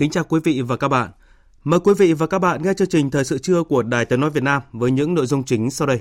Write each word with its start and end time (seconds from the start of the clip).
Kính 0.00 0.10
chào 0.10 0.24
quý 0.24 0.40
vị 0.44 0.62
và 0.62 0.76
các 0.76 0.88
bạn. 0.88 1.10
Mời 1.64 1.80
quý 1.80 1.94
vị 1.98 2.12
và 2.12 2.26
các 2.26 2.38
bạn 2.38 2.62
nghe 2.62 2.74
chương 2.74 2.88
trình 2.88 3.10
Thời 3.10 3.24
sự 3.24 3.38
trưa 3.38 3.62
của 3.62 3.82
Đài 3.82 4.04
Tiếng 4.04 4.20
Nói 4.20 4.30
Việt 4.30 4.42
Nam 4.42 4.62
với 4.72 4.90
những 4.90 5.14
nội 5.14 5.26
dung 5.26 5.44
chính 5.44 5.70
sau 5.70 5.86
đây. 5.86 6.00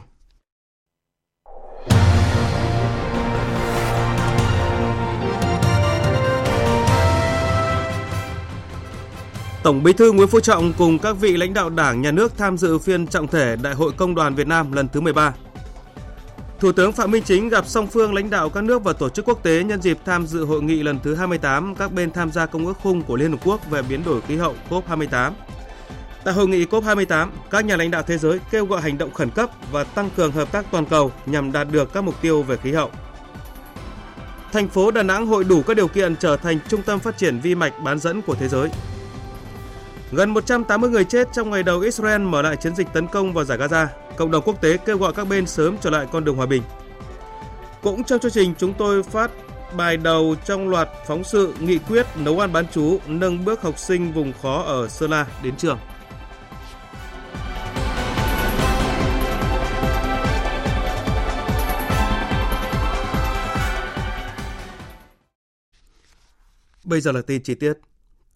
Tổng 9.64 9.83
Bí 9.83 9.94
thư 9.94 10.11
Nguyễn 10.11 10.28
Phú 10.28 10.39
Trọng 10.39 10.73
cùng 10.78 11.00
các 11.00 11.13
vị 11.13 11.38
lãnh 11.38 11.53
đạo 11.53 11.69
Đảng, 11.69 12.02
Nhà 12.02 12.11
nước 12.11 12.38
tham 12.38 12.58
dự 12.58 12.78
phiên 12.78 13.08
trọng 13.08 13.28
thể 13.28 13.56
Đại 13.56 13.73
hội 13.73 13.91
Công 13.97 14.16
đoàn 14.16 14.36
Việt 14.36 14.47
Nam 14.47 14.72
lần 14.72 14.88
thứ 14.88 15.02
13. 15.02 15.34
Thủ 16.59 16.71
tướng 16.71 16.91
Phạm 16.91 17.11
Minh 17.11 17.23
Chính 17.23 17.49
gặp 17.49 17.67
song 17.67 17.88
phương 17.88 18.13
lãnh 18.13 18.29
đạo 18.29 18.49
các 18.49 18.63
nước 18.63 18.83
và 18.83 18.93
tổ 18.93 19.09
chức 19.09 19.25
quốc 19.25 19.43
tế 19.43 19.63
nhân 19.63 19.81
dịp 19.81 19.97
tham 20.05 20.27
dự 20.27 20.45
hội 20.45 20.61
nghị 20.61 20.83
lần 20.83 20.99
thứ 21.03 21.16
28 21.16 21.75
các 21.75 21.93
bên 21.93 22.11
tham 22.11 22.31
gia 22.31 22.45
Công 22.45 22.66
ước 22.66 22.77
khung 22.83 23.01
của 23.01 23.16
Liên 23.16 23.31
Hợp 23.31 23.38
Quốc 23.45 23.69
về 23.69 23.81
biến 23.81 24.03
đổi 24.05 24.21
khí 24.21 24.35
hậu 24.35 24.55
COP28. 24.69 25.31
Tại 26.23 26.33
hội 26.33 26.47
nghị 26.47 26.66
COP28, 26.66 27.27
các 27.49 27.66
nhà 27.66 27.75
lãnh 27.77 27.91
đạo 27.91 28.03
thế 28.03 28.17
giới 28.17 28.39
kêu 28.51 28.66
gọi 28.66 28.81
hành 28.81 28.97
động 28.97 29.13
khẩn 29.13 29.29
cấp 29.29 29.49
và 29.71 29.83
tăng 29.83 30.09
cường 30.16 30.31
hợp 30.31 30.51
tác 30.51 30.66
toàn 30.71 30.85
cầu 30.85 31.11
nhằm 31.25 31.51
đạt 31.51 31.67
được 31.71 31.93
các 31.93 32.03
mục 32.03 32.21
tiêu 32.21 32.43
về 32.43 32.57
khí 32.57 32.71
hậu. 32.71 32.89
Thành 34.51 34.67
phố 34.67 34.91
Đà 34.91 35.03
Nẵng 35.03 35.27
hội 35.27 35.44
đủ 35.44 35.61
các 35.61 35.77
điều 35.77 35.88
kiện 35.88 36.16
trở 36.16 36.38
thành 36.38 36.59
trung 36.67 36.81
tâm 36.81 36.99
phát 36.99 37.17
triển 37.17 37.39
vi 37.39 37.55
mạch 37.55 37.73
bán 37.83 37.99
dẫn 37.99 38.21
của 38.21 38.35
thế 38.35 38.47
giới. 38.47 38.69
Gần 40.11 40.29
180 40.29 40.89
người 40.89 41.03
chết 41.03 41.27
trong 41.33 41.49
ngày 41.49 41.63
đầu 41.63 41.79
Israel 41.79 42.21
mở 42.21 42.41
lại 42.41 42.55
chiến 42.55 42.75
dịch 42.75 42.88
tấn 42.94 43.07
công 43.07 43.33
vào 43.33 43.45
giải 43.45 43.57
Gaza. 43.57 43.88
Cộng 44.20 44.31
đồng 44.31 44.44
quốc 44.44 44.62
tế 44.62 44.78
kêu 44.78 44.98
gọi 44.98 45.14
các 45.14 45.25
bên 45.25 45.48
sớm 45.48 45.78
trở 45.81 45.89
lại 45.89 46.08
con 46.12 46.25
đường 46.25 46.36
hòa 46.36 46.45
bình. 46.45 46.64
Cũng 47.81 48.03
trong 48.03 48.20
chương 48.20 48.31
trình, 48.31 48.53
chúng 48.58 48.73
tôi 48.73 49.03
phát 49.03 49.31
bài 49.78 49.98
đầu 49.98 50.36
trong 50.45 50.70
loạt 50.70 50.89
phóng 51.08 51.23
sự 51.23 51.53
nghị 51.59 51.78
quyết 51.78 52.06
nấu 52.16 52.40
ăn 52.40 52.53
bán 52.53 52.66
chú, 52.72 53.00
nâng 53.08 53.45
bước 53.45 53.62
học 53.62 53.80
sinh 53.80 54.14
vùng 54.14 54.34
khó 54.42 54.64
ở 54.64 54.88
Sơn 54.88 55.12
La 55.12 55.28
đến 55.44 55.56
trường. 55.58 55.78
Bây 66.84 67.02
giờ 67.02 67.12
là 67.12 67.22
tin 67.22 67.44
chi 67.44 67.56
tiết. 67.56 67.73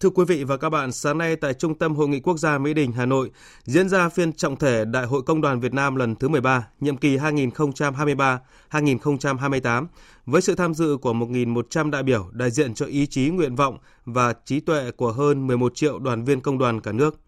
Thưa 0.04 0.10
quý 0.10 0.26
vị 0.28 0.44
và 0.44 0.58
các 0.58 0.70
bạn, 0.70 0.92
sáng 0.92 1.18
nay 1.18 1.36
tại 1.36 1.54
Trung 1.54 1.76
tâm 1.76 1.96
Hội 1.96 2.08
nghị 2.08 2.20
Quốc 2.20 2.38
gia 2.38 2.58
Mỹ 2.58 2.74
Đình, 2.74 2.92
Hà 2.92 3.06
Nội 3.06 3.32
diễn 3.64 3.90
ra 3.90 4.10
phiên 4.10 4.34
trọng 4.34 4.56
thể 4.56 4.86
Đại 4.86 5.06
hội 5.06 5.22
Công 5.22 5.42
đoàn 5.42 5.60
Việt 5.60 5.74
Nam 5.74 5.96
lần 5.96 6.16
thứ 6.16 6.30
13, 6.30 6.68
nhiệm 6.80 6.98
kỳ 6.98 7.18
2023-2028, 7.18 9.86
với 10.26 10.42
sự 10.42 10.56
tham 10.56 10.74
dự 10.74 10.98
của 10.98 11.14
1.100 11.14 11.90
đại 11.90 12.04
biểu 12.04 12.30
đại 12.32 12.52
diện 12.52 12.74
cho 12.74 12.86
ý 12.86 13.08
chí, 13.08 13.30
nguyện 13.30 13.56
vọng 13.56 13.78
và 14.06 14.34
trí 14.46 14.60
tuệ 14.60 14.92
của 14.92 15.12
hơn 15.12 15.48
11 15.48 15.76
triệu 15.76 16.00
đoàn 16.00 16.26
viên 16.26 16.42
công 16.42 16.58
đoàn 16.58 16.82
cả 16.82 16.92
nước. 16.92 17.20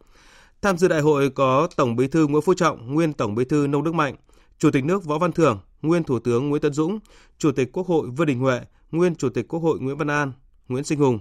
Tham 0.62 0.78
dự 0.78 0.88
đại 0.88 1.02
hội 1.02 1.30
có 1.30 1.68
Tổng 1.76 1.96
Bí 1.96 2.08
thư 2.08 2.28
Nguyễn 2.28 2.42
Phú 2.42 2.54
Trọng, 2.54 2.94
nguyên 2.94 3.14
Tổng 3.14 3.36
Bí 3.36 3.46
thư 3.46 3.68
Nông 3.68 3.84
Đức 3.84 3.94
Mạnh, 3.94 4.16
Chủ 4.60 4.72
tịch 4.72 4.86
nước 4.86 5.06
Võ 5.06 5.18
Văn 5.18 5.32
Thưởng, 5.32 5.60
nguyên 5.82 6.04
Thủ 6.04 6.20
tướng 6.20 6.50
Nguyễn 6.50 6.62
Tấn 6.62 6.74
Dũng, 6.74 7.00
Chủ 7.38 7.52
tịch 7.52 7.72
Quốc 7.72 7.88
hội 7.88 8.10
Vương 8.10 8.28
Đình 8.28 8.40
Huệ, 8.40 8.62
nguyên 8.92 9.16
Chủ 9.16 9.30
tịch 9.30 9.48
Quốc 9.48 9.60
hội 9.60 9.80
Nguyễn 9.80 9.98
Văn 9.98 10.08
An, 10.08 10.32
Nguyễn 10.68 10.84
Sinh 10.84 11.00
Hùng, 11.00 11.20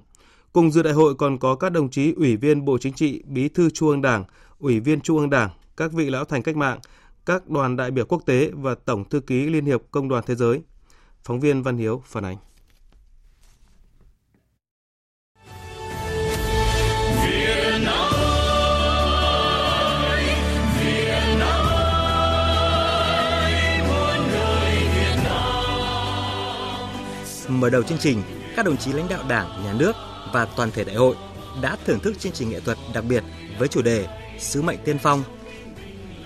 Cùng 0.54 0.70
dự 0.70 0.82
đại 0.82 0.92
hội 0.92 1.14
còn 1.14 1.38
có 1.38 1.54
các 1.54 1.70
đồng 1.70 1.90
chí 1.90 2.12
Ủy 2.16 2.36
viên 2.36 2.64
Bộ 2.64 2.78
Chính 2.78 2.92
trị, 2.92 3.22
Bí 3.26 3.48
thư 3.48 3.70
Trung 3.70 3.88
ương 3.88 4.02
Đảng, 4.02 4.24
Ủy 4.58 4.80
viên 4.80 5.00
Trung 5.00 5.18
ương 5.18 5.30
Đảng, 5.30 5.50
các 5.76 5.92
vị 5.92 6.10
lão 6.10 6.24
thành 6.24 6.42
cách 6.42 6.56
mạng, 6.56 6.78
các 7.26 7.48
đoàn 7.48 7.76
đại 7.76 7.90
biểu 7.90 8.04
quốc 8.04 8.22
tế 8.26 8.50
và 8.54 8.74
Tổng 8.74 9.08
thư 9.08 9.20
ký 9.20 9.46
Liên 9.46 9.64
hiệp 9.64 9.82
Công 9.90 10.08
đoàn 10.08 10.24
Thế 10.26 10.34
giới. 10.34 10.62
Phóng 11.24 11.40
viên 11.40 11.62
Văn 11.62 11.76
Hiếu 11.76 12.02
phản 12.06 12.24
ánh. 12.24 12.36
Mở 27.48 27.70
đầu 27.70 27.82
chương 27.82 27.98
trình, 27.98 28.22
các 28.56 28.66
đồng 28.66 28.76
chí 28.76 28.92
lãnh 28.92 29.08
đạo 29.08 29.24
Đảng, 29.28 29.64
Nhà 29.64 29.72
nước 29.78 29.92
và 30.34 30.44
toàn 30.44 30.70
thể 30.70 30.84
đại 30.84 30.96
hội 30.96 31.16
đã 31.62 31.76
thưởng 31.84 32.00
thức 32.00 32.18
chương 32.18 32.32
trình 32.32 32.50
nghệ 32.50 32.60
thuật 32.60 32.78
đặc 32.94 33.04
biệt 33.04 33.24
với 33.58 33.68
chủ 33.68 33.82
đề 33.82 34.06
Sứ 34.38 34.62
mệnh 34.62 34.78
tiên 34.84 34.98
phong. 34.98 35.22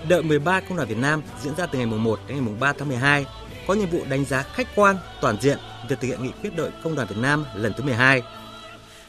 Đợi 0.09 0.23
13 0.23 0.59
Công 0.59 0.77
đoàn 0.77 0.89
Việt 0.89 0.97
Nam 0.97 1.21
diễn 1.43 1.55
ra 1.55 1.65
từ 1.65 1.77
ngày 1.77 1.87
1 1.87 2.19
đến 2.27 2.45
ngày 2.45 2.55
3 2.59 2.73
tháng 2.73 2.87
12 2.87 3.25
có 3.67 3.73
nhiệm 3.73 3.89
vụ 3.89 4.01
đánh 4.09 4.25
giá 4.25 4.43
khách 4.43 4.67
quan, 4.75 4.95
toàn 5.21 5.37
diện 5.41 5.57
việc 5.89 5.99
thực 6.01 6.07
hiện 6.07 6.23
nghị 6.23 6.31
quyết 6.41 6.49
đội 6.55 6.71
Công 6.83 6.95
đoàn 6.95 7.07
Việt 7.07 7.17
Nam 7.17 7.45
lần 7.55 7.73
thứ 7.77 7.83
12, 7.83 8.21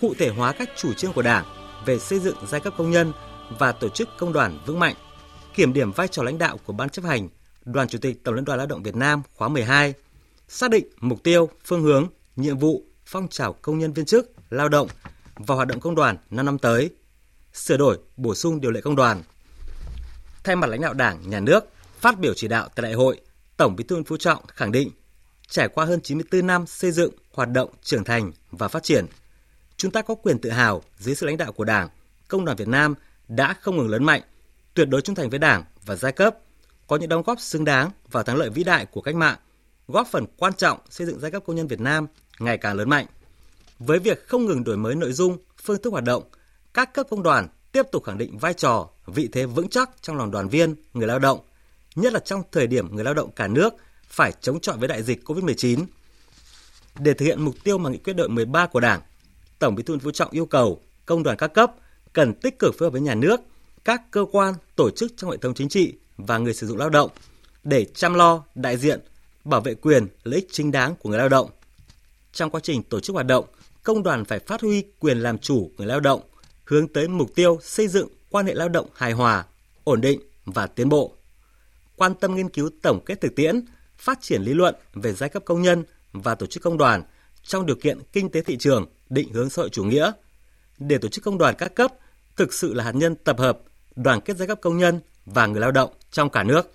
cụ 0.01 0.15
thể 0.19 0.29
hóa 0.29 0.53
các 0.53 0.69
chủ 0.77 0.93
trương 0.93 1.13
của 1.13 1.23
Đảng 1.23 1.45
về 1.87 1.99
xây 1.99 2.19
dựng 2.19 2.37
giai 2.49 2.61
cấp 2.61 2.75
công 2.77 2.91
nhân 2.91 3.13
và 3.59 3.73
tổ 3.73 3.89
chức 3.89 4.09
công 4.19 4.33
đoàn 4.33 4.59
vững 4.67 4.79
mạnh, 4.79 4.95
kiểm 5.55 5.73
điểm 5.73 5.93
vai 5.93 6.09
trò 6.09 6.23
lãnh 6.23 6.39
đạo 6.39 6.59
của 6.65 6.73
Ban 6.73 6.89
chấp 6.89 7.05
hành, 7.05 7.29
Đoàn 7.65 7.89
Chủ 7.89 7.99
tịch 7.99 8.25
Tổng 8.25 8.35
Liên 8.35 8.45
đoàn 8.45 8.59
Lao 8.59 8.67
động 8.67 8.83
Việt 8.83 8.97
Nam 8.97 9.23
khóa 9.35 9.49
12, 9.49 9.95
xác 10.49 10.71
định 10.71 10.87
mục 11.01 11.23
tiêu, 11.23 11.49
phương 11.65 11.83
hướng, 11.83 12.07
nhiệm 12.37 12.59
vụ, 12.59 12.85
phong 13.07 13.29
trào 13.29 13.53
công 13.53 13.79
nhân 13.79 13.93
viên 13.93 14.07
chức, 14.07 14.33
lao 14.51 14.69
động 14.69 14.89
và 15.35 15.55
hoạt 15.55 15.69
động 15.69 15.81
công 15.81 15.95
đoàn 15.95 16.17
5 16.31 16.47
năm 16.47 16.59
tới, 16.59 16.91
sửa 17.53 17.77
đổi, 17.77 17.99
bổ 18.17 18.35
sung 18.35 18.61
điều 18.61 18.71
lệ 18.71 18.81
công 18.81 18.97
đoàn. 18.97 19.23
Thay 20.45 20.57
mặt 20.57 20.67
lãnh 20.67 20.81
đạo 20.81 20.95
Đảng, 20.95 21.31
Nhà 21.31 21.41
nước, 21.41 21.65
phát 21.99 22.19
biểu 22.19 22.35
chỉ 22.35 22.49
đạo 22.49 22.69
tại 22.75 22.83
đại 22.83 22.93
hội, 22.93 23.21
Tổng 23.57 23.77
Bí 23.77 23.85
thư 23.85 23.97
Nguyễn 23.97 24.05
Phú 24.05 24.17
Trọng 24.17 24.47
khẳng 24.47 24.73
định, 24.73 24.91
trải 25.49 25.69
qua 25.69 25.85
hơn 25.85 26.01
94 26.01 26.47
năm 26.47 26.67
xây 26.67 26.93
dựng, 26.93 27.15
hoạt 27.33 27.51
động, 27.51 27.71
trưởng 27.83 28.05
thành 28.05 28.33
và 28.51 28.69
phát 28.69 28.83
triển, 28.83 29.07
chúng 29.77 29.91
ta 29.91 30.03
có 30.03 30.15
quyền 30.15 30.39
tự 30.39 30.51
hào 30.51 30.83
dưới 30.99 31.15
sự 31.15 31.27
lãnh 31.27 31.37
đạo 31.37 31.53
của 31.53 31.65
Đảng, 31.65 31.89
Công 32.29 32.45
đoàn 32.45 32.57
Việt 32.57 32.69
Nam 32.69 32.95
đã 33.29 33.55
không 33.61 33.77
ngừng 33.77 33.91
lớn 33.91 34.05
mạnh, 34.05 34.23
tuyệt 34.75 34.89
đối 34.89 35.03
trung 35.03 35.15
thành 35.15 35.31
với 35.31 35.39
Đảng 35.39 35.65
và 35.87 35.97
giai 35.97 36.13
cấp, 36.13 36.37
có 36.87 36.97
những 36.97 37.09
đóng 37.09 37.23
góp 37.23 37.41
xứng 37.41 37.65
đáng 37.65 37.91
vào 38.11 38.23
thắng 38.23 38.37
lợi 38.37 38.51
vĩ 38.51 38.65
đại 38.65 38.87
của 38.87 39.01
cách 39.01 39.15
mạng, 39.15 39.39
góp 39.89 40.07
phần 40.11 40.27
quan 40.37 40.53
trọng 40.53 40.79
xây 40.91 41.07
dựng 41.07 41.21
giai 41.21 41.31
cấp 41.31 41.43
công 41.47 41.57
nhân 41.57 41.67
Việt 41.67 41.81
Nam 41.81 42.07
ngày 42.39 42.59
càng 42.59 42.77
lớn 42.77 42.89
mạnh. 42.89 43.07
Với 43.81 43.99
việc 43.99 44.29
không 44.29 44.47
ngừng 44.47 44.65
đổi 44.65 44.77
mới 44.77 44.95
nội 44.95 45.13
dung, 45.13 45.39
phương 45.63 45.83
thức 45.83 45.91
hoạt 45.91 46.05
động, 46.05 46.23
các 46.75 46.95
cấp 46.95 47.07
công 47.11 47.23
đoàn 47.23 47.49
tiếp 47.73 47.83
tục 47.93 48.05
khẳng 48.05 48.19
định 48.19 48.39
vai 48.39 48.55
trò, 48.55 48.89
vị 49.07 49.29
thế 49.33 49.47
vững 49.47 49.69
chắc 49.69 49.91
trong 50.01 50.17
lòng 50.17 50.31
đoàn 50.31 50.49
viên, 50.49 50.75
người 50.95 51.07
lao 51.07 51.19
động, 51.19 51.41
nhất 51.95 52.13
là 52.13 52.21
trong 52.21 52.43
thời 52.53 52.67
điểm 52.67 52.95
người 52.95 53.05
lao 53.05 53.15
động 53.15 53.31
cả 53.37 53.49
nước 53.49 53.75
phải 54.07 54.33
chống 54.41 54.61
chọi 54.61 54.79
với 54.79 54.89
đại 54.89 55.03
dịch 55.03 55.25
COVID-19. 55.25 55.85
Để 56.99 57.15
thực 57.15 57.27
hiện 57.27 57.43
mục 57.43 57.55
tiêu 57.65 57.79
mà 57.79 57.91
nghị 57.91 57.99
quyết 57.99 58.13
đội 58.13 58.29
13 58.29 58.67
của 58.67 58.81
Đảng, 58.81 59.01
Tổng 59.59 59.75
Bí 59.75 59.83
thư 59.83 59.93
Nguyễn 59.95 60.01
Phú 60.01 60.11
Trọng 60.11 60.31
yêu 60.31 60.47
cầu 60.47 60.81
công 61.07 61.23
đoàn 61.23 61.37
các 61.37 61.49
cấp 61.49 61.73
cần 62.13 62.35
tích 62.35 62.59
cực 62.59 62.75
phối 62.79 62.87
hợp 62.87 62.91
với 62.91 63.01
nhà 63.01 63.15
nước, 63.15 63.41
các 63.85 64.11
cơ 64.11 64.25
quan, 64.33 64.55
tổ 64.77 64.91
chức 64.91 65.13
trong 65.17 65.31
hệ 65.31 65.37
thống 65.37 65.55
chính 65.55 65.69
trị 65.69 65.95
và 66.17 66.39
người 66.39 66.55
sử 66.55 66.67
dụng 66.67 66.79
lao 66.79 66.91
động 66.91 67.11
để 67.65 67.85
chăm 67.85 68.15
lo, 68.15 68.45
đại 68.55 68.77
diện, 68.77 69.01
bảo 69.45 69.61
vệ 69.61 69.75
quyền, 69.75 70.07
lợi 70.25 70.41
ích 70.41 70.49
chính 70.53 70.73
đáng 70.73 70.95
của 70.97 71.09
người 71.09 71.19
lao 71.19 71.29
động. 71.29 71.51
Trong 72.33 72.51
quá 72.51 72.61
trình 72.65 72.83
tổ 72.83 73.01
chức 73.01 73.15
hoạt 73.15 73.27
động, 73.27 73.45
công 73.83 74.03
đoàn 74.03 74.25
phải 74.25 74.39
phát 74.39 74.61
huy 74.61 74.85
quyền 74.99 75.19
làm 75.19 75.39
chủ 75.39 75.71
người 75.77 75.87
lao 75.87 76.01
động, 76.01 76.21
hướng 76.65 76.89
tới 76.89 77.09
mục 77.09 77.35
tiêu 77.35 77.59
xây 77.63 77.89
dựng 77.89 78.09
quan 78.31 78.47
hệ 78.47 78.55
lao 78.55 78.69
động 78.69 78.87
hài 78.95 79.13
hòa, 79.13 79.45
ổn 79.85 80.01
định 80.01 80.21
và 80.45 80.67
tiến 80.67 80.89
bộ. 80.89 81.17
Quan 81.97 82.15
tâm 82.15 82.35
nghiên 82.35 82.49
cứu 82.49 82.71
tổng 82.83 83.05
kết 83.05 83.21
thực 83.21 83.37
tiễn, 83.37 83.65
phát 83.99 84.19
triển 84.21 84.43
lý 84.43 84.55
luận 84.55 84.75
về 84.95 85.13
giai 85.13 85.29
cấp 85.29 85.43
công 85.45 85.63
nhân 85.63 85.85
và 86.13 86.35
tổ 86.35 86.47
chức 86.47 86.63
công 86.63 86.79
đoàn 86.79 87.03
trong 87.43 87.67
điều 87.67 87.77
kiện 87.77 87.99
kinh 88.13 88.31
tế 88.31 88.43
thị 88.43 88.57
trường 88.57 88.87
định 89.09 89.33
hướng 89.33 89.51
xã 89.51 89.63
hội 89.63 89.71
chủ 89.71 89.85
nghĩa 89.85 90.13
để 90.79 90.99
tổ 90.99 91.09
chức 91.09 91.25
công 91.25 91.39
đoàn 91.39 91.55
các 91.59 91.75
cấp 91.75 91.93
thực 92.37 92.55
sự 92.55 92.75
là 92.75 92.85
hạt 92.85 92.95
nhân 92.95 93.15
tập 93.15 93.39
hợp, 93.39 93.59
đoàn 93.97 94.21
kết 94.21 94.37
giai 94.37 94.49
cấp 94.49 94.59
công 94.61 94.79
nhân 94.79 95.01
và 95.27 95.47
người 95.47 95.61
lao 95.61 95.73
động 95.73 95.91
trong 96.11 96.31
cả 96.31 96.43
nước. 96.43 96.71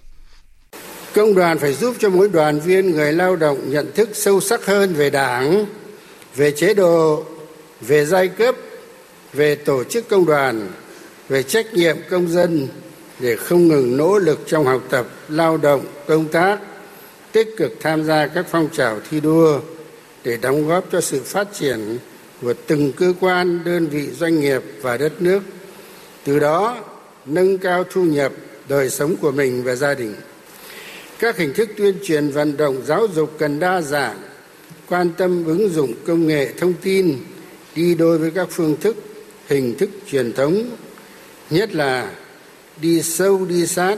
Công 1.13 1.35
đoàn 1.35 1.59
phải 1.59 1.73
giúp 1.73 1.95
cho 1.99 2.09
mỗi 2.09 2.29
đoàn 2.29 2.59
viên 2.59 2.91
người 2.91 3.13
lao 3.13 3.35
động 3.35 3.69
nhận 3.69 3.91
thức 3.95 4.09
sâu 4.13 4.41
sắc 4.41 4.65
hơn 4.65 4.93
về 4.93 5.09
Đảng, 5.09 5.65
về 6.35 6.51
chế 6.51 6.73
độ, 6.73 7.23
về 7.81 8.05
giai 8.05 8.27
cấp, 8.27 8.55
về 9.33 9.55
tổ 9.55 9.83
chức 9.83 10.09
công 10.09 10.25
đoàn, 10.25 10.67
về 11.29 11.43
trách 11.43 11.73
nhiệm 11.73 11.97
công 12.09 12.27
dân 12.27 12.67
để 13.19 13.35
không 13.35 13.67
ngừng 13.67 13.97
nỗ 13.97 14.19
lực 14.19 14.39
trong 14.47 14.65
học 14.65 14.81
tập, 14.89 15.07
lao 15.29 15.57
động, 15.57 15.85
công 16.07 16.27
tác, 16.27 16.59
tích 17.31 17.49
cực 17.57 17.71
tham 17.79 18.03
gia 18.03 18.27
các 18.27 18.45
phong 18.51 18.69
trào 18.71 18.99
thi 19.09 19.19
đua 19.19 19.59
để 20.23 20.37
đóng 20.37 20.67
góp 20.67 20.85
cho 20.91 21.01
sự 21.01 21.21
phát 21.25 21.47
triển 21.53 21.97
của 22.41 22.53
từng 22.67 22.91
cơ 22.91 23.13
quan, 23.19 23.63
đơn 23.63 23.87
vị, 23.87 24.07
doanh 24.11 24.39
nghiệp 24.39 24.61
và 24.81 24.97
đất 24.97 25.21
nước. 25.21 25.39
Từ 26.23 26.39
đó, 26.39 26.77
nâng 27.25 27.57
cao 27.57 27.83
thu 27.91 28.03
nhập, 28.03 28.31
đời 28.69 28.89
sống 28.89 29.15
của 29.21 29.31
mình 29.31 29.63
và 29.63 29.75
gia 29.75 29.93
đình. 29.93 30.15
Các 31.19 31.37
hình 31.37 31.53
thức 31.53 31.69
tuyên 31.77 31.95
truyền 32.03 32.29
vận 32.29 32.57
động 32.57 32.81
giáo 32.85 33.07
dục 33.13 33.31
cần 33.39 33.59
đa 33.59 33.81
dạng 33.81 34.17
quan 34.89 35.11
tâm 35.17 35.45
ứng 35.45 35.69
dụng 35.69 35.93
công 36.05 36.27
nghệ 36.27 36.53
thông 36.57 36.73
tin 36.73 37.17
đi 37.75 37.95
đôi 37.95 38.17
với 38.17 38.31
các 38.31 38.47
phương 38.51 38.75
thức 38.81 38.95
hình 39.47 39.75
thức 39.77 39.89
truyền 40.11 40.33
thống 40.33 40.69
nhất 41.49 41.75
là 41.75 42.11
đi 42.81 43.01
sâu 43.01 43.45
đi 43.45 43.67
sát 43.67 43.97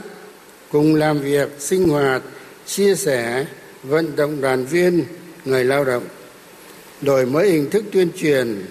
cùng 0.70 0.94
làm 0.94 1.20
việc 1.20 1.48
sinh 1.58 1.88
hoạt 1.88 2.22
chia 2.66 2.94
sẻ 2.94 3.46
vận 3.82 4.16
động 4.16 4.40
đoàn 4.40 4.64
viên 4.64 5.04
người 5.44 5.64
lao 5.64 5.84
động. 5.84 6.04
Đổi 7.00 7.26
mới 7.26 7.50
hình 7.50 7.70
thức 7.70 7.84
tuyên 7.92 8.08
truyền 8.16 8.62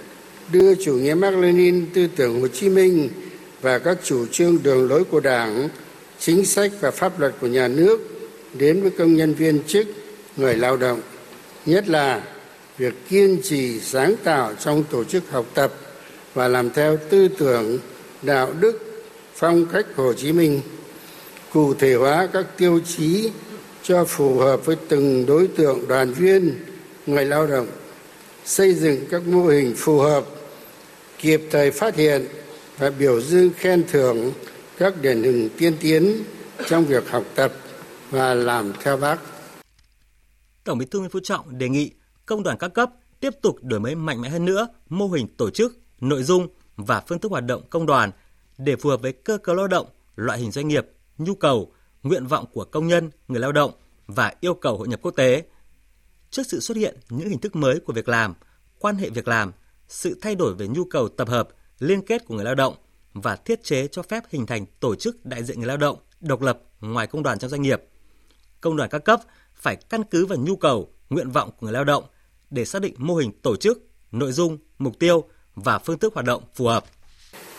đưa 0.51 0.75
chủ 0.75 0.93
nghĩa 0.93 1.13
mark 1.13 1.37
lenin 1.37 1.85
tư 1.93 2.07
tưởng 2.15 2.41
Hồ 2.41 2.47
Chí 2.47 2.69
Minh 2.69 3.09
và 3.61 3.79
các 3.79 3.97
chủ 4.03 4.25
trương 4.31 4.63
đường 4.63 4.89
lối 4.89 5.03
của 5.03 5.19
Đảng, 5.19 5.69
chính 6.19 6.45
sách 6.45 6.71
và 6.81 6.91
pháp 6.91 7.19
luật 7.19 7.33
của 7.41 7.47
nhà 7.47 7.67
nước 7.67 7.99
đến 8.53 8.81
với 8.81 8.91
công 8.91 9.15
nhân 9.15 9.33
viên 9.33 9.63
chức, 9.67 9.87
người 10.37 10.55
lao 10.55 10.77
động, 10.77 11.01
nhất 11.67 11.89
là 11.89 12.21
việc 12.77 12.93
kiên 13.09 13.41
trì 13.43 13.79
sáng 13.79 14.15
tạo 14.23 14.53
trong 14.59 14.83
tổ 14.83 15.03
chức 15.03 15.31
học 15.31 15.45
tập 15.53 15.73
và 16.33 16.47
làm 16.47 16.69
theo 16.69 16.97
tư 17.09 17.27
tưởng, 17.27 17.79
đạo 18.21 18.53
đức, 18.59 19.03
phong 19.35 19.65
cách 19.65 19.85
Hồ 19.95 20.13
Chí 20.13 20.31
Minh, 20.31 20.61
cụ 21.53 21.73
thể 21.73 21.93
hóa 21.93 22.27
các 22.33 22.45
tiêu 22.57 22.79
chí 22.97 23.31
cho 23.83 24.05
phù 24.05 24.39
hợp 24.39 24.65
với 24.65 24.75
từng 24.89 25.25
đối 25.25 25.47
tượng 25.47 25.87
đoàn 25.87 26.13
viên, 26.13 26.55
người 27.07 27.25
lao 27.25 27.47
động, 27.47 27.67
xây 28.45 28.73
dựng 28.73 29.05
các 29.11 29.27
mô 29.27 29.47
hình 29.47 29.73
phù 29.77 29.99
hợp, 29.99 30.25
kịp 31.17 31.41
thời 31.51 31.71
phát 31.71 31.95
hiện 31.95 32.25
và 32.77 32.89
biểu 32.89 33.21
dương 33.21 33.49
khen 33.57 33.83
thưởng 33.91 34.31
các 34.77 35.01
điển 35.01 35.23
hình 35.23 35.49
tiên 35.57 35.73
tiến 35.79 36.23
trong 36.67 36.85
việc 36.85 37.09
học 37.09 37.23
tập 37.35 37.53
và 38.11 38.33
làm 38.33 38.73
theo 38.83 38.97
bác. 38.97 39.17
Tổng 40.67 40.77
Bí 40.77 40.85
thư 40.85 40.99
Nguyễn 40.99 41.11
Phú 41.11 41.19
Trọng 41.23 41.57
đề 41.57 41.69
nghị 41.69 41.91
công 42.25 42.43
đoàn 42.43 42.57
các 42.57 42.67
cấp 42.67 42.89
tiếp 43.19 43.33
tục 43.41 43.57
đổi 43.61 43.79
mới 43.79 43.95
mạnh 43.95 44.21
mẽ 44.21 44.29
hơn 44.29 44.45
nữa 44.45 44.67
mô 44.89 45.07
hình 45.07 45.27
tổ 45.37 45.49
chức, 45.49 45.77
nội 46.01 46.23
dung 46.23 46.47
và 46.75 47.03
phương 47.07 47.19
thức 47.19 47.31
hoạt 47.31 47.45
động 47.45 47.63
công 47.69 47.85
đoàn 47.85 48.11
để 48.57 48.75
phù 48.75 48.89
hợp 48.89 49.01
với 49.01 49.13
cơ 49.13 49.37
cấu 49.37 49.55
lao 49.55 49.67
động, 49.67 49.87
loại 50.15 50.39
hình 50.39 50.51
doanh 50.51 50.67
nghiệp, 50.67 50.87
nhu 51.17 51.35
cầu, 51.35 51.71
nguyện 52.03 52.27
vọng 52.27 52.45
của 52.53 52.65
công 52.65 52.87
nhân, 52.87 53.09
người 53.27 53.39
lao 53.39 53.51
động 53.51 53.71
và 54.07 54.33
yêu 54.39 54.53
cầu 54.53 54.77
hội 54.77 54.87
nhập 54.87 54.99
quốc 55.01 55.11
tế. 55.11 55.43
Trước 56.31 56.43
sự 56.47 56.59
xuất 56.59 56.77
hiện 56.77 56.97
những 57.09 57.29
hình 57.29 57.39
thức 57.39 57.55
mới 57.55 57.79
của 57.79 57.93
việc 57.93 58.09
làm, 58.09 58.33
quan 58.79 58.95
hệ 58.95 59.09
việc 59.09 59.27
làm, 59.27 59.51
sự 59.87 60.19
thay 60.21 60.35
đổi 60.35 60.53
về 60.53 60.67
nhu 60.67 60.83
cầu 60.85 61.09
tập 61.09 61.29
hợp, 61.29 61.49
liên 61.79 62.05
kết 62.05 62.25
của 62.25 62.35
người 62.35 62.45
lao 62.45 62.55
động 62.55 62.75
và 63.13 63.35
thiết 63.35 63.63
chế 63.63 63.87
cho 63.87 64.01
phép 64.01 64.23
hình 64.29 64.45
thành 64.45 64.65
tổ 64.79 64.95
chức 64.95 65.25
đại 65.25 65.43
diện 65.43 65.57
người 65.57 65.67
lao 65.67 65.77
động 65.77 65.97
độc 66.19 66.41
lập 66.41 66.59
ngoài 66.79 67.07
công 67.07 67.23
đoàn 67.23 67.39
trong 67.39 67.49
doanh 67.49 67.61
nghiệp. 67.61 67.83
Công 68.61 68.77
đoàn 68.77 68.89
các 68.89 68.99
cấp 68.99 69.21
phải 69.59 69.75
căn 69.75 70.03
cứ 70.03 70.25
vào 70.25 70.37
nhu 70.37 70.55
cầu, 70.55 70.89
nguyện 71.09 71.31
vọng 71.31 71.49
của 71.51 71.65
người 71.65 71.73
lao 71.73 71.83
động 71.83 72.03
để 72.49 72.65
xác 72.65 72.81
định 72.81 72.93
mô 72.97 73.15
hình 73.15 73.31
tổ 73.41 73.55
chức, 73.55 73.87
nội 74.11 74.31
dung, 74.31 74.57
mục 74.77 74.99
tiêu 74.99 75.23
và 75.55 75.79
phương 75.79 75.99
thức 75.99 76.13
hoạt 76.13 76.25
động 76.25 76.43
phù 76.55 76.65
hợp. 76.65 76.85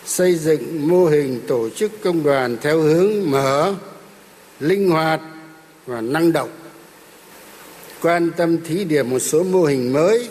Xây 0.05 0.35
dựng 0.35 0.87
mô 0.87 1.05
hình 1.05 1.41
tổ 1.47 1.69
chức 1.69 1.91
công 2.03 2.23
đoàn 2.23 2.57
theo 2.61 2.81
hướng 2.81 3.31
mở, 3.31 3.75
linh 4.59 4.89
hoạt 4.89 5.21
và 5.85 6.01
năng 6.01 6.33
động. 6.33 6.49
Quan 8.01 8.31
tâm 8.37 8.57
thí 8.63 8.83
điểm 8.83 9.09
một 9.09 9.19
số 9.19 9.43
mô 9.43 9.63
hình 9.63 9.93
mới 9.93 10.29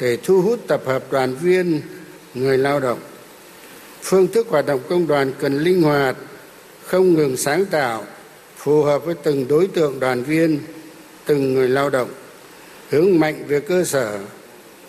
để 0.00 0.18
thu 0.22 0.42
hút 0.42 0.60
tập 0.66 0.82
hợp 0.86 1.12
đoàn 1.12 1.34
viên, 1.34 1.80
người 2.34 2.58
lao 2.58 2.80
động. 2.80 2.98
Phương 4.02 4.26
thức 4.26 4.46
hoạt 4.50 4.66
động 4.66 4.80
công 4.88 5.06
đoàn 5.06 5.32
cần 5.38 5.58
linh 5.58 5.82
hoạt, 5.82 6.16
không 6.84 7.14
ngừng 7.14 7.36
sáng 7.36 7.64
tạo, 7.66 8.04
phù 8.56 8.82
hợp 8.82 9.04
với 9.04 9.14
từng 9.14 9.48
đối 9.48 9.66
tượng 9.66 10.00
đoàn 10.00 10.22
viên, 10.22 10.60
từng 11.26 11.54
người 11.54 11.68
lao 11.68 11.90
động, 11.90 12.10
hướng 12.90 13.20
mạnh 13.20 13.44
về 13.46 13.60
cơ 13.60 13.84
sở, 13.84 14.18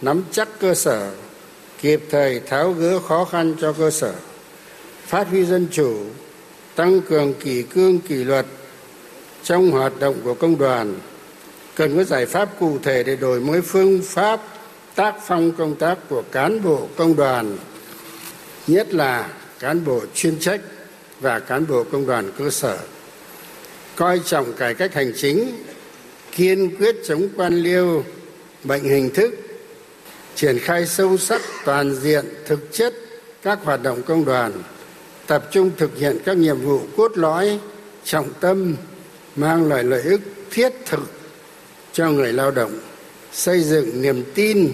nắm 0.01 0.23
chắc 0.31 0.47
cơ 0.59 0.73
sở, 0.73 1.11
kịp 1.81 2.01
thời 2.09 2.39
tháo 2.39 2.71
gỡ 2.71 2.99
khó 2.99 3.25
khăn 3.25 3.55
cho 3.61 3.73
cơ 3.73 3.91
sở, 3.91 4.13
phát 5.07 5.27
huy 5.27 5.45
dân 5.45 5.67
chủ, 5.71 5.97
tăng 6.75 7.01
cường 7.01 7.33
kỷ 7.33 7.63
cương, 7.63 7.99
kỷ 7.99 8.15
luật 8.15 8.45
trong 9.43 9.71
hoạt 9.71 9.99
động 9.99 10.15
của 10.23 10.33
công 10.33 10.57
đoàn. 10.57 10.99
Cần 11.75 11.97
có 11.97 12.03
giải 12.03 12.25
pháp 12.25 12.49
cụ 12.59 12.77
thể 12.83 13.03
để 13.03 13.15
đổi 13.15 13.39
mới 13.39 13.61
phương 13.61 14.01
pháp 14.03 14.41
tác 14.95 15.15
phong 15.25 15.51
công 15.51 15.75
tác 15.75 15.97
của 16.09 16.23
cán 16.31 16.63
bộ 16.63 16.87
công 16.95 17.15
đoàn, 17.15 17.57
nhất 18.67 18.93
là 18.93 19.29
cán 19.59 19.85
bộ 19.85 20.01
chuyên 20.13 20.39
trách 20.39 20.61
và 21.19 21.39
cán 21.39 21.67
bộ 21.67 21.83
công 21.91 22.07
đoàn 22.07 22.31
cơ 22.37 22.49
sở. 22.49 22.77
Coi 23.95 24.21
trọng 24.25 24.53
cải 24.53 24.73
cách 24.73 24.93
hành 24.93 25.13
chính 25.15 25.64
kiên 26.35 26.75
quyết 26.75 26.95
chống 27.05 27.27
quan 27.35 27.57
liêu, 27.63 28.03
bệnh 28.63 28.83
hình 28.83 29.09
thức, 29.09 29.35
triển 30.35 30.59
khai 30.59 30.85
sâu 30.85 31.17
sắc, 31.17 31.41
toàn 31.65 31.95
diện, 31.95 32.25
thực 32.45 32.59
chất 32.71 32.93
các 33.43 33.59
hoạt 33.63 33.83
động 33.83 34.01
công 34.03 34.25
đoàn, 34.25 34.51
tập 35.27 35.47
trung 35.51 35.71
thực 35.77 35.97
hiện 35.97 36.17
các 36.25 36.37
nhiệm 36.37 36.61
vụ 36.61 36.79
cốt 36.97 37.17
lõi, 37.17 37.59
trọng 38.03 38.29
tâm, 38.39 38.75
mang 39.35 39.69
lại 39.69 39.83
lợi 39.83 40.01
ích 40.01 40.21
thiết 40.51 40.73
thực 40.85 41.11
cho 41.93 42.09
người 42.09 42.33
lao 42.33 42.51
động, 42.51 42.79
xây 43.31 43.63
dựng 43.63 44.01
niềm 44.01 44.23
tin, 44.33 44.71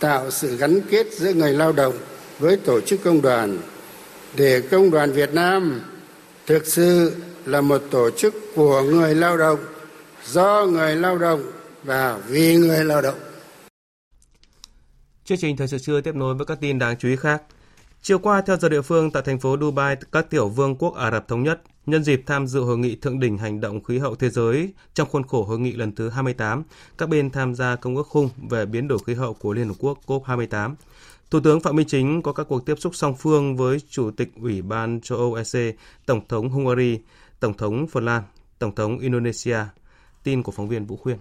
tạo 0.00 0.30
sự 0.30 0.56
gắn 0.56 0.80
kết 0.90 1.06
giữa 1.12 1.32
người 1.32 1.52
lao 1.52 1.72
động 1.72 1.94
với 2.38 2.56
tổ 2.56 2.80
chức 2.80 3.00
công 3.04 3.22
đoàn. 3.22 3.58
Để 4.36 4.60
công 4.60 4.90
đoàn 4.90 5.12
việt 5.12 5.34
nam 5.34 5.80
thực 6.46 6.66
sự 6.66 7.12
là 7.46 7.60
một 7.60 7.82
tổ 7.90 8.10
chức 8.10 8.34
của 8.54 8.82
người 8.82 9.14
lao 9.14 9.36
động 9.36 9.58
do 10.26 10.66
người 10.72 10.96
lao 10.96 11.18
động 11.18 11.42
và 11.84 12.18
vì 12.26 12.56
người 12.56 12.84
lao 12.84 13.02
động. 13.02 13.18
Chương 15.24 15.38
trình 15.38 15.56
thời 15.56 15.68
sự 15.68 15.78
trưa 15.78 16.00
tiếp 16.00 16.14
nối 16.14 16.34
với 16.34 16.46
các 16.46 16.58
tin 16.60 16.78
đáng 16.78 16.96
chú 16.96 17.08
ý 17.08 17.16
khác. 17.16 17.42
Chiều 18.02 18.18
qua, 18.18 18.42
theo 18.42 18.56
giờ 18.56 18.68
địa 18.68 18.82
phương, 18.82 19.10
tại 19.10 19.22
thành 19.26 19.38
phố 19.38 19.56
Dubai, 19.60 19.96
các 20.12 20.30
tiểu 20.30 20.48
vương 20.48 20.76
quốc 20.76 20.94
Ả 20.94 21.10
Rập 21.10 21.28
Thống 21.28 21.42
Nhất, 21.42 21.62
nhân 21.86 22.04
dịp 22.04 22.22
tham 22.26 22.46
dự 22.46 22.60
hội 22.60 22.78
nghị 22.78 22.96
thượng 22.96 23.20
đỉnh 23.20 23.38
hành 23.38 23.60
động 23.60 23.84
khí 23.84 23.98
hậu 23.98 24.14
thế 24.14 24.30
giới 24.30 24.72
trong 24.94 25.08
khuôn 25.08 25.26
khổ 25.26 25.42
hội 25.42 25.58
nghị 25.58 25.72
lần 25.72 25.94
thứ 25.94 26.08
28, 26.08 26.62
các 26.98 27.08
bên 27.08 27.30
tham 27.30 27.54
gia 27.54 27.76
công 27.76 27.96
ước 27.96 28.06
khung 28.06 28.30
về 28.50 28.66
biến 28.66 28.88
đổi 28.88 28.98
khí 29.06 29.14
hậu 29.14 29.34
của 29.34 29.52
Liên 29.52 29.68
Hợp 29.68 29.74
Quốc 29.78 29.98
COP28. 30.06 30.74
Thủ 31.30 31.40
tướng 31.40 31.60
Phạm 31.60 31.76
Minh 31.76 31.86
Chính 31.86 32.22
có 32.22 32.32
các 32.32 32.46
cuộc 32.48 32.66
tiếp 32.66 32.74
xúc 32.78 32.94
song 32.94 33.14
phương 33.18 33.56
với 33.56 33.80
Chủ 33.88 34.10
tịch 34.10 34.28
Ủy 34.42 34.62
ban 34.62 35.00
châu 35.00 35.18
Âu 35.18 35.34
EC, 35.34 35.76
Tổng 36.06 36.20
thống 36.28 36.48
Hungary, 36.48 36.98
Tổng 37.40 37.54
thống 37.56 37.86
Phần 37.86 38.04
Lan, 38.04 38.22
Tổng 38.58 38.74
thống 38.74 38.98
Indonesia, 38.98 39.58
Tin 40.22 40.42
của 40.42 40.52
phóng 40.52 40.68
viên 40.68 40.86
Vũ 40.86 40.96
Khuyên. 40.96 41.16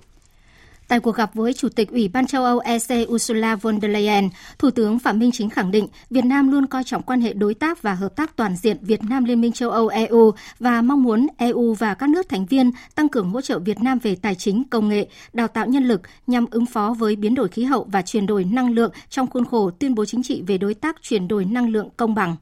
Tại 0.88 1.00
cuộc 1.00 1.16
gặp 1.16 1.34
với 1.34 1.54
Chủ 1.54 1.70
tịch 1.70 1.92
Ủy 1.92 2.08
ban 2.08 2.28
châu 2.28 2.44
Âu 2.44 2.60
EC 2.60 3.10
Ursula 3.10 3.56
von 3.56 3.82
der 3.82 3.92
Leyen, 3.92 4.30
Thủ 4.60 4.72
tướng 4.72 5.00
Phạm 5.00 5.20
Minh 5.20 5.32
Chính 5.34 5.50
khẳng 5.50 5.72
định 5.72 5.88
Việt 6.10 6.26
Nam 6.26 6.52
luôn 6.52 6.66
coi 6.66 6.84
trọng 6.84 7.04
quan 7.04 7.22
hệ 7.22 7.34
đối 7.34 7.54
tác 7.54 7.82
và 7.82 7.94
hợp 7.94 8.16
tác 8.16 8.36
toàn 8.36 8.56
diện 8.56 8.78
Việt 8.82 9.04
Nam 9.04 9.24
Liên 9.24 9.42
minh 9.42 9.52
châu 9.52 9.70
Âu 9.70 9.88
EU 9.88 10.32
và 10.60 10.82
mong 10.82 11.04
muốn 11.04 11.28
EU 11.38 11.74
và 11.74 11.94
các 11.94 12.10
nước 12.10 12.30
thành 12.30 12.46
viên 12.46 12.72
tăng 12.96 13.10
cường 13.10 13.30
hỗ 13.30 13.42
trợ 13.42 13.60
Việt 13.60 13.80
Nam 13.80 14.00
về 14.00 14.16
tài 14.16 14.36
chính, 14.36 14.64
công 14.70 14.90
nghệ, 14.90 15.08
đào 15.34 15.48
tạo 15.48 15.68
nhân 15.68 15.84
lực 15.84 16.02
nhằm 16.28 16.46
ứng 16.52 16.66
phó 16.66 16.96
với 17.00 17.16
biến 17.16 17.36
đổi 17.36 17.48
khí 17.48 17.64
hậu 17.64 17.88
và 17.92 18.02
chuyển 18.02 18.26
đổi 18.26 18.44
năng 18.44 18.72
lượng 18.74 18.92
trong 19.10 19.28
khuôn 19.28 19.46
khổ 19.46 19.72
tuyên 19.80 19.96
bố 19.96 20.06
chính 20.06 20.24
trị 20.24 20.44
về 20.48 20.58
đối 20.58 20.74
tác 20.74 20.96
chuyển 21.02 21.28
đổi 21.28 21.46
năng 21.46 21.70
lượng 21.70 21.90
công 21.98 22.16
bằng. 22.16 22.36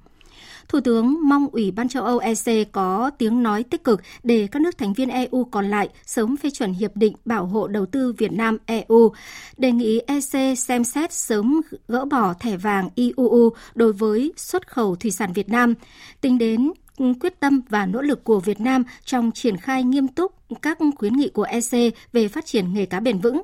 Thủ 0.67 0.79
tướng 0.79 1.17
mong 1.29 1.47
Ủy 1.51 1.71
ban 1.71 1.89
châu 1.89 2.03
Âu 2.03 2.19
EC 2.19 2.71
có 2.71 3.11
tiếng 3.17 3.43
nói 3.43 3.63
tích 3.63 3.83
cực 3.83 4.01
để 4.23 4.47
các 4.51 4.61
nước 4.61 4.77
thành 4.77 4.93
viên 4.93 5.09
EU 5.09 5.45
còn 5.51 5.69
lại 5.69 5.89
sớm 6.05 6.37
phê 6.37 6.49
chuẩn 6.49 6.73
hiệp 6.73 6.95
định 6.95 7.13
bảo 7.25 7.45
hộ 7.45 7.67
đầu 7.67 7.85
tư 7.85 8.13
Việt 8.17 8.31
Nam 8.31 8.57
EU, 8.65 9.13
đề 9.57 9.71
nghị 9.71 9.99
EC 9.99 10.57
xem 10.57 10.83
xét 10.83 11.13
sớm 11.13 11.61
gỡ 11.87 12.05
bỏ 12.05 12.33
thẻ 12.39 12.57
vàng 12.57 12.89
IUU 12.95 13.49
đối 13.75 13.93
với 13.93 14.33
xuất 14.37 14.67
khẩu 14.67 14.95
thủy 14.95 15.11
sản 15.11 15.33
Việt 15.33 15.49
Nam, 15.49 15.73
tính 16.21 16.37
đến 16.37 16.71
quyết 17.19 17.39
tâm 17.39 17.61
và 17.69 17.85
nỗ 17.85 18.01
lực 18.01 18.23
của 18.23 18.39
Việt 18.39 18.61
Nam 18.61 18.83
trong 19.05 19.31
triển 19.31 19.57
khai 19.57 19.83
nghiêm 19.83 20.07
túc 20.07 20.31
các 20.61 20.77
khuyến 20.95 21.13
nghị 21.13 21.29
của 21.29 21.43
EC 21.43 21.93
về 22.13 22.27
phát 22.27 22.45
triển 22.45 22.73
nghề 22.73 22.85
cá 22.85 22.99
bền 22.99 23.19
vững. 23.19 23.41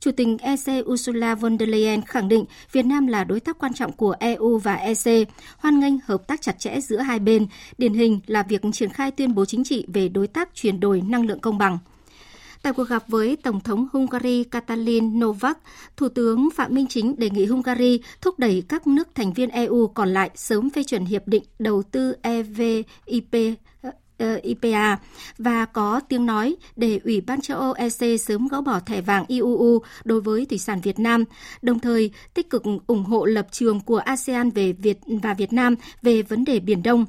Chủ 0.00 0.10
tịch 0.12 0.28
EC 0.40 0.86
Ursula 0.86 1.34
von 1.34 1.58
der 1.58 1.68
Leyen 1.68 2.02
khẳng 2.02 2.28
định 2.28 2.44
Việt 2.72 2.86
Nam 2.86 3.06
là 3.06 3.24
đối 3.24 3.40
tác 3.40 3.58
quan 3.58 3.74
trọng 3.74 3.92
của 3.92 4.14
EU 4.20 4.58
và 4.58 4.74
EC, 4.74 5.28
hoan 5.58 5.80
nghênh 5.80 5.94
hợp 6.04 6.26
tác 6.26 6.40
chặt 6.40 6.58
chẽ 6.58 6.80
giữa 6.80 6.98
hai 6.98 7.18
bên, 7.18 7.46
điển 7.78 7.94
hình 7.94 8.20
là 8.26 8.42
việc 8.42 8.62
triển 8.72 8.90
khai 8.90 9.10
tuyên 9.10 9.34
bố 9.34 9.44
chính 9.44 9.64
trị 9.64 9.86
về 9.88 10.08
đối 10.08 10.26
tác 10.26 10.54
chuyển 10.54 10.80
đổi 10.80 11.00
năng 11.00 11.26
lượng 11.26 11.40
công 11.40 11.58
bằng. 11.58 11.78
Tại 12.62 12.72
cuộc 12.72 12.88
gặp 12.88 13.04
với 13.08 13.36
Tổng 13.36 13.60
thống 13.60 13.86
Hungary 13.92 14.44
Katalin 14.44 15.20
Novak, 15.20 15.58
Thủ 15.96 16.08
tướng 16.08 16.48
Phạm 16.54 16.74
Minh 16.74 16.86
Chính 16.86 17.16
đề 17.18 17.30
nghị 17.30 17.46
Hungary 17.46 18.00
thúc 18.20 18.38
đẩy 18.38 18.62
các 18.68 18.86
nước 18.86 19.08
thành 19.14 19.32
viên 19.32 19.50
EU 19.50 19.86
còn 19.86 20.08
lại 20.08 20.30
sớm 20.34 20.70
phê 20.70 20.82
chuẩn 20.82 21.04
hiệp 21.04 21.28
định 21.28 21.42
đầu 21.58 21.82
tư 21.82 22.14
EVIP 22.22 23.56
ờ, 24.18 24.40
IPA 24.42 24.98
và 25.38 25.64
có 25.64 26.00
tiếng 26.08 26.26
nói 26.26 26.56
để 26.76 27.00
Ủy 27.04 27.20
ban 27.20 27.40
châu 27.40 27.58
Âu 27.58 27.72
EC 27.72 28.20
sớm 28.20 28.48
gỡ 28.48 28.60
bỏ 28.60 28.80
thẻ 28.80 29.00
vàng 29.00 29.24
IUU 29.28 29.82
đối 30.04 30.20
với 30.20 30.46
thủy 30.46 30.58
sản 30.58 30.80
Việt 30.80 30.98
Nam, 30.98 31.24
đồng 31.62 31.78
thời 31.78 32.10
tích 32.34 32.50
cực 32.50 32.62
ủng 32.86 33.04
hộ 33.04 33.24
lập 33.24 33.46
trường 33.50 33.80
của 33.80 33.98
ASEAN 33.98 34.50
về 34.50 34.72
Việt 34.72 34.98
và 35.22 35.34
Việt 35.34 35.52
Nam 35.52 35.74
về 36.02 36.22
vấn 36.22 36.44
đề 36.44 36.60
Biển 36.60 36.82
Đông. 36.82 37.06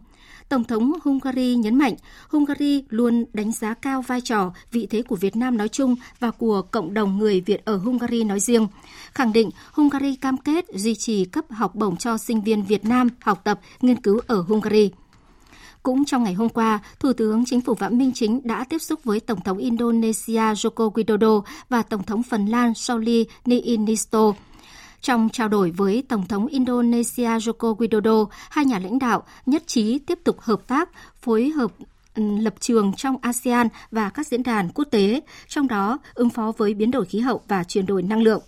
Tổng 0.51 0.63
thống 0.63 0.93
Hungary 1.03 1.55
nhấn 1.55 1.75
mạnh, 1.75 1.95
Hungary 2.29 2.83
luôn 2.89 3.25
đánh 3.33 3.51
giá 3.51 3.73
cao 3.73 4.01
vai 4.01 4.21
trò, 4.21 4.51
vị 4.71 4.87
thế 4.89 5.01
của 5.01 5.15
Việt 5.15 5.35
Nam 5.35 5.57
nói 5.57 5.69
chung 5.69 5.95
và 6.19 6.31
của 6.31 6.61
cộng 6.61 6.93
đồng 6.93 7.17
người 7.17 7.41
Việt 7.41 7.65
ở 7.65 7.77
Hungary 7.77 8.23
nói 8.23 8.39
riêng. 8.39 8.67
Khẳng 9.13 9.33
định 9.33 9.49
Hungary 9.71 10.15
cam 10.15 10.37
kết 10.37 10.65
duy 10.73 10.95
trì 10.95 11.25
cấp 11.25 11.45
học 11.49 11.75
bổng 11.75 11.97
cho 11.97 12.17
sinh 12.17 12.41
viên 12.41 12.63
Việt 12.63 12.85
Nam 12.85 13.09
học 13.21 13.41
tập, 13.43 13.59
nghiên 13.81 14.01
cứu 14.01 14.19
ở 14.27 14.41
Hungary. 14.41 14.89
Cũng 15.83 16.05
trong 16.05 16.23
ngày 16.23 16.33
hôm 16.33 16.49
qua, 16.49 16.79
Thủ 16.99 17.13
tướng 17.13 17.45
Chính 17.45 17.61
phủ 17.61 17.75
Phạm 17.75 17.97
Minh 17.97 18.11
Chính 18.15 18.41
đã 18.43 18.63
tiếp 18.63 18.79
xúc 18.79 19.03
với 19.03 19.19
Tổng 19.19 19.41
thống 19.41 19.57
Indonesia 19.57 20.53
Joko 20.53 20.91
Widodo 20.91 21.41
và 21.69 21.81
Tổng 21.81 22.03
thống 22.03 22.23
Phần 22.23 22.45
Lan 22.45 22.73
Sauli 22.73 23.25
Niinisto. 23.45 24.33
Trong 25.01 25.29
trao 25.29 25.47
đổi 25.47 25.71
với 25.71 26.03
Tổng 26.09 26.27
thống 26.27 26.47
Indonesia 26.47 27.27
Joko 27.27 27.75
Widodo, 27.75 28.27
hai 28.49 28.65
nhà 28.65 28.79
lãnh 28.79 28.99
đạo 28.99 29.23
nhất 29.45 29.63
trí 29.67 29.99
tiếp 29.99 30.19
tục 30.23 30.39
hợp 30.39 30.67
tác, 30.67 30.89
phối 31.21 31.49
hợp 31.49 31.71
ừ, 32.15 32.23
lập 32.39 32.53
trường 32.59 32.93
trong 32.97 33.15
ASEAN 33.21 33.67
và 33.91 34.09
các 34.09 34.27
diễn 34.27 34.43
đàn 34.43 34.69
quốc 34.69 34.85
tế, 34.91 35.21
trong 35.47 35.67
đó 35.67 35.99
ứng 36.13 36.29
phó 36.29 36.51
với 36.57 36.73
biến 36.73 36.91
đổi 36.91 37.05
khí 37.05 37.19
hậu 37.19 37.41
và 37.47 37.63
chuyển 37.63 37.85
đổi 37.85 38.03
năng 38.03 38.21
lượng. 38.21 38.41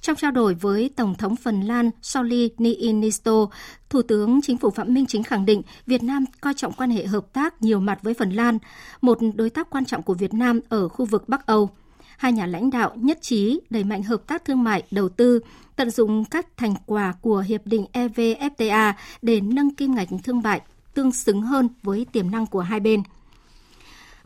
Trong 0.00 0.16
trao 0.16 0.30
đổi 0.30 0.54
với 0.54 0.90
Tổng 0.96 1.14
thống 1.14 1.36
Phần 1.36 1.60
Lan 1.60 1.90
Sauli 2.02 2.50
Niinisto, 2.58 3.46
Thủ 3.90 4.02
tướng 4.02 4.40
Chính 4.42 4.58
phủ 4.58 4.70
Phạm 4.70 4.94
Minh 4.94 5.06
Chính 5.06 5.22
khẳng 5.22 5.46
định 5.46 5.62
Việt 5.86 6.02
Nam 6.02 6.24
coi 6.40 6.54
trọng 6.54 6.72
quan 6.72 6.90
hệ 6.90 7.06
hợp 7.06 7.32
tác 7.32 7.62
nhiều 7.62 7.80
mặt 7.80 7.98
với 8.02 8.14
Phần 8.14 8.30
Lan, 8.30 8.58
một 9.00 9.18
đối 9.34 9.50
tác 9.50 9.70
quan 9.70 9.84
trọng 9.84 10.02
của 10.02 10.14
Việt 10.14 10.34
Nam 10.34 10.60
ở 10.68 10.88
khu 10.88 11.04
vực 11.04 11.28
Bắc 11.28 11.46
Âu. 11.46 11.70
Hai 12.16 12.32
nhà 12.32 12.46
lãnh 12.46 12.70
đạo 12.70 12.92
nhất 12.96 13.18
trí 13.22 13.60
đẩy 13.70 13.84
mạnh 13.84 14.02
hợp 14.02 14.26
tác 14.26 14.44
thương 14.44 14.64
mại, 14.64 14.82
đầu 14.90 15.08
tư, 15.08 15.40
tận 15.76 15.90
dụng 15.90 16.24
các 16.24 16.56
thành 16.56 16.74
quả 16.86 17.14
của 17.20 17.38
Hiệp 17.38 17.66
định 17.66 17.86
EVFTA 17.92 18.92
để 19.22 19.40
nâng 19.40 19.74
kim 19.74 19.94
ngạch 19.94 20.08
thương 20.24 20.40
mại 20.40 20.60
tương 20.94 21.12
xứng 21.12 21.42
hơn 21.42 21.68
với 21.82 22.06
tiềm 22.12 22.30
năng 22.30 22.46
của 22.46 22.60
hai 22.60 22.80
bên. 22.80 23.02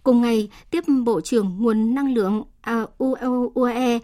Cùng 0.03 0.23
ngày, 0.23 0.51
tiếp 0.71 0.85
Bộ 1.05 1.21
trưởng 1.21 1.57
Nguồn 1.59 1.95
Năng 1.95 2.15
lượng 2.15 2.45
à, 2.61 2.87
UAE 3.55 3.99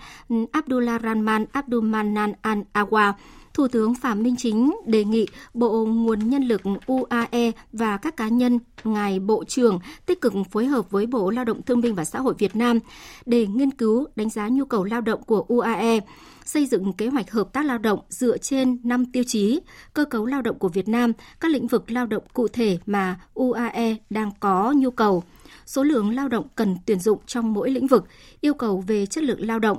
Abdullah 0.52 1.02
Rahman 1.02 1.44
Abdulmanan 1.52 2.32
Al-Awa, 2.42 3.12
Thủ 3.56 3.68
tướng 3.68 3.94
Phạm 3.94 4.22
Minh 4.22 4.36
Chính 4.38 4.70
đề 4.86 5.04
nghị 5.04 5.26
Bộ 5.54 5.84
Nguồn 5.84 6.30
Nhân 6.30 6.42
lực 6.42 6.62
UAE 6.86 7.52
và 7.72 7.96
các 7.96 8.16
cá 8.16 8.28
nhân, 8.28 8.58
ngài 8.84 9.20
Bộ 9.20 9.44
trưởng 9.44 9.78
tích 10.06 10.20
cực 10.20 10.32
phối 10.50 10.66
hợp 10.66 10.90
với 10.90 11.06
Bộ 11.06 11.30
Lao 11.30 11.44
động 11.44 11.62
Thương 11.62 11.80
binh 11.80 11.94
và 11.94 12.04
Xã 12.04 12.20
hội 12.20 12.34
Việt 12.38 12.56
Nam 12.56 12.78
để 13.26 13.46
nghiên 13.46 13.70
cứu 13.70 14.06
đánh 14.16 14.30
giá 14.30 14.48
nhu 14.48 14.64
cầu 14.64 14.84
lao 14.84 15.00
động 15.00 15.22
của 15.22 15.44
UAE, 15.48 16.00
xây 16.44 16.66
dựng 16.66 16.92
kế 16.92 17.08
hoạch 17.08 17.30
hợp 17.30 17.52
tác 17.52 17.64
lao 17.64 17.78
động 17.78 18.00
dựa 18.08 18.38
trên 18.38 18.78
5 18.82 19.06
tiêu 19.12 19.24
chí, 19.26 19.60
cơ 19.94 20.04
cấu 20.04 20.26
lao 20.26 20.42
động 20.42 20.58
của 20.58 20.68
Việt 20.68 20.88
Nam, 20.88 21.12
các 21.40 21.50
lĩnh 21.50 21.66
vực 21.66 21.90
lao 21.90 22.06
động 22.06 22.22
cụ 22.32 22.48
thể 22.48 22.78
mà 22.86 23.20
UAE 23.34 23.96
đang 24.10 24.30
có 24.40 24.72
nhu 24.76 24.90
cầu– 24.90 25.22
số 25.66 25.82
lượng 25.82 26.14
lao 26.14 26.28
động 26.28 26.46
cần 26.56 26.76
tuyển 26.86 27.00
dụng 27.00 27.18
trong 27.26 27.52
mỗi 27.52 27.70
lĩnh 27.70 27.86
vực, 27.86 28.04
yêu 28.40 28.54
cầu 28.54 28.84
về 28.86 29.06
chất 29.06 29.24
lượng 29.24 29.46
lao 29.46 29.58
động 29.58 29.78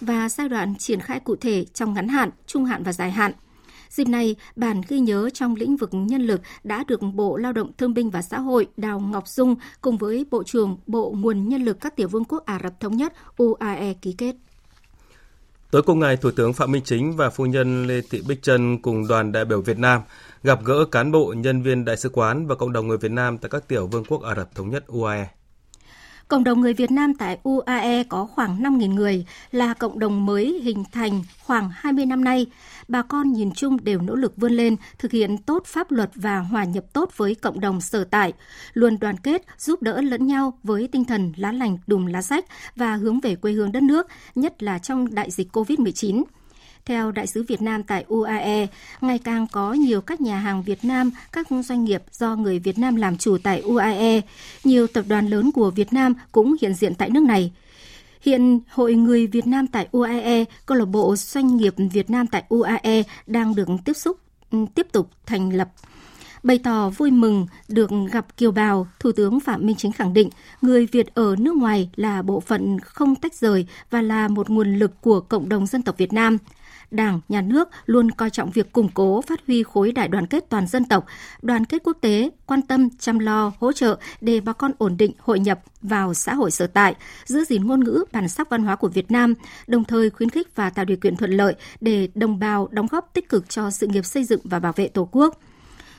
và 0.00 0.28
giai 0.28 0.48
đoạn 0.48 0.74
triển 0.78 1.00
khai 1.00 1.20
cụ 1.20 1.36
thể 1.36 1.64
trong 1.74 1.94
ngắn 1.94 2.08
hạn, 2.08 2.30
trung 2.46 2.64
hạn 2.64 2.82
và 2.82 2.92
dài 2.92 3.10
hạn. 3.10 3.32
Dịp 3.88 4.08
này, 4.08 4.36
bản 4.56 4.80
ghi 4.88 5.00
nhớ 5.00 5.30
trong 5.34 5.56
lĩnh 5.56 5.76
vực 5.76 5.90
nhân 5.92 6.22
lực 6.22 6.40
đã 6.64 6.84
được 6.88 7.00
Bộ 7.14 7.36
Lao 7.36 7.52
động 7.52 7.72
Thương 7.78 7.94
binh 7.94 8.10
và 8.10 8.22
Xã 8.22 8.38
hội 8.38 8.66
Đào 8.76 9.00
Ngọc 9.00 9.28
Dung 9.28 9.56
cùng 9.80 9.98
với 9.98 10.26
Bộ 10.30 10.42
trưởng 10.42 10.78
Bộ 10.86 11.14
Nguồn 11.16 11.48
Nhân 11.48 11.64
lực 11.64 11.80
các 11.80 11.96
tiểu 11.96 12.08
vương 12.08 12.24
quốc 12.24 12.46
Ả 12.46 12.60
Rập 12.62 12.80
Thống 12.80 12.96
Nhất 12.96 13.12
UAE 13.36 13.94
ký 14.02 14.12
kết. 14.18 14.36
Tối 15.70 15.82
cùng 15.82 15.98
ngày, 15.98 16.16
Thủ 16.16 16.30
tướng 16.30 16.52
Phạm 16.52 16.72
Minh 16.72 16.82
Chính 16.84 17.16
và 17.16 17.30
phu 17.30 17.46
nhân 17.46 17.86
Lê 17.86 18.00
Thị 18.10 18.22
Bích 18.28 18.42
Trân 18.42 18.82
cùng 18.82 19.08
đoàn 19.08 19.32
đại 19.32 19.44
biểu 19.44 19.60
Việt 19.60 19.78
Nam 19.78 20.00
gặp 20.42 20.64
gỡ 20.64 20.84
cán 20.84 21.12
bộ, 21.12 21.34
nhân 21.36 21.62
viên 21.62 21.84
đại 21.84 21.96
sứ 21.96 22.08
quán 22.08 22.46
và 22.46 22.54
cộng 22.54 22.72
đồng 22.72 22.88
người 22.88 22.98
Việt 22.98 23.12
Nam 23.12 23.38
tại 23.38 23.48
các 23.48 23.68
tiểu 23.68 23.86
vương 23.86 24.04
quốc 24.04 24.22
Ả 24.22 24.34
Rập 24.34 24.54
Thống 24.54 24.70
Nhất 24.70 24.84
UAE. 24.86 25.37
Cộng 26.28 26.44
đồng 26.44 26.60
người 26.60 26.74
Việt 26.74 26.90
Nam 26.90 27.14
tại 27.14 27.38
UAE 27.42 28.04
có 28.04 28.26
khoảng 28.26 28.62
5.000 28.62 28.94
người, 28.94 29.26
là 29.52 29.74
cộng 29.74 29.98
đồng 29.98 30.26
mới 30.26 30.60
hình 30.62 30.84
thành 30.92 31.22
khoảng 31.42 31.70
20 31.72 32.06
năm 32.06 32.24
nay. 32.24 32.46
Bà 32.88 33.02
con 33.02 33.32
nhìn 33.32 33.52
chung 33.52 33.84
đều 33.84 34.00
nỗ 34.00 34.14
lực 34.14 34.36
vươn 34.36 34.52
lên, 34.52 34.76
thực 34.98 35.12
hiện 35.12 35.38
tốt 35.38 35.66
pháp 35.66 35.90
luật 35.90 36.10
và 36.14 36.38
hòa 36.38 36.64
nhập 36.64 36.84
tốt 36.92 37.10
với 37.16 37.34
cộng 37.34 37.60
đồng 37.60 37.80
sở 37.80 38.04
tại, 38.04 38.32
luôn 38.72 38.98
đoàn 39.00 39.16
kết, 39.16 39.42
giúp 39.58 39.82
đỡ 39.82 40.00
lẫn 40.00 40.26
nhau 40.26 40.58
với 40.62 40.88
tinh 40.92 41.04
thần 41.04 41.32
lá 41.36 41.52
lành 41.52 41.78
đùm 41.86 42.06
lá 42.06 42.22
rách 42.22 42.44
và 42.76 42.94
hướng 42.94 43.20
về 43.20 43.36
quê 43.36 43.52
hương 43.52 43.72
đất 43.72 43.82
nước, 43.82 44.06
nhất 44.34 44.62
là 44.62 44.78
trong 44.78 45.14
đại 45.14 45.30
dịch 45.30 45.56
COVID-19. 45.56 46.22
Theo 46.84 47.12
Đại 47.12 47.26
sứ 47.26 47.42
Việt 47.42 47.62
Nam 47.62 47.82
tại 47.82 48.04
UAE, 48.08 48.66
ngày 49.00 49.18
càng 49.18 49.46
có 49.52 49.72
nhiều 49.72 50.00
các 50.00 50.20
nhà 50.20 50.38
hàng 50.38 50.62
Việt 50.62 50.84
Nam, 50.84 51.10
các 51.32 51.46
doanh 51.64 51.84
nghiệp 51.84 52.02
do 52.12 52.36
người 52.36 52.58
Việt 52.58 52.78
Nam 52.78 52.96
làm 52.96 53.16
chủ 53.16 53.38
tại 53.42 53.60
UAE. 53.60 54.20
Nhiều 54.64 54.86
tập 54.86 55.04
đoàn 55.08 55.26
lớn 55.28 55.52
của 55.52 55.70
Việt 55.70 55.92
Nam 55.92 56.14
cũng 56.32 56.56
hiện 56.60 56.74
diện 56.74 56.94
tại 56.94 57.10
nước 57.10 57.22
này. 57.22 57.52
Hiện 58.20 58.60
Hội 58.70 58.94
Người 58.94 59.26
Việt 59.26 59.46
Nam 59.46 59.66
tại 59.66 59.88
UAE, 59.92 60.44
câu 60.66 60.78
lạc 60.78 60.84
bộ 60.84 61.16
doanh 61.16 61.56
nghiệp 61.56 61.74
Việt 61.92 62.10
Nam 62.10 62.26
tại 62.26 62.44
UAE 62.48 63.02
đang 63.26 63.54
được 63.54 63.68
tiếp 63.84 63.92
xúc 63.92 64.18
tiếp 64.74 64.86
tục 64.92 65.10
thành 65.26 65.50
lập. 65.56 65.68
Bày 66.42 66.58
tỏ 66.58 66.90
vui 66.90 67.10
mừng 67.10 67.46
được 67.68 67.90
gặp 68.12 68.36
kiều 68.36 68.50
bào, 68.50 68.86
Thủ 69.00 69.12
tướng 69.12 69.40
Phạm 69.40 69.66
Minh 69.66 69.76
Chính 69.76 69.92
khẳng 69.92 70.14
định 70.14 70.30
người 70.62 70.86
Việt 70.86 71.14
ở 71.14 71.36
nước 71.38 71.56
ngoài 71.56 71.90
là 71.96 72.22
bộ 72.22 72.40
phận 72.40 72.80
không 72.80 73.14
tách 73.16 73.34
rời 73.34 73.66
và 73.90 74.02
là 74.02 74.28
một 74.28 74.50
nguồn 74.50 74.74
lực 74.74 75.00
của 75.00 75.20
cộng 75.20 75.48
đồng 75.48 75.66
dân 75.66 75.82
tộc 75.82 75.98
Việt 75.98 76.12
Nam. 76.12 76.38
Đảng, 76.90 77.20
Nhà 77.28 77.40
nước 77.40 77.68
luôn 77.86 78.10
coi 78.10 78.30
trọng 78.30 78.50
việc 78.50 78.72
củng 78.72 78.88
cố, 78.94 79.22
phát 79.22 79.40
huy 79.46 79.62
khối 79.62 79.92
đại 79.92 80.08
đoàn 80.08 80.26
kết 80.26 80.44
toàn 80.48 80.66
dân 80.66 80.84
tộc, 80.84 81.06
đoàn 81.42 81.64
kết 81.64 81.82
quốc 81.84 81.96
tế, 82.00 82.30
quan 82.46 82.62
tâm, 82.62 82.88
chăm 82.98 83.18
lo, 83.18 83.52
hỗ 83.58 83.72
trợ 83.72 83.98
để 84.20 84.40
bà 84.40 84.52
con 84.52 84.72
ổn 84.78 84.96
định, 84.96 85.12
hội 85.18 85.40
nhập 85.40 85.60
vào 85.82 86.14
xã 86.14 86.34
hội 86.34 86.50
sở 86.50 86.66
tại, 86.66 86.94
giữ 87.24 87.44
gìn 87.44 87.66
ngôn 87.66 87.84
ngữ, 87.84 88.04
bản 88.12 88.28
sắc 88.28 88.50
văn 88.50 88.62
hóa 88.62 88.76
của 88.76 88.88
Việt 88.88 89.10
Nam, 89.10 89.34
đồng 89.66 89.84
thời 89.84 90.10
khuyến 90.10 90.30
khích 90.30 90.56
và 90.56 90.70
tạo 90.70 90.84
điều 90.84 90.96
kiện 90.96 91.16
thuận 91.16 91.30
lợi 91.30 91.54
để 91.80 92.08
đồng 92.14 92.38
bào 92.38 92.68
đóng 92.70 92.86
góp 92.90 93.10
tích 93.14 93.28
cực 93.28 93.48
cho 93.48 93.70
sự 93.70 93.86
nghiệp 93.86 94.04
xây 94.04 94.24
dựng 94.24 94.40
và 94.44 94.58
bảo 94.58 94.72
vệ 94.76 94.88
Tổ 94.88 95.08
quốc. 95.12 95.38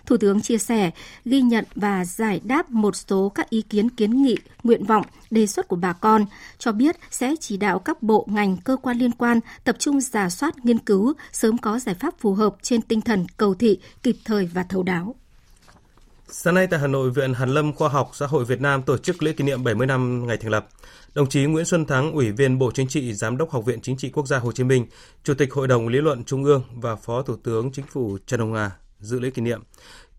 Thủ 0.09 0.17
tướng 0.17 0.41
chia 0.41 0.57
sẻ, 0.57 0.91
ghi 1.25 1.41
nhận 1.41 1.65
và 1.75 2.05
giải 2.05 2.41
đáp 2.43 2.69
một 2.69 2.95
số 2.95 3.29
các 3.29 3.49
ý 3.49 3.61
kiến 3.61 3.89
kiến 3.89 4.23
nghị, 4.23 4.37
nguyện 4.63 4.83
vọng, 4.83 5.05
đề 5.31 5.47
xuất 5.47 5.67
của 5.67 5.75
bà 5.75 5.93
con, 5.93 6.25
cho 6.57 6.71
biết 6.71 6.95
sẽ 7.11 7.35
chỉ 7.39 7.57
đạo 7.57 7.79
các 7.79 8.03
bộ 8.03 8.27
ngành 8.29 8.57
cơ 8.57 8.77
quan 8.81 8.97
liên 8.97 9.11
quan 9.11 9.39
tập 9.63 9.75
trung 9.79 10.01
giả 10.01 10.29
soát 10.29 10.65
nghiên 10.65 10.79
cứu, 10.79 11.13
sớm 11.31 11.57
có 11.57 11.79
giải 11.79 11.95
pháp 11.95 12.13
phù 12.19 12.33
hợp 12.33 12.55
trên 12.61 12.81
tinh 12.81 13.01
thần 13.01 13.25
cầu 13.37 13.53
thị, 13.53 13.79
kịp 14.03 14.15
thời 14.25 14.45
và 14.53 14.63
thấu 14.63 14.83
đáo. 14.83 15.15
Sáng 16.27 16.55
nay 16.55 16.67
tại 16.67 16.79
Hà 16.79 16.87
Nội, 16.87 17.09
Viện 17.09 17.33
Hàn 17.33 17.49
lâm 17.49 17.73
Khoa 17.73 17.89
học 17.89 18.11
Xã 18.13 18.27
hội 18.27 18.45
Việt 18.45 18.61
Nam 18.61 18.81
tổ 18.83 18.97
chức 18.97 19.23
lễ 19.23 19.33
kỷ 19.33 19.43
niệm 19.43 19.63
70 19.63 19.87
năm 19.87 20.27
ngày 20.27 20.37
thành 20.37 20.51
lập. 20.51 20.67
Đồng 21.13 21.29
chí 21.29 21.45
Nguyễn 21.45 21.65
Xuân 21.65 21.85
Thắng, 21.85 22.11
Ủy 22.11 22.31
viên 22.31 22.59
Bộ 22.59 22.71
Chính 22.71 22.87
trị, 22.87 23.13
Giám 23.13 23.37
đốc 23.37 23.51
Học 23.51 23.65
viện 23.65 23.81
Chính 23.81 23.97
trị 23.97 24.09
Quốc 24.09 24.27
gia 24.27 24.37
Hồ 24.37 24.51
Chí 24.51 24.63
Minh, 24.63 24.85
Chủ 25.23 25.33
tịch 25.33 25.53
Hội 25.53 25.67
đồng 25.67 25.87
Lý 25.87 26.01
luận 26.01 26.23
Trung 26.23 26.43
ương 26.43 26.63
và 26.75 26.95
Phó 26.95 27.21
Thủ 27.21 27.35
tướng 27.43 27.71
Chính 27.71 27.85
phủ 27.85 28.17
Trần 28.27 28.39
Hồng 28.39 28.53
Hà 28.53 28.71
dự 28.99 29.19
lễ 29.19 29.29
kỷ 29.29 29.41
niệm. 29.41 29.63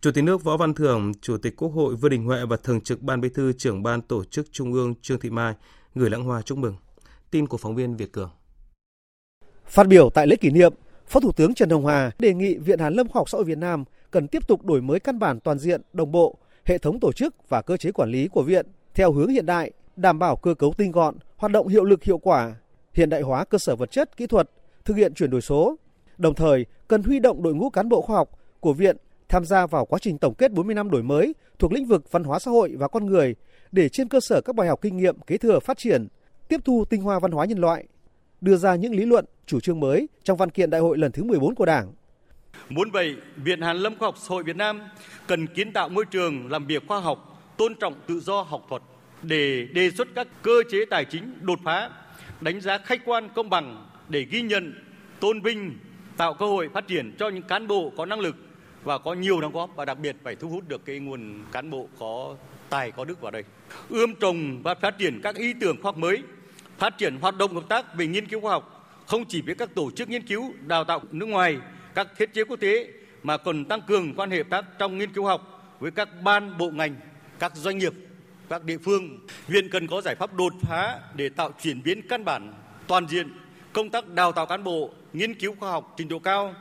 Chủ 0.01 0.11
tịch 0.11 0.25
nước 0.25 0.45
Võ 0.45 0.57
Văn 0.57 0.75
Thưởng, 0.75 1.13
Chủ 1.21 1.37
tịch 1.37 1.57
Quốc 1.57 1.69
hội 1.69 1.95
Vương 1.95 2.11
Đình 2.11 2.25
Huệ 2.25 2.47
và 2.47 2.57
Thường 2.57 2.81
trực 2.81 3.03
Ban 3.03 3.21
Bí 3.21 3.29
thư 3.29 3.53
trưởng 3.53 3.83
Ban 3.83 4.03
Tổ 4.03 4.25
chức 4.25 4.53
Trung 4.53 4.73
ương 4.73 4.95
Trương 5.03 5.21
Thị 5.21 5.31
Mai 5.31 5.55
gửi 5.95 6.11
lãng 6.11 6.25
hoa 6.25 6.43
chúc 6.43 6.59
mừng. 6.59 6.75
Tin 7.31 7.47
của 7.47 7.57
phóng 7.57 7.75
viên 7.75 7.97
Việt 7.97 8.13
Cường. 8.13 8.31
Phát 9.67 9.87
biểu 9.87 10.11
tại 10.11 10.27
lễ 10.27 10.37
kỷ 10.37 10.51
niệm, 10.51 10.75
Phó 11.07 11.21
Thủ 11.21 11.33
tướng 11.33 11.55
Trần 11.55 11.71
Hồng 11.71 11.87
Hà 11.87 12.11
đề 12.19 12.35
nghị 12.35 12.59
Viện 12.59 12.79
Hàn 12.79 12.95
lâm 12.95 13.09
Khoa 13.09 13.21
học 13.21 13.29
Xã 13.29 13.37
hội 13.37 13.45
Việt 13.45 13.59
Nam 13.59 13.85
cần 14.11 14.29
tiếp 14.29 14.49
tục 14.49 14.65
đổi 14.65 14.81
mới 14.81 15.01
căn 15.01 15.19
bản 15.19 15.41
toàn 15.41 15.59
diện, 15.59 15.81
đồng 15.93 16.13
bộ, 16.13 16.39
hệ 16.65 16.79
thống 16.79 17.01
tổ 17.01 17.13
chức 17.13 17.35
và 17.49 17.63
cơ 17.63 17.77
chế 17.77 17.93
quản 17.93 18.11
lý 18.11 18.29
của 18.29 18.43
viện 18.43 18.67
theo 18.95 19.13
hướng 19.13 19.29
hiện 19.29 19.47
đại, 19.47 19.71
đảm 19.97 20.19
bảo 20.19 20.37
cơ 20.37 20.55
cấu 20.55 20.73
tinh 20.73 20.93
gọn, 20.93 21.15
hoạt 21.37 21.53
động 21.53 21.69
hiệu 21.69 21.85
lực 21.85 22.05
hiệu 22.05 22.19
quả, 22.19 22.55
hiện 22.93 23.09
đại 23.09 23.21
hóa 23.21 23.45
cơ 23.45 23.59
sở 23.59 23.77
vật 23.77 23.91
chất, 23.91 24.17
kỹ 24.17 24.27
thuật, 24.27 24.51
thực 24.85 24.97
hiện 24.97 25.15
chuyển 25.15 25.31
đổi 25.31 25.41
số. 25.41 25.77
Đồng 26.19 26.35
thời, 26.35 26.67
cần 26.89 27.03
huy 27.03 27.19
động 27.19 27.43
đội 27.43 27.55
ngũ 27.55 27.71
cán 27.71 27.89
bộ 27.89 28.03
khoa 28.03 28.17
học 28.17 28.31
của 28.61 28.73
viện 28.73 28.97
tham 29.29 29.45
gia 29.45 29.67
vào 29.67 29.85
quá 29.85 29.99
trình 30.03 30.19
tổng 30.19 30.35
kết 30.35 30.53
40 30.53 30.75
năm 30.75 30.91
đổi 30.91 31.03
mới 31.03 31.35
thuộc 31.59 31.73
lĩnh 31.73 31.87
vực 31.87 32.13
văn 32.13 32.25
hóa 32.25 32.39
xã 32.39 32.51
hội 32.51 32.75
và 32.79 32.89
con 32.89 33.07
người 33.07 33.35
để 33.73 33.89
trên 33.89 34.09
cơ 34.09 34.21
sở 34.21 34.41
các 34.41 34.55
bài 34.55 34.69
học 34.69 34.79
kinh 34.83 34.97
nghiệm 34.97 35.21
kế 35.21 35.37
thừa 35.39 35.61
phát 35.61 35.79
triển, 35.79 36.09
tiếp 36.49 36.61
thu 36.65 36.85
tinh 36.91 37.03
hoa 37.03 37.19
văn 37.19 37.31
hóa 37.31 37.45
nhân 37.45 37.59
loại, 37.59 37.85
đưa 38.41 38.57
ra 38.57 38.75
những 38.75 38.95
lý 38.95 39.05
luận, 39.05 39.25
chủ 39.47 39.61
trương 39.61 39.81
mới 39.81 40.09
trong 40.25 40.37
văn 40.37 40.51
kiện 40.51 40.71
đại 40.71 40.81
hội 40.81 40.99
lần 40.99 41.13
thứ 41.13 41.25
14 41.25 41.55
của 41.55 41.67
Đảng. 41.67 41.93
Muốn 42.69 42.91
vậy, 42.91 43.17
Viện 43.37 43.61
Hàn 43.61 43.77
lâm 43.77 43.99
Khoa 43.99 44.09
học 44.09 44.15
Xã 44.19 44.29
hội 44.29 44.43
Việt 44.43 44.57
Nam 44.57 44.81
cần 45.27 45.47
kiến 45.47 45.73
tạo 45.73 45.89
môi 45.89 46.05
trường 46.05 46.51
làm 46.51 46.67
việc 46.67 46.83
khoa 46.89 47.01
học, 47.01 47.43
tôn 47.57 47.75
trọng 47.75 47.95
tự 48.07 48.21
do 48.21 48.43
học 48.43 48.67
thuật, 48.69 48.83
để 49.23 49.67
đề 49.75 49.91
xuất 49.91 50.09
các 50.15 50.29
cơ 50.43 50.63
chế 50.71 50.85
tài 50.91 51.05
chính 51.05 51.35
đột 51.41 51.59
phá, 51.65 51.91
đánh 52.41 52.61
giá 52.61 52.79
khách 52.79 53.01
quan 53.05 53.29
công 53.35 53.51
bằng 53.51 53.87
để 54.09 54.27
ghi 54.31 54.43
nhận, 54.43 54.75
tôn 55.21 55.41
vinh, 55.41 55.79
tạo 56.17 56.35
cơ 56.35 56.47
hội 56.47 56.69
phát 56.75 56.89
triển 56.89 57.15
cho 57.19 57.29
những 57.29 57.43
cán 57.43 57.67
bộ 57.67 57.93
có 57.97 58.07
năng 58.07 58.21
lực 58.21 58.37
và 58.85 58.99
có 58.99 59.15
nhiều 59.15 59.41
đóng 59.41 59.53
góp 59.53 59.71
và 59.77 59.85
đặc 59.85 59.99
biệt 59.99 60.17
phải 60.25 60.37
thu 60.37 60.49
hút 60.49 60.69
được 60.69 60.85
cái 60.85 60.99
nguồn 60.99 61.45
cán 61.53 61.71
bộ 61.71 61.89
có 61.99 62.37
tài 62.71 62.91
có 62.91 63.05
đức 63.05 63.21
vào 63.21 63.31
đây. 63.31 63.45
Ươm 63.89 64.15
trồng 64.15 64.63
và 64.63 64.75
phát 64.75 64.99
triển 64.99 65.21
các 65.23 65.35
ý 65.35 65.53
tưởng 65.61 65.83
khoa 65.83 65.89
học 65.89 65.97
mới, 65.97 66.23
phát 66.79 66.99
triển 66.99 67.17
hoạt 67.21 67.37
động 67.37 67.55
hợp 67.55 67.65
tác 67.69 67.95
về 67.95 68.07
nghiên 68.07 68.27
cứu 68.27 68.41
khoa 68.41 68.53
học 68.53 68.77
không 69.07 69.25
chỉ 69.29 69.43
với 69.43 69.55
các 69.55 69.75
tổ 69.75 69.91
chức 69.91 70.09
nghiên 70.09 70.27
cứu 70.27 70.53
đào 70.67 70.85
tạo 70.85 71.01
nước 71.11 71.27
ngoài, 71.27 71.59
các 71.95 72.09
thiết 72.19 72.35
chế 72.35 72.45
quốc 72.45 72.61
tế 72.61 72.89
mà 73.23 73.37
còn 73.37 73.65
tăng 73.65 73.81
cường 73.83 74.15
quan 74.15 74.31
hệ 74.31 74.39
hợp 74.39 74.47
tác 74.51 74.65
trong 74.79 74.99
nghiên 74.99 75.13
cứu 75.13 75.25
học 75.25 75.75
với 75.81 75.91
các 75.91 76.09
ban 76.23 76.59
bộ 76.59 76.71
ngành, 76.71 76.95
các 77.39 77.57
doanh 77.57 77.79
nghiệp, 77.79 77.93
các 78.49 78.65
địa 78.65 78.79
phương. 78.79 79.19
viện 79.47 79.69
cần 79.69 79.87
có 79.87 80.01
giải 80.01 80.15
pháp 80.15 80.35
đột 80.35 80.53
phá 80.63 80.99
để 81.15 81.29
tạo 81.29 81.53
chuyển 81.63 81.83
biến 81.83 82.03
căn 82.09 82.25
bản 82.25 82.53
toàn 82.87 83.09
diện 83.09 83.33
công 83.73 83.91
tác 83.91 84.09
đào 84.09 84.33
tạo 84.33 84.47
cán 84.47 84.65
bộ, 84.65 84.91
nghiên 85.13 85.35
cứu 85.35 85.55
khoa 85.61 85.71
học 85.71 85.95
trình 85.97 86.09
độ 86.09 86.19
cao, 86.19 86.55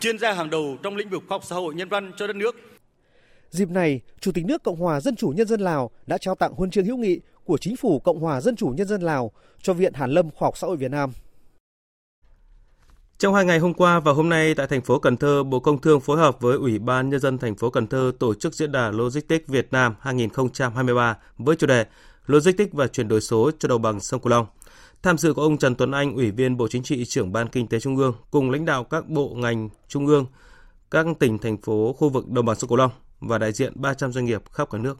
chuyên 0.00 0.18
gia 0.18 0.32
hàng 0.32 0.50
đầu 0.50 0.76
trong 0.82 0.96
lĩnh 0.96 1.08
vực 1.08 1.22
khoa 1.28 1.34
học 1.34 1.44
xã 1.44 1.56
hội 1.56 1.74
nhân 1.74 1.88
văn 1.88 2.12
cho 2.16 2.26
đất 2.26 2.36
nước. 2.36 2.56
Dịp 3.50 3.70
này, 3.70 4.00
Chủ 4.20 4.32
tịch 4.32 4.46
nước 4.46 4.62
Cộng 4.62 4.80
hòa 4.80 5.00
Dân 5.00 5.16
chủ 5.16 5.28
Nhân 5.28 5.46
dân 5.46 5.60
Lào 5.60 5.90
đã 6.06 6.18
trao 6.18 6.34
tặng 6.34 6.52
huân 6.52 6.70
chương 6.70 6.84
hữu 6.84 6.96
nghị 6.96 7.20
của 7.44 7.58
Chính 7.58 7.76
phủ 7.76 7.98
Cộng 7.98 8.20
hòa 8.20 8.40
Dân 8.40 8.56
chủ 8.56 8.68
Nhân 8.68 8.86
dân 8.86 9.02
Lào 9.02 9.30
cho 9.62 9.72
Viện 9.72 9.94
Hàn 9.94 10.10
Lâm 10.10 10.30
Khoa 10.30 10.46
học 10.46 10.58
Xã 10.58 10.66
hội 10.66 10.76
Việt 10.76 10.90
Nam. 10.90 11.12
Trong 13.18 13.34
hai 13.34 13.44
ngày 13.44 13.58
hôm 13.58 13.74
qua 13.74 14.00
và 14.00 14.12
hôm 14.12 14.28
nay 14.28 14.54
tại 14.54 14.66
thành 14.66 14.80
phố 14.80 14.98
Cần 14.98 15.16
Thơ, 15.16 15.42
Bộ 15.42 15.60
Công 15.60 15.80
Thương 15.80 16.00
phối 16.00 16.18
hợp 16.18 16.40
với 16.40 16.56
Ủy 16.56 16.78
ban 16.78 17.10
Nhân 17.10 17.20
dân 17.20 17.38
thành 17.38 17.54
phố 17.54 17.70
Cần 17.70 17.86
Thơ 17.86 18.12
tổ 18.18 18.34
chức 18.34 18.54
diễn 18.54 18.72
đàn 18.72 18.94
Logistics 18.94 19.48
Việt 19.48 19.68
Nam 19.70 19.94
2023 20.00 21.16
với 21.38 21.56
chủ 21.56 21.66
đề 21.66 21.84
Logistics 22.26 22.72
và 22.72 22.86
chuyển 22.86 23.08
đổi 23.08 23.20
số 23.20 23.50
cho 23.58 23.68
đồng 23.68 23.82
bằng 23.82 24.00
sông 24.00 24.20
Cửu 24.20 24.30
Long. 24.30 24.46
Tham 25.06 25.18
dự 25.18 25.32
có 25.34 25.42
ông 25.42 25.58
Trần 25.58 25.74
Tuấn 25.74 25.90
Anh, 25.90 26.14
Ủy 26.14 26.30
viên 26.30 26.56
Bộ 26.56 26.68
Chính 26.68 26.82
trị, 26.82 27.04
trưởng 27.04 27.32
Ban 27.32 27.48
Kinh 27.48 27.66
tế 27.66 27.80
Trung 27.80 27.96
ương, 27.96 28.14
cùng 28.30 28.50
lãnh 28.50 28.64
đạo 28.64 28.84
các 28.84 29.08
bộ 29.08 29.34
ngành 29.34 29.68
Trung 29.88 30.06
ương, 30.06 30.26
các 30.90 31.06
tỉnh, 31.18 31.38
thành 31.38 31.56
phố, 31.56 31.92
khu 31.92 32.08
vực 32.08 32.28
đồng 32.28 32.46
bằng 32.46 32.56
sông 32.56 32.68
Cửu 32.70 32.78
Long 32.78 32.90
và 33.20 33.38
đại 33.38 33.52
diện 33.52 33.72
300 33.74 34.12
doanh 34.12 34.24
nghiệp 34.24 34.42
khắp 34.52 34.70
cả 34.70 34.78
nước. 34.78 34.98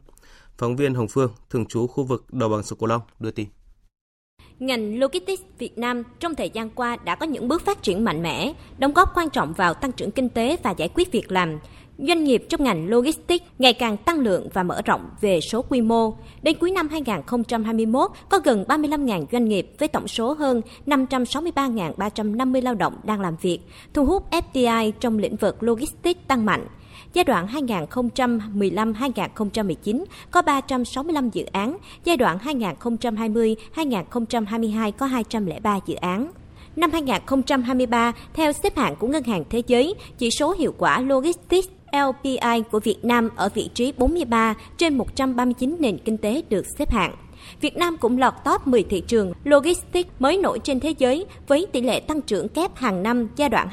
Phóng 0.57 0.75
viên 0.75 0.93
Hồng 0.93 1.07
Phương, 1.07 1.31
thường 1.49 1.65
trú 1.65 1.87
khu 1.87 2.03
vực 2.03 2.33
đồng 2.33 2.51
bằng 2.51 2.63
sông 2.63 2.79
Cửu 2.79 2.87
Long 2.87 3.01
đưa 3.19 3.31
tin. 3.31 3.47
Ngành 4.59 4.99
Logistics 4.99 5.43
Việt 5.57 5.77
Nam 5.77 6.03
trong 6.19 6.35
thời 6.35 6.49
gian 6.49 6.69
qua 6.69 6.95
đã 6.95 7.15
có 7.15 7.25
những 7.25 7.47
bước 7.47 7.61
phát 7.61 7.83
triển 7.83 8.03
mạnh 8.03 8.23
mẽ, 8.23 8.53
đóng 8.77 8.93
góp 8.93 9.11
quan 9.15 9.29
trọng 9.29 9.53
vào 9.53 9.73
tăng 9.73 9.91
trưởng 9.91 10.11
kinh 10.11 10.29
tế 10.29 10.57
và 10.63 10.71
giải 10.71 10.89
quyết 10.93 11.11
việc 11.11 11.31
làm. 11.31 11.59
Doanh 11.97 12.23
nghiệp 12.23 12.45
trong 12.49 12.63
ngành 12.63 12.89
logistics 12.89 13.45
ngày 13.59 13.73
càng 13.73 13.97
tăng 13.97 14.19
lượng 14.19 14.47
và 14.53 14.63
mở 14.63 14.81
rộng 14.85 15.09
về 15.21 15.41
số 15.41 15.61
quy 15.61 15.81
mô. 15.81 16.13
Đến 16.41 16.57
cuối 16.59 16.71
năm 16.71 16.87
2021, 16.87 18.11
có 18.29 18.39
gần 18.43 18.65
35.000 18.67 19.25
doanh 19.31 19.45
nghiệp 19.45 19.71
với 19.79 19.87
tổng 19.87 20.07
số 20.07 20.33
hơn 20.33 20.61
563.350 20.85 22.61
lao 22.61 22.75
động 22.75 22.97
đang 23.03 23.21
làm 23.21 23.35
việc, 23.41 23.59
thu 23.93 24.05
hút 24.05 24.31
FDI 24.31 24.91
trong 24.99 25.17
lĩnh 25.17 25.35
vực 25.35 25.63
logistics 25.63 26.19
tăng 26.27 26.45
mạnh. 26.45 26.67
Giai 27.13 27.23
đoạn 27.23 27.47
2015-2019 27.47 30.05
có 30.31 30.41
365 30.41 31.29
dự 31.29 31.45
án, 31.45 31.77
giai 32.03 32.17
đoạn 32.17 32.37
2020-2022 32.37 34.91
có 34.91 35.05
203 35.05 35.79
dự 35.85 35.95
án. 35.95 36.31
Năm 36.75 36.91
2023, 36.91 38.13
theo 38.33 38.51
xếp 38.51 38.77
hạng 38.77 38.95
của 38.95 39.07
Ngân 39.07 39.23
hàng 39.23 39.43
Thế 39.49 39.61
giới, 39.67 39.93
chỉ 40.17 40.31
số 40.31 40.51
hiệu 40.51 40.73
quả 40.77 41.01
logistics 41.01 41.67
LPI 41.91 42.63
của 42.71 42.79
Việt 42.79 42.97
Nam 43.03 43.29
ở 43.35 43.49
vị 43.53 43.69
trí 43.73 43.91
43 43.97 44.55
trên 44.77 44.97
139 44.97 45.77
nền 45.79 45.97
kinh 45.97 46.17
tế 46.17 46.41
được 46.49 46.65
xếp 46.77 46.91
hạng. 46.91 47.15
Việt 47.61 47.77
Nam 47.77 47.97
cũng 47.97 48.17
lọt 48.17 48.33
top 48.45 48.67
10 48.67 48.83
thị 48.83 49.01
trường 49.07 49.33
logistics 49.43 50.09
mới 50.19 50.37
nổi 50.37 50.59
trên 50.59 50.79
thế 50.79 50.93
giới 50.97 51.25
với 51.47 51.67
tỷ 51.71 51.81
lệ 51.81 51.99
tăng 51.99 52.21
trưởng 52.21 52.49
kép 52.49 52.75
hàng 52.75 53.03
năm 53.03 53.27
giai 53.35 53.49
đoạn 53.49 53.67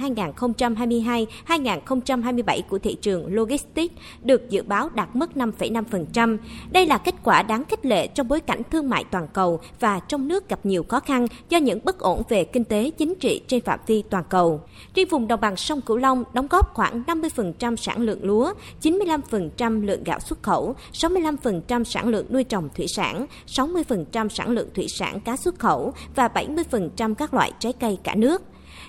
2022-2027 1.47 2.63
của 2.69 2.79
thị 2.79 2.95
trường 2.95 3.35
logistics 3.35 3.95
được 4.23 4.51
dự 4.51 4.63
báo 4.63 4.89
đạt 4.95 5.17
mức 5.17 5.31
5,5%. 5.35 6.39
Đây 6.73 6.87
là 6.87 6.99
kết 6.99 7.15
quả 7.25 7.43
đáng 7.43 7.65
khích 7.65 7.87
lệ 7.87 8.07
trong 8.07 8.29
bối 8.29 8.41
cảnh 8.41 8.63
thương 8.71 8.91
mại 8.91 9.05
toàn 9.05 9.29
cầu 9.33 9.61
và 9.81 10.01
trong 10.01 10.29
nước 10.29 10.49
gặp 10.49 10.67
nhiều 10.67 10.85
khó 10.89 11.01
khăn 11.01 11.27
do 11.49 11.59
những 11.59 11.81
bất 11.85 11.99
ổn 11.99 12.23
về 12.29 12.45
kinh 12.45 12.65
tế 12.65 12.91
chính 12.91 13.15
trị 13.15 13.41
trên 13.47 13.61
phạm 13.61 13.81
vi 13.87 14.03
toàn 14.11 14.25
cầu. 14.29 14.61
Riêng 14.95 15.09
vùng 15.11 15.29
đồng 15.29 15.41
bằng 15.41 15.57
sông 15.57 15.81
Cửu 15.81 15.97
Long 15.97 16.25
đóng 16.33 16.47
góp 16.51 16.75
khoảng 16.75 17.03
50% 17.07 17.77
sản 17.77 18.03
lượng 18.03 18.25
lúa, 18.25 18.53
95% 18.83 19.85
lượng 19.85 20.05
gạo 20.05 20.21
xuất 20.21 20.43
khẩu, 20.43 20.75
65% 20.93 21.85
sản 21.85 22.09
lượng 22.09 22.27
nuôi 22.31 22.45
trồng 22.45 22.69
thủy 22.77 22.87
sản, 22.87 23.27
60% 23.47 23.74
80% 23.75 24.29
sản 24.29 24.51
lượng 24.51 24.69
thủy 24.75 24.87
sản 24.89 25.21
cá 25.21 25.37
xuất 25.37 25.59
khẩu 25.59 25.93
và 26.15 26.29
70% 26.29 27.15
các 27.15 27.35
loại 27.35 27.53
trái 27.59 27.73
cây 27.73 27.99
cả 28.03 28.15
nước. 28.15 28.43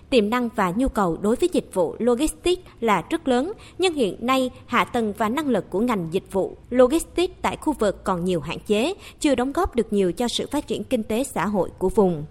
Tiềm 0.10 0.30
năng 0.30 0.50
và 0.56 0.74
nhu 0.76 0.88
cầu 0.88 1.18
đối 1.22 1.36
với 1.36 1.50
dịch 1.54 1.70
vụ 1.74 1.96
logistics 2.00 2.62
là 2.80 3.04
rất 3.10 3.28
lớn, 3.28 3.54
nhưng 3.78 3.94
hiện 3.94 4.26
nay 4.26 4.52
hạ 4.66 4.84
tầng 4.84 5.14
và 5.18 5.30
năng 5.30 5.48
lực 5.48 5.70
của 5.70 5.80
ngành 5.80 6.08
dịch 6.12 6.32
vụ 6.32 6.58
logistics 6.70 7.34
tại 7.42 7.58
khu 7.62 7.74
vực 7.74 8.04
còn 8.04 8.26
nhiều 8.26 8.42
hạn 8.42 8.58
chế, 8.68 8.94
chưa 9.20 9.36
đóng 9.36 9.52
góp 9.52 9.76
được 9.76 9.94
nhiều 9.94 10.12
cho 10.12 10.28
sự 10.28 10.48
phát 10.52 10.68
triển 10.68 10.84
kinh 10.84 11.04
tế 11.04 11.24
xã 11.24 11.46
hội 11.46 11.70
của 11.78 11.90
vùng. 11.90 12.26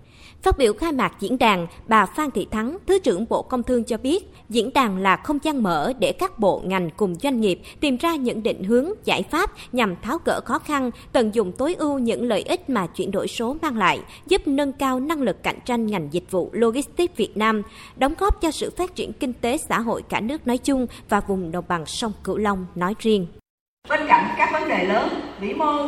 Phát 0.44 0.58
biểu 0.58 0.72
khai 0.72 0.92
mạc 0.92 1.12
diễn 1.20 1.38
đàn, 1.38 1.66
bà 1.86 2.06
Phan 2.06 2.30
Thị 2.30 2.46
Thắng, 2.50 2.78
Thứ 2.86 2.98
trưởng 2.98 3.26
Bộ 3.28 3.42
Công 3.42 3.62
Thương 3.62 3.84
cho 3.84 3.96
biết, 3.96 4.30
diễn 4.48 4.70
đàn 4.74 4.98
là 4.98 5.16
không 5.16 5.38
gian 5.42 5.62
mở 5.62 5.92
để 5.98 6.12
các 6.12 6.38
bộ 6.38 6.62
ngành 6.64 6.90
cùng 6.96 7.14
doanh 7.14 7.40
nghiệp 7.40 7.60
tìm 7.80 7.96
ra 7.96 8.16
những 8.16 8.42
định 8.42 8.64
hướng, 8.64 8.90
giải 9.04 9.22
pháp 9.22 9.50
nhằm 9.72 9.96
tháo 10.02 10.18
gỡ 10.24 10.40
khó 10.44 10.58
khăn, 10.58 10.90
tận 11.12 11.34
dụng 11.34 11.52
tối 11.52 11.74
ưu 11.74 11.98
những 11.98 12.28
lợi 12.28 12.42
ích 12.42 12.70
mà 12.70 12.86
chuyển 12.86 13.10
đổi 13.10 13.28
số 13.28 13.56
mang 13.62 13.78
lại, 13.78 14.00
giúp 14.26 14.48
nâng 14.48 14.72
cao 14.72 15.00
năng 15.00 15.22
lực 15.22 15.42
cạnh 15.42 15.58
tranh 15.64 15.86
ngành 15.86 16.08
dịch 16.12 16.30
vụ 16.30 16.50
logistics 16.52 17.16
Việt 17.16 17.36
Nam, 17.36 17.62
đóng 17.96 18.14
góp 18.18 18.40
cho 18.40 18.50
sự 18.50 18.70
phát 18.76 18.94
triển 18.94 19.12
kinh 19.12 19.32
tế 19.32 19.56
xã 19.56 19.80
hội 19.80 20.02
cả 20.08 20.20
nước 20.20 20.46
nói 20.46 20.58
chung 20.58 20.86
và 21.08 21.20
vùng 21.20 21.52
đồng 21.52 21.64
bằng 21.68 21.86
sông 21.86 22.12
Cửu 22.24 22.36
Long 22.36 22.66
nói 22.74 22.94
riêng. 22.98 23.26
Bên 23.88 24.00
cạnh 24.08 24.34
các 24.38 24.52
vấn 24.52 24.68
đề 24.68 24.84
lớn, 24.84 25.08
vĩ 25.40 25.54
mô 25.54 25.86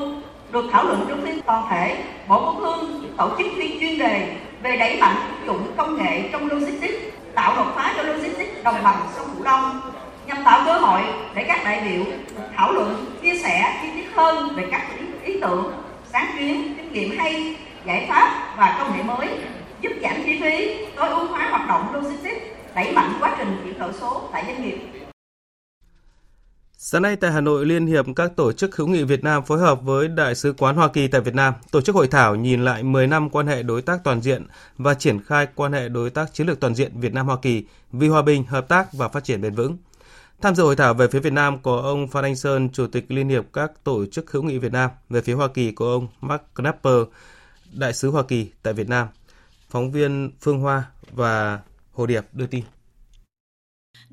được 0.56 0.68
thảo 0.72 0.84
luận 0.84 1.06
trong 1.08 1.22
phiên 1.24 1.42
toàn 1.42 1.66
thể, 1.70 2.04
Bộ 2.28 2.40
Công 2.40 2.60
Thương 2.60 3.14
tổ 3.16 3.28
chức 3.38 3.46
phiên 3.56 3.80
chuyên 3.80 3.98
đề 3.98 4.36
về 4.62 4.76
đẩy 4.76 5.00
mạnh 5.00 5.16
ứng 5.30 5.46
dụng 5.46 5.72
công 5.76 5.96
nghệ 5.96 6.28
trong 6.32 6.48
logistics, 6.50 6.94
tạo 7.34 7.56
đột 7.56 7.66
phá 7.74 7.94
cho 7.96 8.02
logistics 8.02 8.64
đồng 8.64 8.82
bằng 8.84 8.96
sông 9.16 9.26
Cửu 9.34 9.44
Long 9.44 9.80
nhằm 10.26 10.44
tạo 10.44 10.62
cơ 10.66 10.72
hội 10.72 11.00
để 11.34 11.44
các 11.48 11.60
đại 11.64 11.80
biểu 11.88 12.04
thảo 12.56 12.72
luận, 12.72 13.06
chia 13.22 13.34
sẻ 13.42 13.78
chi 13.82 13.88
tiết 13.94 14.14
hơn 14.14 14.54
về 14.54 14.64
các 14.70 14.82
ý, 14.98 15.32
ý 15.32 15.40
tưởng, 15.40 15.72
sáng 16.12 16.26
kiến, 16.38 16.74
kinh 16.76 16.92
nghiệm 16.92 17.18
hay, 17.18 17.56
giải 17.86 18.06
pháp 18.08 18.54
và 18.56 18.76
công 18.78 18.96
nghệ 18.96 19.02
mới 19.02 19.28
giúp 19.80 19.92
giảm 20.02 20.14
chi 20.24 20.40
phí, 20.42 20.84
tối 20.96 21.08
ưu 21.08 21.26
hóa 21.26 21.48
hoạt 21.50 21.68
động 21.68 21.94
logistics, 21.94 22.42
đẩy 22.74 22.92
mạnh 22.92 23.12
quá 23.20 23.34
trình 23.38 23.60
chuyển 23.64 23.78
đổi 23.78 23.92
số 24.00 24.22
tại 24.32 24.44
doanh 24.46 24.62
nghiệp. 24.62 24.95
Sáng 26.88 27.02
nay 27.02 27.16
tại 27.16 27.32
Hà 27.32 27.40
Nội, 27.40 27.66
Liên 27.66 27.86
hiệp 27.86 28.06
các 28.16 28.36
tổ 28.36 28.52
chức 28.52 28.76
hữu 28.76 28.86
nghị 28.86 29.04
Việt 29.04 29.24
Nam 29.24 29.44
phối 29.44 29.58
hợp 29.58 29.82
với 29.82 30.08
Đại 30.08 30.34
sứ 30.34 30.52
quán 30.52 30.76
Hoa 30.76 30.88
Kỳ 30.88 31.08
tại 31.08 31.20
Việt 31.20 31.34
Nam 31.34 31.54
tổ 31.70 31.80
chức 31.80 31.94
hội 31.94 32.08
thảo 32.08 32.36
nhìn 32.36 32.64
lại 32.64 32.82
10 32.82 33.06
năm 33.06 33.30
quan 33.30 33.46
hệ 33.46 33.62
đối 33.62 33.82
tác 33.82 34.04
toàn 34.04 34.20
diện 34.20 34.46
và 34.78 34.94
triển 34.94 35.22
khai 35.22 35.46
quan 35.54 35.72
hệ 35.72 35.88
đối 35.88 36.10
tác 36.10 36.34
chiến 36.34 36.46
lược 36.46 36.60
toàn 36.60 36.74
diện 36.74 37.00
Việt 37.00 37.14
Nam 37.14 37.26
Hoa 37.26 37.36
Kỳ 37.42 37.64
vì 37.92 38.08
hòa 38.08 38.22
bình, 38.22 38.44
hợp 38.44 38.68
tác 38.68 38.92
và 38.92 39.08
phát 39.08 39.24
triển 39.24 39.40
bền 39.40 39.54
vững. 39.54 39.76
Tham 40.40 40.54
dự 40.54 40.62
hội 40.62 40.76
thảo 40.76 40.94
về 40.94 41.08
phía 41.08 41.20
Việt 41.20 41.32
Nam 41.32 41.58
có 41.62 41.80
ông 41.80 42.08
Phan 42.08 42.24
Anh 42.24 42.36
Sơn, 42.36 42.68
Chủ 42.72 42.86
tịch 42.86 43.04
Liên 43.08 43.28
hiệp 43.28 43.44
các 43.52 43.72
tổ 43.84 44.06
chức 44.06 44.30
hữu 44.30 44.42
nghị 44.42 44.58
Việt 44.58 44.72
Nam, 44.72 44.90
về 45.10 45.20
phía 45.20 45.34
Hoa 45.34 45.48
Kỳ 45.48 45.72
có 45.72 45.86
ông 45.86 46.08
Mark 46.20 46.42
Knapper, 46.54 47.02
Đại 47.72 47.92
sứ 47.92 48.10
Hoa 48.10 48.22
Kỳ 48.22 48.50
tại 48.62 48.74
Việt 48.74 48.88
Nam. 48.88 49.08
Phóng 49.70 49.90
viên 49.90 50.30
Phương 50.40 50.60
Hoa 50.60 50.84
và 51.12 51.60
Hồ 51.92 52.06
Điệp 52.06 52.24
đưa 52.32 52.46
tin. 52.46 52.64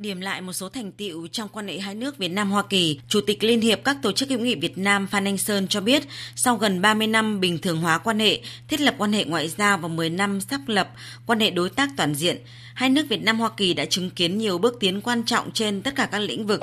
Điểm 0.03 0.21
lại 0.21 0.41
một 0.41 0.53
số 0.53 0.69
thành 0.69 0.91
tiệu 0.91 1.27
trong 1.31 1.49
quan 1.49 1.67
hệ 1.67 1.79
hai 1.79 1.95
nước 1.95 2.17
Việt 2.17 2.27
Nam 2.27 2.51
Hoa 2.51 2.63
Kỳ, 2.69 2.99
Chủ 3.07 3.21
tịch 3.21 3.43
Liên 3.43 3.61
hiệp 3.61 3.83
các 3.83 3.97
tổ 4.01 4.11
chức 4.11 4.29
hữu 4.29 4.39
nghị 4.39 4.55
Việt 4.55 4.77
Nam 4.77 5.07
Phan 5.07 5.27
Anh 5.27 5.37
Sơn 5.37 5.67
cho 5.67 5.81
biết, 5.81 6.03
sau 6.35 6.55
gần 6.55 6.81
30 6.81 7.07
năm 7.07 7.39
bình 7.39 7.57
thường 7.57 7.81
hóa 7.81 7.97
quan 7.97 8.19
hệ, 8.19 8.41
thiết 8.67 8.81
lập 8.81 8.95
quan 8.97 9.13
hệ 9.13 9.25
ngoại 9.25 9.49
giao 9.49 9.77
và 9.77 9.87
10 9.87 10.09
năm 10.09 10.41
xác 10.41 10.69
lập 10.69 10.89
quan 11.25 11.39
hệ 11.39 11.49
đối 11.49 11.69
tác 11.69 11.89
toàn 11.97 12.15
diện, 12.15 12.37
hai 12.73 12.89
nước 12.89 13.05
Việt 13.09 13.23
Nam 13.23 13.39
Hoa 13.39 13.49
Kỳ 13.57 13.73
đã 13.73 13.85
chứng 13.85 14.09
kiến 14.09 14.37
nhiều 14.37 14.57
bước 14.57 14.77
tiến 14.79 15.01
quan 15.01 15.23
trọng 15.23 15.51
trên 15.51 15.81
tất 15.81 15.95
cả 15.95 16.05
các 16.05 16.19
lĩnh 16.19 16.47
vực. 16.47 16.61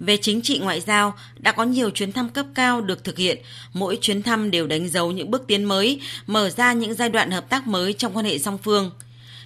Về 0.00 0.16
chính 0.16 0.42
trị 0.42 0.58
ngoại 0.58 0.80
giao, 0.80 1.14
đã 1.38 1.52
có 1.52 1.64
nhiều 1.64 1.90
chuyến 1.90 2.12
thăm 2.12 2.28
cấp 2.28 2.46
cao 2.54 2.80
được 2.80 3.04
thực 3.04 3.18
hiện, 3.18 3.38
mỗi 3.72 3.98
chuyến 4.00 4.22
thăm 4.22 4.50
đều 4.50 4.66
đánh 4.66 4.88
dấu 4.88 5.12
những 5.12 5.30
bước 5.30 5.44
tiến 5.46 5.64
mới, 5.64 6.00
mở 6.26 6.50
ra 6.50 6.72
những 6.72 6.94
giai 6.94 7.08
đoạn 7.08 7.30
hợp 7.30 7.48
tác 7.48 7.66
mới 7.66 7.92
trong 7.92 8.16
quan 8.16 8.24
hệ 8.24 8.38
song 8.38 8.58
phương. 8.58 8.90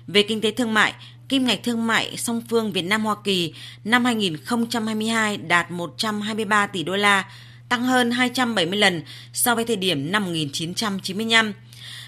Về 0.07 0.23
kinh 0.23 0.41
tế 0.41 0.51
thương 0.51 0.75
mại, 0.75 0.95
kim 1.31 1.45
ngạch 1.45 1.63
thương 1.63 1.87
mại 1.87 2.17
song 2.17 2.43
phương 2.49 2.73
Việt 2.73 2.83
Nam 2.83 3.05
Hoa 3.05 3.17
Kỳ 3.25 3.55
năm 3.85 4.05
2022 4.05 5.37
đạt 5.37 5.71
123 5.71 6.67
tỷ 6.67 6.83
đô 6.83 6.97
la, 6.97 7.25
tăng 7.69 7.83
hơn 7.83 8.11
270 8.11 8.79
lần 8.79 9.03
so 9.33 9.55
với 9.55 9.65
thời 9.65 9.77
điểm 9.77 10.13
năm 10.13 10.25
1995 10.25 11.53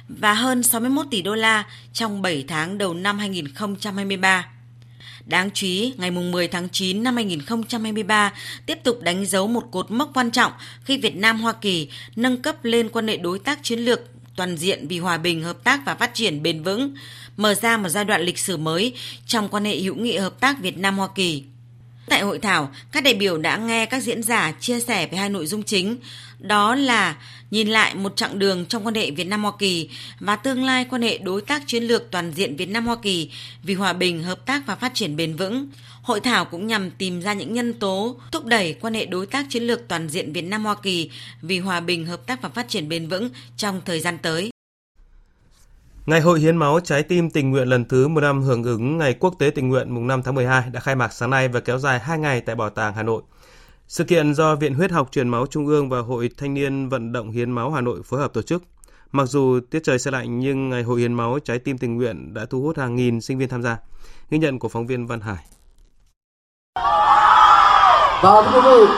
và 0.08 0.34
hơn 0.34 0.62
61 0.62 1.06
tỷ 1.10 1.22
đô 1.22 1.34
la 1.34 1.64
trong 1.92 2.22
7 2.22 2.44
tháng 2.48 2.78
đầu 2.78 2.94
năm 2.94 3.18
2023. 3.18 4.48
Đáng 5.26 5.50
chú 5.54 5.66
ý, 5.66 5.94
ngày 5.96 6.10
10 6.10 6.48
tháng 6.48 6.68
9 6.68 7.02
năm 7.02 7.16
2023 7.16 8.32
tiếp 8.66 8.78
tục 8.84 9.02
đánh 9.02 9.26
dấu 9.26 9.46
một 9.46 9.68
cột 9.70 9.90
mốc 9.90 10.10
quan 10.14 10.30
trọng 10.30 10.52
khi 10.84 10.98
Việt 10.98 11.16
Nam 11.16 11.40
Hoa 11.40 11.52
Kỳ 11.52 11.88
nâng 12.16 12.42
cấp 12.42 12.64
lên 12.64 12.88
quan 12.88 13.08
hệ 13.08 13.16
đối 13.16 13.38
tác 13.38 13.58
chiến 13.62 13.78
lược 13.78 14.00
toàn 14.36 14.56
diện 14.56 14.88
vì 14.88 14.98
hòa 14.98 15.18
bình, 15.18 15.42
hợp 15.42 15.64
tác 15.64 15.80
và 15.86 15.94
phát 15.94 16.14
triển 16.14 16.42
bền 16.42 16.62
vững, 16.62 16.94
mở 17.36 17.54
ra 17.54 17.76
một 17.76 17.88
giai 17.88 18.04
đoạn 18.04 18.22
lịch 18.22 18.38
sử 18.38 18.56
mới 18.56 18.92
trong 19.26 19.48
quan 19.48 19.64
hệ 19.64 19.76
hữu 19.76 19.94
nghị 19.94 20.16
hợp 20.16 20.40
tác 20.40 20.60
Việt 20.60 20.78
Nam 20.78 20.98
Hoa 20.98 21.08
Kỳ. 21.14 21.42
Tại 22.08 22.22
hội 22.22 22.38
thảo, 22.38 22.70
các 22.92 23.04
đại 23.04 23.14
biểu 23.14 23.38
đã 23.38 23.56
nghe 23.56 23.86
các 23.86 24.02
diễn 24.02 24.22
giả 24.22 24.52
chia 24.60 24.80
sẻ 24.80 25.06
về 25.06 25.18
hai 25.18 25.28
nội 25.28 25.46
dung 25.46 25.62
chính, 25.62 25.96
đó 26.38 26.74
là 26.74 27.16
nhìn 27.50 27.68
lại 27.68 27.94
một 27.94 28.16
chặng 28.16 28.38
đường 28.38 28.66
trong 28.66 28.86
quan 28.86 28.94
hệ 28.94 29.10
Việt 29.10 29.24
Nam 29.24 29.42
Hoa 29.42 29.52
Kỳ 29.58 29.88
và 30.20 30.36
tương 30.36 30.64
lai 30.64 30.86
quan 30.90 31.02
hệ 31.02 31.18
đối 31.18 31.40
tác 31.40 31.62
chiến 31.66 31.84
lược 31.84 32.10
toàn 32.10 32.32
diện 32.32 32.56
Việt 32.56 32.68
Nam 32.68 32.86
Hoa 32.86 32.96
Kỳ 33.02 33.30
vì 33.62 33.74
hòa 33.74 33.92
bình, 33.92 34.22
hợp 34.22 34.46
tác 34.46 34.66
và 34.66 34.76
phát 34.76 34.94
triển 34.94 35.16
bền 35.16 35.36
vững. 35.36 35.68
Hội 36.02 36.20
thảo 36.20 36.44
cũng 36.44 36.66
nhằm 36.66 36.90
tìm 36.90 37.20
ra 37.20 37.32
những 37.32 37.54
nhân 37.54 37.74
tố 37.74 38.16
thúc 38.32 38.44
đẩy 38.44 38.74
quan 38.80 38.94
hệ 38.94 39.06
đối 39.06 39.26
tác 39.26 39.46
chiến 39.48 39.62
lược 39.62 39.88
toàn 39.88 40.08
diện 40.08 40.32
Việt 40.32 40.42
Nam 40.42 40.64
Hoa 40.64 40.74
Kỳ 40.82 41.10
vì 41.42 41.58
hòa 41.58 41.80
bình, 41.80 42.06
hợp 42.06 42.26
tác 42.26 42.42
và 42.42 42.48
phát 42.48 42.68
triển 42.68 42.88
bền 42.88 43.08
vững 43.08 43.28
trong 43.56 43.80
thời 43.84 44.00
gian 44.00 44.18
tới. 44.18 44.51
Ngày 46.06 46.20
hội 46.20 46.40
hiến 46.40 46.56
máu 46.56 46.80
trái 46.80 47.02
tim 47.02 47.30
tình 47.30 47.50
nguyện 47.50 47.68
lần 47.68 47.84
thứ 47.84 48.08
15 48.08 48.42
hưởng 48.42 48.62
ứng 48.62 48.98
Ngày 48.98 49.14
Quốc 49.14 49.34
tế 49.38 49.50
tình 49.50 49.68
nguyện 49.68 49.94
mùng 49.94 50.06
5 50.06 50.22
tháng 50.22 50.34
12 50.34 50.70
đã 50.72 50.80
khai 50.80 50.94
mạc 50.94 51.12
sáng 51.12 51.30
nay 51.30 51.48
và 51.48 51.60
kéo 51.60 51.78
dài 51.78 51.98
2 51.98 52.18
ngày 52.18 52.40
tại 52.40 52.56
Bảo 52.56 52.70
tàng 52.70 52.94
Hà 52.94 53.02
Nội. 53.02 53.22
Sự 53.88 54.04
kiện 54.04 54.34
do 54.34 54.54
Viện 54.54 54.74
Huyết 54.74 54.90
học 54.90 55.08
Truyền 55.12 55.28
máu 55.28 55.46
Trung 55.46 55.66
ương 55.66 55.88
và 55.88 56.00
Hội 56.00 56.30
Thanh 56.38 56.54
niên 56.54 56.88
Vận 56.88 57.12
động 57.12 57.30
Hiến 57.30 57.50
máu 57.50 57.70
Hà 57.70 57.80
Nội 57.80 58.00
phối 58.04 58.20
hợp 58.20 58.32
tổ 58.32 58.42
chức. 58.42 58.62
Mặc 59.12 59.24
dù 59.24 59.60
tiết 59.70 59.80
trời 59.84 59.98
xe 59.98 60.10
lạnh 60.10 60.38
nhưng 60.38 60.70
Ngày 60.70 60.82
hội 60.82 61.00
hiến 61.00 61.14
máu 61.14 61.38
trái 61.44 61.58
tim 61.58 61.78
tình 61.78 61.96
nguyện 61.96 62.34
đã 62.34 62.46
thu 62.50 62.62
hút 62.62 62.78
hàng 62.78 62.96
nghìn 62.96 63.20
sinh 63.20 63.38
viên 63.38 63.48
tham 63.48 63.62
gia. 63.62 63.76
Ghi 64.30 64.38
nhận 64.38 64.58
của 64.58 64.68
phóng 64.68 64.86
viên 64.86 65.06
Văn 65.06 65.20
Hải. 65.20 65.44
Và 68.22 68.42
thưa 68.42 68.60
quý 68.60 68.60
vị, 68.64 68.92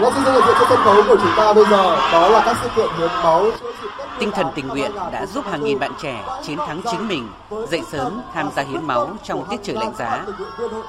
ngay 0.00 0.40
trên 0.46 0.56
sân 0.68 0.78
khấu 0.84 1.02
của 1.08 1.16
chúng 1.22 1.32
ta 1.36 1.52
bây 1.54 1.64
giờ 1.64 1.96
đó 2.12 2.28
là 2.28 2.42
các 2.44 2.56
sự 2.62 2.68
kiện 2.76 2.88
hiến 2.98 3.10
máu 3.22 3.50
chữa 3.60 3.72
trị 3.82 3.87
Tinh 4.20 4.30
thần 4.30 4.46
tình 4.54 4.68
nguyện 4.68 4.90
đã 5.12 5.26
giúp 5.26 5.44
hàng 5.44 5.64
nghìn 5.64 5.78
bạn 5.78 5.92
trẻ 6.02 6.24
chiến 6.42 6.58
thắng 6.58 6.80
chính 6.90 7.08
mình, 7.08 7.28
dậy 7.68 7.82
sớm 7.92 8.22
tham 8.34 8.50
gia 8.56 8.62
hiến 8.62 8.84
máu 8.84 9.10
trong 9.22 9.44
tiết 9.50 9.56
trời 9.62 9.76
lạnh 9.76 9.92
giá. 9.98 10.24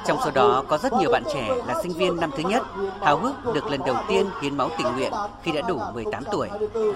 Trong 0.08 0.18
số 0.26 0.32
đó 0.32 0.64
có 0.68 0.78
rất 0.78 0.94
nhiều 0.94 1.12
bạn 1.12 1.24
trẻ 1.34 1.50
là 1.68 1.74
sinh 1.84 1.94
viên 1.94 2.20
năm 2.20 2.32
thứ 2.38 2.44
nhất, 2.44 2.64
háo 3.02 3.18
hức 3.18 3.54
được 3.54 3.68
lần 3.68 3.80
đầu 3.86 3.96
tiên 4.08 4.26
hiến 4.42 4.58
máu 4.58 4.70
tình 4.78 4.88
nguyện 4.96 5.14
khi 5.44 5.52
đã 5.52 5.62
đủ 5.68 5.82
18 5.94 6.24
tuổi. 6.32 6.50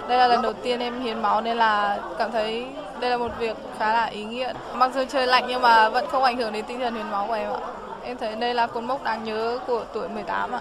Đây 0.08 0.18
là 0.18 0.28
lần 0.28 0.42
đầu 0.42 0.54
tiên 0.54 0.80
em 0.80 1.02
hiến 1.02 1.22
máu 1.22 1.42
nên 1.42 1.58
là 1.58 2.00
cảm 2.18 2.32
thấy 2.32 2.66
đây 3.00 3.12
là 3.12 3.18
một 3.18 3.32
việc 3.40 3.58
khá 3.80 3.94
là 3.94 4.06
ý 4.06 4.24
nghĩa. 4.24 4.54
Mặc 4.74 4.92
dù 4.96 5.04
trời 5.10 5.28
lạnh 5.28 5.46
nhưng 5.48 5.62
mà 5.62 5.90
vẫn 5.90 6.06
không 6.12 6.24
ảnh 6.24 6.38
hưởng 6.38 6.52
đến 6.54 6.66
tinh 6.68 6.80
thần 6.80 6.96
hiến 6.96 7.12
máu 7.12 7.28
của 7.28 7.34
em 7.34 7.52
ạ. 7.52 7.60
Em 8.04 8.18
thấy 8.18 8.36
đây 8.36 8.54
là 8.54 8.68
cột 8.68 8.84
mốc 8.84 9.04
đáng 9.04 9.24
nhớ 9.24 9.60
của 9.68 9.84
tuổi 9.94 10.10
18 10.10 10.52
ạ. 10.52 10.60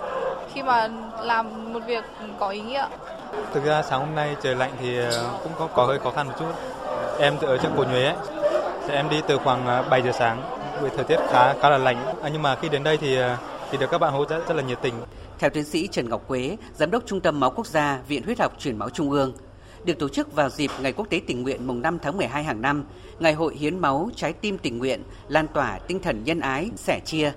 Khi 0.55 0.63
mà 0.63 0.89
làm 1.21 1.73
một 1.73 1.81
việc 1.87 2.05
có 2.39 2.49
ý 2.49 2.61
nghĩa. 2.61 2.87
Thực 3.55 3.65
ra 3.65 3.83
sáng 3.83 4.01
hôm 4.01 4.15
nay 4.15 4.37
trời 4.43 4.55
lạnh 4.55 4.73
thì 4.81 4.99
ờ, 4.99 5.39
cũng 5.43 5.53
có, 5.59 5.67
có 5.67 5.87
hơi 5.87 5.99
khó 5.99 6.11
khăn 6.11 6.27
một 6.27 6.35
chút. 6.39 6.53
Em 7.19 7.37
ở 7.41 7.59
trên 7.59 7.73
Cổ 7.77 7.85
Nhuế 7.85 8.05
ấy, 8.05 8.17
em 8.91 9.11
đi 9.11 9.21
từ 9.29 9.39
khoảng 9.39 9.67
ờ, 9.67 9.83
7 9.91 10.03
giờ 10.03 10.13
sáng 10.19 10.43
vì 10.83 10.89
thời 10.97 11.05
tiết 11.05 11.17
khá 11.31 11.55
khá 11.55 11.71
là 11.71 11.79
lạnh. 11.79 12.05
À, 12.23 12.29
nhưng 12.33 12.43
mà 12.43 12.57
khi 12.57 12.69
đến 12.69 12.85
đây 12.85 12.97
thì 12.97 13.17
ờ, 13.17 13.37
thì 13.71 13.79
được 13.79 13.91
các 13.91 13.99
bạn 13.99 14.13
hỗ 14.13 14.25
trợ 14.25 14.39
rất 14.49 14.55
là 14.57 14.63
nhiệt 14.63 14.79
tình. 14.83 14.95
Theo 15.39 15.51
tiến 15.51 15.65
sĩ 15.65 15.87
Trần 15.87 16.09
Ngọc 16.09 16.29
Quế, 16.29 16.57
giám 16.75 16.91
đốc 16.91 17.03
Trung 17.07 17.21
tâm 17.21 17.41
Máu 17.41 17.51
Quốc 17.51 17.67
gia, 17.67 18.01
Viện 18.09 18.23
Huyết 18.25 18.41
học 18.41 18.53
Truyền 18.59 18.79
máu 18.79 18.91
Trung 18.91 19.11
ương, 19.11 19.33
được 19.85 19.99
tổ 19.99 20.09
chức 20.09 20.33
vào 20.33 20.49
dịp 20.51 20.71
Ngày 20.81 20.93
Quốc 20.93 21.07
tế 21.11 21.21
Tình 21.27 21.43
nguyện 21.43 21.67
mùng 21.67 21.83
5 21.83 21.99
tháng 22.03 22.17
12 22.17 22.45
hàng 22.45 22.63
năm, 22.63 22.85
Ngày 23.19 23.33
hội 23.33 23.55
hiến 23.55 23.79
máu 23.79 24.11
trái 24.17 24.33
tim 24.33 24.59
tình 24.59 24.79
nguyện 24.79 25.03
lan 25.29 25.47
tỏa 25.49 25.79
tinh 25.87 26.01
thần 26.01 26.25
nhân 26.25 26.41
ái, 26.41 26.71
sẻ 26.77 27.01
chia, 27.05 27.33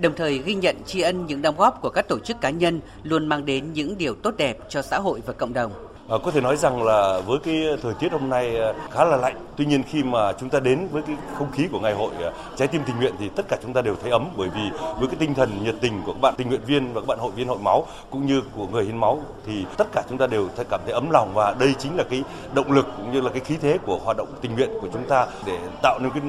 đồng 0.00 0.14
thời 0.16 0.38
ghi 0.38 0.54
nhận, 0.54 0.76
tri 0.86 1.00
ân 1.00 1.26
những 1.26 1.42
đóng 1.42 1.56
góp 1.56 1.82
của 1.82 1.90
các 1.90 2.08
tổ 2.08 2.18
chức 2.18 2.40
cá 2.40 2.50
nhân 2.50 2.80
luôn 3.02 3.26
mang 3.26 3.44
đến 3.44 3.72
những 3.72 3.98
điều 3.98 4.14
tốt 4.14 4.34
đẹp 4.36 4.58
cho 4.68 4.82
xã 4.82 4.98
hội 4.98 5.20
và 5.26 5.32
cộng 5.32 5.52
đồng. 5.52 5.89
À, 6.10 6.18
có 6.22 6.30
thể 6.30 6.40
nói 6.40 6.56
rằng 6.56 6.82
là 6.82 7.20
với 7.26 7.38
cái 7.38 7.56
thời 7.82 7.94
tiết 7.94 8.12
hôm 8.12 8.28
nay 8.28 8.56
ờ, 8.56 8.74
khá 8.90 9.04
là 9.04 9.16
lạnh. 9.16 9.36
Tuy 9.56 9.64
nhiên 9.64 9.82
khi 9.82 10.02
mà 10.02 10.32
chúng 10.32 10.48
ta 10.48 10.60
đến 10.60 10.88
với 10.92 11.02
cái 11.02 11.16
không 11.34 11.52
khí 11.52 11.68
của 11.72 11.80
ngày 11.80 11.94
hội 11.94 12.10
ờ, 12.20 12.32
trái 12.56 12.68
tim 12.68 12.82
tình 12.86 12.96
nguyện 12.96 13.14
thì 13.18 13.28
tất 13.28 13.48
cả 13.48 13.56
chúng 13.62 13.72
ta 13.72 13.82
đều 13.82 13.96
thấy 14.02 14.10
ấm 14.10 14.28
bởi 14.36 14.48
vì 14.48 14.60
với 14.98 15.08
cái 15.08 15.16
tinh 15.18 15.34
thần 15.34 15.64
nhiệt 15.64 15.74
tình 15.80 16.02
của 16.06 16.12
các 16.12 16.20
bạn 16.20 16.34
tình 16.36 16.48
nguyện 16.48 16.60
viên 16.66 16.92
và 16.92 17.00
các 17.00 17.06
bạn 17.06 17.18
hội 17.18 17.30
viên 17.30 17.48
hội 17.48 17.58
máu 17.58 17.86
cũng 18.10 18.26
như 18.26 18.42
của 18.56 18.66
người 18.66 18.84
hiến 18.84 18.96
máu 18.96 19.20
thì 19.46 19.64
tất 19.76 19.86
cả 19.92 20.02
chúng 20.08 20.18
ta 20.18 20.26
đều 20.26 20.48
cảm 20.70 20.80
thấy 20.84 20.92
ấm 20.92 21.10
lòng 21.10 21.30
và 21.34 21.54
đây 21.58 21.74
chính 21.78 21.96
là 21.96 22.04
cái 22.10 22.22
động 22.54 22.72
lực 22.72 22.86
cũng 22.96 23.12
như 23.12 23.20
là 23.20 23.30
cái 23.30 23.40
khí 23.40 23.56
thế 23.62 23.78
của 23.86 23.98
hoạt 24.04 24.16
động 24.16 24.28
tình 24.40 24.54
nguyện 24.54 24.70
của 24.80 24.88
chúng 24.92 25.04
ta 25.08 25.26
để 25.46 25.58
tạo 25.82 25.98
nên 26.02 26.10
cái 26.10 26.22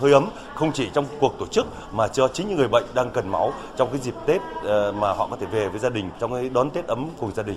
hơi 0.00 0.12
ấm 0.12 0.28
không 0.54 0.72
chỉ 0.72 0.90
trong 0.94 1.04
cuộc 1.20 1.38
tổ 1.38 1.46
chức 1.46 1.66
mà 1.92 2.08
cho 2.08 2.28
chính 2.28 2.48
những 2.48 2.58
người 2.58 2.68
bệnh 2.68 2.84
đang 2.94 3.10
cần 3.10 3.28
máu 3.28 3.52
trong 3.76 3.88
cái 3.90 4.00
dịp 4.00 4.14
Tết 4.26 4.40
mà 4.94 5.12
họ 5.12 5.28
có 5.30 5.36
thể 5.40 5.46
về 5.46 5.68
với 5.68 5.78
gia 5.78 5.90
đình 5.90 6.10
trong 6.20 6.32
cái 6.32 6.48
đón 6.48 6.70
Tết 6.70 6.86
ấm 6.86 7.08
cùng 7.20 7.30
gia 7.34 7.42
đình. 7.42 7.56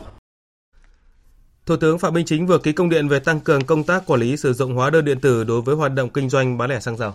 Thủ 1.69 1.75
tướng 1.75 1.99
Phạm 1.99 2.13
Minh 2.13 2.25
Chính 2.25 2.47
vừa 2.47 2.57
ký 2.57 2.71
công 2.71 2.89
điện 2.89 3.07
về 3.07 3.19
tăng 3.19 3.39
cường 3.39 3.63
công 3.63 3.83
tác 3.83 4.05
quản 4.05 4.19
lý 4.19 4.37
sử 4.37 4.53
dụng 4.53 4.75
hóa 4.75 4.89
đơn 4.89 5.05
điện 5.05 5.19
tử 5.19 5.43
đối 5.43 5.61
với 5.61 5.75
hoạt 5.75 5.93
động 5.93 6.09
kinh 6.09 6.29
doanh 6.29 6.57
bán 6.57 6.69
lẻ 6.69 6.79
xăng 6.79 6.97
dầu. 6.97 7.11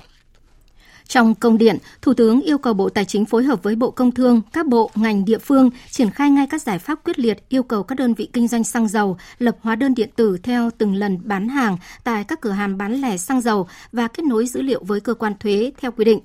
Trong 1.09 1.35
công 1.35 1.59
điện, 1.59 1.79
Thủ 2.03 2.15
tướng 2.15 2.41
yêu 2.41 2.59
cầu 2.59 2.75
Bộ 2.75 2.89
Tài 2.89 3.05
chính 3.05 3.25
phối 3.25 3.45
hợp 3.45 3.63
với 3.63 3.77
Bộ 3.77 3.91
Công 3.91 4.13
Thương, 4.13 4.41
các 4.53 4.67
bộ, 4.67 4.91
ngành 4.95 5.25
địa 5.25 5.39
phương 5.39 5.71
triển 5.91 6.11
khai 6.11 6.31
ngay 6.31 6.47
các 6.51 6.63
giải 6.63 6.79
pháp 6.79 6.99
quyết 7.05 7.19
liệt 7.19 7.49
yêu 7.49 7.63
cầu 7.63 7.83
các 7.83 7.95
đơn 7.99 8.15
vị 8.15 8.29
kinh 8.33 8.49
doanh 8.49 8.65
xăng 8.65 8.89
dầu 8.89 9.17
lập 9.39 9.57
hóa 9.61 9.77
đơn 9.77 9.95
điện 9.95 10.11
tử 10.17 10.39
theo 10.43 10.71
từng 10.79 10.95
lần 10.95 11.19
bán 11.25 11.49
hàng 11.49 11.77
tại 12.05 12.25
các 12.25 12.41
cửa 12.41 12.51
hàng 12.51 12.79
bán 12.79 12.93
lẻ 12.93 13.17
xăng 13.17 13.41
dầu 13.41 13.69
và 13.93 14.09
kết 14.09 14.23
nối 14.23 14.47
dữ 14.47 14.63
liệu 14.63 14.85
với 14.85 15.01
cơ 15.01 15.15
quan 15.15 15.33
thuế 15.41 15.73
theo 15.81 15.91
quy 15.91 16.05
định. 16.05 16.21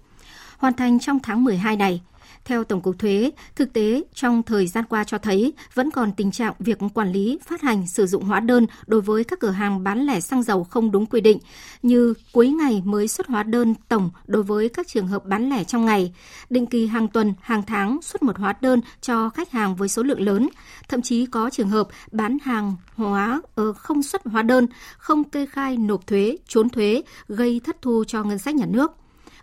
Hoàn 0.58 0.74
thành 0.74 1.00
trong 1.00 1.20
tháng 1.24 1.44
12 1.44 1.76
này. 1.76 2.02
Theo 2.50 2.64
Tổng 2.64 2.82
cục 2.82 3.00
Thuế, 3.00 3.32
thực 3.56 3.74
tế 3.74 4.04
trong 4.14 4.44
thời 4.44 4.68
gian 4.68 4.86
qua 4.90 5.04
cho 5.04 5.18
thấy 5.18 5.54
vẫn 5.74 5.92
còn 5.92 6.12
tình 6.12 6.32
trạng 6.32 6.54
việc 6.60 6.78
quản 6.94 7.12
lý, 7.12 7.40
phát 7.46 7.62
hành, 7.62 7.88
sử 7.88 8.06
dụng 8.06 8.24
hóa 8.24 8.40
đơn 8.40 8.66
đối 8.88 9.02
với 9.02 9.24
các 9.24 9.40
cửa 9.40 9.50
hàng 9.50 9.84
bán 9.84 10.06
lẻ 10.06 10.20
xăng 10.20 10.44
dầu 10.44 10.64
không 10.64 10.92
đúng 10.92 11.06
quy 11.06 11.22
định, 11.22 11.40
như 11.82 12.14
cuối 12.34 12.50
ngày 12.50 12.82
mới 12.86 13.08
xuất 13.08 13.28
hóa 13.28 13.44
đơn 13.44 13.76
tổng 13.88 14.10
đối 14.28 14.44
với 14.44 14.70
các 14.70 14.88
trường 14.88 15.08
hợp 15.08 15.26
bán 15.26 15.50
lẻ 15.50 15.64
trong 15.64 15.86
ngày, 15.86 16.14
định 16.50 16.66
kỳ 16.66 16.88
hàng 16.88 17.08
tuần, 17.08 17.34
hàng 17.42 17.64
tháng 17.68 18.02
xuất 18.02 18.24
một 18.24 18.38
hóa 18.38 18.54
đơn 18.62 18.82
cho 19.02 19.30
khách 19.30 19.52
hàng 19.52 19.76
với 19.76 19.90
số 19.90 20.04
lượng 20.04 20.22
lớn, 20.22 20.50
thậm 20.88 21.02
chí 21.02 21.26
có 21.26 21.50
trường 21.50 21.70
hợp 21.70 21.88
bán 22.12 22.38
hàng 22.44 22.76
hóa 22.96 23.42
ờ, 23.56 23.74
không 23.74 24.04
xuất 24.04 24.26
hóa 24.26 24.42
đơn, 24.42 24.68
không 24.98 25.24
kê 25.24 25.46
khai 25.46 25.78
nộp 25.78 26.08
thuế, 26.08 26.38
trốn 26.48 26.70
thuế, 26.70 27.02
gây 27.28 27.62
thất 27.64 27.82
thu 27.82 28.04
cho 28.08 28.24
ngân 28.24 28.38
sách 28.38 28.56
nhà 28.56 28.66
nước. 28.70 28.99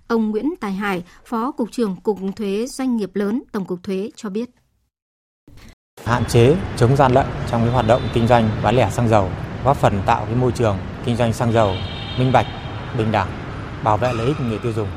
Ông 0.09 0.31
Nguyễn 0.31 0.55
Tài 0.61 0.73
Hải, 0.73 1.05
Phó 1.25 1.51
Cục 1.51 1.73
trưởng 1.73 1.97
Cục 2.03 2.19
Thuế 2.37 2.67
Doanh 2.67 2.97
nghiệp 2.97 3.11
lớn 3.15 3.43
Tổng 3.53 3.65
cục 3.65 3.83
Thuế 3.83 4.11
cho 4.17 4.31
biết. 4.31 4.51
Hạn 6.05 6.25
chế 6.29 6.57
chống 6.77 6.97
gian 6.97 7.13
lận 7.13 7.27
trong 7.51 7.61
cái 7.63 7.71
hoạt 7.71 7.87
động 7.87 8.03
kinh 8.15 8.27
doanh 8.27 8.51
bán 8.63 8.77
lẻ 8.77 8.91
xăng 8.91 9.09
dầu, 9.09 9.31
góp 9.65 9.77
phần 9.77 10.03
tạo 10.07 10.25
cái 10.27 10.35
môi 10.35 10.53
trường 10.53 10.79
kinh 11.05 11.17
doanh 11.17 11.33
xăng 11.33 11.53
dầu 11.53 11.75
minh 12.19 12.33
bạch, 12.33 12.47
bình 12.99 13.13
đẳng, 13.13 13.29
bảo 13.85 13.97
vệ 13.97 14.13
lợi 14.13 14.27
ích 14.27 14.37
người 14.41 14.59
tiêu 14.59 14.73
dùng. 14.73 14.89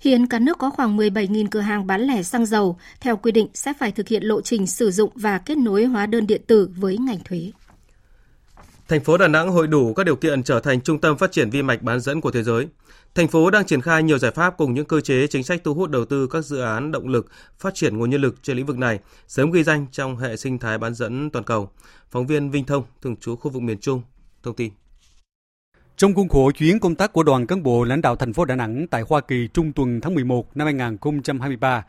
Hiện 0.00 0.26
cả 0.26 0.38
nước 0.38 0.58
có 0.58 0.70
khoảng 0.70 0.96
17.000 0.96 1.46
cửa 1.50 1.60
hàng 1.60 1.86
bán 1.86 2.00
lẻ 2.00 2.22
xăng 2.22 2.46
dầu, 2.46 2.76
theo 3.00 3.16
quy 3.16 3.32
định 3.32 3.48
sẽ 3.54 3.72
phải 3.78 3.92
thực 3.92 4.08
hiện 4.08 4.22
lộ 4.22 4.40
trình 4.40 4.66
sử 4.66 4.90
dụng 4.90 5.10
và 5.14 5.38
kết 5.38 5.58
nối 5.58 5.84
hóa 5.84 6.06
đơn 6.06 6.26
điện 6.26 6.42
tử 6.46 6.70
với 6.76 6.98
ngành 6.98 7.18
thuế. 7.24 7.50
Thành 8.88 9.04
phố 9.04 9.16
Đà 9.16 9.28
Nẵng 9.28 9.50
hội 9.50 9.66
đủ 9.66 9.94
các 9.94 10.04
điều 10.06 10.16
kiện 10.16 10.42
trở 10.42 10.60
thành 10.60 10.80
trung 10.80 11.00
tâm 11.00 11.18
phát 11.18 11.32
triển 11.32 11.50
vi 11.50 11.62
mạch 11.62 11.82
bán 11.82 12.00
dẫn 12.00 12.20
của 12.20 12.30
thế 12.30 12.42
giới. 12.42 12.68
Thành 13.14 13.28
phố 13.28 13.50
đang 13.50 13.64
triển 13.64 13.80
khai 13.80 14.02
nhiều 14.02 14.18
giải 14.18 14.30
pháp 14.30 14.56
cùng 14.56 14.74
những 14.74 14.84
cơ 14.84 15.00
chế 15.00 15.26
chính 15.26 15.44
sách 15.44 15.60
thu 15.64 15.74
hút 15.74 15.90
đầu 15.90 16.04
tư 16.04 16.26
các 16.26 16.44
dự 16.44 16.60
án 16.60 16.92
động 16.92 17.08
lực 17.08 17.26
phát 17.58 17.74
triển 17.74 17.98
nguồn 17.98 18.10
nhân 18.10 18.20
lực 18.20 18.34
trên 18.42 18.56
lĩnh 18.56 18.66
vực 18.66 18.78
này, 18.78 18.98
sớm 19.28 19.50
ghi 19.50 19.62
danh 19.62 19.86
trong 19.92 20.16
hệ 20.16 20.36
sinh 20.36 20.58
thái 20.58 20.78
bán 20.78 20.94
dẫn 20.94 21.30
toàn 21.30 21.44
cầu. 21.44 21.70
Phóng 22.10 22.26
viên 22.26 22.50
Vinh 22.50 22.64
Thông, 22.64 22.84
thường 23.02 23.16
trú 23.16 23.36
khu 23.36 23.50
vực 23.50 23.62
miền 23.62 23.78
Trung, 23.78 24.02
thông 24.42 24.56
tin. 24.56 24.72
Trong 25.96 26.14
khuôn 26.14 26.28
khổ 26.28 26.50
chuyến 26.50 26.78
công 26.78 26.94
tác 26.94 27.12
của 27.12 27.22
đoàn 27.22 27.46
cán 27.46 27.62
bộ 27.62 27.84
lãnh 27.84 28.02
đạo 28.02 28.16
thành 28.16 28.32
phố 28.32 28.44
Đà 28.44 28.56
Nẵng 28.56 28.86
tại 28.90 29.02
Hoa 29.08 29.20
Kỳ 29.20 29.48
trung 29.54 29.72
tuần 29.72 30.00
tháng 30.00 30.14
11 30.14 30.56
năm 30.56 30.66
2023, 30.66 31.84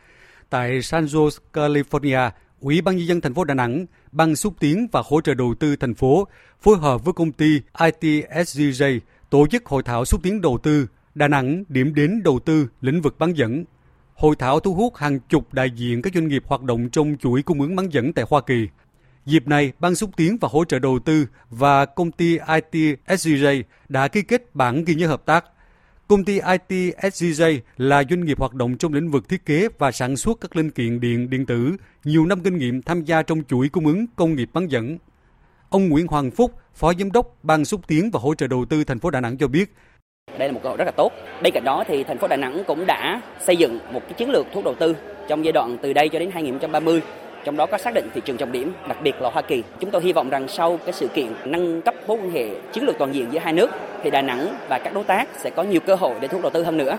tại 0.49 0.81
San 0.81 1.05
Jose, 1.05 1.37
California, 1.53 2.31
Ủy 2.59 2.81
ban 2.81 2.97
nhân 2.97 3.07
dân 3.07 3.21
thành 3.21 3.33
phố 3.33 3.43
Đà 3.43 3.53
Nẵng, 3.53 3.85
Ban 4.17 4.35
xúc 4.35 4.53
tiến 4.59 4.87
và 4.91 5.01
hỗ 5.05 5.21
trợ 5.21 5.33
đầu 5.33 5.55
tư 5.59 5.75
thành 5.75 5.95
phố 5.95 6.27
phối 6.61 6.77
hợp 6.77 7.05
với 7.05 7.13
công 7.13 7.31
ty 7.31 7.61
ITSGJ 7.73 8.99
tổ 9.29 9.47
chức 9.47 9.65
hội 9.65 9.83
thảo 9.83 10.05
xúc 10.05 10.23
tiến 10.23 10.41
đầu 10.41 10.57
tư 10.63 10.87
Đà 11.15 11.27
Nẵng 11.27 11.63
điểm 11.69 11.93
đến 11.93 12.23
đầu 12.23 12.39
tư 12.39 12.67
lĩnh 12.81 13.01
vực 13.01 13.19
bán 13.19 13.33
dẫn. 13.33 13.63
Hội 14.15 14.35
thảo 14.35 14.59
thu 14.59 14.73
hút 14.73 14.95
hàng 14.95 15.19
chục 15.19 15.53
đại 15.53 15.69
diện 15.75 16.01
các 16.01 16.13
doanh 16.13 16.27
nghiệp 16.27 16.43
hoạt 16.45 16.61
động 16.61 16.89
trong 16.89 17.15
chuỗi 17.19 17.41
cung 17.41 17.61
ứng 17.61 17.75
bán 17.75 17.89
dẫn 17.89 18.13
tại 18.13 18.25
Hoa 18.29 18.41
Kỳ. 18.41 18.67
Dịp 19.25 19.47
này, 19.47 19.71
Ban 19.79 19.95
xúc 19.95 20.09
tiến 20.17 20.37
và 20.41 20.49
hỗ 20.51 20.65
trợ 20.65 20.79
đầu 20.79 20.99
tư 20.99 21.25
và 21.49 21.85
công 21.85 22.11
ty 22.11 22.37
ITSGJ 22.37 23.63
đã 23.89 24.07
ký 24.07 24.21
kết 24.21 24.55
bản 24.55 24.83
ghi 24.85 24.95
nhớ 24.95 25.07
hợp 25.07 25.25
tác 25.25 25.45
Công 26.07 26.25
ty 26.25 26.33
IT 26.33 26.95
SGJ 26.97 27.59
là 27.77 28.03
doanh 28.09 28.25
nghiệp 28.25 28.39
hoạt 28.39 28.53
động 28.53 28.77
trong 28.77 28.93
lĩnh 28.93 29.11
vực 29.11 29.29
thiết 29.29 29.45
kế 29.45 29.67
và 29.77 29.91
sản 29.91 30.17
xuất 30.17 30.37
các 30.41 30.55
linh 30.55 30.71
kiện 30.71 30.99
điện 30.99 31.29
điện 31.29 31.45
tử, 31.45 31.71
nhiều 32.03 32.25
năm 32.25 32.39
kinh 32.43 32.57
nghiệm 32.57 32.81
tham 32.81 33.03
gia 33.03 33.21
trong 33.21 33.43
chuỗi 33.43 33.69
cung 33.69 33.85
ứng 33.85 34.05
công 34.15 34.35
nghiệp 34.35 34.49
bán 34.53 34.67
dẫn. 34.67 34.97
Ông 35.69 35.89
Nguyễn 35.89 36.07
Hoàng 36.07 36.31
Phúc, 36.31 36.51
Phó 36.75 36.93
Giám 36.99 37.11
đốc 37.11 37.43
Ban 37.43 37.65
xúc 37.65 37.81
tiến 37.87 38.09
và 38.13 38.19
hỗ 38.19 38.35
trợ 38.35 38.47
đầu 38.47 38.65
tư 38.69 38.83
thành 38.83 38.99
phố 38.99 39.09
Đà 39.09 39.21
Nẵng 39.21 39.37
cho 39.37 39.47
biết, 39.47 39.73
Đây 40.39 40.47
là 40.47 40.51
một 40.53 40.59
cơ 40.63 40.69
hội 40.69 40.77
rất 40.77 40.85
là 40.85 40.91
tốt. 40.91 41.11
Bên 41.43 41.53
cạnh 41.53 41.63
đó 41.63 41.83
thì 41.87 42.03
thành 42.03 42.17
phố 42.17 42.27
Đà 42.27 42.37
Nẵng 42.37 42.63
cũng 42.67 42.85
đã 42.85 43.21
xây 43.39 43.55
dựng 43.55 43.79
một 43.93 44.01
cái 44.03 44.13
chiến 44.13 44.29
lược 44.29 44.45
thu 44.45 44.51
hút 44.53 44.65
đầu 44.65 44.75
tư 44.79 44.95
trong 45.27 45.45
giai 45.45 45.51
đoạn 45.51 45.77
từ 45.81 45.93
đây 45.93 46.09
cho 46.09 46.19
đến 46.19 46.31
2030 46.31 47.01
trong 47.45 47.57
đó 47.57 47.65
có 47.65 47.77
xác 47.77 47.93
định 47.93 48.09
thị 48.13 48.21
trường 48.25 48.37
trọng 48.37 48.51
điểm, 48.51 48.73
đặc 48.89 48.97
biệt 49.03 49.21
là 49.21 49.29
Hoa 49.29 49.41
Kỳ. 49.41 49.63
Chúng 49.79 49.91
tôi 49.91 50.01
hy 50.01 50.13
vọng 50.13 50.29
rằng 50.29 50.47
sau 50.47 50.77
cái 50.77 50.93
sự 50.93 51.07
kiện 51.07 51.33
nâng 51.45 51.81
cấp 51.81 51.95
mối 52.07 52.17
quan 52.17 52.31
hệ 52.31 52.61
chiến 52.73 52.83
lược 52.83 52.95
toàn 52.99 53.13
diện 53.13 53.31
giữa 53.31 53.39
hai 53.39 53.53
nước 53.53 53.69
thì 54.03 54.09
Đà 54.09 54.21
Nẵng 54.21 54.57
và 54.69 54.79
các 54.79 54.93
đối 54.93 55.03
tác 55.03 55.27
sẽ 55.37 55.49
có 55.49 55.63
nhiều 55.63 55.79
cơ 55.79 55.95
hội 55.95 56.15
để 56.21 56.27
thu 56.27 56.37
hút 56.37 56.43
đầu 56.43 56.51
tư 56.53 56.63
hơn 56.63 56.77
nữa. 56.77 56.97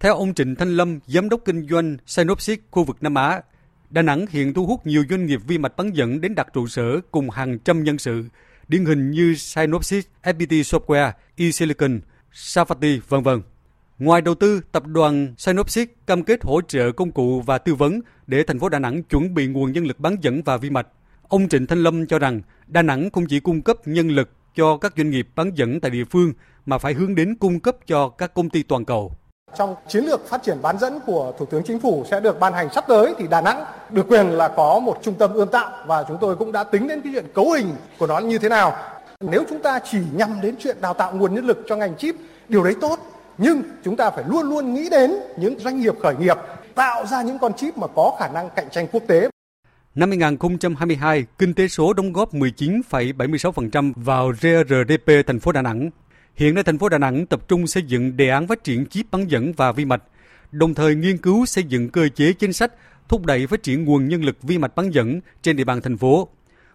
Theo 0.00 0.14
ông 0.14 0.34
Trịnh 0.34 0.54
Thanh 0.54 0.76
Lâm, 0.76 0.98
giám 1.06 1.28
đốc 1.28 1.40
kinh 1.44 1.66
doanh 1.70 1.96
Synopsis 2.06 2.58
khu 2.70 2.84
vực 2.84 2.96
Nam 3.00 3.14
Á, 3.14 3.40
Đà 3.90 4.02
Nẵng 4.02 4.26
hiện 4.30 4.54
thu 4.54 4.66
hút 4.66 4.86
nhiều 4.86 5.04
doanh 5.10 5.26
nghiệp 5.26 5.40
vi 5.46 5.58
mạch 5.58 5.76
bán 5.76 5.90
dẫn 5.96 6.20
đến 6.20 6.34
đặt 6.34 6.48
trụ 6.52 6.66
sở 6.66 7.00
cùng 7.10 7.30
hàng 7.30 7.58
trăm 7.58 7.84
nhân 7.84 7.98
sự, 7.98 8.24
điển 8.68 8.84
hình 8.84 9.10
như 9.10 9.34
Synopsis, 9.34 10.06
FPT 10.22 10.62
Software, 10.62 11.12
eSilicon, 11.36 12.00
Safati, 12.32 13.00
vân 13.08 13.22
vân. 13.22 13.42
Ngoài 14.00 14.20
đầu 14.20 14.34
tư, 14.34 14.60
tập 14.72 14.86
đoàn 14.86 15.34
Synopsis 15.38 15.88
cam 16.06 16.24
kết 16.24 16.44
hỗ 16.44 16.60
trợ 16.60 16.92
công 16.92 17.12
cụ 17.12 17.42
và 17.46 17.58
tư 17.58 17.74
vấn 17.74 18.00
để 18.26 18.44
thành 18.46 18.58
phố 18.58 18.68
Đà 18.68 18.78
Nẵng 18.78 19.02
chuẩn 19.02 19.34
bị 19.34 19.46
nguồn 19.46 19.72
nhân 19.72 19.84
lực 19.84 20.00
bán 20.00 20.16
dẫn 20.20 20.42
và 20.42 20.56
vi 20.56 20.70
mạch. 20.70 20.86
Ông 21.28 21.48
Trịnh 21.48 21.66
Thanh 21.66 21.82
Lâm 21.82 22.06
cho 22.06 22.18
rằng 22.18 22.40
Đà 22.66 22.82
Nẵng 22.82 23.10
không 23.10 23.26
chỉ 23.28 23.40
cung 23.40 23.62
cấp 23.62 23.76
nhân 23.84 24.08
lực 24.08 24.28
cho 24.56 24.76
các 24.76 24.92
doanh 24.96 25.10
nghiệp 25.10 25.28
bán 25.36 25.50
dẫn 25.54 25.80
tại 25.80 25.90
địa 25.90 26.04
phương 26.10 26.32
mà 26.66 26.78
phải 26.78 26.94
hướng 26.94 27.14
đến 27.14 27.36
cung 27.40 27.60
cấp 27.60 27.76
cho 27.86 28.08
các 28.08 28.34
công 28.34 28.50
ty 28.50 28.62
toàn 28.62 28.84
cầu. 28.84 29.12
Trong 29.58 29.74
chiến 29.88 30.04
lược 30.04 30.28
phát 30.28 30.42
triển 30.42 30.62
bán 30.62 30.78
dẫn 30.78 30.98
của 31.06 31.32
Thủ 31.38 31.46
tướng 31.46 31.62
Chính 31.66 31.80
phủ 31.80 32.04
sẽ 32.10 32.20
được 32.20 32.40
ban 32.40 32.52
hành 32.52 32.68
sắp 32.74 32.84
tới 32.88 33.14
thì 33.18 33.26
Đà 33.30 33.40
Nẵng 33.40 33.64
được 33.90 34.06
quyền 34.08 34.26
là 34.26 34.48
có 34.48 34.78
một 34.78 34.98
trung 35.02 35.14
tâm 35.14 35.32
ươm 35.32 35.48
tạo 35.48 35.84
và 35.86 36.04
chúng 36.08 36.18
tôi 36.20 36.36
cũng 36.36 36.52
đã 36.52 36.64
tính 36.64 36.88
đến 36.88 37.00
cái 37.00 37.12
chuyện 37.12 37.26
cấu 37.34 37.52
hình 37.52 37.74
của 37.98 38.06
nó 38.06 38.18
như 38.18 38.38
thế 38.38 38.48
nào. 38.48 38.76
Nếu 39.20 39.44
chúng 39.48 39.62
ta 39.62 39.80
chỉ 39.90 39.98
nhằm 40.14 40.40
đến 40.42 40.54
chuyện 40.58 40.76
đào 40.80 40.94
tạo 40.94 41.12
nguồn 41.12 41.34
nhân 41.34 41.46
lực 41.46 41.58
cho 41.68 41.76
ngành 41.76 41.96
chip, 41.96 42.14
điều 42.48 42.64
đấy 42.64 42.74
tốt. 42.80 42.98
Nhưng 43.42 43.62
chúng 43.84 43.96
ta 43.96 44.10
phải 44.10 44.24
luôn 44.28 44.48
luôn 44.48 44.74
nghĩ 44.74 44.90
đến 44.90 45.10
những 45.36 45.58
doanh 45.58 45.80
nghiệp 45.80 45.94
khởi 46.02 46.14
nghiệp 46.16 46.36
tạo 46.74 47.06
ra 47.06 47.22
những 47.22 47.38
con 47.38 47.52
chip 47.56 47.78
mà 47.78 47.86
có 47.86 48.16
khả 48.18 48.28
năng 48.28 48.48
cạnh 48.56 48.66
tranh 48.70 48.86
quốc 48.92 49.02
tế. 49.08 49.30
Năm 49.94 50.10
2022, 50.10 51.24
kinh 51.38 51.54
tế 51.54 51.68
số 51.68 51.92
đóng 51.92 52.12
góp 52.12 52.34
19,76% 52.34 53.92
vào 53.96 54.28
GRDP 54.28 55.26
thành 55.26 55.40
phố 55.40 55.52
Đà 55.52 55.62
Nẵng. 55.62 55.90
Hiện 56.34 56.54
nay 56.54 56.64
thành 56.64 56.78
phố 56.78 56.88
Đà 56.88 56.98
Nẵng 56.98 57.26
tập 57.26 57.48
trung 57.48 57.66
xây 57.66 57.82
dựng 57.82 58.16
đề 58.16 58.28
án 58.28 58.46
phát 58.46 58.64
triển 58.64 58.86
chip 58.86 59.06
bán 59.10 59.30
dẫn 59.30 59.52
và 59.52 59.72
vi 59.72 59.84
mạch, 59.84 60.02
đồng 60.52 60.74
thời 60.74 60.94
nghiên 60.94 61.18
cứu 61.18 61.46
xây 61.46 61.64
dựng 61.64 61.88
cơ 61.88 62.08
chế 62.14 62.32
chính 62.32 62.52
sách 62.52 62.72
thúc 63.08 63.26
đẩy 63.26 63.46
phát 63.46 63.62
triển 63.62 63.84
nguồn 63.84 64.08
nhân 64.08 64.24
lực 64.24 64.42
vi 64.42 64.58
mạch 64.58 64.76
bán 64.76 64.90
dẫn 64.90 65.20
trên 65.42 65.56
địa 65.56 65.64
bàn 65.64 65.80
thành 65.80 65.96
phố. 65.96 66.28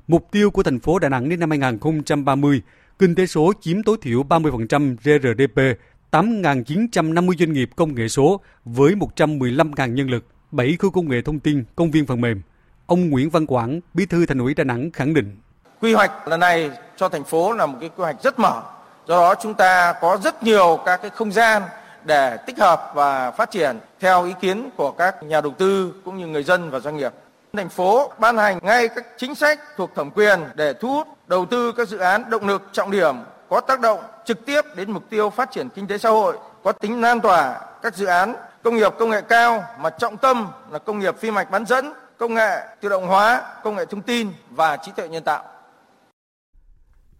Mục 0.08 0.28
tiêu 0.32 0.52
của 0.52 0.64
thành 0.64 0.80
phố 0.80 1.00
Đà 1.00 1.10
Nẵng 1.10 1.30
đến 1.30 1.40
năm 1.40 1.50
2030, 1.50 2.62
kinh 3.00 3.16
tế 3.16 3.26
số 3.26 3.54
chiếm 3.62 3.84
tối 3.84 3.98
thiểu 4.02 4.24
30% 4.24 4.96
GRDP 5.04 5.80
8.950 6.12 7.36
doanh 7.40 7.54
nghiệp 7.54 7.70
công 7.76 7.96
nghệ 7.96 8.08
số 8.08 8.40
với 8.66 8.94
115.000 8.94 9.94
nhân 9.94 10.10
lực, 10.10 10.26
7 10.52 10.78
khu 10.80 10.90
công 10.90 11.10
nghệ 11.10 11.22
thông 11.22 11.40
tin, 11.40 11.64
công 11.76 11.92
viên 11.92 12.06
phần 12.06 12.22
mềm. 12.22 12.42
Ông 12.86 13.10
Nguyễn 13.10 13.30
Văn 13.30 13.46
Quảng, 13.46 13.80
Bí 13.94 14.06
thư 14.06 14.26
Thành 14.26 14.40
ủy 14.40 14.54
Đà 14.54 14.64
Nẵng 14.64 14.92
khẳng 14.92 15.14
định. 15.14 15.38
Quy 15.82 15.94
hoạch 15.94 16.28
lần 16.28 16.40
này 16.40 16.72
cho 16.98 17.10
thành 17.10 17.24
phố 17.24 17.54
là 17.54 17.66
một 17.66 17.78
cái 17.80 17.90
quy 17.90 18.04
hoạch 18.04 18.24
rất 18.24 18.40
mở. 18.40 18.62
Do 19.08 19.16
đó 19.16 19.36
chúng 19.42 19.54
ta 19.54 19.94
có 20.02 20.18
rất 20.24 20.44
nhiều 20.44 20.80
các 20.86 20.98
cái 21.02 21.10
không 21.10 21.32
gian 21.32 21.62
để 22.06 22.38
tích 22.38 22.58
hợp 22.60 22.92
và 22.96 23.32
phát 23.32 23.52
triển 23.52 23.80
theo 24.00 24.26
ý 24.26 24.34
kiến 24.42 24.70
của 24.78 24.92
các 24.92 25.24
nhà 25.24 25.42
đầu 25.42 25.54
tư 25.58 25.94
cũng 26.06 26.18
như 26.18 26.28
người 26.28 26.44
dân 26.44 26.70
và 26.70 26.80
doanh 26.80 26.98
nghiệp. 26.98 27.14
Thành 27.54 27.70
phố 27.70 28.12
ban 28.20 28.38
hành 28.38 28.60
ngay 28.62 28.88
các 28.88 29.06
chính 29.18 29.36
sách 29.36 29.60
thuộc 29.78 29.92
thẩm 29.96 30.12
quyền 30.12 30.40
để 30.56 30.74
thu 30.74 30.94
hút 30.94 31.08
đầu 31.28 31.46
tư 31.46 31.72
các 31.72 31.88
dự 31.88 31.98
án 31.98 32.30
động 32.30 32.48
lực 32.48 32.62
trọng 32.72 32.92
điểm 32.92 33.16
có 33.50 33.62
tác 33.62 33.82
động 33.82 34.00
trực 34.26 34.46
tiếp 34.46 34.62
đến 34.76 34.92
mục 34.92 35.04
tiêu 35.10 35.30
phát 35.30 35.52
triển 35.52 35.70
kinh 35.70 35.88
tế 35.88 35.98
xã 35.98 36.10
hội, 36.10 36.38
có 36.64 36.72
tính 36.72 37.02
lan 37.02 37.22
tỏa 37.22 37.62
các 37.82 37.96
dự 37.96 38.06
án 38.06 38.36
công 38.64 38.76
nghiệp 38.76 38.94
công 39.00 39.10
nghệ 39.10 39.22
cao 39.22 39.64
mà 39.80 39.90
trọng 39.90 40.18
tâm 40.18 40.48
là 40.72 40.80
công 40.80 41.00
nghiệp 41.00 41.16
phi 41.20 41.32
mạch 41.32 41.52
bán 41.52 41.66
dẫn, 41.66 41.94
công 42.18 42.34
nghệ 42.34 42.58
tự 42.82 42.90
động 42.90 43.08
hóa, 43.08 43.54
công 43.64 43.76
nghệ 43.76 43.86
thông 43.86 44.02
tin 44.02 44.32
và 44.50 44.78
trí 44.78 44.92
tuệ 44.96 45.08
nhân 45.08 45.24
tạo. 45.24 45.44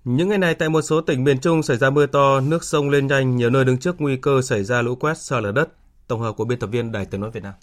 Những 0.04 0.30
ngày 0.30 0.38
này 0.38 0.56
tại 0.56 0.70
một 0.70 0.82
số 0.82 1.02
tỉnh 1.02 1.24
miền 1.24 1.40
Trung 1.40 1.64
xảy 1.64 1.78
ra 1.78 1.90
mưa 1.90 2.06
to, 2.06 2.40
nước 2.40 2.64
sông 2.64 2.90
lên 2.90 3.08
nhanh, 3.08 3.36
nhiều 3.36 3.50
nơi 3.50 3.66
đứng 3.66 3.78
trước 3.78 3.96
nguy 4.00 4.18
cơ 4.18 4.42
xảy 4.42 4.64
ra 4.64 4.82
lũ 4.82 4.96
quét 4.96 5.18
sạt 5.18 5.44
lở 5.44 5.52
đất. 5.52 5.70
Tổng 6.08 6.22
hợp 6.22 6.32
của 6.32 6.46
biên 6.46 6.60
tập 6.60 6.68
viên 6.68 6.92
Đài 6.92 7.06
Tiếng 7.06 7.22
nói 7.22 7.32
Việt 7.32 7.44
Nam. 7.44 7.54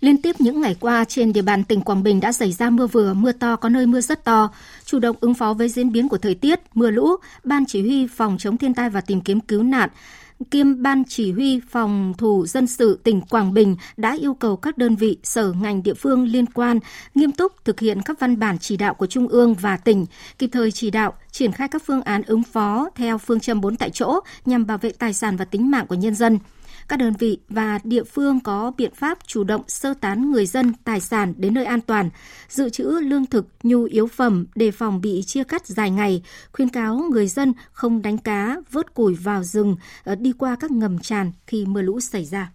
Liên 0.00 0.22
tiếp 0.22 0.36
những 0.38 0.60
ngày 0.60 0.76
qua, 0.80 1.04
trên 1.04 1.32
địa 1.32 1.42
bàn 1.42 1.64
tỉnh 1.64 1.80
Quảng 1.80 2.02
Bình 2.02 2.20
đã 2.20 2.32
xảy 2.32 2.52
ra 2.52 2.70
mưa 2.70 2.86
vừa, 2.86 3.14
mưa 3.14 3.32
to, 3.32 3.56
có 3.56 3.68
nơi 3.68 3.86
mưa 3.86 4.00
rất 4.00 4.24
to. 4.24 4.50
Chủ 4.84 4.98
động 4.98 5.16
ứng 5.20 5.34
phó 5.34 5.54
với 5.54 5.68
diễn 5.68 5.92
biến 5.92 6.08
của 6.08 6.18
thời 6.18 6.34
tiết, 6.34 6.60
mưa 6.74 6.90
lũ, 6.90 7.08
Ban 7.44 7.66
Chỉ 7.66 7.80
huy 7.80 8.06
Phòng 8.06 8.36
chống 8.38 8.56
thiên 8.56 8.74
tai 8.74 8.90
và 8.90 9.00
tìm 9.00 9.20
kiếm 9.20 9.40
cứu 9.40 9.62
nạn 9.62 9.88
kiêm 10.50 10.82
Ban 10.82 11.04
Chỉ 11.08 11.32
huy 11.32 11.60
Phòng 11.70 12.14
thủ 12.18 12.46
dân 12.46 12.66
sự 12.66 13.00
tỉnh 13.04 13.20
Quảng 13.20 13.54
Bình 13.54 13.76
đã 13.96 14.16
yêu 14.20 14.34
cầu 14.34 14.56
các 14.56 14.78
đơn 14.78 14.96
vị, 14.96 15.18
sở 15.22 15.52
ngành 15.52 15.82
địa 15.82 15.94
phương 15.94 16.24
liên 16.24 16.46
quan 16.46 16.78
nghiêm 17.14 17.32
túc 17.32 17.64
thực 17.64 17.80
hiện 17.80 18.02
các 18.02 18.20
văn 18.20 18.38
bản 18.38 18.58
chỉ 18.58 18.76
đạo 18.76 18.94
của 18.94 19.06
Trung 19.06 19.28
ương 19.28 19.54
và 19.54 19.76
tỉnh, 19.76 20.06
kịp 20.38 20.50
thời 20.52 20.72
chỉ 20.72 20.90
đạo, 20.90 21.14
triển 21.32 21.52
khai 21.52 21.68
các 21.68 21.82
phương 21.86 22.02
án 22.02 22.22
ứng 22.22 22.42
phó 22.42 22.90
theo 22.94 23.18
phương 23.18 23.40
châm 23.40 23.60
4 23.60 23.76
tại 23.76 23.90
chỗ 23.90 24.20
nhằm 24.46 24.66
bảo 24.66 24.78
vệ 24.78 24.92
tài 24.92 25.12
sản 25.12 25.36
và 25.36 25.44
tính 25.44 25.70
mạng 25.70 25.86
của 25.86 25.94
nhân 25.94 26.14
dân 26.14 26.38
các 26.90 26.96
đơn 26.96 27.12
vị 27.18 27.38
và 27.48 27.78
địa 27.84 28.04
phương 28.04 28.40
có 28.40 28.72
biện 28.76 28.94
pháp 28.94 29.18
chủ 29.26 29.44
động 29.44 29.62
sơ 29.68 29.94
tán 29.94 30.30
người 30.30 30.46
dân, 30.46 30.72
tài 30.84 31.00
sản 31.00 31.34
đến 31.36 31.54
nơi 31.54 31.64
an 31.64 31.80
toàn, 31.80 32.10
dự 32.48 32.70
trữ 32.70 32.84
lương 32.84 33.26
thực, 33.26 33.46
nhu 33.62 33.84
yếu 33.84 34.06
phẩm 34.06 34.46
đề 34.54 34.70
phòng 34.70 35.00
bị 35.00 35.22
chia 35.22 35.44
cắt 35.44 35.66
dài 35.66 35.90
ngày, 35.90 36.22
khuyên 36.52 36.68
cáo 36.68 36.96
người 37.10 37.26
dân 37.26 37.52
không 37.72 38.02
đánh 38.02 38.18
cá, 38.18 38.56
vớt 38.70 38.94
củi 38.94 39.14
vào 39.14 39.44
rừng, 39.44 39.76
ờ, 40.04 40.14
đi 40.14 40.32
qua 40.38 40.56
các 40.60 40.70
ngầm 40.70 40.98
tràn 40.98 41.32
khi 41.46 41.64
mưa 41.66 41.82
lũ 41.82 42.00
xảy 42.00 42.24
ra. 42.24 42.52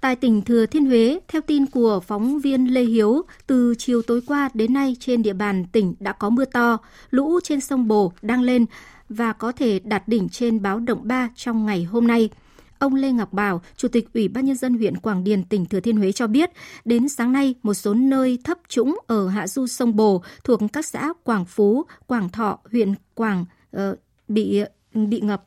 Tại 0.00 0.16
tỉnh 0.16 0.42
Thừa 0.42 0.66
Thiên 0.66 0.86
Huế, 0.86 1.20
theo 1.28 1.42
tin 1.42 1.66
của 1.66 2.00
phóng 2.00 2.40
viên 2.40 2.74
Lê 2.74 2.82
Hiếu, 2.82 3.22
từ 3.46 3.74
chiều 3.78 4.02
tối 4.02 4.20
qua 4.26 4.48
đến 4.54 4.72
nay 4.72 4.96
trên 5.00 5.22
địa 5.22 5.32
bàn 5.32 5.64
tỉnh 5.72 5.94
đã 6.00 6.12
có 6.12 6.30
mưa 6.30 6.44
to, 6.44 6.78
lũ 7.10 7.40
trên 7.44 7.60
sông 7.60 7.88
Bồ 7.88 8.12
đang 8.22 8.42
lên 8.42 8.66
và 9.12 9.32
có 9.32 9.52
thể 9.52 9.78
đạt 9.78 10.08
đỉnh 10.08 10.28
trên 10.28 10.62
báo 10.62 10.80
động 10.80 11.00
3 11.02 11.28
trong 11.36 11.66
ngày 11.66 11.84
hôm 11.84 12.06
nay. 12.06 12.30
Ông 12.78 12.94
Lê 12.94 13.12
Ngọc 13.12 13.32
Bảo, 13.32 13.62
Chủ 13.76 13.88
tịch 13.88 14.08
Ủy 14.14 14.28
ban 14.28 14.44
Nhân 14.44 14.56
dân 14.56 14.74
huyện 14.74 14.96
Quảng 14.96 15.24
Điền, 15.24 15.44
tỉnh 15.44 15.66
Thừa 15.66 15.80
Thiên 15.80 15.96
Huế 15.96 16.12
cho 16.12 16.26
biết, 16.26 16.50
đến 16.84 17.08
sáng 17.08 17.32
nay, 17.32 17.54
một 17.62 17.74
số 17.74 17.94
nơi 17.94 18.38
thấp 18.44 18.58
trũng 18.68 18.98
ở 19.06 19.28
hạ 19.28 19.48
du 19.48 19.66
sông 19.66 19.96
Bồ 19.96 20.22
thuộc 20.44 20.60
các 20.72 20.86
xã 20.86 21.12
Quảng 21.24 21.44
Phú, 21.44 21.86
Quảng 22.06 22.28
Thọ, 22.28 22.58
huyện 22.72 22.94
Quảng 23.14 23.44
uh, 23.76 23.98
bị 24.28 24.62
bị 24.94 25.20
ngập 25.20 25.44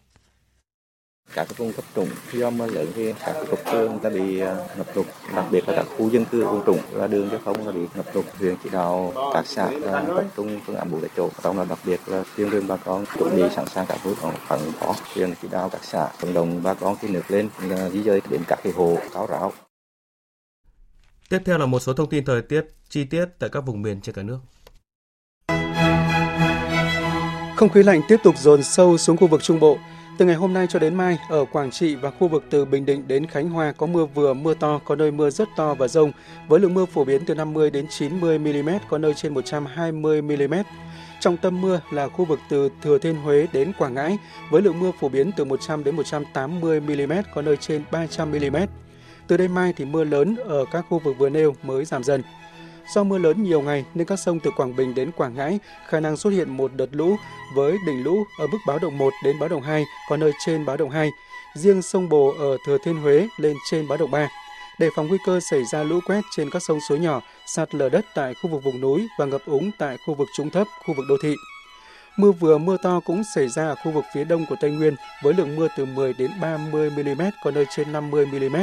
các 1.33 1.57
vùng 1.57 1.73
thấp 1.73 1.85
trũng 1.95 2.09
do 2.33 2.49
mưa 2.49 2.67
lớn 2.67 2.87
thì 2.95 3.13
các 3.25 3.35
trục 3.49 3.59
đường 3.73 3.99
ta 3.99 4.09
bị 4.09 4.39
ờ, 4.39 4.67
ngập 4.77 4.95
lụt 4.95 5.05
đặc 5.35 5.45
biệt 5.51 5.69
là 5.69 5.75
các 5.75 5.85
khu 5.97 6.09
dân 6.09 6.25
cư 6.25 6.45
vùng 6.45 6.65
trũng 6.65 6.79
và 6.91 7.07
đường 7.07 7.29
giao 7.29 7.39
thông 7.45 7.65
là 7.65 7.71
bị 7.71 7.87
ngập 7.95 8.15
lụt 8.15 8.25
huyện 8.39 8.55
chỉ 8.63 8.69
đạo 8.69 9.13
các 9.33 9.47
xã 9.47 9.71
là 9.71 10.03
tập 10.07 10.25
trung 10.37 10.59
phương 10.65 10.75
án 10.75 10.91
bố 10.91 10.97
tại 11.01 11.09
chỗ. 11.17 11.29
Trong 11.43 11.57
đó 11.57 11.65
đặc 11.69 11.79
biệt 11.85 11.99
là 12.07 12.23
tuyên 12.37 12.51
truyền 12.51 12.67
bà 12.67 12.77
con 12.77 13.05
chuẩn 13.17 13.35
bị 13.35 13.43
sẵn 13.55 13.65
sàng 13.67 13.85
các 13.89 13.97
phương 14.03 14.15
án 14.21 14.35
phản 14.47 14.59
phó 14.79 14.95
huyện 15.15 15.33
chỉ 15.41 15.47
đạo 15.51 15.69
các 15.69 15.83
xã 15.83 16.09
vận 16.19 16.33
động 16.33 16.63
bà 16.63 16.73
con 16.73 16.95
khi 17.01 17.07
nước 17.07 17.23
lên 17.27 17.49
là 17.61 17.89
di 17.89 18.03
dời 18.03 18.21
đến 18.29 18.41
các 18.47 18.59
cái 18.63 18.73
hồ 18.73 18.97
cao 19.13 19.27
ráo. 19.27 19.53
Tiếp 21.29 21.39
theo 21.45 21.57
là 21.57 21.65
một 21.65 21.79
số 21.79 21.93
thông 21.93 22.09
tin 22.09 22.25
thời 22.25 22.41
tiết 22.41 22.65
chi 22.89 23.03
tiết 23.03 23.25
tại 23.39 23.49
các 23.53 23.61
vùng 23.61 23.81
miền 23.81 24.01
trên 24.01 24.15
cả 24.15 24.23
nước. 24.23 24.39
Không 27.55 27.69
khí 27.69 27.83
lạnh 27.83 28.01
tiếp 28.07 28.17
tục 28.23 28.35
dồn 28.37 28.63
sâu 28.63 28.97
xuống 28.97 29.17
khu 29.17 29.27
vực 29.27 29.43
Trung 29.43 29.59
Bộ. 29.59 29.77
Từ 30.17 30.25
ngày 30.25 30.35
hôm 30.35 30.53
nay 30.53 30.67
cho 30.69 30.79
đến 30.79 30.95
mai, 30.95 31.17
ở 31.29 31.45
Quảng 31.45 31.71
Trị 31.71 31.95
và 31.95 32.11
khu 32.11 32.27
vực 32.27 32.43
từ 32.49 32.65
Bình 32.65 32.85
Định 32.85 33.07
đến 33.07 33.25
Khánh 33.25 33.49
Hòa 33.49 33.71
có 33.71 33.85
mưa 33.85 34.05
vừa, 34.05 34.33
mưa 34.33 34.53
to, 34.53 34.79
có 34.85 34.95
nơi 34.95 35.11
mưa 35.11 35.29
rất 35.29 35.49
to 35.55 35.73
và 35.73 35.87
rông, 35.87 36.11
với 36.47 36.59
lượng 36.59 36.73
mưa 36.73 36.85
phổ 36.85 37.03
biến 37.03 37.21
từ 37.25 37.35
50 37.35 37.69
đến 37.69 37.85
90 37.89 38.39
mm, 38.39 38.69
có 38.89 38.97
nơi 38.97 39.13
trên 39.13 39.33
120 39.33 40.21
mm. 40.21 40.53
Trong 41.19 41.37
tâm 41.37 41.61
mưa 41.61 41.79
là 41.91 42.07
khu 42.07 42.25
vực 42.25 42.39
từ 42.49 42.69
Thừa 42.81 42.97
Thiên 42.97 43.15
Huế 43.15 43.47
đến 43.53 43.71
Quảng 43.77 43.93
Ngãi, 43.93 44.17
với 44.49 44.61
lượng 44.61 44.79
mưa 44.79 44.91
phổ 44.99 45.09
biến 45.09 45.31
từ 45.37 45.45
100 45.45 45.83
đến 45.83 45.95
180 45.95 46.79
mm, 46.79 47.13
có 47.33 47.41
nơi 47.41 47.57
trên 47.57 47.83
300 47.91 48.31
mm. 48.31 48.57
Từ 49.27 49.37
đêm 49.37 49.53
mai 49.53 49.73
thì 49.77 49.85
mưa 49.85 50.03
lớn 50.03 50.35
ở 50.45 50.65
các 50.71 50.85
khu 50.89 50.99
vực 50.99 51.15
vừa 51.17 51.29
nêu 51.29 51.55
mới 51.63 51.85
giảm 51.85 52.03
dần. 52.03 52.21
Do 52.93 53.03
mưa 53.03 53.17
lớn 53.17 53.43
nhiều 53.43 53.61
ngày 53.61 53.85
nên 53.93 54.07
các 54.07 54.19
sông 54.19 54.39
từ 54.39 54.51
Quảng 54.51 54.75
Bình 54.75 54.95
đến 54.95 55.11
Quảng 55.11 55.35
Ngãi 55.35 55.59
khả 55.87 55.99
năng 55.99 56.17
xuất 56.17 56.29
hiện 56.29 56.57
một 56.57 56.71
đợt 56.75 56.89
lũ 56.91 57.15
với 57.55 57.77
đỉnh 57.87 58.03
lũ 58.03 58.23
ở 58.39 58.47
mức 58.47 58.57
báo 58.67 58.79
động 58.79 58.97
1 58.97 59.13
đến 59.23 59.39
báo 59.39 59.49
động 59.49 59.61
2, 59.61 59.85
có 60.09 60.17
nơi 60.17 60.31
trên 60.45 60.65
báo 60.65 60.77
động 60.77 60.89
2. 60.89 61.09
Riêng 61.55 61.81
sông 61.81 62.09
Bồ 62.09 62.33
ở 62.39 62.57
Thừa 62.65 62.77
Thiên 62.77 62.97
Huế 62.97 63.27
lên 63.37 63.57
trên 63.71 63.87
báo 63.87 63.97
động 63.97 64.11
3. 64.11 64.29
Để 64.79 64.89
phòng 64.95 65.07
nguy 65.07 65.17
cơ 65.25 65.39
xảy 65.39 65.63
ra 65.71 65.83
lũ 65.83 65.99
quét 66.05 66.21
trên 66.35 66.49
các 66.49 66.61
sông 66.67 66.79
suối 66.89 66.99
nhỏ, 66.99 67.21
sạt 67.45 67.75
lở 67.75 67.89
đất 67.89 68.05
tại 68.15 68.33
khu 68.41 68.49
vực 68.49 68.63
vùng 68.63 68.81
núi 68.81 69.07
và 69.19 69.25
ngập 69.25 69.41
úng 69.45 69.71
tại 69.77 69.97
khu 70.05 70.13
vực 70.13 70.27
trũng 70.37 70.49
thấp, 70.49 70.67
khu 70.85 70.93
vực 70.93 71.05
đô 71.09 71.15
thị. 71.23 71.35
Mưa 72.17 72.31
vừa 72.31 72.57
mưa 72.57 72.77
to 72.83 72.99
cũng 72.99 73.23
xảy 73.35 73.47
ra 73.47 73.67
ở 73.67 73.75
khu 73.75 73.91
vực 73.91 74.05
phía 74.13 74.23
đông 74.23 74.45
của 74.49 74.55
Tây 74.61 74.71
Nguyên 74.71 74.95
với 75.23 75.33
lượng 75.33 75.55
mưa 75.55 75.67
từ 75.77 75.85
10 75.85 76.13
đến 76.13 76.31
30 76.41 76.89
mm, 76.89 77.21
có 77.43 77.51
nơi 77.51 77.65
trên 77.75 77.91
50 77.91 78.25
mm. 78.25 78.55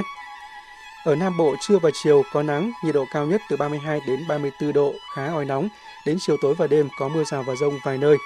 Ở 1.05 1.15
Nam 1.15 1.37
Bộ 1.37 1.57
trưa 1.61 1.79
và 1.79 1.91
chiều 2.03 2.23
có 2.33 2.43
nắng, 2.43 2.73
nhiệt 2.85 2.95
độ 2.95 3.05
cao 3.13 3.27
nhất 3.27 3.41
từ 3.51 3.57
32 3.57 4.01
đến 4.07 4.21
34 4.29 4.73
độ, 4.73 4.95
khá 5.15 5.27
oi 5.27 5.45
nóng. 5.45 5.69
Đến 6.07 6.17
chiều 6.21 6.37
tối 6.43 6.55
và 6.55 6.67
đêm 6.67 6.89
có 6.99 7.09
mưa 7.09 7.25
rào 7.25 7.43
và 7.43 7.55
rông 7.55 7.79
vài 7.85 7.99
nơi. 7.99 8.17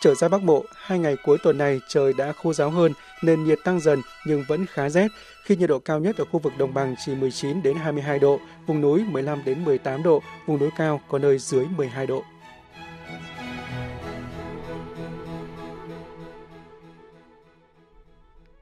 Trở 0.00 0.14
ra 0.14 0.28
Bắc 0.28 0.42
Bộ, 0.42 0.64
hai 0.76 0.98
ngày 0.98 1.16
cuối 1.24 1.38
tuần 1.42 1.58
này 1.58 1.80
trời 1.88 2.12
đã 2.12 2.32
khô 2.32 2.52
ráo 2.52 2.70
hơn 2.70 2.92
nên 3.22 3.44
nhiệt 3.44 3.58
tăng 3.64 3.80
dần 3.80 4.02
nhưng 4.26 4.44
vẫn 4.48 4.66
khá 4.66 4.88
rét 4.88 5.08
khi 5.44 5.56
nhiệt 5.56 5.68
độ 5.68 5.78
cao 5.78 6.00
nhất 6.00 6.16
ở 6.16 6.24
khu 6.24 6.40
vực 6.40 6.52
đồng 6.58 6.74
bằng 6.74 6.94
chỉ 7.04 7.14
19 7.14 7.62
đến 7.62 7.76
22 7.76 8.18
độ, 8.18 8.40
vùng 8.66 8.80
núi 8.80 9.04
15 9.08 9.44
đến 9.44 9.64
18 9.64 10.02
độ, 10.02 10.22
vùng 10.46 10.58
núi 10.58 10.70
cao 10.76 11.00
có 11.08 11.18
nơi 11.18 11.38
dưới 11.38 11.66
12 11.76 12.06
độ. 12.06 12.22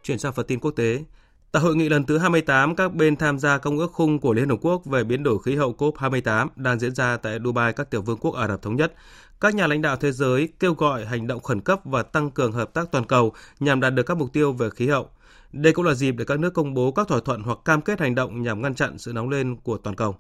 Chuyển 0.03 0.19
sang 0.19 0.33
phần 0.33 0.47
tin 0.47 0.61
quốc 0.61 0.71
tế, 0.71 0.99
Tại 1.53 1.63
hội 1.63 1.77
nghị 1.77 1.89
lần 1.89 2.05
thứ 2.05 2.19
28, 2.19 2.77
các 2.77 2.95
bên 2.95 3.17
tham 3.17 3.39
gia 3.39 3.59
Công 3.59 3.79
ước 3.79 3.93
khung 3.93 4.19
của 4.19 4.33
Liên 4.33 4.49
Hợp 4.49 4.57
Quốc 4.61 4.85
về 4.85 5.05
biến 5.05 5.23
đổi 5.23 5.39
khí 5.45 5.57
hậu 5.57 5.75
COP28 5.79 6.49
đang 6.57 6.79
diễn 6.79 6.95
ra 6.95 7.17
tại 7.17 7.39
Dubai, 7.45 7.73
các 7.73 7.91
tiểu 7.91 8.03
vương 8.03 8.19
quốc 8.19 8.35
Ả 8.35 8.49
Rập 8.49 8.63
Thống 8.63 8.77
Nhất. 8.77 8.95
Các 9.41 9.55
nhà 9.55 9.67
lãnh 9.67 9.83
đạo 9.83 9.97
thế 9.97 10.13
giới 10.13 10.49
kêu 10.61 10.75
gọi 10.75 11.05
hành 11.05 11.27
động 11.27 11.43
khẩn 11.43 11.61
cấp 11.61 11.81
và 11.85 12.03
tăng 12.03 12.31
cường 12.31 12.53
hợp 12.53 12.75
tác 12.75 12.93
toàn 12.93 13.05
cầu 13.05 13.33
nhằm 13.61 13.81
đạt 13.81 13.95
được 13.95 14.03
các 14.03 14.17
mục 14.17 14.33
tiêu 14.33 14.53
về 14.53 14.71
khí 14.71 14.89
hậu. 14.89 15.09
Đây 15.53 15.73
cũng 15.73 15.85
là 15.85 15.95
dịp 15.95 16.13
để 16.13 16.25
các 16.25 16.39
nước 16.39 16.55
công 16.55 16.75
bố 16.75 16.93
các 16.93 17.09
thỏa 17.09 17.21
thuận 17.25 17.43
hoặc 17.43 17.59
cam 17.65 17.81
kết 17.81 18.01
hành 18.01 18.15
động 18.15 18.43
nhằm 18.43 18.63
ngăn 18.63 18.75
chặn 18.75 18.99
sự 18.99 19.13
nóng 19.13 19.29
lên 19.29 19.57
của 19.57 19.79
toàn 19.79 19.97
cầu. 19.97 20.17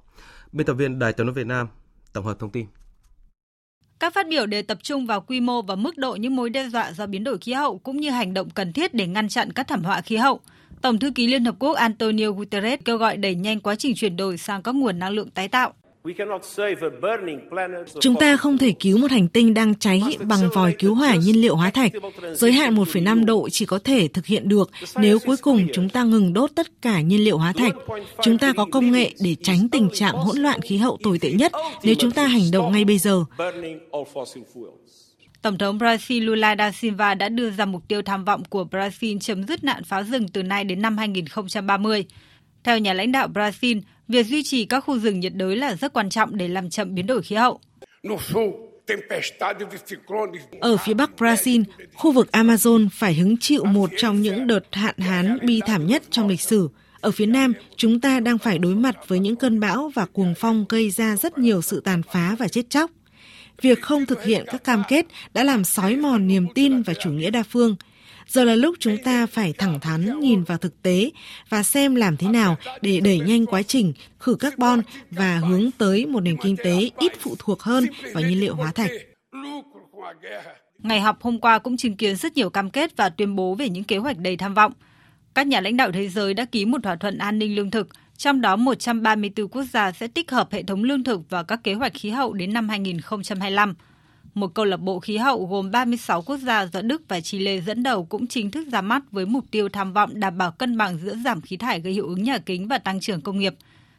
Biên 0.52 0.66
tập 0.66 0.74
viên 0.74 0.98
Đài 0.98 1.12
tiếng 1.12 1.26
nói 1.26 1.34
Việt 1.34 1.46
Nam 1.46 1.68
tổng 2.12 2.24
hợp 2.24 2.38
thông 2.38 2.50
tin. 2.50 2.66
Các 3.98 4.14
phát 4.14 4.26
biểu 4.28 4.46
đều 4.46 4.62
tập 4.62 4.78
trung 4.82 5.06
vào 5.06 5.20
quy 5.20 5.40
mô 5.40 5.62
và 5.62 5.74
mức 5.74 5.98
độ 5.98 6.16
những 6.16 6.36
mối 6.36 6.50
đe 6.50 6.68
dọa 6.68 6.92
do 6.92 7.06
biến 7.06 7.24
đổi 7.24 7.38
khí 7.38 7.52
hậu 7.52 7.78
cũng 7.78 7.96
như 7.96 8.10
hành 8.10 8.34
động 8.34 8.50
cần 8.50 8.72
thiết 8.72 8.94
để 8.94 9.06
ngăn 9.06 9.28
chặn 9.28 9.52
các 9.52 9.68
thảm 9.68 9.84
họa 9.84 10.00
khí 10.00 10.16
hậu. 10.16 10.40
Tổng 10.82 10.98
thư 10.98 11.10
ký 11.10 11.26
Liên 11.26 11.44
Hợp 11.44 11.54
Quốc 11.58 11.76
Antonio 11.76 12.30
Guterres 12.30 12.80
kêu 12.84 12.96
gọi 12.96 13.16
đẩy 13.16 13.34
nhanh 13.34 13.60
quá 13.60 13.74
trình 13.74 13.94
chuyển 13.94 14.16
đổi 14.16 14.38
sang 14.38 14.62
các 14.62 14.74
nguồn 14.74 14.98
năng 14.98 15.12
lượng 15.12 15.30
tái 15.30 15.48
tạo. 15.48 15.72
Chúng 18.00 18.14
ta 18.14 18.36
không 18.36 18.58
thể 18.58 18.72
cứu 18.80 18.98
một 18.98 19.10
hành 19.10 19.28
tinh 19.28 19.54
đang 19.54 19.74
cháy 19.74 20.02
bằng 20.28 20.48
vòi 20.54 20.74
cứu 20.78 20.94
hỏa 20.94 21.14
nhiên 21.14 21.40
liệu 21.40 21.56
hóa 21.56 21.70
thạch. 21.70 21.92
Giới 22.34 22.52
hạn 22.52 22.74
1,5 22.74 23.24
độ 23.24 23.48
chỉ 23.48 23.66
có 23.66 23.78
thể 23.78 24.08
thực 24.08 24.26
hiện 24.26 24.48
được 24.48 24.70
nếu 24.96 25.18
cuối 25.18 25.36
cùng 25.36 25.66
chúng 25.72 25.88
ta 25.88 26.02
ngừng 26.02 26.32
đốt 26.32 26.50
tất 26.54 26.82
cả 26.82 27.00
nhiên 27.00 27.24
liệu 27.24 27.38
hóa 27.38 27.52
thạch. 27.52 27.74
Chúng 28.22 28.38
ta 28.38 28.52
có 28.56 28.66
công 28.72 28.92
nghệ 28.92 29.10
để 29.20 29.36
tránh 29.42 29.68
tình 29.68 29.88
trạng 29.92 30.16
hỗn 30.16 30.38
loạn 30.38 30.60
khí 30.60 30.76
hậu 30.76 30.98
tồi 31.02 31.18
tệ 31.18 31.32
nhất 31.32 31.52
nếu 31.82 31.94
chúng 31.94 32.10
ta 32.10 32.26
hành 32.26 32.50
động 32.52 32.72
ngay 32.72 32.84
bây 32.84 32.98
giờ. 32.98 33.24
Tổng 35.42 35.58
thống 35.58 35.78
Brazil 35.78 36.24
Lula 36.24 36.52
da 36.52 36.72
Silva 36.72 37.14
đã 37.14 37.28
đưa 37.28 37.50
ra 37.50 37.64
mục 37.64 37.88
tiêu 37.88 38.02
tham 38.02 38.24
vọng 38.24 38.44
của 38.44 38.66
Brazil 38.70 39.18
chấm 39.18 39.44
dứt 39.44 39.64
nạn 39.64 39.84
phá 39.84 40.02
rừng 40.02 40.28
từ 40.28 40.42
nay 40.42 40.64
đến 40.64 40.82
năm 40.82 40.98
2030. 40.98 42.04
Theo 42.64 42.78
nhà 42.78 42.92
lãnh 42.92 43.12
đạo 43.12 43.28
Brazil, 43.34 43.80
việc 44.08 44.26
duy 44.26 44.42
trì 44.42 44.64
các 44.64 44.80
khu 44.80 44.98
rừng 44.98 45.20
nhiệt 45.20 45.34
đới 45.34 45.56
là 45.56 45.74
rất 45.74 45.92
quan 45.92 46.10
trọng 46.10 46.36
để 46.36 46.48
làm 46.48 46.70
chậm 46.70 46.94
biến 46.94 47.06
đổi 47.06 47.22
khí 47.22 47.34
hậu. 47.36 47.60
Ở 50.60 50.76
phía 50.76 50.94
bắc 50.94 51.10
Brazil, 51.18 51.64
khu 51.94 52.12
vực 52.12 52.28
Amazon 52.32 52.88
phải 52.92 53.14
hứng 53.14 53.36
chịu 53.36 53.64
một 53.64 53.90
trong 53.96 54.22
những 54.22 54.46
đợt 54.46 54.64
hạn 54.72 54.98
hán 54.98 55.38
bi 55.42 55.60
thảm 55.66 55.86
nhất 55.86 56.02
trong 56.10 56.28
lịch 56.28 56.40
sử. 56.40 56.68
Ở 57.00 57.10
phía 57.10 57.26
Nam, 57.26 57.52
chúng 57.76 58.00
ta 58.00 58.20
đang 58.20 58.38
phải 58.38 58.58
đối 58.58 58.74
mặt 58.74 58.96
với 59.08 59.18
những 59.18 59.36
cơn 59.36 59.60
bão 59.60 59.90
và 59.94 60.06
cuồng 60.06 60.34
phong 60.38 60.64
gây 60.68 60.90
ra 60.90 61.16
rất 61.16 61.38
nhiều 61.38 61.62
sự 61.62 61.80
tàn 61.80 62.02
phá 62.12 62.36
và 62.38 62.48
chết 62.48 62.70
chóc. 62.70 62.90
Việc 63.62 63.82
không 63.82 64.06
thực 64.06 64.24
hiện 64.24 64.44
các 64.46 64.64
cam 64.64 64.82
kết 64.88 65.06
đã 65.34 65.44
làm 65.44 65.64
sói 65.64 65.96
mòn 65.96 66.26
niềm 66.26 66.46
tin 66.54 66.82
và 66.82 66.94
chủ 66.94 67.10
nghĩa 67.10 67.30
đa 67.30 67.42
phương. 67.42 67.76
Giờ 68.26 68.44
là 68.44 68.54
lúc 68.54 68.76
chúng 68.78 68.98
ta 69.04 69.26
phải 69.26 69.52
thẳng 69.52 69.80
thắn 69.80 70.20
nhìn 70.20 70.44
vào 70.44 70.58
thực 70.58 70.82
tế 70.82 71.10
và 71.48 71.62
xem 71.62 71.94
làm 71.94 72.16
thế 72.16 72.28
nào 72.28 72.56
để 72.82 73.00
đẩy 73.00 73.20
nhanh 73.20 73.46
quá 73.46 73.62
trình 73.62 73.92
khử 74.18 74.34
carbon 74.34 74.82
và 75.10 75.38
hướng 75.38 75.70
tới 75.78 76.06
một 76.06 76.20
nền 76.20 76.36
kinh 76.36 76.56
tế 76.56 76.90
ít 76.98 77.12
phụ 77.20 77.34
thuộc 77.38 77.62
hơn 77.62 77.86
vào 78.14 78.24
nhiên 78.24 78.40
liệu 78.40 78.54
hóa 78.54 78.72
thạch. 78.72 78.90
Ngày 80.78 81.00
họp 81.00 81.22
hôm 81.22 81.38
qua 81.38 81.58
cũng 81.58 81.76
chứng 81.76 81.96
kiến 81.96 82.16
rất 82.16 82.36
nhiều 82.36 82.50
cam 82.50 82.70
kết 82.70 82.96
và 82.96 83.08
tuyên 83.08 83.36
bố 83.36 83.54
về 83.54 83.68
những 83.68 83.84
kế 83.84 83.98
hoạch 83.98 84.18
đầy 84.18 84.36
tham 84.36 84.54
vọng. 84.54 84.72
Các 85.34 85.46
nhà 85.46 85.60
lãnh 85.60 85.76
đạo 85.76 85.92
thế 85.92 86.08
giới 86.08 86.34
đã 86.34 86.44
ký 86.44 86.64
một 86.64 86.78
thỏa 86.82 86.96
thuận 86.96 87.18
an 87.18 87.38
ninh 87.38 87.54
lương 87.54 87.70
thực, 87.70 87.88
trong 88.18 88.40
đó 88.40 88.56
134 88.56 89.48
quốc 89.48 89.64
gia 89.72 89.92
sẽ 89.92 90.08
tích 90.08 90.30
hợp 90.30 90.52
hệ 90.52 90.62
thống 90.62 90.84
lương 90.84 91.04
thực 91.04 91.30
và 91.30 91.42
các 91.42 91.64
kế 91.64 91.74
hoạch 91.74 91.92
khí 91.94 92.10
hậu 92.10 92.32
đến 92.32 92.52
năm 92.52 92.68
2025. 92.68 93.74
Một 94.34 94.54
câu 94.54 94.64
lạc 94.64 94.76
bộ 94.76 95.00
khí 95.00 95.16
hậu 95.16 95.46
gồm 95.46 95.70
36 95.70 96.22
quốc 96.22 96.36
gia 96.36 96.66
do 96.66 96.82
Đức 96.82 97.02
và 97.08 97.20
Chile 97.20 97.60
dẫn 97.60 97.82
đầu 97.82 98.04
cũng 98.04 98.26
chính 98.26 98.50
thức 98.50 98.68
ra 98.72 98.80
mắt 98.80 99.02
với 99.10 99.26
mục 99.26 99.44
tiêu 99.50 99.68
tham 99.68 99.92
vọng 99.92 100.20
đảm 100.20 100.38
bảo 100.38 100.50
cân 100.50 100.76
bằng 100.76 100.98
giữa 100.98 101.14
giảm 101.24 101.40
khí 101.40 101.56
thải 101.56 101.80
gây 101.80 101.92
hiệu 101.92 102.06
ứng 102.06 102.22
nhà 102.22 102.38
kính 102.38 102.68
và 102.68 102.78
tăng 102.78 103.00
trưởng 103.00 103.20
công 103.20 103.38
nghiệp. 103.38 103.54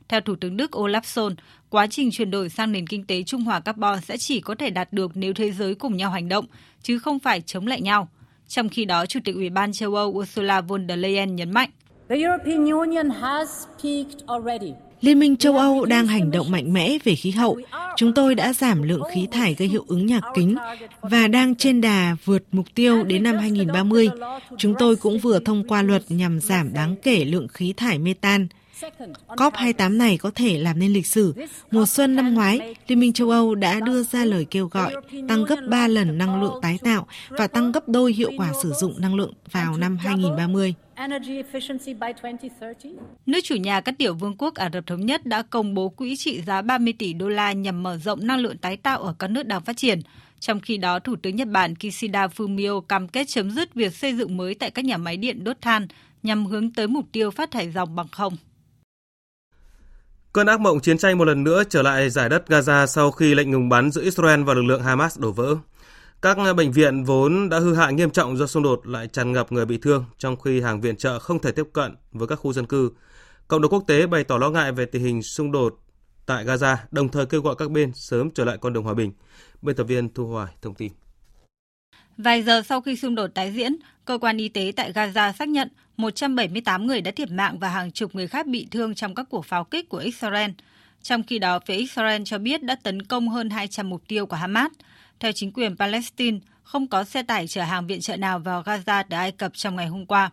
Theo 0.08 0.22
Thủ 0.22 0.36
tướng 0.36 0.58
Đức 0.58 0.72
Olaf 0.72 1.02
Scholz, 1.02 1.36
quá 1.70 1.88
trình 1.88 2.12
chuyển 2.12 2.32
đổi 2.32 2.50
sang 2.50 2.72
nền 2.72 2.88
kinh 2.88 3.04
tế 3.04 3.24
trung 3.24 3.42
hòa 3.42 3.60
carbon 3.60 4.02
sẽ 4.02 4.18
chỉ 4.18 4.42
có 4.42 4.56
thể 4.56 4.70
đạt 4.70 4.94
được 4.94 5.12
nếu 5.16 5.34
thế 5.34 5.52
giới 5.52 5.76
cùng 5.76 5.98
nhau 5.98 6.12
hành 6.12 6.30
động, 6.30 6.46
chứ 6.82 7.00
không 7.00 7.20
phải 7.20 7.42
chống 7.42 7.68
lại 7.68 7.82
nhau. 7.82 8.10
Trong 8.48 8.70
khi 8.70 8.86
đó, 8.86 9.06
Chủ 9.06 9.20
tịch 9.24 9.36
Ủy 9.36 9.50
ban 9.50 9.74
châu 9.74 9.96
Âu 9.96 10.10
Ursula 10.10 10.62
von 10.62 10.88
der 10.88 11.00
Leyen 11.00 11.36
nhấn 11.36 11.52
mạnh, 11.52 11.70
Liên 15.02 15.20
minh 15.20 15.38
châu 15.38 15.58
Âu 15.58 15.86
đang 15.86 16.08
hành 16.08 16.32
động 16.32 16.52
mạnh 16.52 16.74
mẽ 16.74 16.98
về 17.04 17.16
khí 17.16 17.32
hậu. 17.32 17.58
Chúng 17.96 18.14
tôi 18.14 18.36
đã 18.36 18.54
giảm 18.54 18.84
lượng 18.84 19.02
khí 19.14 19.28
thải 19.32 19.54
gây 19.54 19.68
hiệu 19.68 19.86
ứng 19.88 20.06
nhà 20.06 20.22
kính 20.36 20.56
và 21.02 21.28
đang 21.28 21.56
trên 21.56 21.82
đà 21.82 22.16
vượt 22.26 22.44
mục 22.52 22.66
tiêu 22.76 23.04
đến 23.04 23.24
năm 23.24 23.38
2030. 23.38 24.10
Chúng 24.58 24.74
tôi 24.80 24.96
cũng 24.96 25.20
vừa 25.20 25.40
thông 25.40 25.68
qua 25.68 25.82
luật 25.82 26.04
nhằm 26.10 26.40
giảm 26.40 26.74
đáng 26.74 26.96
kể 27.04 27.26
lượng 27.26 27.48
khí 27.48 27.74
thải 27.78 28.00
metan. 28.00 28.48
COP28 29.28 29.98
này 29.98 30.18
có 30.18 30.32
thể 30.36 30.58
làm 30.58 30.80
nên 30.80 30.94
lịch 30.94 31.08
sử. 31.08 31.34
Mùa 31.72 31.86
xuân 31.86 32.16
năm 32.16 32.34
ngoái, 32.34 32.76
Liên 32.88 33.00
minh 33.00 33.14
châu 33.14 33.30
Âu 33.30 33.56
đã 33.56 33.80
đưa 33.80 34.04
ra 34.04 34.26
lời 34.26 34.46
kêu 34.52 34.68
gọi 34.68 34.94
tăng 35.28 35.46
gấp 35.46 35.58
3 35.70 35.88
lần 35.88 36.18
năng 36.18 36.42
lượng 36.42 36.60
tái 36.62 36.78
tạo 36.84 37.08
và 37.30 37.48
tăng 37.48 37.72
gấp 37.72 37.90
đôi 37.90 38.14
hiệu 38.14 38.32
quả 38.38 38.52
sử 38.64 38.74
dụng 38.74 39.02
năng 39.02 39.16
lượng 39.16 39.34
vào 39.52 39.78
năm 39.78 39.98
2030. 39.98 40.74
Nước 43.26 43.40
chủ 43.44 43.56
nhà 43.56 43.82
các 43.82 43.96
tiểu 43.98 44.14
vương 44.14 44.36
quốc 44.38 44.56
Ả 44.56 44.70
Rập 44.74 44.88
Thống 44.88 45.06
Nhất 45.06 45.26
đã 45.26 45.44
công 45.50 45.74
bố 45.74 45.90
quỹ 45.90 46.16
trị 46.18 46.42
giá 46.42 46.62
30 46.62 46.94
tỷ 47.00 47.14
đô 47.14 47.28
la 47.30 47.52
nhằm 47.52 47.84
mở 47.84 47.98
rộng 47.98 48.28
năng 48.28 48.40
lượng 48.40 48.58
tái 48.58 48.78
tạo 48.78 49.02
ở 49.02 49.16
các 49.20 49.30
nước 49.30 49.44
đang 49.44 49.62
phát 49.62 49.78
triển. 49.78 50.02
Trong 50.40 50.60
khi 50.60 50.78
đó, 50.78 51.00
Thủ 51.00 51.16
tướng 51.22 51.36
Nhật 51.36 51.48
Bản 51.48 51.76
Kishida 51.76 52.28
Fumio 52.28 52.82
cam 52.82 53.08
kết 53.08 53.28
chấm 53.28 53.52
dứt 53.52 53.74
việc 53.74 53.96
xây 53.96 54.16
dựng 54.16 54.38
mới 54.38 54.56
tại 54.56 54.72
các 54.72 54.86
nhà 54.86 54.98
máy 54.98 55.18
điện 55.18 55.44
đốt 55.44 55.58
than 55.62 55.88
nhằm 56.24 56.46
hướng 56.46 56.74
tới 56.74 56.88
mục 56.88 57.06
tiêu 57.12 57.32
phát 57.32 57.52
thải 57.52 57.72
dòng 57.72 57.96
bằng 57.96 58.08
không. 58.12 58.38
Cơn 60.34 60.48
ác 60.48 60.60
mộng 60.60 60.80
chiến 60.80 60.98
tranh 60.98 61.18
một 61.18 61.26
lần 61.26 61.44
nữa 61.44 61.64
trở 61.70 61.82
lại 61.82 62.10
giải 62.10 62.30
đất 62.30 62.44
Gaza 62.48 62.86
sau 62.86 63.12
khi 63.12 63.36
lệnh 63.36 63.52
ngừng 63.52 63.70
bắn 63.70 63.92
giữa 63.92 64.02
Israel 64.02 64.44
và 64.44 64.54
lực 64.54 64.66
lượng 64.66 64.84
Hamas 64.84 65.20
đổ 65.20 65.32
vỡ. 65.32 65.56
Các 66.22 66.38
bệnh 66.58 66.72
viện 66.72 67.04
vốn 67.04 67.50
đã 67.50 67.60
hư 67.60 67.76
hại 67.76 67.94
nghiêm 67.94 68.10
trọng 68.10 68.38
do 68.38 68.48
xung 68.48 68.64
đột 68.64 68.88
lại 68.88 69.08
tràn 69.08 69.32
ngập 69.32 69.52
người 69.52 69.66
bị 69.66 69.78
thương, 69.78 70.06
trong 70.18 70.40
khi 70.40 70.62
hàng 70.62 70.82
viện 70.82 70.96
trợ 70.96 71.20
không 71.20 71.40
thể 71.40 71.52
tiếp 71.52 71.64
cận 71.74 71.96
với 72.12 72.28
các 72.28 72.36
khu 72.36 72.54
dân 72.54 72.66
cư. 72.66 72.92
Cộng 73.48 73.62
đồng 73.62 73.72
quốc 73.72 73.84
tế 73.88 74.08
bày 74.08 74.24
tỏ 74.24 74.38
lo 74.38 74.50
ngại 74.50 74.72
về 74.72 74.86
tình 74.86 75.04
hình 75.04 75.24
xung 75.24 75.52
đột 75.52 75.80
tại 76.26 76.46
Gaza, 76.46 76.76
đồng 76.92 77.10
thời 77.10 77.26
kêu 77.26 77.42
gọi 77.42 77.56
các 77.58 77.72
bên 77.72 77.92
sớm 77.94 78.32
trở 78.32 78.46
lại 78.46 78.58
con 78.62 78.74
đường 78.74 78.84
hòa 78.84 78.94
bình. 78.94 79.12
Biên 79.62 79.76
tập 79.76 79.84
viên 79.84 80.14
Thu 80.14 80.28
Hoài 80.28 80.54
thông 80.62 80.74
tin. 80.74 80.92
Vài 82.18 82.44
giờ 82.44 82.62
sau 82.62 82.82
khi 82.82 82.96
xung 82.96 83.16
đột 83.16 83.28
tái 83.28 83.52
diễn, 83.52 83.76
cơ 84.06 84.18
quan 84.18 84.38
y 84.38 84.50
tế 84.50 84.72
tại 84.76 84.92
Gaza 84.94 85.32
xác 85.32 85.50
nhận 85.50 85.70
178 85.98 86.88
người 86.88 87.02
đã 87.02 87.12
thiệt 87.12 87.32
mạng 87.32 87.60
và 87.60 87.70
hàng 87.70 87.92
chục 87.92 88.16
người 88.16 88.28
khác 88.28 88.48
bị 88.48 88.68
thương 88.72 88.96
trong 88.96 89.16
các 89.16 89.26
cuộc 89.30 89.46
pháo 89.46 89.64
kích 89.64 89.90
của 89.90 89.98
Israel. 89.98 90.52
Trong 91.02 91.24
khi 91.24 91.40
đó, 91.40 91.60
phía 91.66 91.76
Israel 91.76 92.22
cho 92.26 92.38
biết 92.38 92.64
đã 92.64 92.76
tấn 92.84 93.02
công 93.02 93.30
hơn 93.30 93.50
200 93.50 93.90
mục 93.90 94.02
tiêu 94.08 94.26
của 94.26 94.36
Hamas. 94.36 94.72
Theo 95.20 95.32
chính 95.32 95.52
quyền 95.52 95.78
Palestine, 95.78 96.40
không 96.64 96.88
có 96.88 97.04
xe 97.04 97.24
tải 97.24 97.48
chở 97.48 97.64
hàng 97.64 97.88
viện 97.88 98.02
trợ 98.02 98.18
nào 98.18 98.40
vào 98.40 98.64
Gaza 98.64 99.04
từ 99.10 99.18
Ai 99.18 99.32
Cập 99.32 99.54
trong 99.54 99.76
ngày 99.76 99.88
hôm 99.88 100.06
qua. 100.06 100.32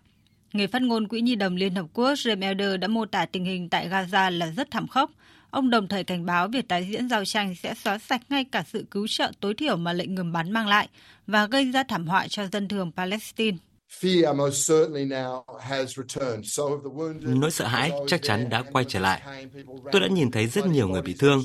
Người 0.52 0.66
phát 0.66 0.82
ngôn 0.82 1.08
Quỹ 1.08 1.20
Nhi 1.20 1.34
đồng 1.34 1.56
Liên 1.56 1.74
Hợp 1.74 1.86
Quốc 1.92 2.12
James 2.12 2.42
Elder 2.42 2.80
đã 2.80 2.88
mô 2.88 3.06
tả 3.06 3.26
tình 3.26 3.44
hình 3.44 3.68
tại 3.68 3.88
Gaza 3.88 4.30
là 4.30 4.46
rất 4.46 4.70
thảm 4.70 4.88
khốc. 4.88 5.10
Ông 5.50 5.70
đồng 5.70 5.88
thời 5.88 6.04
cảnh 6.04 6.26
báo 6.26 6.48
việc 6.48 6.68
tái 6.68 6.88
diễn 6.90 7.08
giao 7.08 7.24
tranh 7.24 7.54
sẽ 7.54 7.74
xóa 7.74 7.98
sạch 7.98 8.20
ngay 8.28 8.44
cả 8.44 8.64
sự 8.66 8.86
cứu 8.90 9.06
trợ 9.08 9.32
tối 9.40 9.54
thiểu 9.54 9.76
mà 9.76 9.92
lệnh 9.92 10.14
ngừng 10.14 10.32
bắn 10.32 10.52
mang 10.52 10.66
lại 10.66 10.88
và 11.26 11.46
gây 11.46 11.72
ra 11.72 11.82
thảm 11.82 12.06
họa 12.06 12.28
cho 12.28 12.46
dân 12.46 12.68
thường 12.68 12.92
Palestine. 12.96 13.56
Nỗi 17.20 17.50
sợ 17.50 17.66
hãi 17.66 17.92
chắc 18.06 18.22
chắn 18.22 18.48
đã 18.48 18.62
quay 18.72 18.84
trở 18.88 19.00
lại. 19.00 19.46
Tôi 19.92 20.00
đã 20.00 20.06
nhìn 20.06 20.30
thấy 20.30 20.46
rất 20.46 20.66
nhiều 20.66 20.88
người 20.88 21.02
bị 21.02 21.14
thương. 21.18 21.42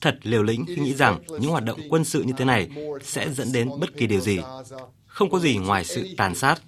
Thật 0.00 0.18
liều 0.22 0.42
lĩnh 0.42 0.64
khi 0.66 0.76
nghĩ 0.76 0.94
rằng 0.94 1.22
những 1.28 1.50
hoạt 1.50 1.64
động 1.64 1.80
quân 1.90 2.04
sự 2.04 2.22
như 2.22 2.32
thế 2.36 2.44
này 2.44 2.68
sẽ 3.02 3.30
dẫn 3.30 3.52
đến 3.52 3.68
bất 3.80 3.96
kỳ 3.96 4.06
điều 4.06 4.20
gì. 4.20 4.40
Không 5.06 5.30
có 5.30 5.38
gì 5.38 5.56
ngoài 5.56 5.84
sự 5.84 6.08
tàn 6.16 6.34
sát. 6.34 6.62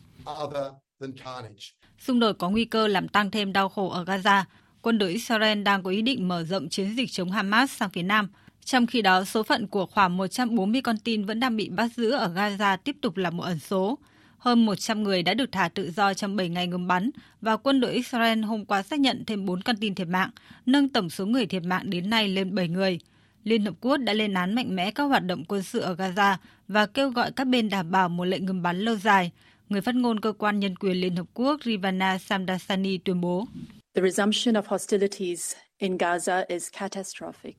Xung 1.98 2.20
đột 2.20 2.32
có 2.38 2.50
nguy 2.50 2.64
cơ 2.64 2.86
làm 2.88 3.08
tăng 3.08 3.30
thêm 3.30 3.52
đau 3.52 3.68
khổ 3.68 3.88
ở 3.88 4.04
Gaza. 4.04 4.44
Quân 4.82 4.98
đội 4.98 5.10
Israel 5.10 5.62
đang 5.62 5.82
có 5.82 5.90
ý 5.90 6.02
định 6.02 6.28
mở 6.28 6.44
rộng 6.44 6.68
chiến 6.68 6.94
dịch 6.96 7.12
chống 7.12 7.30
Hamas 7.30 7.70
sang 7.70 7.90
phía 7.90 8.02
Nam. 8.02 8.28
Trong 8.64 8.86
khi 8.86 9.02
đó, 9.02 9.24
số 9.24 9.42
phận 9.42 9.66
của 9.66 9.86
khoảng 9.86 10.16
140 10.16 10.80
con 10.80 10.98
tin 10.98 11.24
vẫn 11.24 11.40
đang 11.40 11.56
bị 11.56 11.68
bắt 11.68 11.90
giữ 11.96 12.10
ở 12.10 12.28
Gaza 12.28 12.76
tiếp 12.84 12.96
tục 13.02 13.16
là 13.16 13.30
một 13.30 13.42
ẩn 13.42 13.58
số. 13.58 13.98
Hơn 14.44 14.66
100 14.66 15.02
người 15.02 15.22
đã 15.22 15.34
được 15.34 15.52
thả 15.52 15.68
tự 15.68 15.90
do 15.90 16.14
trong 16.14 16.36
7 16.36 16.48
ngày 16.48 16.66
ngừng 16.66 16.86
bắn 16.86 17.10
và 17.40 17.56
quân 17.56 17.80
đội 17.80 17.92
Israel 17.92 18.42
hôm 18.42 18.64
qua 18.64 18.82
xác 18.82 19.00
nhận 19.00 19.24
thêm 19.26 19.46
4 19.46 19.62
con 19.62 19.76
tin 19.76 19.94
thiệt 19.94 20.08
mạng, 20.08 20.30
nâng 20.66 20.88
tổng 20.88 21.10
số 21.10 21.26
người 21.26 21.46
thiệt 21.46 21.62
mạng 21.62 21.90
đến 21.90 22.10
nay 22.10 22.28
lên 22.28 22.54
7 22.54 22.68
người. 22.68 22.98
Liên 23.44 23.64
Hợp 23.64 23.74
Quốc 23.80 23.96
đã 23.96 24.12
lên 24.12 24.34
án 24.34 24.54
mạnh 24.54 24.76
mẽ 24.76 24.90
các 24.90 25.04
hoạt 25.04 25.24
động 25.24 25.44
quân 25.44 25.62
sự 25.62 25.80
ở 25.80 25.94
Gaza 25.94 26.36
và 26.68 26.86
kêu 26.86 27.10
gọi 27.10 27.32
các 27.32 27.44
bên 27.44 27.68
đảm 27.68 27.90
bảo 27.90 28.08
một 28.08 28.24
lệnh 28.24 28.46
ngừng 28.46 28.62
bắn 28.62 28.80
lâu 28.80 28.96
dài. 28.96 29.30
Người 29.68 29.80
phát 29.80 29.94
ngôn 29.94 30.20
cơ 30.20 30.32
quan 30.32 30.60
nhân 30.60 30.76
quyền 30.76 30.96
Liên 30.96 31.16
Hợp 31.16 31.26
Quốc 31.34 31.60
Rivana 31.64 32.18
Samdasani 32.18 32.98
tuyên 32.98 33.20
bố. 33.20 33.46
The 33.94 34.02
resumption 34.02 34.54
of 34.54 34.62
hostilities 34.66 35.54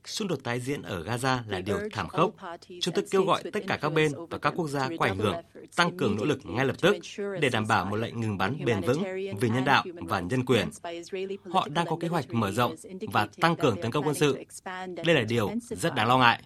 Xung 0.05 0.28
đột 0.28 0.43
tái 0.43 0.59
diễn 0.59 0.82
ở 0.82 1.03
Gaza 1.03 1.39
là 1.47 1.61
điều 1.61 1.80
thảm 1.91 2.07
khốc. 2.07 2.32
Chúng 2.82 2.93
tôi 2.93 3.03
kêu 3.11 3.24
gọi 3.24 3.43
tất 3.53 3.59
cả 3.68 3.78
các 3.78 3.89
bên 3.89 4.11
và 4.30 4.38
các 4.38 4.53
quốc 4.55 4.68
gia 4.68 4.89
có 4.99 5.05
ảnh 5.05 5.18
hưởng 5.18 5.36
tăng 5.76 5.97
cường 5.97 6.16
nỗ 6.16 6.26
lực 6.26 6.39
ngay 6.43 6.66
lập 6.66 6.76
tức 6.82 6.95
để 7.41 7.49
đảm 7.49 7.68
bảo 7.68 7.86
một 7.86 7.95
lệnh 7.95 8.22
ngừng 8.22 8.38
bắn 8.38 8.66
bền 8.66 8.82
vững 8.82 9.03
vì 9.39 9.49
nhân 9.49 9.66
đạo 9.66 9.84
và 9.95 10.20
nhân 10.20 10.45
quyền. 10.45 10.70
Họ 11.51 11.68
đang 11.68 11.86
có 11.86 11.97
kế 11.99 12.07
hoạch 12.07 12.34
mở 12.34 12.51
rộng 12.51 12.76
và 13.11 13.28
tăng 13.41 13.55
cường 13.55 13.82
tấn 13.82 13.91
công 13.91 14.05
quân 14.05 14.16
sự. 14.16 14.38
Đây 15.05 15.16
là 15.16 15.22
điều 15.22 15.51
rất 15.70 15.95
đáng 15.95 16.07
lo 16.07 16.18
ngại. 16.18 16.43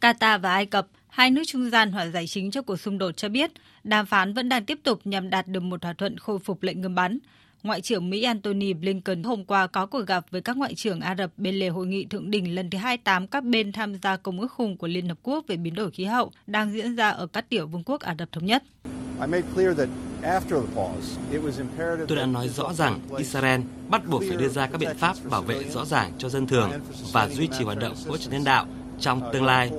Qatar 0.00 0.40
và 0.40 0.52
Ai 0.52 0.66
Cập, 0.66 0.86
hai 1.08 1.30
nước 1.30 1.42
trung 1.46 1.70
gian 1.70 1.92
hòa 1.92 2.06
giải 2.06 2.26
chính 2.26 2.50
cho 2.50 2.62
cuộc 2.62 2.76
xung 2.76 2.98
đột 2.98 3.16
cho 3.16 3.28
biết, 3.28 3.50
đàm 3.84 4.06
phán 4.06 4.34
vẫn 4.34 4.48
đang 4.48 4.64
tiếp 4.64 4.78
tục 4.82 5.00
nhằm 5.04 5.30
đạt 5.30 5.48
được 5.48 5.60
một 5.60 5.82
thỏa 5.82 5.92
thuận 5.92 6.18
khôi 6.18 6.38
phục 6.38 6.62
lệnh 6.62 6.80
ngừng 6.80 6.94
bắn. 6.94 7.18
Ngoại 7.62 7.80
trưởng 7.80 8.10
Mỹ 8.10 8.22
Antony 8.22 8.72
Blinken 8.72 9.22
hôm 9.22 9.44
qua 9.44 9.66
có 9.66 9.86
cuộc 9.86 10.06
gặp 10.06 10.24
với 10.30 10.40
các 10.40 10.56
ngoại 10.56 10.74
trưởng 10.74 11.00
Ả 11.00 11.14
Rập 11.18 11.30
bên 11.36 11.54
lề 11.54 11.68
hội 11.68 11.86
nghị 11.86 12.04
thượng 12.04 12.30
đỉnh 12.30 12.54
lần 12.54 12.70
thứ 12.70 12.78
28 12.78 13.26
các 13.26 13.44
bên 13.44 13.72
tham 13.72 13.94
gia 14.02 14.16
Công 14.16 14.40
ước 14.40 14.52
khung 14.52 14.76
của 14.76 14.86
Liên 14.86 15.08
Hợp 15.08 15.18
Quốc 15.22 15.44
về 15.48 15.56
biến 15.56 15.74
đổi 15.74 15.90
khí 15.90 16.04
hậu 16.04 16.32
đang 16.46 16.72
diễn 16.72 16.96
ra 16.96 17.10
ở 17.10 17.26
các 17.26 17.48
tiểu 17.48 17.66
vương 17.66 17.82
quốc 17.84 18.00
Ả 18.00 18.14
Rập 18.18 18.32
Thống 18.32 18.46
Nhất. 18.46 18.62
Tôi 22.08 22.16
đã 22.16 22.26
nói 22.26 22.48
rõ 22.48 22.72
rằng 22.72 23.00
Israel 23.18 23.60
bắt 23.88 24.02
buộc 24.08 24.22
phải 24.28 24.36
đưa 24.36 24.48
ra 24.48 24.66
các 24.66 24.78
biện 24.78 24.96
pháp 24.96 25.16
bảo 25.30 25.42
vệ 25.42 25.64
rõ 25.64 25.84
ràng 25.84 26.12
cho 26.18 26.28
dân 26.28 26.46
thường 26.46 26.70
và 27.12 27.28
duy 27.28 27.48
trì 27.58 27.64
hoạt 27.64 27.78
động 27.78 27.94
hỗ 28.08 28.16
trợ 28.16 28.30
nhân 28.30 28.44
đạo 28.44 28.66
trong 29.00 29.30
tương 29.32 29.44
lai 29.44 29.70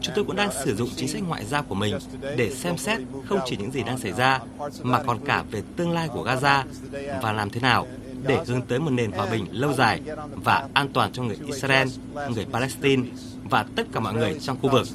chúng 0.00 0.14
tôi 0.14 0.24
cũng 0.24 0.36
đang 0.36 0.50
sử 0.64 0.76
dụng 0.76 0.88
chính 0.96 1.08
sách 1.08 1.22
ngoại 1.28 1.44
giao 1.44 1.62
của 1.62 1.74
mình 1.74 1.98
để 2.36 2.50
xem 2.54 2.76
xét 2.76 3.00
không 3.24 3.40
chỉ 3.46 3.56
những 3.56 3.70
gì 3.70 3.82
đang 3.82 3.98
xảy 3.98 4.12
ra 4.12 4.40
mà 4.82 5.02
còn 5.02 5.24
cả 5.24 5.44
về 5.50 5.62
tương 5.76 5.90
lai 5.90 6.08
của 6.08 6.24
Gaza 6.24 6.64
và 7.22 7.32
làm 7.32 7.50
thế 7.50 7.60
nào 7.60 7.86
để 8.26 8.38
hướng 8.46 8.62
tới 8.62 8.78
một 8.78 8.90
nền 8.90 9.12
hòa 9.12 9.26
bình 9.30 9.46
lâu 9.50 9.72
dài 9.72 10.00
và 10.34 10.68
an 10.74 10.88
toàn 10.92 11.12
cho 11.12 11.22
người 11.22 11.36
Israel, 11.46 11.88
người 12.34 12.46
Palestine 12.52 13.02
và 13.44 13.66
tất 13.76 13.86
cả 13.92 14.00
mọi 14.00 14.14
người 14.14 14.38
trong 14.40 14.58
khu 14.62 14.70
vực. 14.70 14.86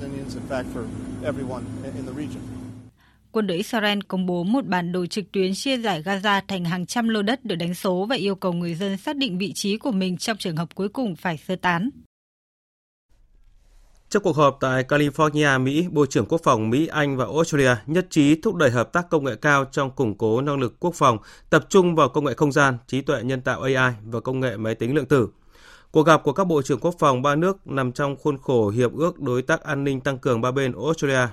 Quân 3.31 3.47
đội 3.47 3.57
Israel 3.57 3.99
công 4.07 4.25
bố 4.25 4.43
một 4.43 4.65
bản 4.65 4.91
đồ 4.91 5.05
trực 5.05 5.31
tuyến 5.31 5.53
chia 5.55 5.77
giải 5.77 6.01
Gaza 6.03 6.41
thành 6.47 6.65
hàng 6.65 6.85
trăm 6.85 7.09
lô 7.09 7.21
đất 7.21 7.45
được 7.45 7.55
đánh 7.55 7.73
số 7.73 8.05
và 8.05 8.15
yêu 8.15 8.35
cầu 8.35 8.53
người 8.53 8.75
dân 8.75 8.97
xác 8.97 9.15
định 9.15 9.37
vị 9.37 9.53
trí 9.53 9.77
của 9.77 9.91
mình 9.91 10.17
trong 10.17 10.37
trường 10.37 10.57
hợp 10.57 10.75
cuối 10.75 10.89
cùng 10.89 11.15
phải 11.15 11.37
sơ 11.37 11.55
tán. 11.55 11.89
Trong 14.13 14.23
cuộc 14.23 14.35
họp 14.35 14.57
tại 14.59 14.83
California, 14.83 15.63
Mỹ, 15.63 15.87
Bộ 15.91 16.05
trưởng 16.05 16.25
Quốc 16.25 16.41
phòng 16.43 16.69
Mỹ, 16.69 16.87
Anh 16.87 17.17
và 17.17 17.25
Australia 17.25 17.75
nhất 17.85 18.07
trí 18.09 18.41
thúc 18.41 18.55
đẩy 18.55 18.69
hợp 18.69 18.93
tác 18.93 19.09
công 19.09 19.23
nghệ 19.23 19.35
cao 19.35 19.65
trong 19.71 19.91
củng 19.91 20.17
cố 20.17 20.41
năng 20.41 20.59
lực 20.59 20.73
quốc 20.79 20.95
phòng, 20.95 21.17
tập 21.49 21.65
trung 21.69 21.95
vào 21.95 22.09
công 22.09 22.25
nghệ 22.25 22.33
không 22.33 22.51
gian, 22.51 22.77
trí 22.87 23.01
tuệ 23.01 23.23
nhân 23.23 23.41
tạo 23.41 23.61
AI 23.61 23.93
và 24.05 24.19
công 24.19 24.39
nghệ 24.39 24.57
máy 24.57 24.75
tính 24.75 24.95
lượng 24.95 25.05
tử. 25.05 25.27
Cuộc 25.91 26.03
gặp 26.03 26.23
của 26.23 26.33
các 26.33 26.43
bộ 26.43 26.61
trưởng 26.61 26.79
quốc 26.79 26.95
phòng 26.99 27.21
ba 27.21 27.35
nước 27.35 27.67
nằm 27.67 27.91
trong 27.91 28.15
khuôn 28.15 28.37
khổ 28.37 28.69
Hiệp 28.69 28.93
ước 28.93 29.19
Đối 29.19 29.41
tác 29.41 29.63
An 29.63 29.83
ninh 29.83 30.01
tăng 30.01 30.17
cường 30.17 30.41
ba 30.41 30.51
bên 30.51 30.73
Australia, 30.73 31.27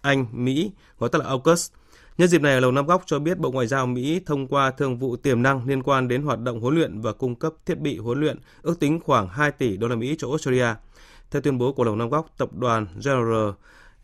Anh, 0.00 0.26
Mỹ, 0.32 0.70
gọi 0.98 1.10
tắt 1.10 1.18
là 1.18 1.26
AUKUS. 1.26 1.70
Nhân 2.18 2.28
dịp 2.28 2.42
này, 2.42 2.60
Lầu 2.60 2.72
Năm 2.72 2.86
Góc 2.86 3.02
cho 3.06 3.18
biết 3.18 3.38
Bộ 3.38 3.50
Ngoại 3.50 3.66
giao 3.66 3.86
Mỹ 3.86 4.20
thông 4.26 4.46
qua 4.46 4.70
thương 4.70 4.98
vụ 4.98 5.16
tiềm 5.16 5.42
năng 5.42 5.68
liên 5.68 5.82
quan 5.82 6.08
đến 6.08 6.22
hoạt 6.22 6.38
động 6.38 6.60
huấn 6.60 6.74
luyện 6.74 7.00
và 7.00 7.12
cung 7.12 7.34
cấp 7.34 7.52
thiết 7.66 7.78
bị 7.78 7.98
huấn 7.98 8.20
luyện 8.20 8.38
ước 8.62 8.80
tính 8.80 9.00
khoảng 9.00 9.28
2 9.28 9.52
tỷ 9.52 9.76
đô 9.76 9.88
la 9.88 9.96
Mỹ 9.96 10.14
cho 10.18 10.28
Australia– 10.28 10.66
theo 11.32 11.42
tuyên 11.42 11.58
bố 11.58 11.72
của 11.72 11.84
Lầu 11.84 11.96
Năm 11.96 12.08
Góc, 12.08 12.26
tập 12.38 12.48
đoàn 12.52 12.86
General 13.04 13.50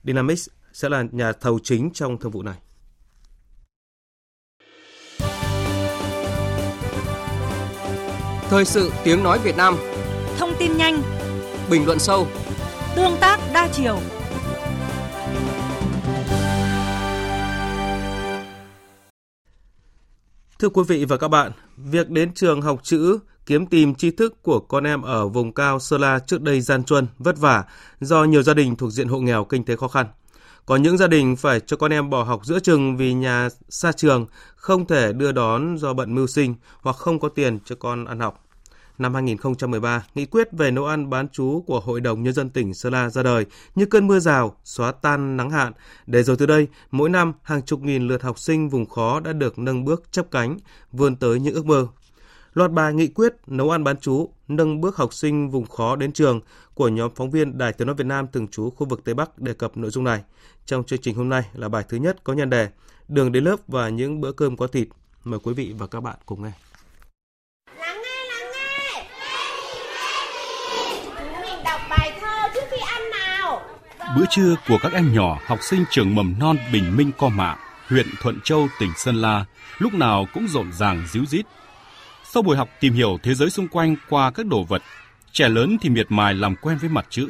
Dynamics 0.05 0.49
sẽ 0.73 0.89
là 0.89 1.05
nhà 1.13 1.33
thầu 1.33 1.59
chính 1.63 1.91
trong 1.95 2.19
thương 2.19 2.33
vụ 2.33 2.43
này. 2.43 2.59
Thời 8.51 8.65
sự 8.65 8.93
tiếng 9.05 9.23
nói 9.23 9.39
Việt 9.39 9.57
Nam. 9.57 9.77
Thông 10.39 10.51
tin 10.59 10.77
nhanh. 10.77 11.03
Bình 11.71 11.87
luận 11.87 11.99
sâu. 11.99 12.27
Tương 12.97 13.17
tác 13.21 13.41
đa 13.55 13.69
chiều. 13.73 13.99
Thưa 20.59 20.69
quý 20.69 20.83
vị 20.89 21.05
và 21.05 21.17
các 21.17 21.29
bạn, 21.29 21.53
việc 21.77 22.11
đến 22.11 22.35
trường 22.35 22.63
học 22.63 22.81
chữ 22.83 23.19
kiếm 23.49 23.67
tìm 23.67 23.95
tri 23.95 24.11
thức 24.11 24.43
của 24.43 24.61
con 24.61 24.85
em 24.85 25.03
ở 25.03 25.29
vùng 25.29 25.53
cao 25.53 25.79
Sơn 25.79 26.01
La 26.01 26.19
trước 26.19 26.43
đây 26.43 26.61
gian 26.61 26.85
truân, 26.85 27.07
vất 27.19 27.39
vả 27.39 27.65
do 28.01 28.25
nhiều 28.25 28.43
gia 28.43 28.55
đình 28.55 28.77
thuộc 28.77 28.93
diện 28.93 29.09
hộ 29.09 29.19
nghèo 29.19 29.45
kinh 29.45 29.65
tế 29.65 29.77
khó 29.77 29.89
khăn. 29.89 30.07
Có 30.67 30.77
những 30.77 30.99
gia 30.99 31.07
đình 31.07 31.37
phải 31.37 31.61
cho 31.61 31.77
con 31.77 31.93
em 31.93 32.11
bỏ 32.11 32.23
học 32.23 32.41
giữa 32.45 32.61
chừng 32.61 32.97
vì 32.97 33.13
nhà 33.13 33.49
xa 33.69 33.93
trường, 33.93 34.27
không 34.57 34.87
thể 34.87 35.13
đưa 35.13 35.33
đón 35.33 35.79
do 35.79 35.95
bận 35.95 36.15
mưu 36.15 36.27
sinh 36.27 36.55
hoặc 36.81 36.97
không 36.97 37.21
có 37.21 37.29
tiền 37.29 37.59
cho 37.65 37.77
con 37.77 38.05
ăn 38.05 38.21
học. 38.21 38.45
Năm 38.99 39.15
2013, 39.15 40.05
nghị 40.15 40.27
quyết 40.27 40.49
về 40.53 40.71
nấu 40.71 40.87
ăn 40.87 41.11
bán 41.11 41.29
chú 41.33 41.65
của 41.67 41.81
Hội 41.81 42.01
đồng 42.01 42.23
Nhân 42.23 42.33
dân 42.33 42.51
tỉnh 42.51 42.75
Sơn 42.75 42.93
La 42.93 43.11
ra 43.11 43.23
đời 43.23 43.47
như 43.75 43.87
cơn 43.87 44.07
mưa 44.07 44.19
rào, 44.19 44.57
xóa 44.65 44.93
tan 44.93 45.37
nắng 45.37 45.51
hạn. 45.51 45.73
Để 46.07 46.23
rồi 46.23 46.37
từ 46.37 46.47
đây, 46.47 46.69
mỗi 46.91 47.09
năm 47.09 47.33
hàng 47.43 47.63
chục 47.63 47.81
nghìn 47.81 48.09
lượt 48.09 48.23
học 48.23 48.39
sinh 48.39 48.69
vùng 48.69 48.87
khó 48.87 49.21
đã 49.21 49.33
được 49.33 49.59
nâng 49.59 49.85
bước 49.85 50.13
chấp 50.13 50.31
cánh, 50.31 50.59
vươn 50.93 51.17
tới 51.17 51.41
những 51.41 51.55
ước 51.55 51.67
mơ 51.67 51.87
Loạt 52.55 52.71
bài 52.71 52.95
nghị 52.95 53.09
quyết 53.09 53.35
nấu 53.47 53.71
ăn 53.71 53.85
bán 53.85 53.97
chú, 54.01 54.31
nâng 54.49 54.81
bước 54.81 54.97
học 54.97 55.15
sinh 55.15 55.51
vùng 55.51 55.67
khó 55.67 55.97
đến 55.97 56.13
trường 56.13 56.41
của 56.75 56.89
nhóm 56.89 57.11
phóng 57.15 57.31
viên 57.31 57.59
Đài 57.59 57.73
Tiếng 57.73 57.87
nói 57.87 57.97
Việt 57.97 58.07
Nam 58.07 58.27
thường 58.33 58.49
trú 58.49 58.71
khu 58.71 58.87
vực 58.87 59.05
Tây 59.05 59.15
Bắc 59.15 59.39
đề 59.39 59.55
cập 59.55 59.77
nội 59.77 59.91
dung 59.91 60.05
này. 60.05 60.23
Trong 60.67 60.85
chương 60.85 61.01
trình 61.03 61.15
hôm 61.15 61.29
nay 61.29 61.43
là 61.55 61.69
bài 61.69 61.85
thứ 61.89 61.97
nhất 61.97 62.25
có 62.25 62.33
nhan 62.33 62.51
đề 62.51 62.69
Đường 63.09 63.33
đến 63.33 63.45
lớp 63.45 63.57
và 63.69 63.89
những 63.89 64.21
bữa 64.21 64.33
cơm 64.33 64.57
có 64.57 64.67
thịt. 64.67 64.89
Mời 65.25 65.41
quý 65.43 65.55
vị 65.55 65.75
và 65.79 65.87
các 65.87 66.01
bạn 66.01 66.17
cùng 66.27 66.43
nghe. 66.43 66.53
Lắng 67.79 68.03
nghe, 68.03 68.25
lắng 68.29 68.53
nghe. 68.53 69.07
Chúng 71.19 71.41
mình 71.41 71.65
đọc 71.65 71.81
bài 71.91 72.19
thơ 72.21 72.49
trước 72.55 72.61
khi 72.71 72.77
ăn 72.87 73.03
nào. 73.11 73.61
Bữa 74.17 74.25
trưa 74.31 74.57
của 74.69 74.79
các 74.83 74.93
em 74.93 75.15
nhỏ 75.15 75.39
học 75.47 75.59
sinh 75.63 75.85
trường 75.91 76.15
mầm 76.15 76.35
non 76.41 76.57
Bình 76.73 76.97
Minh 76.97 77.11
Co 77.19 77.29
Mạ, 77.29 77.57
huyện 77.89 78.07
Thuận 78.21 78.41
Châu, 78.45 78.69
tỉnh 78.81 78.91
Sơn 78.97 79.15
La, 79.15 79.45
lúc 79.79 79.95
nào 79.95 80.27
cũng 80.35 80.49
rộn 80.49 80.73
ràng 80.73 81.07
díu 81.13 81.25
dít 81.27 81.47
sau 82.33 82.43
buổi 82.43 82.57
học 82.57 82.69
tìm 82.81 82.95
hiểu 82.95 83.19
thế 83.23 83.35
giới 83.35 83.51
xung 83.51 83.69
quanh 83.69 83.97
qua 84.09 84.31
các 84.31 84.47
đồ 84.47 84.63
vật, 84.63 84.83
trẻ 85.33 85.49
lớn 85.49 85.77
thì 85.81 85.91
miệt 85.91 86.07
mài 86.09 86.35
làm 86.35 86.57
quen 86.57 86.79
với 86.81 86.91
mặt 86.91 87.07
chữ. 87.11 87.29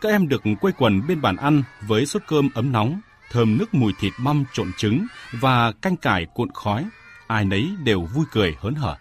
Các 0.00 0.08
em 0.08 0.28
được 0.28 0.42
quây 0.60 0.72
quần 0.78 1.06
bên 1.08 1.20
bàn 1.20 1.36
ăn 1.36 1.62
với 1.86 2.06
suất 2.06 2.26
cơm 2.26 2.48
ấm 2.54 2.72
nóng, 2.72 3.00
thơm 3.30 3.58
nước 3.58 3.74
mùi 3.74 3.92
thịt 4.00 4.12
băm 4.24 4.44
trộn 4.52 4.72
trứng 4.76 5.06
và 5.32 5.72
canh 5.82 5.96
cải 5.96 6.26
cuộn 6.34 6.48
khói. 6.54 6.86
Ai 7.26 7.44
nấy 7.44 7.70
đều 7.84 8.00
vui 8.00 8.24
cười 8.32 8.56
hớn 8.60 8.74
hở. 8.74 8.96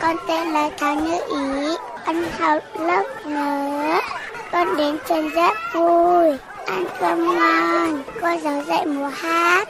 Con 0.00 0.16
tên 0.28 0.48
là 0.48 0.70
Thảo 0.78 0.94
Như 0.94 1.12
Ý, 1.12 1.76
con 2.06 2.16
học 2.38 2.62
lớp 2.80 3.04
nữa. 3.26 4.00
Con 4.52 4.76
đến 4.76 4.96
trường 5.08 5.30
rất 5.30 5.56
vui, 5.74 6.38
ăn 6.66 6.84
cơm 7.00 7.18
ngon, 7.18 8.02
cô 8.20 8.28
giáo 8.44 8.64
dạy 8.64 8.86
múa 8.86 9.08
hát. 9.08 9.68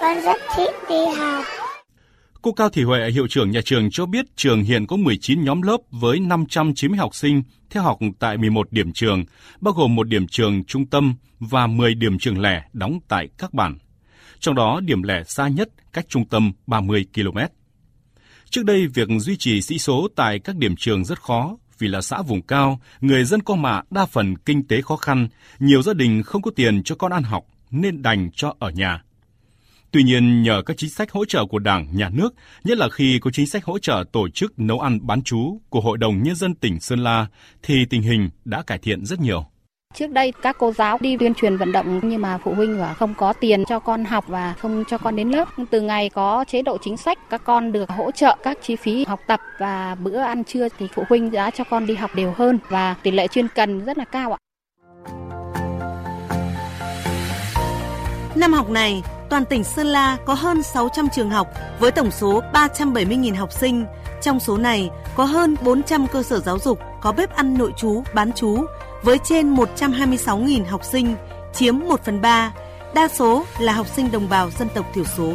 Con 0.00 0.20
rất 0.20 0.36
thích 0.56 0.74
đi 0.88 1.06
học. 1.18 1.44
Cô 2.42 2.52
Cao 2.52 2.68
Thị 2.68 2.82
Huệ, 2.82 3.10
hiệu 3.10 3.26
trưởng 3.26 3.50
nhà 3.50 3.60
trường 3.64 3.90
cho 3.90 4.06
biết 4.06 4.24
trường 4.36 4.62
hiện 4.62 4.86
có 4.86 4.96
19 4.96 5.44
nhóm 5.44 5.62
lớp 5.62 5.76
với 5.90 6.20
590 6.20 6.98
học 6.98 7.14
sinh 7.14 7.42
theo 7.70 7.82
học 7.82 7.98
tại 8.18 8.36
11 8.36 8.72
điểm 8.72 8.92
trường, 8.92 9.24
bao 9.60 9.74
gồm 9.74 9.94
một 9.94 10.08
điểm 10.08 10.26
trường 10.26 10.64
trung 10.64 10.86
tâm 10.86 11.14
và 11.40 11.66
10 11.66 11.94
điểm 11.94 12.18
trường 12.18 12.40
lẻ 12.40 12.64
đóng 12.72 12.98
tại 13.08 13.28
các 13.38 13.54
bản. 13.54 13.78
Trong 14.40 14.54
đó, 14.54 14.80
điểm 14.84 15.02
lẻ 15.02 15.24
xa 15.24 15.48
nhất 15.48 15.68
cách 15.92 16.06
trung 16.08 16.28
tâm 16.28 16.52
30 16.66 17.06
km. 17.14 17.38
Trước 18.50 18.64
đây, 18.64 18.86
việc 18.86 19.08
duy 19.18 19.36
trì 19.36 19.62
sĩ 19.62 19.78
số 19.78 20.08
tại 20.16 20.38
các 20.38 20.56
điểm 20.56 20.76
trường 20.76 21.04
rất 21.04 21.22
khó 21.22 21.56
vì 21.78 21.88
là 21.88 22.00
xã 22.00 22.22
vùng 22.22 22.42
cao, 22.42 22.80
người 23.00 23.24
dân 23.24 23.42
Co 23.42 23.54
Mạ 23.54 23.82
đa 23.90 24.06
phần 24.06 24.36
kinh 24.36 24.68
tế 24.68 24.82
khó 24.82 24.96
khăn, 24.96 25.28
nhiều 25.58 25.82
gia 25.82 25.94
đình 25.94 26.22
không 26.22 26.42
có 26.42 26.50
tiền 26.56 26.82
cho 26.82 26.94
con 26.94 27.12
ăn 27.12 27.22
học 27.22 27.44
nên 27.70 28.02
đành 28.02 28.30
cho 28.34 28.54
ở 28.58 28.70
nhà. 28.70 29.02
Tuy 29.92 30.02
nhiên, 30.02 30.42
nhờ 30.42 30.62
các 30.66 30.76
chính 30.76 30.90
sách 30.90 31.12
hỗ 31.12 31.24
trợ 31.24 31.46
của 31.46 31.58
Đảng, 31.58 31.86
Nhà 31.92 32.08
nước, 32.12 32.34
nhất 32.64 32.78
là 32.78 32.88
khi 32.88 33.18
có 33.18 33.30
chính 33.30 33.46
sách 33.46 33.64
hỗ 33.64 33.78
trợ 33.78 34.04
tổ 34.12 34.28
chức 34.28 34.58
nấu 34.58 34.80
ăn 34.80 34.98
bán 35.02 35.22
chú 35.22 35.60
của 35.68 35.80
Hội 35.80 35.98
đồng 35.98 36.22
Nhân 36.22 36.34
dân 36.34 36.54
tỉnh 36.54 36.80
Sơn 36.80 36.98
La, 36.98 37.26
thì 37.62 37.84
tình 37.90 38.02
hình 38.02 38.30
đã 38.44 38.62
cải 38.62 38.78
thiện 38.78 39.04
rất 39.04 39.20
nhiều. 39.20 39.44
Trước 39.94 40.10
đây 40.10 40.32
các 40.42 40.56
cô 40.58 40.72
giáo 40.72 40.98
đi 41.00 41.16
tuyên 41.16 41.34
truyền 41.34 41.56
vận 41.56 41.72
động 41.72 42.00
nhưng 42.02 42.22
mà 42.22 42.38
phụ 42.44 42.54
huynh 42.54 42.78
và 42.78 42.94
không 42.94 43.14
có 43.14 43.32
tiền 43.32 43.64
cho 43.68 43.78
con 43.78 44.04
học 44.04 44.24
và 44.28 44.54
không 44.58 44.84
cho 44.88 44.98
con 44.98 45.16
đến 45.16 45.30
lớp. 45.30 45.48
Từ 45.70 45.80
ngày 45.80 46.08
có 46.08 46.44
chế 46.48 46.62
độ 46.62 46.78
chính 46.82 46.96
sách 46.96 47.18
các 47.30 47.44
con 47.44 47.72
được 47.72 47.90
hỗ 47.90 48.10
trợ 48.10 48.36
các 48.42 48.58
chi 48.62 48.76
phí 48.76 49.04
học 49.04 49.20
tập 49.26 49.40
và 49.58 49.94
bữa 49.94 50.18
ăn 50.18 50.44
trưa 50.44 50.68
thì 50.78 50.86
phụ 50.94 51.04
huynh 51.08 51.30
đã 51.30 51.50
cho 51.50 51.64
con 51.64 51.86
đi 51.86 51.94
học 51.94 52.10
đều 52.14 52.32
hơn 52.36 52.58
và 52.68 52.94
tỷ 53.02 53.10
lệ 53.10 53.28
chuyên 53.28 53.48
cần 53.48 53.84
rất 53.84 53.98
là 53.98 54.04
cao 54.04 54.32
ạ. 54.32 54.38
Năm 58.34 58.52
học 58.52 58.70
này, 58.70 59.02
toàn 59.28 59.44
tỉnh 59.44 59.64
Sơn 59.64 59.86
La 59.86 60.16
có 60.26 60.34
hơn 60.34 60.62
600 60.62 61.08
trường 61.14 61.30
học 61.30 61.48
với 61.78 61.90
tổng 61.90 62.10
số 62.10 62.42
370.000 62.52 63.36
học 63.36 63.52
sinh. 63.52 63.84
Trong 64.22 64.40
số 64.40 64.58
này, 64.58 64.90
có 65.16 65.24
hơn 65.24 65.56
400 65.62 66.06
cơ 66.06 66.22
sở 66.22 66.40
giáo 66.40 66.58
dục 66.58 66.78
có 67.00 67.12
bếp 67.12 67.36
ăn 67.36 67.58
nội 67.58 67.72
trú, 67.76 68.02
bán 68.14 68.32
trú 68.32 68.64
với 69.02 69.18
trên 69.24 69.54
126.000 69.54 70.64
học 70.66 70.84
sinh, 70.84 71.16
chiếm 71.54 71.78
1 71.78 72.00
phần 72.04 72.20
3, 72.20 72.52
đa 72.94 73.08
số 73.08 73.44
là 73.58 73.72
học 73.72 73.86
sinh 73.86 74.10
đồng 74.12 74.28
bào 74.28 74.50
dân 74.50 74.68
tộc 74.74 74.86
thiểu 74.94 75.04
số. 75.04 75.32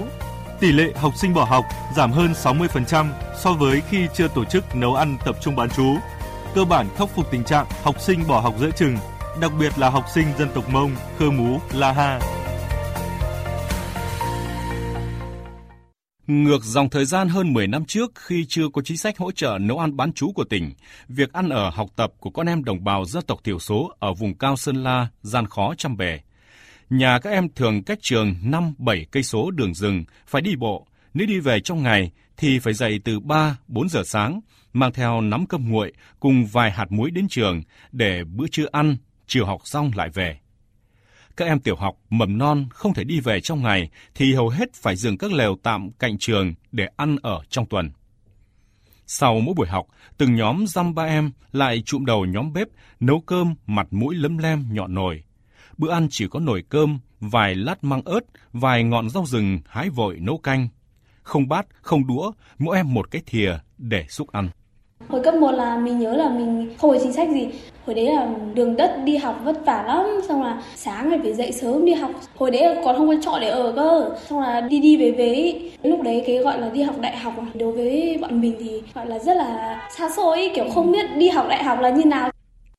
Tỷ 0.60 0.72
lệ 0.72 0.94
học 0.96 1.14
sinh 1.16 1.34
bỏ 1.34 1.44
học 1.44 1.66
giảm 1.96 2.12
hơn 2.12 2.34
60% 2.44 3.06
so 3.40 3.54
với 3.54 3.82
khi 3.90 4.08
chưa 4.14 4.28
tổ 4.28 4.46
chức 4.46 4.76
nấu 4.76 4.96
ăn 4.96 5.18
tập 5.26 5.36
trung 5.42 5.56
bán 5.56 5.70
trú. 5.70 5.96
Cơ 6.56 6.66
bản 6.66 6.88
khắc 6.98 7.10
phục 7.16 7.32
tình 7.32 7.44
trạng 7.44 7.66
học 7.84 8.02
sinh 8.02 8.28
bỏ 8.28 8.40
học 8.40 8.54
giữa 8.60 8.70
chừng, 8.78 8.98
đặc 9.42 9.52
biệt 9.60 9.80
là 9.80 9.90
học 9.90 10.06
sinh 10.14 10.28
dân 10.40 10.50
tộc 10.56 10.70
Mông, 10.70 10.92
Khơ 11.20 11.32
Mú, 11.32 11.60
La 11.74 11.92
Ha. 11.92 12.20
Ngược 16.28 16.64
dòng 16.64 16.90
thời 16.90 17.06
gian 17.06 17.30
hơn 17.30 17.54
10 17.54 17.68
năm 17.68 17.86
trước 17.86 18.12
khi 18.16 18.46
chưa 18.50 18.70
có 18.74 18.82
chính 18.82 18.98
sách 18.98 19.18
hỗ 19.18 19.32
trợ 19.32 19.58
nấu 19.62 19.80
ăn 19.80 19.98
bán 19.98 20.14
trú 20.14 20.32
của 20.32 20.44
tỉnh, 20.44 20.74
việc 21.08 21.34
ăn 21.34 21.50
ở 21.50 21.70
học 21.70 21.90
tập 21.96 22.14
của 22.20 22.30
con 22.30 22.48
em 22.48 22.64
đồng 22.64 22.84
bào 22.84 23.06
dân 23.06 23.24
tộc 23.28 23.40
thiểu 23.44 23.60
số 23.60 23.92
ở 24.00 24.14
vùng 24.14 24.38
cao 24.38 24.56
Sơn 24.58 24.84
La 24.84 25.08
gian 25.22 25.48
khó 25.48 25.74
trăm 25.78 25.98
bề. 25.98 26.20
Nhà 26.90 27.20
các 27.20 27.30
em 27.30 27.50
thường 27.56 27.84
cách 27.84 28.00
trường 28.02 28.36
5-7 28.44 29.06
cây 29.12 29.24
số 29.24 29.52
đường 29.52 29.74
rừng, 29.74 30.04
phải 30.28 30.42
đi 30.42 30.56
bộ. 30.56 30.88
Nếu 31.14 31.28
đi 31.28 31.40
về 31.40 31.60
trong 31.60 31.84
ngày 31.84 32.12
thì 32.38 32.60
phải 32.60 32.74
dậy 32.74 33.00
từ 33.04 33.20
3-4 33.20 33.88
giờ 33.90 34.04
sáng, 34.06 34.40
mang 34.74 34.94
theo 34.94 35.22
nắm 35.22 35.46
cơm 35.46 35.72
nguội 35.72 35.94
cùng 36.20 36.46
vài 36.46 36.72
hạt 36.72 36.92
muối 36.92 37.12
đến 37.12 37.28
trường 37.30 37.62
để 37.92 38.24
bữa 38.24 38.48
trưa 38.52 38.66
ăn, 38.72 38.98
chiều 39.28 39.46
học 39.46 39.62
xong 39.64 39.92
lại 39.96 40.10
về. 40.14 40.40
Các 41.38 41.46
em 41.46 41.60
tiểu 41.60 41.76
học, 41.76 41.96
mầm 42.10 42.38
non 42.38 42.68
không 42.70 42.94
thể 42.94 43.04
đi 43.04 43.20
về 43.20 43.42
trong 43.42 43.64
ngày 43.64 43.90
thì 44.16 44.34
hầu 44.34 44.50
hết 44.50 44.74
phải 44.74 44.96
dừng 44.96 45.18
các 45.18 45.32
lều 45.32 45.56
tạm 45.64 45.92
cạnh 45.92 46.18
trường 46.18 46.54
để 46.72 46.88
ăn 46.96 47.16
ở 47.22 47.42
trong 47.50 47.66
tuần. 47.66 47.92
Sau 49.08 49.40
mỗi 49.40 49.54
buổi 49.58 49.68
học, 49.68 49.86
từng 50.18 50.36
nhóm 50.36 50.68
dăm 50.68 50.96
ba 50.96 51.04
em 51.04 51.32
lại 51.52 51.84
trụm 51.86 52.06
đầu 52.06 52.26
nhóm 52.26 52.54
bếp, 52.54 52.68
nấu 53.00 53.22
cơm, 53.22 53.56
mặt 53.66 53.88
mũi 53.92 54.16
lấm 54.16 54.38
lem 54.38 54.66
nhọn 54.72 54.94
nồi. 54.94 55.24
Bữa 55.78 55.92
ăn 55.92 56.08
chỉ 56.12 56.28
có 56.28 56.40
nồi 56.40 56.64
cơm, 56.70 57.00
vài 57.20 57.56
lát 57.56 57.84
măng 57.84 58.02
ớt, 58.02 58.22
vài 58.54 58.84
ngọn 58.84 59.10
rau 59.10 59.26
rừng 59.26 59.60
hái 59.68 59.90
vội 59.90 60.18
nấu 60.20 60.38
canh. 60.38 60.68
Không 61.22 61.48
bát, 61.48 61.66
không 61.82 62.08
đũa, 62.08 62.32
mỗi 62.58 62.78
em 62.78 62.94
một 62.94 63.12
cái 63.12 63.22
thìa 63.26 63.58
để 63.78 64.06
xúc 64.10 64.32
ăn. 64.32 64.50
Hồi 65.10 65.22
cấp 65.24 65.36
1 65.36 65.52
là 65.52 65.78
mình 65.78 66.00
nhớ 66.00 66.14
là 66.14 66.30
mình 66.30 66.70
không 66.78 66.92
có 66.92 66.98
chính 67.04 67.14
sách 67.14 67.30
gì. 67.30 67.48
Hồi 67.86 67.96
đấy 67.96 68.06
là 68.06 68.28
đường 68.54 68.76
đất 68.76 68.98
đi 69.04 69.18
học 69.18 69.42
vất 69.44 69.66
vả 69.66 69.84
lắm, 69.88 70.06
xong 70.28 70.44
là 70.44 70.62
sáng 70.76 71.10
phải 71.10 71.20
phải 71.24 71.34
dậy 71.34 71.52
sớm 71.52 71.86
đi 71.86 71.94
học. 71.94 72.12
Hồi 72.38 72.52
đấy 72.52 72.78
còn 72.86 72.98
không 72.98 73.08
có 73.08 73.16
trọ 73.22 73.40
để 73.42 73.50
ở 73.50 73.74
cơ, 73.76 74.10
xong 74.30 74.40
là 74.40 74.62
đi 74.62 74.80
đi 74.80 74.98
về 74.98 75.12
về. 75.12 75.54
Lúc 75.84 76.02
đấy 76.04 76.24
cái 76.28 76.38
gọi 76.38 76.62
là 76.62 76.70
đi 76.70 76.82
học 76.82 76.96
đại 77.02 77.18
học 77.18 77.34
đối 77.54 77.72
với 77.72 78.18
bọn 78.22 78.42
mình 78.42 78.56
thì 78.60 78.82
gọi 78.96 79.06
là 79.06 79.20
rất 79.20 79.38
là 79.38 79.82
xa 79.98 80.10
xôi, 80.10 80.52
kiểu 80.56 80.66
không 80.74 80.92
biết 80.92 81.06
đi 81.18 81.30
học 81.30 81.46
đại 81.50 81.64
học 81.64 81.80
là 81.82 81.90
như 81.90 82.06
nào. 82.06 82.32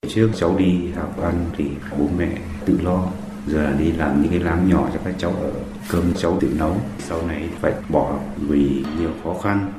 Trước 0.08 0.30
cháu 0.36 0.54
đi 0.58 0.74
học 0.96 1.22
ăn 1.22 1.34
thì 1.56 1.64
bố 1.98 2.04
mẹ 2.18 2.28
tự 2.64 2.78
lo, 2.84 3.04
giờ 3.46 3.62
là 3.62 3.72
đi 3.78 3.92
làm 3.92 4.22
những 4.22 4.30
cái 4.30 4.40
láng 4.40 4.68
nhỏ 4.70 4.88
cho 4.92 5.00
các 5.04 5.14
cháu 5.18 5.30
ở 5.42 5.50
cơm 5.90 6.12
cháu 6.16 6.36
tự 6.40 6.48
nấu 6.58 6.72
sau 6.98 7.18
này 7.28 7.42
phải 7.60 7.72
bỏ 7.88 8.12
vì 8.36 8.70
nhiều 9.00 9.10
khó 9.24 9.34
khăn 9.42 9.72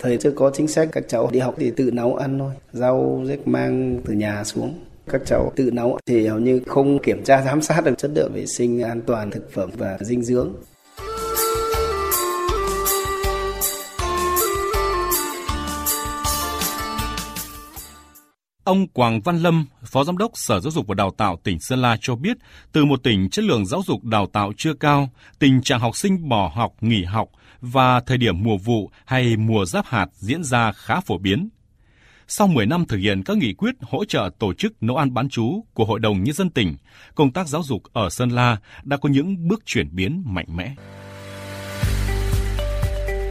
Thời 0.00 0.16
chưa 0.16 0.30
có 0.30 0.50
chính 0.54 0.68
sách 0.68 0.88
các 0.92 1.04
cháu 1.08 1.30
đi 1.32 1.38
học 1.38 1.54
thì 1.58 1.70
tự 1.76 1.90
nấu 1.90 2.16
ăn 2.16 2.38
thôi, 2.38 2.52
rau 2.72 3.22
rếch 3.26 3.48
mang 3.48 4.00
từ 4.04 4.14
nhà 4.14 4.44
xuống. 4.44 4.74
Các 5.10 5.20
cháu 5.26 5.52
tự 5.56 5.70
nấu 5.70 5.98
thì 6.06 6.26
hầu 6.26 6.38
như 6.38 6.60
không 6.66 6.98
kiểm 7.02 7.24
tra 7.24 7.42
giám 7.42 7.62
sát 7.62 7.84
được 7.84 7.94
chất 7.98 8.10
lượng 8.14 8.32
vệ 8.34 8.46
sinh 8.46 8.82
an 8.82 9.00
toàn 9.06 9.30
thực 9.30 9.52
phẩm 9.52 9.70
và 9.76 9.98
dinh 10.00 10.22
dưỡng. 10.22 10.52
Ông 18.64 18.88
Quảng 18.88 19.20
Văn 19.20 19.38
Lâm, 19.38 19.66
Phó 19.84 20.04
Giám 20.04 20.18
đốc 20.18 20.30
Sở 20.34 20.60
Giáo 20.60 20.70
dục 20.70 20.86
và 20.86 20.94
Đào 20.94 21.10
tạo 21.10 21.36
tỉnh 21.44 21.60
Sơn 21.60 21.78
La 21.78 21.96
cho 22.00 22.16
biết, 22.16 22.36
từ 22.72 22.84
một 22.84 23.02
tỉnh 23.02 23.30
chất 23.30 23.44
lượng 23.44 23.66
giáo 23.66 23.82
dục 23.86 24.04
đào 24.04 24.26
tạo 24.26 24.52
chưa 24.56 24.74
cao, 24.74 25.08
tình 25.38 25.62
trạng 25.62 25.80
học 25.80 25.96
sinh 25.96 26.28
bỏ 26.28 26.52
học, 26.54 26.72
nghỉ 26.80 27.04
học 27.04 27.28
và 27.60 28.00
thời 28.00 28.18
điểm 28.18 28.42
mùa 28.42 28.56
vụ 28.56 28.90
hay 29.04 29.36
mùa 29.36 29.64
giáp 29.64 29.86
hạt 29.86 30.06
diễn 30.14 30.44
ra 30.44 30.72
khá 30.72 31.00
phổ 31.00 31.18
biến. 31.18 31.48
Sau 32.28 32.46
10 32.46 32.66
năm 32.66 32.84
thực 32.84 32.96
hiện 32.96 33.22
các 33.22 33.36
nghị 33.36 33.54
quyết 33.54 33.74
hỗ 33.80 34.04
trợ 34.04 34.30
tổ 34.38 34.52
chức 34.54 34.82
nấu 34.82 34.96
ăn 34.96 35.14
bán 35.14 35.28
chú 35.28 35.64
của 35.74 35.84
Hội 35.84 36.00
đồng 36.00 36.24
Nhân 36.24 36.34
dân 36.34 36.50
tỉnh, 36.50 36.76
công 37.14 37.32
tác 37.32 37.48
giáo 37.48 37.62
dục 37.62 37.82
ở 37.92 38.10
Sơn 38.10 38.30
La 38.30 38.56
đã 38.82 38.96
có 38.96 39.08
những 39.08 39.48
bước 39.48 39.62
chuyển 39.66 39.88
biến 39.96 40.22
mạnh 40.26 40.46
mẽ. 40.56 40.74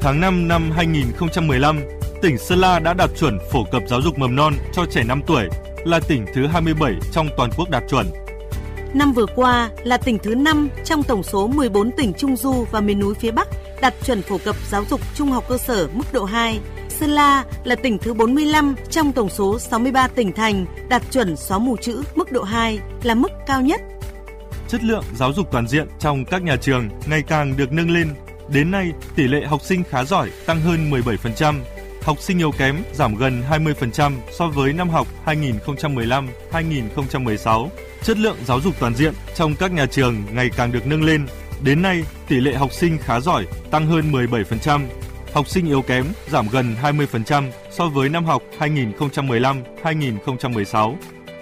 Tháng 0.01 0.21
5 0.21 0.47
năm 0.47 0.71
2015, 0.71 1.79
tỉnh 2.21 2.37
Sơn 2.37 2.59
La 2.59 2.79
đã 2.79 2.93
đạt 2.93 3.09
chuẩn 3.19 3.37
phổ 3.51 3.63
cập 3.63 3.81
giáo 3.87 4.01
dục 4.01 4.19
mầm 4.19 4.35
non 4.35 4.53
cho 4.73 4.85
trẻ 4.85 5.03
5 5.03 5.21
tuổi, 5.27 5.49
là 5.85 5.99
tỉnh 5.99 6.25
thứ 6.33 6.47
27 6.47 6.93
trong 7.11 7.27
toàn 7.37 7.49
quốc 7.57 7.69
đạt 7.69 7.83
chuẩn. 7.89 8.07
Năm 8.93 9.13
vừa 9.13 9.25
qua 9.35 9.69
là 9.83 9.97
tỉnh 9.97 10.17
thứ 10.23 10.35
5 10.35 10.69
trong 10.83 11.03
tổng 11.03 11.23
số 11.23 11.47
14 11.47 11.91
tỉnh 11.91 12.13
Trung 12.13 12.35
Du 12.35 12.65
và 12.71 12.81
miền 12.81 12.99
núi 12.99 13.15
phía 13.15 13.31
Bắc 13.31 13.47
đạt 13.81 13.93
chuẩn 14.05 14.21
phổ 14.21 14.37
cập 14.37 14.55
giáo 14.69 14.83
dục 14.89 15.01
trung 15.15 15.31
học 15.31 15.43
cơ 15.49 15.57
sở 15.57 15.87
mức 15.93 16.13
độ 16.13 16.23
2. 16.23 16.59
Sơn 16.89 17.09
La 17.09 17.43
là 17.63 17.75
tỉnh 17.75 17.97
thứ 17.97 18.13
45 18.13 18.75
trong 18.89 19.11
tổng 19.11 19.29
số 19.29 19.59
63 19.59 20.07
tỉnh 20.07 20.31
thành 20.31 20.65
đạt 20.89 21.03
chuẩn 21.11 21.35
xóa 21.35 21.57
mù 21.57 21.77
chữ 21.77 22.03
mức 22.15 22.31
độ 22.31 22.43
2 22.43 22.79
là 23.03 23.15
mức 23.15 23.31
cao 23.47 23.61
nhất. 23.61 23.81
Chất 24.67 24.83
lượng 24.83 25.03
giáo 25.15 25.33
dục 25.33 25.51
toàn 25.51 25.67
diện 25.67 25.87
trong 25.99 26.25
các 26.25 26.43
nhà 26.43 26.55
trường 26.55 26.89
ngày 27.09 27.23
càng 27.27 27.57
được 27.57 27.71
nâng 27.71 27.91
lên. 27.91 28.09
Đến 28.49 28.71
nay, 28.71 28.91
tỷ 29.15 29.27
lệ 29.27 29.45
học 29.45 29.61
sinh 29.61 29.83
khá 29.83 30.03
giỏi 30.03 30.31
tăng 30.45 30.61
hơn 30.61 30.91
17%, 30.91 31.55
học 32.03 32.17
sinh 32.19 32.37
yếu 32.37 32.51
kém 32.51 32.83
giảm 32.93 33.15
gần 33.15 33.43
20% 33.49 34.11
so 34.31 34.47
với 34.47 34.73
năm 34.73 34.89
học 34.89 35.07
2015-2016. 35.25 37.67
Chất 38.03 38.17
lượng 38.17 38.37
giáo 38.45 38.61
dục 38.61 38.73
toàn 38.79 38.95
diện 38.95 39.13
trong 39.35 39.55
các 39.55 39.71
nhà 39.71 39.85
trường 39.85 40.23
ngày 40.31 40.49
càng 40.57 40.71
được 40.71 40.87
nâng 40.87 41.03
lên. 41.03 41.27
Đến 41.63 41.81
nay, 41.81 42.03
tỷ 42.27 42.39
lệ 42.39 42.53
học 42.53 42.73
sinh 42.73 42.97
khá 42.97 43.19
giỏi 43.19 43.47
tăng 43.71 43.87
hơn 43.87 44.11
17%, 44.11 44.81
học 45.33 45.47
sinh 45.47 45.67
yếu 45.67 45.81
kém 45.81 46.05
giảm 46.31 46.47
gần 46.51 46.75
20% 46.81 47.51
so 47.71 47.87
với 47.87 48.09
năm 48.09 48.25
học 48.25 48.43
2015-2016. 48.59 50.95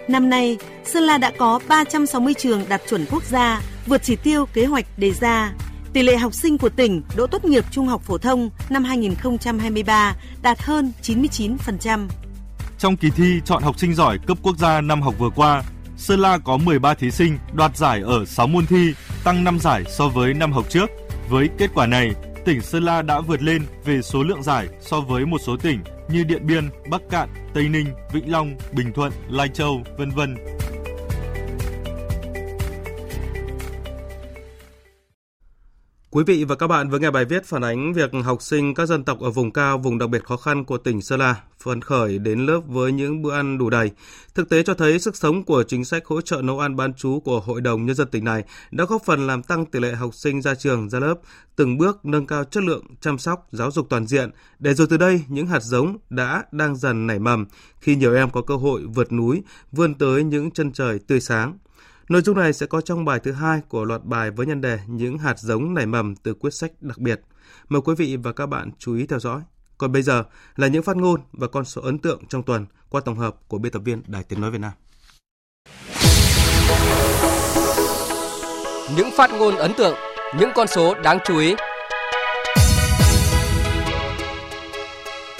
Năm 0.08 0.30
nay, 0.30 0.58
Sơn 0.86 1.04
La 1.04 1.18
đã 1.18 1.32
có 1.38 1.60
360 1.68 2.34
trường 2.34 2.64
đạt 2.70 2.82
chuẩn 2.90 3.06
quốc 3.12 3.24
gia, 3.24 3.62
vượt 3.86 4.04
chỉ 4.04 4.16
tiêu 4.16 4.46
kế 4.54 4.66
hoạch 4.66 4.86
đề 4.98 5.12
ra. 5.12 5.54
Tỷ 5.94 6.04
lệ 6.04 6.18
học 6.18 6.34
sinh 6.34 6.58
của 6.58 6.70
tỉnh 6.70 7.02
đỗ 7.16 7.28
tốt 7.28 7.46
nghiệp 7.46 7.66
trung 7.72 7.88
học 7.88 8.02
phổ 8.02 8.18
thông 8.18 8.50
năm 8.70 8.84
2023 8.84 10.16
đạt 10.42 10.62
hơn 10.62 10.92
99%. 11.04 12.08
Trong 12.78 12.98
kỳ 12.98 13.10
thi 13.10 13.42
chọn 13.46 13.64
học 13.64 13.80
sinh 13.80 13.94
giỏi 13.94 14.20
cấp 14.28 14.38
quốc 14.44 14.58
gia 14.58 14.82
năm 14.82 15.02
học 15.02 15.16
vừa 15.20 15.30
qua, 15.30 15.64
Sơn 15.98 16.20
La 16.20 16.38
có 16.38 16.58
13 16.58 16.94
thí 16.94 17.12
sinh 17.12 17.38
đoạt 17.54 17.78
giải 17.78 18.02
ở 18.02 18.26
6 18.26 18.48
môn 18.48 18.66
thi, 18.66 18.94
tăng 19.24 19.44
5 19.44 19.60
giải 19.60 19.84
so 19.88 20.08
với 20.08 20.34
năm 20.34 20.52
học 20.52 20.66
trước. 20.70 20.90
Với 21.30 21.50
kết 21.58 21.70
quả 21.74 21.86
này, 21.86 22.12
tỉnh 22.46 22.62
Sơn 22.62 22.84
La 22.84 23.02
đã 23.02 23.22
vượt 23.22 23.44
lên 23.44 23.66
về 23.86 24.02
số 24.02 24.24
lượng 24.24 24.44
giải 24.44 24.68
so 24.82 25.02
với 25.02 25.26
một 25.26 25.38
số 25.46 25.58
tỉnh 25.58 25.80
như 26.10 26.24
Điện 26.24 26.48
Biên, 26.48 26.70
Bắc 26.90 27.02
Cạn, 27.10 27.30
Tây 27.54 27.70
Ninh, 27.70 27.88
Vĩnh 28.14 28.32
Long, 28.32 28.56
Bình 28.72 28.94
Thuận, 28.94 29.12
Lai 29.30 29.48
Châu, 29.54 29.84
vân 29.98 30.10
vân. 30.10 30.36
Quý 36.16 36.24
vị 36.24 36.44
và 36.44 36.56
các 36.56 36.68
bạn 36.68 36.90
vừa 36.90 37.00
nghe 37.00 37.12
bài 37.12 37.26
viết 37.26 37.46
phản 37.46 37.62
ánh 37.62 37.94
việc 37.94 38.12
học 38.24 38.42
sinh 38.42 38.74
các 38.74 38.86
dân 38.86 39.04
tộc 39.04 39.20
ở 39.20 39.32
vùng 39.32 39.52
cao, 39.52 39.78
vùng 39.78 39.98
đặc 39.98 40.10
biệt 40.10 40.24
khó 40.24 40.38
khăn 40.38 40.66
của 40.66 40.78
tỉnh 40.78 41.02
Sơn 41.02 41.20
La 41.20 41.42
phấn 41.64 41.82
khởi 41.82 42.20
đến 42.20 42.46
lớp 42.46 42.60
với 42.68 42.92
những 42.92 43.22
bữa 43.22 43.34
ăn 43.34 43.58
đủ 43.58 43.70
đầy. 43.70 43.92
Thực 44.36 44.50
tế 44.50 44.64
cho 44.64 44.74
thấy 44.74 45.00
sức 45.00 45.16
sống 45.16 45.44
của 45.44 45.64
chính 45.64 45.86
sách 45.86 46.06
hỗ 46.06 46.22
trợ 46.22 46.42
nấu 46.42 46.60
ăn 46.60 46.76
bán 46.76 46.94
chú 46.94 47.20
của 47.20 47.40
Hội 47.40 47.62
đồng 47.62 47.86
Nhân 47.86 47.96
dân 47.96 48.08
tỉnh 48.08 48.24
này 48.24 48.44
đã 48.72 48.86
góp 48.86 49.02
phần 49.06 49.28
làm 49.28 49.44
tăng 49.44 49.66
tỷ 49.66 49.80
lệ 49.80 49.94
học 49.94 50.14
sinh 50.14 50.42
ra 50.42 50.56
trường, 50.56 50.90
ra 50.90 51.00
lớp, 51.00 51.16
từng 51.56 51.78
bước 51.78 52.06
nâng 52.06 52.28
cao 52.28 52.44
chất 52.44 52.64
lượng 52.64 52.86
chăm 53.02 53.18
sóc, 53.18 53.48
giáo 53.52 53.72
dục 53.72 53.88
toàn 53.90 54.08
diện, 54.08 54.30
để 54.60 54.74
rồi 54.74 54.88
từ 54.90 54.98
đây 54.98 55.22
những 55.28 55.48
hạt 55.48 55.64
giống 55.64 55.98
đã 56.10 56.44
đang 56.52 56.76
dần 56.76 57.08
nảy 57.08 57.20
mầm 57.20 57.46
khi 57.80 57.96
nhiều 57.96 58.16
em 58.16 58.30
có 58.30 58.42
cơ 58.42 58.56
hội 58.56 58.82
vượt 58.82 59.12
núi, 59.12 59.44
vươn 59.72 59.94
tới 59.94 60.24
những 60.24 60.52
chân 60.52 60.72
trời 60.72 61.00
tươi 61.08 61.20
sáng. 61.20 61.58
Nội 62.10 62.22
dung 62.22 62.38
này 62.38 62.54
sẽ 62.54 62.66
có 62.66 62.82
trong 62.82 63.06
bài 63.06 63.20
thứ 63.20 63.32
hai 63.32 63.62
của 63.70 63.84
loạt 63.84 64.04
bài 64.04 64.32
với 64.32 64.46
nhân 64.46 64.62
đề 64.62 64.80
những 64.88 65.18
hạt 65.18 65.40
giống 65.40 65.74
nảy 65.74 65.86
mầm 65.86 66.16
từ 66.16 66.34
quyết 66.34 66.54
sách 66.54 66.72
đặc 66.82 66.98
biệt. 66.98 67.22
Mời 67.70 67.82
quý 67.82 67.96
vị 67.98 68.18
và 68.18 68.34
các 68.34 68.46
bạn 68.46 68.72
chú 68.80 68.96
ý 68.96 69.06
theo 69.06 69.20
dõi. 69.20 69.42
Còn 69.78 69.92
bây 69.92 70.02
giờ 70.02 70.24
là 70.56 70.68
những 70.68 70.84
phát 70.84 70.98
ngôn 70.98 71.22
và 71.32 71.48
con 71.48 71.66
số 71.66 71.82
ấn 71.82 72.00
tượng 72.00 72.26
trong 72.30 72.44
tuần 72.44 72.66
qua 72.90 73.02
tổng 73.06 73.18
hợp 73.18 73.36
của 73.48 73.58
biên 73.58 73.72
tập 73.72 73.82
viên 73.86 74.02
Đài 74.08 74.24
Tiếng 74.24 74.42
Nói 74.42 74.52
Việt 74.52 74.62
Nam. 74.62 74.72
Những 78.98 79.10
phát 79.18 79.32
ngôn 79.32 79.56
ấn 79.56 79.72
tượng, 79.78 79.96
những 80.40 80.50
con 80.56 80.68
số 80.68 80.96
đáng 81.04 81.20
chú 81.26 81.38
ý. 81.38 81.56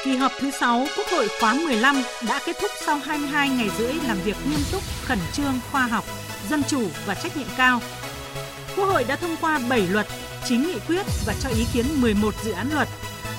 Kỳ 0.04 0.16
họp 0.16 0.32
thứ 0.40 0.52
6 0.52 0.86
Quốc 0.98 1.08
hội 1.12 1.28
khóa 1.40 1.54
15 1.54 1.96
đã 2.28 2.42
kết 2.46 2.56
thúc 2.62 2.72
sau 2.86 2.98
22 2.98 3.50
ngày 3.50 3.70
rưỡi 3.78 3.94
làm 3.94 4.18
việc 4.18 4.36
nghiêm 4.50 4.60
túc, 4.72 4.82
khẩn 5.06 5.20
trương, 5.34 5.54
khoa 5.72 5.88
học, 5.88 6.04
dân 6.50 6.64
chủ 6.68 6.88
và 7.06 7.16
trách 7.16 7.38
nhiệm 7.38 7.48
cao. 7.58 7.82
Quốc 8.76 8.86
hội 8.86 9.04
đã 9.04 9.16
thông 9.16 9.36
qua 9.42 9.60
7 9.70 9.88
luật, 9.88 10.08
9 10.46 10.64
nghị 10.64 10.80
quyết 10.88 11.06
và 11.26 11.34
cho 11.40 11.50
ý 11.50 11.66
kiến 11.74 11.86
11 11.96 12.34
dự 12.44 12.52
án 12.52 12.70
luật. 12.74 12.88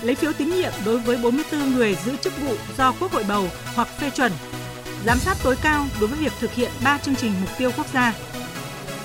Lấy 0.02 0.14
phiếu 0.14 0.32
tín 0.32 0.50
nhiệm 0.50 0.72
đối 0.84 0.98
với 0.98 1.16
44 1.16 1.74
người 1.74 1.96
giữ 2.04 2.16
chức 2.16 2.32
vụ 2.40 2.54
do 2.78 2.94
Quốc 3.00 3.12
hội 3.12 3.24
bầu 3.28 3.48
hoặc 3.74 3.88
phê 4.00 4.10
chuẩn. 4.10 4.32
Giám 5.06 5.18
sát 5.18 5.36
tối 5.42 5.56
cao 5.62 5.86
đối 6.00 6.08
với 6.08 6.18
việc 6.18 6.32
thực 6.40 6.52
hiện 6.52 6.70
3 6.84 6.98
chương 6.98 7.16
trình 7.16 7.32
mục 7.40 7.50
tiêu 7.58 7.70
quốc 7.76 7.86
gia. 7.94 8.14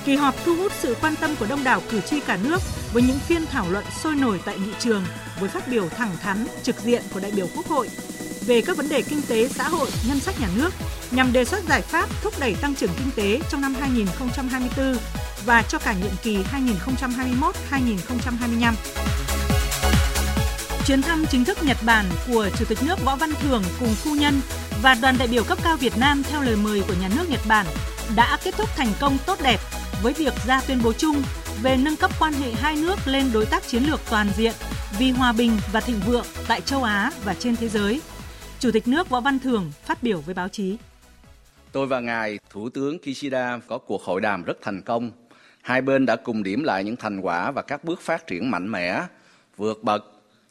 Kỳ 0.05 0.15
họp 0.15 0.35
thu 0.45 0.55
hút 0.55 0.71
sự 0.79 0.95
quan 1.01 1.15
tâm 1.15 1.35
của 1.39 1.45
đông 1.49 1.63
đảo 1.63 1.81
cử 1.91 2.01
tri 2.01 2.19
cả 2.19 2.37
nước 2.43 2.61
với 2.93 3.03
những 3.03 3.19
phiên 3.19 3.45
thảo 3.45 3.65
luận 3.71 3.85
sôi 4.03 4.15
nổi 4.15 4.39
tại 4.45 4.59
nghị 4.59 4.71
trường 4.79 5.03
với 5.39 5.49
phát 5.49 5.67
biểu 5.67 5.89
thẳng 5.89 6.17
thắn, 6.21 6.47
trực 6.63 6.79
diện 6.79 7.03
của 7.13 7.19
đại 7.19 7.31
biểu 7.31 7.47
Quốc 7.55 7.67
hội 7.67 7.89
về 8.45 8.61
các 8.61 8.77
vấn 8.77 8.89
đề 8.89 9.01
kinh 9.01 9.21
tế, 9.27 9.47
xã 9.47 9.69
hội, 9.69 9.89
ngân 10.07 10.19
sách 10.19 10.41
nhà 10.41 10.47
nước 10.55 10.73
nhằm 11.11 11.33
đề 11.33 11.45
xuất 11.45 11.63
giải 11.69 11.81
pháp 11.81 12.09
thúc 12.21 12.33
đẩy 12.39 12.55
tăng 12.55 12.75
trưởng 12.75 12.91
kinh 12.97 13.11
tế 13.15 13.39
trong 13.49 13.61
năm 13.61 13.75
2024 13.79 14.97
và 15.45 15.61
cho 15.61 15.79
cả 15.79 15.93
nhiệm 15.93 16.11
kỳ 16.23 16.37
2021-2025. 17.71 18.73
Chuyến 20.85 21.01
thăm 21.01 21.25
chính 21.25 21.45
thức 21.45 21.63
Nhật 21.63 21.77
Bản 21.85 22.05
của 22.27 22.49
Chủ 22.59 22.65
tịch 22.65 22.83
nước 22.83 23.05
Võ 23.05 23.15
Văn 23.15 23.33
Thưởng 23.41 23.63
cùng 23.79 23.95
phu 23.95 24.15
nhân 24.15 24.41
và 24.81 24.95
đoàn 25.01 25.15
đại 25.19 25.27
biểu 25.27 25.43
cấp 25.43 25.57
cao 25.63 25.77
Việt 25.77 25.97
Nam 25.97 26.23
theo 26.23 26.41
lời 26.41 26.55
mời 26.55 26.81
của 26.87 26.93
nhà 27.01 27.09
nước 27.15 27.29
Nhật 27.29 27.41
Bản 27.47 27.65
đã 28.15 28.37
kết 28.43 28.55
thúc 28.57 28.69
thành 28.75 28.93
công 28.99 29.17
tốt 29.25 29.39
đẹp 29.43 29.59
với 30.03 30.13
việc 30.13 30.33
ra 30.47 30.61
tuyên 30.67 30.79
bố 30.83 30.93
chung 30.93 31.23
về 31.61 31.77
nâng 31.77 31.95
cấp 31.95 32.11
quan 32.19 32.33
hệ 32.33 32.51
hai 32.51 32.75
nước 32.75 32.95
lên 33.05 33.31
đối 33.33 33.45
tác 33.45 33.67
chiến 33.67 33.83
lược 33.83 33.99
toàn 34.09 34.31
diện 34.37 34.53
vì 34.99 35.11
hòa 35.11 35.31
bình 35.31 35.57
và 35.71 35.79
thịnh 35.79 35.99
vượng 36.05 36.25
tại 36.47 36.61
châu 36.61 36.83
Á 36.83 37.11
và 37.23 37.33
trên 37.33 37.55
thế 37.55 37.69
giới. 37.69 38.01
Chủ 38.61 38.71
tịch 38.71 38.87
nước 38.87 39.09
Võ 39.09 39.21
Văn 39.21 39.39
Thưởng 39.39 39.71
phát 39.83 40.03
biểu 40.03 40.21
với 40.21 40.35
báo 40.35 40.49
chí. 40.49 40.77
Tôi 41.71 41.87
và 41.87 41.99
ngài 41.99 42.39
Thủ 42.49 42.69
tướng 42.69 42.97
Kishida 42.99 43.59
có 43.67 43.77
cuộc 43.77 44.03
hội 44.03 44.21
đàm 44.21 44.43
rất 44.43 44.57
thành 44.61 44.81
công. 44.81 45.11
Hai 45.61 45.81
bên 45.81 46.05
đã 46.05 46.15
cùng 46.15 46.43
điểm 46.43 46.63
lại 46.63 46.83
những 46.83 46.95
thành 46.95 47.19
quả 47.19 47.51
và 47.51 47.61
các 47.61 47.83
bước 47.83 48.01
phát 48.01 48.27
triển 48.27 48.51
mạnh 48.51 48.71
mẽ, 48.71 49.01
vượt 49.57 49.83
bậc, 49.83 50.05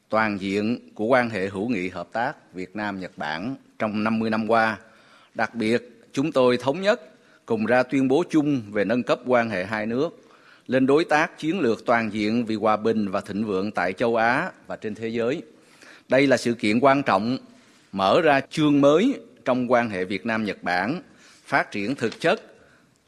toàn 0.09 0.41
diện 0.41 0.79
của 0.95 1.05
quan 1.05 1.31
hệ 1.31 1.49
hữu 1.49 1.69
nghị 1.69 1.89
hợp 1.89 2.09
tác 2.13 2.55
Việt 2.55 2.77
Nam-Nhật 2.77 3.13
Bản 3.17 3.57
trong 3.79 4.05
50 4.05 4.31
năm 4.31 4.51
qua. 4.51 4.79
Đặc 5.35 5.55
biệt, 5.55 6.09
chúng 6.13 6.33
tôi 6.33 6.57
thống 6.57 6.81
nhất 6.81 7.15
cùng 7.47 7.67
ra 7.67 7.83
tuyên 7.83 8.09
bố 8.09 8.25
chung 8.31 8.63
về 8.71 8.85
nâng 8.85 9.03
cấp 9.03 9.21
quan 9.27 9.51
hệ 9.51 9.65
hai 9.65 9.87
nước 9.87 10.21
lên 10.67 10.87
đối 10.87 11.05
tác 11.05 11.39
chiến 11.39 11.61
lược 11.61 11.87
toàn 11.87 12.13
diện 12.13 12.47
vì 12.47 12.55
hòa 12.55 12.77
bình 12.77 13.11
và 13.11 13.21
thịnh 13.21 13.45
vượng 13.45 13.71
tại 13.71 13.93
châu 13.93 14.17
Á 14.17 14.51
và 14.67 14.77
trên 14.77 14.95
thế 14.95 15.09
giới. 15.09 15.43
Đây 16.09 16.27
là 16.27 16.37
sự 16.37 16.55
kiện 16.55 16.81
quan 16.81 17.03
trọng 17.03 17.39
mở 17.93 18.20
ra 18.20 18.41
chương 18.51 18.80
mới 18.80 19.20
trong 19.45 19.72
quan 19.72 19.91
hệ 19.91 20.05
Việt 20.05 20.26
Nam 20.26 20.45
Nhật 20.45 20.62
Bản, 20.62 21.03
phát 21.47 21.70
triển 21.70 21.95
thực 21.95 22.20
chất, 22.20 22.43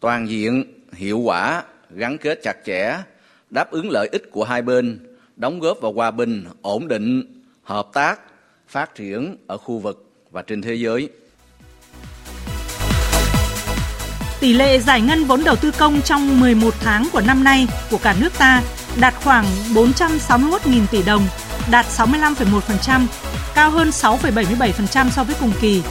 toàn 0.00 0.28
diện, 0.28 0.64
hiệu 0.92 1.18
quả, 1.18 1.62
gắn 1.90 2.18
kết 2.18 2.40
chặt 2.42 2.56
chẽ, 2.66 2.98
đáp 3.50 3.70
ứng 3.70 3.90
lợi 3.90 4.08
ích 4.12 4.30
của 4.30 4.44
hai 4.44 4.62
bên, 4.62 4.98
đóng 5.36 5.60
góp 5.60 5.80
vào 5.80 5.92
hòa 5.92 6.10
bình, 6.10 6.44
ổn 6.62 6.88
định, 6.88 7.42
hợp 7.62 7.88
tác, 7.92 8.20
phát 8.68 8.94
triển 8.94 9.36
ở 9.46 9.58
khu 9.58 9.78
vực 9.78 10.12
và 10.30 10.42
trên 10.42 10.62
thế 10.62 10.74
giới. 10.74 11.08
Tỷ 14.40 14.52
lệ 14.52 14.78
giải 14.78 15.00
ngân 15.00 15.24
vốn 15.24 15.44
đầu 15.44 15.56
tư 15.56 15.70
công 15.78 16.00
trong 16.04 16.40
11 16.40 16.74
tháng 16.80 17.08
của 17.12 17.20
năm 17.20 17.44
nay 17.44 17.66
của 17.90 17.98
cả 18.02 18.16
nước 18.20 18.38
ta 18.38 18.62
đạt 19.00 19.14
khoảng 19.24 19.44
461.000 19.74 20.86
tỷ 20.90 21.02
đồng, 21.02 21.26
đạt 21.70 21.86
65,1%, 21.86 23.06
cao 23.54 23.70
hơn 23.70 23.90
6,77% 23.90 25.10
so 25.10 25.24
với 25.24 25.36
cùng 25.40 25.52
kỳ. 25.60 25.82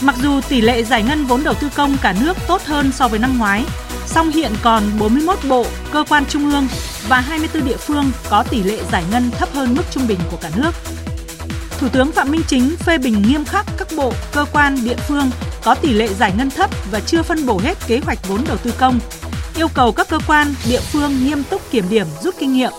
Mặc 0.00 0.16
dù 0.22 0.40
tỷ 0.48 0.60
lệ 0.60 0.82
giải 0.82 1.02
ngân 1.02 1.24
vốn 1.24 1.44
đầu 1.44 1.54
tư 1.54 1.68
công 1.74 1.96
cả 2.02 2.14
nước 2.20 2.36
tốt 2.48 2.62
hơn 2.64 2.92
so 2.92 3.08
với 3.08 3.18
năm 3.18 3.38
ngoái, 3.38 3.64
song 4.06 4.30
hiện 4.30 4.52
còn 4.62 4.82
41 4.98 5.38
bộ, 5.48 5.66
cơ 5.92 6.04
quan 6.08 6.24
trung 6.28 6.50
ương 6.50 6.68
và 7.08 7.20
24 7.20 7.68
địa 7.68 7.76
phương 7.76 8.10
có 8.30 8.42
tỷ 8.50 8.62
lệ 8.62 8.78
giải 8.92 9.04
ngân 9.10 9.30
thấp 9.30 9.48
hơn 9.52 9.74
mức 9.74 9.82
trung 9.90 10.06
bình 10.08 10.18
của 10.30 10.36
cả 10.36 10.50
nước. 10.56 10.70
Thủ 11.78 11.88
tướng 11.88 12.12
Phạm 12.12 12.30
Minh 12.30 12.42
Chính 12.46 12.76
phê 12.76 12.98
bình 12.98 13.22
nghiêm 13.22 13.44
khắc 13.44 13.66
các 13.78 13.88
bộ, 13.96 14.12
cơ 14.32 14.44
quan, 14.52 14.84
địa 14.84 14.96
phương 14.96 15.30
có 15.64 15.74
tỷ 15.74 15.92
lệ 15.92 16.08
giải 16.08 16.32
ngân 16.36 16.50
thấp 16.50 16.70
và 16.90 17.00
chưa 17.00 17.22
phân 17.22 17.46
bổ 17.46 17.58
hết 17.58 17.78
kế 17.86 18.00
hoạch 18.04 18.28
vốn 18.28 18.44
đầu 18.48 18.56
tư 18.56 18.72
công, 18.78 18.98
yêu 19.56 19.68
cầu 19.74 19.92
các 19.92 20.08
cơ 20.08 20.18
quan, 20.26 20.54
địa 20.68 20.80
phương 20.80 21.24
nghiêm 21.24 21.42
túc 21.50 21.70
kiểm 21.70 21.84
điểm, 21.90 22.06
rút 22.22 22.34
kinh 22.38 22.52
nghiệm. 22.52 22.70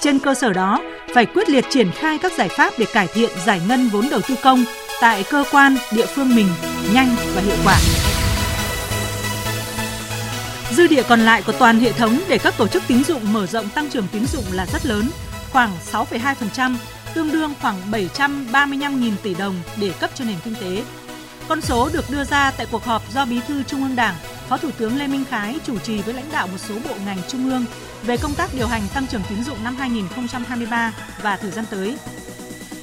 Trên 0.00 0.18
cơ 0.18 0.34
sở 0.34 0.52
đó, 0.52 0.80
phải 1.18 1.26
quyết 1.26 1.48
liệt 1.48 1.64
triển 1.70 1.90
khai 1.90 2.18
các 2.18 2.32
giải 2.32 2.48
pháp 2.48 2.72
để 2.78 2.86
cải 2.92 3.06
thiện 3.06 3.30
giải 3.46 3.60
ngân 3.68 3.88
vốn 3.88 4.08
đầu 4.10 4.20
tư 4.28 4.34
công 4.42 4.64
tại 5.00 5.24
cơ 5.30 5.44
quan, 5.52 5.76
địa 5.92 6.06
phương 6.06 6.36
mình 6.36 6.46
nhanh 6.92 7.16
và 7.34 7.40
hiệu 7.40 7.56
quả. 7.64 7.78
Dư 10.70 10.86
địa 10.86 11.02
còn 11.08 11.20
lại 11.20 11.42
của 11.42 11.52
toàn 11.52 11.80
hệ 11.80 11.92
thống 11.92 12.20
để 12.28 12.38
các 12.38 12.54
tổ 12.58 12.68
chức 12.68 12.82
tín 12.86 13.04
dụng 13.04 13.32
mở 13.32 13.46
rộng 13.46 13.68
tăng 13.68 13.90
trưởng 13.90 14.06
tín 14.12 14.26
dụng 14.26 14.44
là 14.52 14.66
rất 14.66 14.86
lớn, 14.86 15.10
khoảng 15.52 15.70
6,2%, 15.92 16.74
tương 17.14 17.32
đương 17.32 17.54
khoảng 17.60 17.76
735.000 17.90 19.12
tỷ 19.22 19.34
đồng 19.34 19.54
để 19.80 19.92
cấp 20.00 20.10
cho 20.14 20.24
nền 20.24 20.36
kinh 20.44 20.54
tế. 20.54 20.82
Con 21.48 21.60
số 21.60 21.90
được 21.92 22.10
đưa 22.10 22.24
ra 22.24 22.50
tại 22.50 22.66
cuộc 22.70 22.84
họp 22.84 23.12
do 23.12 23.24
Bí 23.24 23.40
thư 23.48 23.62
Trung 23.62 23.82
ương 23.82 23.96
Đảng, 23.96 24.14
Phó 24.48 24.56
Thủ 24.56 24.70
tướng 24.78 24.98
Lê 24.98 25.06
Minh 25.06 25.24
Khái 25.30 25.58
chủ 25.66 25.78
trì 25.78 26.02
với 26.02 26.14
lãnh 26.14 26.32
đạo 26.32 26.46
một 26.46 26.58
số 26.58 26.74
bộ 26.88 26.94
ngành 27.06 27.18
trung 27.28 27.50
ương 27.50 27.64
về 28.02 28.16
công 28.16 28.34
tác 28.34 28.50
điều 28.54 28.66
hành 28.66 28.82
tăng 28.94 29.06
trưởng 29.06 29.22
tín 29.28 29.44
dụng 29.44 29.64
năm 29.64 29.76
2023 29.76 30.92
và 31.22 31.36
thời 31.36 31.50
gian 31.50 31.64
tới. 31.70 31.96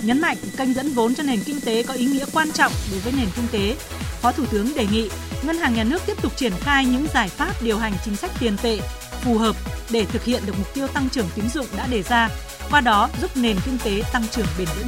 Nhấn 0.01 0.21
mạnh 0.21 0.37
kênh 0.57 0.73
dẫn 0.73 0.89
vốn 0.93 1.15
cho 1.15 1.23
nền 1.23 1.39
kinh 1.45 1.61
tế 1.61 1.83
có 1.83 1.93
ý 1.93 2.05
nghĩa 2.05 2.25
quan 2.33 2.51
trọng 2.51 2.71
đối 2.91 2.99
với 2.99 3.13
nền 3.17 3.27
kinh 3.35 3.47
tế, 3.51 3.75
Phó 4.21 4.31
Thủ 4.31 4.45
tướng 4.45 4.73
đề 4.75 4.87
nghị 4.91 5.09
Ngân 5.43 5.57
hàng 5.57 5.73
Nhà 5.73 5.83
nước 5.83 6.01
tiếp 6.05 6.21
tục 6.21 6.37
triển 6.37 6.53
khai 6.59 6.85
những 6.85 7.07
giải 7.13 7.29
pháp 7.29 7.61
điều 7.61 7.77
hành 7.77 7.93
chính 8.05 8.15
sách 8.15 8.31
tiền 8.39 8.57
tệ 8.61 8.79
phù 9.21 9.37
hợp 9.37 9.55
để 9.89 10.05
thực 10.05 10.23
hiện 10.23 10.41
được 10.45 10.53
mục 10.57 10.73
tiêu 10.73 10.87
tăng 10.87 11.09
trưởng 11.09 11.27
tín 11.35 11.49
dụng 11.49 11.65
đã 11.77 11.87
đề 11.87 12.03
ra, 12.03 12.29
qua 12.71 12.81
đó 12.81 13.09
giúp 13.21 13.31
nền 13.37 13.57
kinh 13.65 13.77
tế 13.83 14.03
tăng 14.13 14.23
trưởng 14.31 14.47
bền 14.57 14.67
vững. 14.77 14.87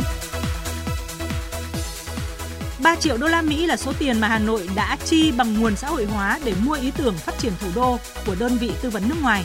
3 2.83 2.95
triệu 2.95 3.17
đô 3.17 3.27
la 3.27 3.41
Mỹ 3.41 3.65
là 3.65 3.77
số 3.77 3.93
tiền 3.99 4.19
mà 4.19 4.27
Hà 4.27 4.39
Nội 4.39 4.69
đã 4.75 4.97
chi 5.05 5.31
bằng 5.31 5.59
nguồn 5.59 5.75
xã 5.75 5.87
hội 5.87 6.05
hóa 6.05 6.39
để 6.43 6.53
mua 6.65 6.73
ý 6.73 6.91
tưởng 6.91 7.17
phát 7.17 7.37
triển 7.37 7.53
thủ 7.59 7.67
đô 7.75 7.99
của 8.25 8.35
đơn 8.39 8.57
vị 8.57 8.71
tư 8.81 8.89
vấn 8.89 9.09
nước 9.09 9.15
ngoài. 9.21 9.43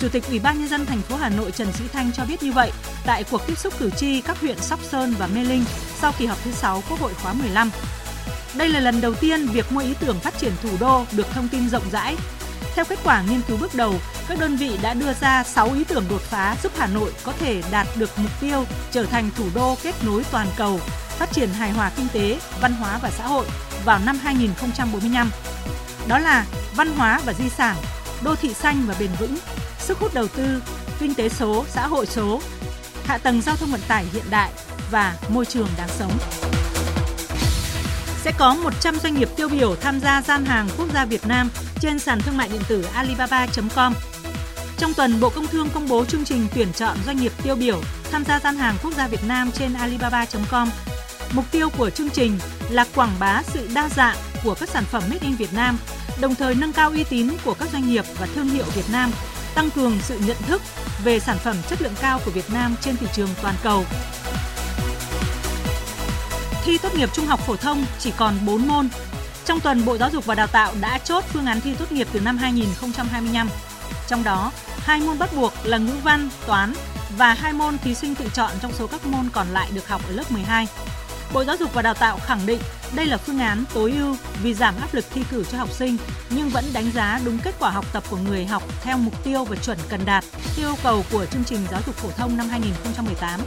Chủ 0.00 0.08
tịch 0.08 0.24
Ủy 0.28 0.38
ban 0.38 0.58
nhân 0.58 0.68
dân 0.68 0.86
thành 0.86 1.00
phố 1.02 1.16
Hà 1.16 1.28
Nội 1.28 1.50
Trần 1.50 1.72
Sĩ 1.72 1.84
Thanh 1.92 2.12
cho 2.12 2.24
biết 2.24 2.42
như 2.42 2.52
vậy 2.52 2.72
tại 3.06 3.24
cuộc 3.30 3.46
tiếp 3.46 3.58
xúc 3.58 3.74
cử 3.78 3.90
tri 3.90 4.20
các 4.20 4.40
huyện 4.40 4.58
Sóc 4.58 4.80
Sơn 4.82 5.14
và 5.18 5.26
Mê 5.26 5.44
Linh 5.44 5.64
sau 6.00 6.12
kỳ 6.18 6.26
họp 6.26 6.38
thứ 6.44 6.50
6 6.52 6.82
Quốc 6.90 7.00
hội 7.00 7.14
khóa 7.14 7.32
15. 7.32 7.70
Đây 8.54 8.68
là 8.68 8.80
lần 8.80 9.00
đầu 9.00 9.14
tiên 9.14 9.46
việc 9.46 9.72
mua 9.72 9.80
ý 9.80 9.94
tưởng 10.00 10.20
phát 10.20 10.38
triển 10.38 10.52
thủ 10.62 10.68
đô 10.80 11.04
được 11.12 11.26
thông 11.32 11.48
tin 11.48 11.68
rộng 11.68 11.82
rãi. 11.92 12.16
Theo 12.74 12.84
kết 12.84 12.98
quả 13.04 13.22
nghiên 13.22 13.40
cứu 13.48 13.56
bước 13.56 13.74
đầu, 13.74 13.94
các 14.28 14.40
đơn 14.40 14.56
vị 14.56 14.78
đã 14.82 14.94
đưa 14.94 15.12
ra 15.20 15.44
6 15.44 15.72
ý 15.74 15.84
tưởng 15.84 16.04
đột 16.10 16.20
phá 16.20 16.56
giúp 16.62 16.72
Hà 16.78 16.86
Nội 16.86 17.12
có 17.24 17.32
thể 17.38 17.62
đạt 17.70 17.86
được 17.96 18.10
mục 18.16 18.40
tiêu 18.40 18.64
trở 18.90 19.04
thành 19.04 19.30
thủ 19.36 19.44
đô 19.54 19.76
kết 19.82 19.94
nối 20.06 20.24
toàn 20.30 20.46
cầu, 20.56 20.80
phát 21.18 21.32
triển 21.32 21.48
hài 21.48 21.70
hòa 21.70 21.90
kinh 21.96 22.06
tế, 22.12 22.38
văn 22.60 22.72
hóa 22.72 22.98
và 23.02 23.10
xã 23.10 23.26
hội 23.26 23.46
vào 23.84 23.98
năm 24.06 24.18
2045. 24.18 25.30
Đó 26.08 26.18
là 26.18 26.46
văn 26.76 26.88
hóa 26.96 27.20
và 27.26 27.32
di 27.32 27.48
sản, 27.48 27.76
đô 28.22 28.34
thị 28.34 28.54
xanh 28.54 28.84
và 28.86 28.94
bền 29.00 29.10
vững, 29.18 29.36
sức 29.88 29.98
hút 29.98 30.14
đầu 30.14 30.28
tư, 30.28 30.62
kinh 30.98 31.14
tế 31.14 31.28
số, 31.28 31.64
xã 31.68 31.86
hội 31.86 32.06
số, 32.06 32.40
hạ 33.04 33.18
tầng 33.18 33.42
giao 33.42 33.56
thông 33.56 33.70
vận 33.70 33.80
tải 33.88 34.04
hiện 34.12 34.24
đại 34.30 34.50
và 34.90 35.16
môi 35.28 35.44
trường 35.44 35.68
đáng 35.78 35.88
sống. 35.88 36.12
Sẽ 38.24 38.32
có 38.38 38.54
100 38.54 38.96
doanh 38.96 39.14
nghiệp 39.14 39.28
tiêu 39.36 39.48
biểu 39.48 39.76
tham 39.76 40.00
gia 40.00 40.22
gian 40.22 40.44
hàng 40.44 40.68
quốc 40.78 40.86
gia 40.94 41.04
Việt 41.04 41.26
Nam 41.26 41.50
trên 41.80 41.98
sàn 41.98 42.20
thương 42.20 42.36
mại 42.36 42.48
điện 42.48 42.60
tử 42.68 42.82
alibaba.com. 42.94 43.94
Trong 44.78 44.94
tuần, 44.94 45.20
Bộ 45.20 45.30
Công 45.30 45.46
Thương 45.46 45.68
công 45.74 45.88
bố 45.88 46.04
chương 46.04 46.24
trình 46.24 46.46
tuyển 46.54 46.72
chọn 46.72 46.96
doanh 47.06 47.16
nghiệp 47.16 47.32
tiêu 47.42 47.54
biểu 47.54 47.80
tham 48.10 48.24
gia 48.24 48.40
gian 48.40 48.56
hàng 48.56 48.76
quốc 48.82 48.94
gia 48.96 49.08
Việt 49.08 49.24
Nam 49.28 49.50
trên 49.52 49.74
alibaba.com. 49.74 50.70
Mục 51.32 51.44
tiêu 51.50 51.68
của 51.78 51.90
chương 51.90 52.10
trình 52.10 52.38
là 52.70 52.84
quảng 52.94 53.16
bá 53.20 53.42
sự 53.42 53.68
đa 53.74 53.88
dạng 53.88 54.16
của 54.44 54.54
các 54.60 54.68
sản 54.68 54.84
phẩm 54.84 55.02
made 55.10 55.26
in 55.26 55.36
Việt 55.36 55.52
Nam, 55.52 55.78
đồng 56.20 56.34
thời 56.34 56.54
nâng 56.54 56.72
cao 56.72 56.90
uy 56.90 57.04
tín 57.04 57.30
của 57.44 57.54
các 57.54 57.68
doanh 57.72 57.88
nghiệp 57.88 58.04
và 58.18 58.26
thương 58.34 58.48
hiệu 58.48 58.64
Việt 58.74 58.90
Nam 58.92 59.10
tăng 59.54 59.70
cường 59.70 59.98
sự 60.02 60.18
nhận 60.26 60.36
thức 60.46 60.62
về 61.04 61.20
sản 61.20 61.38
phẩm 61.38 61.56
chất 61.68 61.82
lượng 61.82 61.94
cao 62.00 62.20
của 62.24 62.30
Việt 62.30 62.50
Nam 62.52 62.74
trên 62.80 62.96
thị 62.96 63.06
trường 63.12 63.28
toàn 63.42 63.54
cầu. 63.62 63.84
Thi 66.64 66.78
tốt 66.78 66.94
nghiệp 66.94 67.08
trung 67.12 67.26
học 67.26 67.40
phổ 67.40 67.56
thông 67.56 67.84
chỉ 67.98 68.12
còn 68.16 68.34
4 68.46 68.68
môn. 68.68 68.88
Trong 69.44 69.60
tuần, 69.60 69.84
Bộ 69.84 69.98
Giáo 69.98 70.10
dục 70.10 70.26
và 70.26 70.34
Đào 70.34 70.46
tạo 70.46 70.74
đã 70.80 70.98
chốt 70.98 71.24
phương 71.28 71.46
án 71.46 71.60
thi 71.60 71.74
tốt 71.78 71.92
nghiệp 71.92 72.08
từ 72.12 72.20
năm 72.20 72.36
2025. 72.36 73.48
Trong 74.08 74.24
đó, 74.24 74.52
hai 74.78 75.00
môn 75.00 75.18
bắt 75.18 75.30
buộc 75.36 75.52
là 75.64 75.78
ngữ 75.78 75.94
văn, 76.02 76.28
toán 76.46 76.74
và 77.16 77.34
hai 77.34 77.52
môn 77.52 77.78
thí 77.78 77.94
sinh 77.94 78.14
tự 78.14 78.24
chọn 78.34 78.50
trong 78.62 78.72
số 78.72 78.86
các 78.86 79.06
môn 79.06 79.28
còn 79.32 79.48
lại 79.48 79.70
được 79.74 79.88
học 79.88 80.02
ở 80.08 80.12
lớp 80.12 80.30
12. 80.30 80.66
Bộ 81.34 81.44
Giáo 81.44 81.56
dục 81.56 81.74
và 81.74 81.82
Đào 81.82 81.94
tạo 81.94 82.18
khẳng 82.18 82.46
định 82.46 82.60
đây 82.96 83.06
là 83.06 83.16
phương 83.16 83.38
án 83.38 83.64
tối 83.74 83.92
ưu 83.92 84.16
vì 84.42 84.54
giảm 84.54 84.74
áp 84.80 84.94
lực 84.94 85.04
thi 85.10 85.22
cử 85.30 85.44
cho 85.52 85.58
học 85.58 85.72
sinh, 85.72 85.96
nhưng 86.30 86.48
vẫn 86.48 86.64
đánh 86.74 86.90
giá 86.90 87.20
đúng 87.24 87.38
kết 87.38 87.54
quả 87.58 87.70
học 87.70 87.92
tập 87.92 88.02
của 88.10 88.16
người 88.16 88.46
học 88.46 88.62
theo 88.82 88.98
mục 88.98 89.24
tiêu 89.24 89.44
và 89.44 89.56
chuẩn 89.56 89.78
cần 89.88 90.00
đạt 90.06 90.24
theo 90.56 90.68
yêu 90.68 90.76
cầu 90.82 91.04
của 91.12 91.26
chương 91.26 91.44
trình 91.44 91.60
giáo 91.70 91.80
dục 91.86 91.94
phổ 91.94 92.10
thông 92.10 92.36
năm 92.36 92.48
2018. 92.48 93.40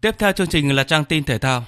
Tiếp 0.00 0.14
theo 0.18 0.32
chương 0.32 0.46
trình 0.46 0.76
là 0.76 0.84
trang 0.84 1.04
tin 1.04 1.24
thể 1.24 1.38
thao. 1.38 1.64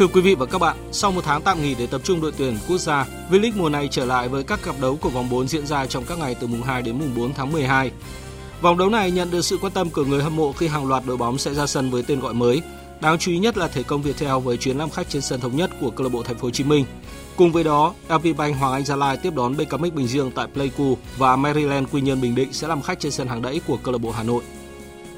Thưa 0.00 0.06
quý 0.06 0.20
vị 0.20 0.34
và 0.34 0.46
các 0.46 0.58
bạn, 0.58 0.76
sau 0.92 1.12
một 1.12 1.20
tháng 1.24 1.42
tạm 1.42 1.62
nghỉ 1.62 1.74
để 1.74 1.86
tập 1.86 2.00
trung 2.04 2.20
đội 2.20 2.32
tuyển 2.36 2.58
quốc 2.68 2.78
gia, 2.78 3.06
V-League 3.30 3.52
mùa 3.56 3.68
này 3.68 3.88
trở 3.90 4.04
lại 4.04 4.28
với 4.28 4.42
các 4.42 4.62
cặp 4.62 4.80
đấu 4.80 4.98
của 5.00 5.08
vòng 5.08 5.30
4 5.30 5.48
diễn 5.48 5.66
ra 5.66 5.86
trong 5.86 6.04
các 6.04 6.18
ngày 6.18 6.34
từ 6.40 6.46
mùng 6.46 6.62
2 6.62 6.82
đến 6.82 6.98
mùng 6.98 7.14
4 7.16 7.34
tháng 7.34 7.52
12. 7.52 7.90
Vòng 8.60 8.78
đấu 8.78 8.88
này 8.88 9.10
nhận 9.10 9.30
được 9.30 9.44
sự 9.44 9.58
quan 9.62 9.72
tâm 9.72 9.90
của 9.90 10.04
người 10.04 10.22
hâm 10.22 10.36
mộ 10.36 10.52
khi 10.52 10.68
hàng 10.68 10.86
loạt 10.86 11.02
đội 11.06 11.16
bóng 11.16 11.38
sẽ 11.38 11.54
ra 11.54 11.66
sân 11.66 11.90
với 11.90 12.02
tên 12.02 12.20
gọi 12.20 12.34
mới. 12.34 12.62
Đáng 13.00 13.18
chú 13.18 13.30
ý 13.30 13.38
nhất 13.38 13.56
là 13.56 13.68
thể 13.68 13.82
công 13.82 14.02
Viettel 14.02 14.38
với 14.44 14.56
chuyến 14.56 14.78
làm 14.78 14.90
khách 14.90 15.10
trên 15.10 15.22
sân 15.22 15.40
thống 15.40 15.56
nhất 15.56 15.70
của 15.80 15.90
câu 15.90 16.04
lạc 16.04 16.12
bộ 16.12 16.22
Thành 16.22 16.36
phố 16.36 16.42
Hồ 16.42 16.50
Chí 16.50 16.64
Minh. 16.64 16.84
Cùng 17.36 17.52
với 17.52 17.64
đó, 17.64 17.94
LP 18.08 18.36
Bank 18.36 18.56
Hoàng 18.56 18.72
Anh 18.72 18.84
Gia 18.84 18.96
Lai 18.96 19.16
tiếp 19.16 19.34
đón 19.34 19.56
BKMX 19.56 19.92
Bình 19.92 20.06
Dương 20.06 20.30
tại 20.34 20.46
Pleiku 20.46 20.96
và 21.18 21.36
Maryland 21.36 21.88
Quy 21.92 22.00
Nhơn 22.00 22.20
Bình 22.20 22.34
Định 22.34 22.52
sẽ 22.52 22.68
làm 22.68 22.82
khách 22.82 23.00
trên 23.00 23.12
sân 23.12 23.28
hàng 23.28 23.42
đẫy 23.42 23.60
của 23.66 23.76
câu 23.76 23.92
lạc 23.92 23.98
bộ 23.98 24.10
Hà 24.10 24.22
Nội. 24.22 24.42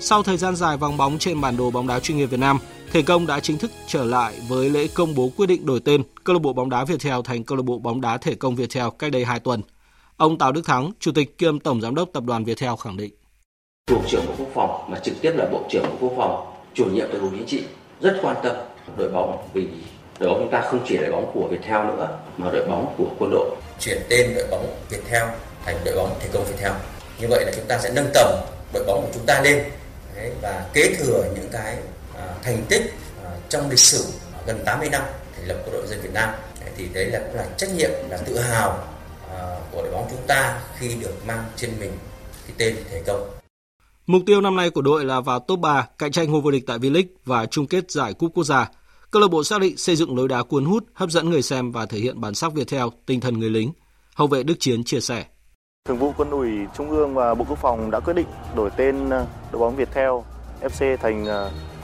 Sau 0.00 0.22
thời 0.22 0.36
gian 0.36 0.56
dài 0.56 0.76
vắng 0.76 0.96
bóng 0.96 1.18
trên 1.18 1.40
bản 1.40 1.56
đồ 1.56 1.70
bóng 1.70 1.86
đá 1.86 2.00
chuyên 2.00 2.18
nghiệp 2.18 2.26
Việt 2.26 2.40
Nam, 2.40 2.58
Thể 2.92 3.02
công 3.02 3.26
đã 3.26 3.40
chính 3.40 3.58
thức 3.58 3.70
trở 3.86 4.04
lại 4.04 4.34
với 4.48 4.70
lễ 4.70 4.88
công 4.94 5.14
bố 5.14 5.30
quyết 5.36 5.46
định 5.46 5.66
đổi 5.66 5.80
tên 5.84 6.02
câu 6.24 6.34
lạc 6.34 6.40
bộ 6.42 6.52
bóng 6.52 6.70
đá 6.70 6.84
Viettel 6.84 7.14
thành 7.24 7.44
câu 7.44 7.56
lạc 7.56 7.62
bộ 7.62 7.78
bóng 7.78 8.00
đá 8.00 8.18
Thể 8.18 8.34
công 8.34 8.56
Viettel 8.56 8.84
cách 8.98 9.12
đây 9.12 9.24
2 9.24 9.40
tuần. 9.40 9.62
Ông 10.16 10.38
Tào 10.38 10.52
Đức 10.52 10.62
Thắng, 10.66 10.92
Chủ 11.00 11.12
tịch 11.12 11.38
kiêm 11.38 11.60
Tổng 11.60 11.80
Giám 11.80 11.94
đốc 11.94 12.08
Tập 12.12 12.24
đoàn 12.24 12.44
Viettel 12.44 12.70
khẳng 12.84 12.96
định. 12.96 13.14
Bộ 13.90 14.02
trưởng 14.08 14.26
Bộ 14.26 14.32
Quốc 14.38 14.48
phòng 14.54 14.90
mà 14.90 14.98
trực 14.98 15.14
tiếp 15.20 15.32
là 15.36 15.48
Bộ 15.52 15.62
trưởng 15.70 15.82
Bộ 15.82 15.96
Quốc 16.00 16.12
phòng, 16.16 16.54
chủ 16.74 16.84
nhiệm 16.84 17.12
đội 17.12 17.30
chính 17.30 17.46
trị 17.46 17.62
rất 18.00 18.18
quan 18.22 18.36
tâm 18.42 18.56
đội 18.96 19.08
bóng 19.08 19.48
vì 19.54 19.68
đội 20.18 20.30
bóng 20.30 20.38
chúng 20.38 20.50
ta 20.50 20.60
không 20.60 20.80
chỉ 20.88 20.96
là 20.96 21.02
đội 21.02 21.12
bóng 21.12 21.30
của 21.34 21.48
Viettel 21.48 21.86
nữa 21.86 22.18
mà 22.36 22.50
đội 22.52 22.66
bóng 22.68 22.94
của 22.98 23.06
quân 23.18 23.30
đội. 23.30 23.56
Chuyển 23.80 24.02
tên 24.10 24.34
đội 24.34 24.46
bóng 24.50 24.66
Viettel 24.90 25.28
thành 25.64 25.76
đội 25.84 25.96
bóng 25.96 26.16
Thể 26.20 26.28
công 26.32 26.44
Viettel. 26.44 26.72
Như 27.20 27.26
vậy 27.30 27.44
là 27.44 27.52
chúng 27.56 27.66
ta 27.68 27.78
sẽ 27.78 27.92
nâng 27.94 28.10
tầm 28.14 28.28
đội 28.74 28.84
bóng 28.86 29.02
của 29.02 29.10
chúng 29.14 29.26
ta 29.26 29.40
lên 29.40 29.62
và 30.42 30.66
kế 30.72 30.94
thừa 30.94 31.24
những 31.34 31.48
cái 31.52 31.76
thành 32.42 32.64
tích 32.68 32.94
à, 33.24 33.30
trong 33.48 33.70
lịch 33.70 33.78
sử 33.78 34.04
gần 34.46 34.62
80 34.64 34.88
năm 34.88 35.02
thành 35.36 35.48
lập 35.48 35.56
quân 35.64 35.72
đội 35.72 35.86
dân 35.86 36.00
Việt 36.02 36.12
Nam 36.12 36.30
thì 36.76 36.88
đấy 36.94 37.06
là 37.06 37.18
cũng 37.18 37.34
là 37.34 37.48
trách 37.56 37.70
nhiệm 37.76 37.90
là 38.08 38.16
tự 38.16 38.38
hào 38.38 38.84
à, 39.30 39.56
của 39.72 39.82
đội 39.82 39.92
bóng 39.92 40.06
chúng 40.10 40.26
ta 40.26 40.60
khi 40.78 40.94
được 41.00 41.26
mang 41.26 41.44
trên 41.56 41.70
mình 41.80 41.92
cái 42.46 42.54
tên 42.58 42.76
thể 42.90 43.02
công. 43.06 43.30
Mục 44.06 44.22
tiêu 44.26 44.40
năm 44.40 44.56
nay 44.56 44.70
của 44.70 44.82
đội 44.82 45.04
là 45.04 45.20
vào 45.20 45.38
top 45.38 45.60
3, 45.60 45.86
cạnh 45.98 46.12
tranh 46.12 46.32
ngôi 46.32 46.40
vô 46.40 46.50
địch 46.50 46.64
tại 46.66 46.78
V-League 46.78 47.06
và 47.24 47.46
chung 47.46 47.66
kết 47.66 47.90
giải 47.90 48.14
cúp 48.14 48.30
quốc 48.34 48.44
gia. 48.44 48.70
Câu 49.10 49.22
lạc 49.22 49.28
bộ 49.28 49.44
xác 49.44 49.60
định 49.60 49.76
xây 49.76 49.96
dựng 49.96 50.16
lối 50.16 50.28
đá 50.28 50.42
cuốn 50.42 50.64
hút, 50.64 50.84
hấp 50.94 51.10
dẫn 51.10 51.30
người 51.30 51.42
xem 51.42 51.72
và 51.72 51.86
thể 51.86 51.98
hiện 51.98 52.20
bản 52.20 52.34
sắc 52.34 52.52
Việt 52.52 52.68
theo 52.68 52.90
tinh 53.06 53.20
thần 53.20 53.38
người 53.38 53.50
lính. 53.50 53.72
Hậu 54.14 54.28
vệ 54.28 54.42
Đức 54.42 54.54
Chiến 54.58 54.84
chia 54.84 55.00
sẻ. 55.00 55.24
Thường 55.88 55.98
vụ 55.98 56.12
Quân 56.16 56.30
ủy 56.30 56.50
Trung 56.76 56.90
ương 56.90 57.14
và 57.14 57.34
Bộ 57.34 57.44
Quốc 57.48 57.58
phòng 57.58 57.90
đã 57.90 58.00
quyết 58.00 58.14
định 58.14 58.26
đổi 58.56 58.70
tên 58.76 59.10
đội 59.52 59.60
bóng 59.60 59.76
Việt 59.76 59.88
theo 59.92 60.24
FC 60.62 60.96
thành 60.96 61.26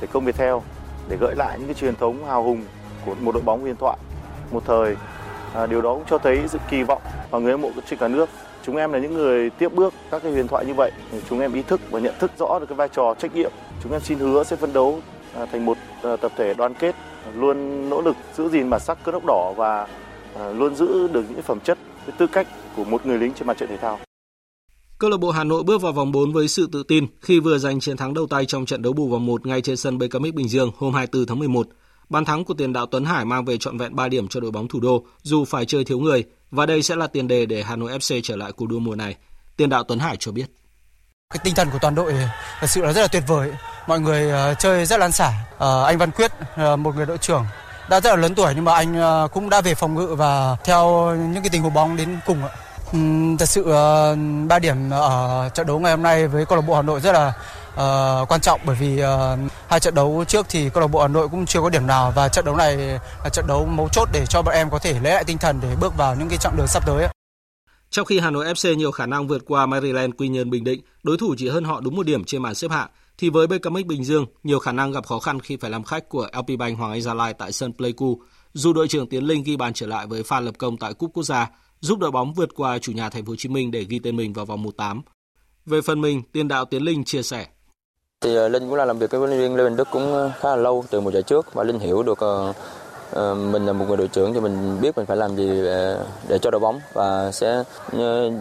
thể 0.00 0.06
công 0.12 0.24
Viettel 0.24 0.54
để 1.08 1.16
gợi 1.20 1.34
lại 1.36 1.58
những 1.58 1.68
cái 1.68 1.74
truyền 1.74 1.96
thống 1.96 2.26
hào 2.26 2.42
hùng 2.42 2.64
của 3.06 3.14
một 3.20 3.32
đội 3.32 3.42
bóng 3.42 3.60
huyền 3.60 3.76
thoại 3.76 3.96
một 4.50 4.62
thời. 4.66 4.96
À, 5.54 5.66
điều 5.66 5.82
đó 5.82 5.94
cũng 5.94 6.04
cho 6.10 6.18
thấy 6.18 6.40
sự 6.48 6.58
kỳ 6.70 6.82
vọng 6.82 7.02
và 7.30 7.38
người 7.38 7.52
hâm 7.52 7.60
mộ 7.60 7.70
trên 7.90 7.98
cả 7.98 8.08
nước. 8.08 8.28
Chúng 8.62 8.76
em 8.76 8.92
là 8.92 8.98
những 8.98 9.14
người 9.14 9.50
tiếp 9.50 9.72
bước 9.74 9.94
các 10.10 10.22
cái 10.22 10.32
huyền 10.32 10.48
thoại 10.48 10.66
như 10.66 10.74
vậy. 10.74 10.92
Chúng 11.30 11.40
em 11.40 11.52
ý 11.52 11.62
thức 11.62 11.80
và 11.90 12.00
nhận 12.00 12.14
thức 12.18 12.30
rõ 12.38 12.58
được 12.58 12.66
cái 12.68 12.76
vai 12.76 12.88
trò 12.88 13.14
trách 13.18 13.34
nhiệm. 13.34 13.52
Chúng 13.82 13.92
em 13.92 14.00
xin 14.00 14.18
hứa 14.18 14.44
sẽ 14.44 14.56
phấn 14.56 14.72
đấu 14.72 15.00
à, 15.34 15.46
thành 15.52 15.64
một 15.64 15.76
à, 16.02 16.16
tập 16.16 16.32
thể 16.36 16.54
đoàn 16.54 16.74
kết, 16.74 16.94
à, 17.24 17.30
luôn 17.34 17.90
nỗ 17.90 18.00
lực 18.00 18.16
giữ 18.36 18.48
gìn 18.48 18.70
bản 18.70 18.80
sắc 18.80 18.98
cơ 19.04 19.12
đốc 19.12 19.22
đỏ 19.26 19.52
và 19.56 19.86
à, 20.38 20.50
luôn 20.50 20.74
giữ 20.74 21.08
được 21.08 21.24
những 21.28 21.42
phẩm 21.42 21.60
chất, 21.60 21.78
cái 22.06 22.16
tư 22.18 22.26
cách 22.26 22.46
của 22.76 22.84
một 22.84 23.06
người 23.06 23.18
lính 23.18 23.32
trên 23.34 23.46
mặt 23.46 23.56
trận 23.56 23.68
thể 23.68 23.76
thao. 23.76 23.98
Câu 24.98 25.10
lạc 25.10 25.16
bộ 25.16 25.30
Hà 25.30 25.44
Nội 25.44 25.62
bước 25.62 25.82
vào 25.82 25.92
vòng 25.92 26.12
4 26.12 26.32
với 26.32 26.48
sự 26.48 26.68
tự 26.72 26.82
tin 26.82 27.06
khi 27.20 27.40
vừa 27.40 27.58
giành 27.58 27.80
chiến 27.80 27.96
thắng 27.96 28.14
đầu 28.14 28.26
tay 28.26 28.46
trong 28.46 28.66
trận 28.66 28.82
đấu 28.82 28.92
bù 28.92 29.08
vòng 29.08 29.26
1 29.26 29.46
ngay 29.46 29.60
trên 29.60 29.76
sân 29.76 29.98
BKMX 29.98 30.34
Bình 30.34 30.48
Dương 30.48 30.70
hôm 30.78 30.94
24 30.94 31.26
tháng 31.26 31.38
11. 31.38 31.66
Bàn 32.08 32.24
thắng 32.24 32.44
của 32.44 32.54
tiền 32.54 32.72
đạo 32.72 32.86
Tuấn 32.86 33.04
Hải 33.04 33.24
mang 33.24 33.44
về 33.44 33.56
trọn 33.56 33.78
vẹn 33.78 33.96
3 33.96 34.08
điểm 34.08 34.28
cho 34.28 34.40
đội 34.40 34.50
bóng 34.50 34.68
thủ 34.68 34.80
đô 34.80 35.04
dù 35.22 35.44
phải 35.44 35.64
chơi 35.66 35.84
thiếu 35.84 35.98
người 35.98 36.24
và 36.50 36.66
đây 36.66 36.82
sẽ 36.82 36.96
là 36.96 37.06
tiền 37.06 37.28
đề 37.28 37.46
để 37.46 37.62
Hà 37.62 37.76
Nội 37.76 37.92
FC 37.92 38.20
trở 38.22 38.36
lại 38.36 38.52
cuộc 38.52 38.66
đua 38.66 38.78
mùa 38.78 38.94
này. 38.94 39.16
Tiền 39.56 39.68
đạo 39.68 39.84
Tuấn 39.84 39.98
Hải 39.98 40.16
cho 40.16 40.32
biết. 40.32 40.46
Cái 41.30 41.40
tinh 41.44 41.54
thần 41.54 41.68
của 41.72 41.78
toàn 41.80 41.94
đội 41.94 42.14
thật 42.60 42.66
sự 42.66 42.82
là 42.82 42.92
rất 42.92 43.00
là 43.00 43.08
tuyệt 43.08 43.22
vời. 43.26 43.52
Mọi 43.88 44.00
người 44.00 44.30
ờ, 44.30 44.54
chơi 44.58 44.86
rất 44.86 45.00
lan 45.00 45.12
xả. 45.12 45.32
Ờ, 45.58 45.84
anh 45.84 45.98
Văn 45.98 46.10
Quyết, 46.10 46.32
ờ, 46.56 46.76
một 46.76 46.96
người 46.96 47.06
đội 47.06 47.18
trưởng 47.18 47.44
đã 47.90 48.00
rất 48.00 48.10
là 48.10 48.16
lớn 48.16 48.34
tuổi 48.34 48.52
nhưng 48.54 48.64
mà 48.64 48.74
anh 48.74 49.28
cũng 49.32 49.50
đã 49.50 49.60
về 49.60 49.74
phòng 49.74 49.94
ngự 49.94 50.14
và 50.14 50.56
theo 50.64 51.14
những 51.16 51.42
cái 51.42 51.50
tình 51.50 51.62
huống 51.62 51.74
bóng 51.74 51.96
đến 51.96 52.18
cùng 52.26 52.44
ạ 52.44 52.50
Ừ, 52.92 52.98
thật 53.38 53.46
sự 53.46 53.62
ờ, 53.62 54.16
ba 54.48 54.58
điểm 54.58 54.90
ở 54.90 55.48
trận 55.54 55.66
đấu 55.66 55.78
ngày 55.78 55.92
hôm 55.92 56.02
nay 56.02 56.28
với 56.28 56.46
câu 56.46 56.56
lạc 56.56 56.64
bộ 56.66 56.74
Hà 56.74 56.82
Nội 56.82 57.00
rất 57.00 57.12
là 57.12 57.32
uh, 57.74 58.28
quan 58.28 58.40
trọng 58.40 58.60
bởi 58.66 58.76
vì 58.80 59.02
uh, 59.02 59.52
hai 59.68 59.80
trận 59.80 59.94
đấu 59.94 60.24
trước 60.28 60.46
thì 60.48 60.70
câu 60.70 60.80
lạc 60.80 60.86
bộ 60.86 61.00
Hà 61.02 61.08
Nội 61.08 61.28
cũng 61.28 61.46
chưa 61.46 61.60
có 61.60 61.70
điểm 61.70 61.86
nào 61.86 62.12
và 62.16 62.28
trận 62.28 62.44
đấu 62.44 62.56
này 62.56 62.76
là 63.24 63.28
trận 63.32 63.46
đấu 63.48 63.66
mấu 63.66 63.88
chốt 63.92 64.08
để 64.12 64.26
cho 64.28 64.42
bọn 64.42 64.54
em 64.54 64.70
có 64.70 64.78
thể 64.78 64.92
lấy 64.92 65.12
lại 65.12 65.24
tinh 65.24 65.38
thần 65.38 65.58
để 65.62 65.76
bước 65.80 65.96
vào 65.96 66.14
những 66.14 66.28
cái 66.28 66.38
chặng 66.38 66.56
đường 66.56 66.66
sắp 66.66 66.86
tới. 66.86 67.08
Trong 67.90 68.06
khi 68.06 68.18
Hà 68.18 68.30
Nội 68.30 68.46
FC 68.46 68.74
nhiều 68.74 68.90
khả 68.90 69.06
năng 69.06 69.28
vượt 69.28 69.42
qua 69.46 69.66
Maryland 69.66 70.14
Quy 70.18 70.28
Nhơn 70.28 70.50
Bình 70.50 70.64
Định, 70.64 70.80
đối 71.02 71.16
thủ 71.16 71.34
chỉ 71.38 71.48
hơn 71.48 71.64
họ 71.64 71.80
đúng 71.80 71.96
một 71.96 72.06
điểm 72.06 72.24
trên 72.24 72.42
bảng 72.42 72.54
xếp 72.54 72.70
hạng, 72.70 72.88
thì 73.18 73.30
với 73.30 73.46
BKMX 73.46 73.86
Bình 73.86 74.04
Dương 74.04 74.26
nhiều 74.42 74.58
khả 74.58 74.72
năng 74.72 74.92
gặp 74.92 75.06
khó 75.06 75.18
khăn 75.18 75.40
khi 75.40 75.56
phải 75.56 75.70
làm 75.70 75.84
khách 75.84 76.08
của 76.08 76.28
LP 76.32 76.58
Bank 76.58 76.78
Hoàng 76.78 76.92
Anh 76.92 77.02
Gia 77.02 77.14
Lai 77.14 77.34
tại 77.34 77.52
sân 77.52 77.72
Pleiku. 77.72 78.20
Dù 78.52 78.72
đội 78.72 78.88
trưởng 78.88 79.08
Tiến 79.08 79.24
Linh 79.24 79.42
ghi 79.42 79.56
bàn 79.56 79.72
trở 79.72 79.86
lại 79.86 80.06
với 80.06 80.22
pha 80.22 80.40
lập 80.40 80.54
công 80.58 80.76
tại 80.76 80.94
Cúp 80.94 81.10
Quốc 81.14 81.22
gia, 81.22 81.48
giúp 81.80 81.98
đội 81.98 82.10
bóng 82.10 82.32
vượt 82.32 82.48
qua 82.56 82.78
chủ 82.78 82.92
nhà 82.92 83.10
Thành 83.10 83.24
phố 83.24 83.30
Hồ 83.30 83.36
Chí 83.38 83.48
Minh 83.48 83.70
để 83.70 83.84
ghi 83.88 83.98
tên 83.98 84.16
mình 84.16 84.32
vào 84.32 84.46
vòng 84.46 84.62
1/8. 84.62 85.02
Về 85.66 85.80
phần 85.80 86.00
mình, 86.00 86.22
tiền 86.32 86.48
đạo 86.48 86.64
Tiến 86.64 86.82
Linh 86.82 87.04
chia 87.04 87.22
sẻ: 87.22 87.46
thì 88.20 88.34
ờ, 88.34 88.48
Linh 88.48 88.62
cũng 88.62 88.74
là 88.74 88.84
làm 88.84 88.98
việc 88.98 89.10
với 89.10 89.18
huấn 89.18 89.30
luyện 89.30 89.40
viên 89.40 89.56
Lê 89.56 89.64
Bình 89.64 89.76
Đức 89.76 89.88
cũng 89.92 90.12
ờ, 90.12 90.32
khá 90.40 90.48
là 90.48 90.56
lâu 90.56 90.84
từ 90.90 91.00
một 91.00 91.12
giải 91.12 91.22
trước 91.22 91.54
và 91.54 91.64
Linh 91.64 91.78
hiểu 91.78 92.02
được 92.02 92.18
ờ, 92.18 93.34
mình 93.34 93.66
là 93.66 93.72
một 93.72 93.84
người 93.88 93.96
đội 93.96 94.08
trưởng 94.08 94.34
thì 94.34 94.40
mình 94.40 94.80
biết 94.80 94.96
mình 94.96 95.06
phải 95.06 95.16
làm 95.16 95.36
gì 95.36 95.48
để, 95.48 95.98
để 96.28 96.38
cho 96.38 96.50
đội 96.50 96.60
bóng 96.60 96.80
và 96.92 97.32
sẽ 97.32 97.64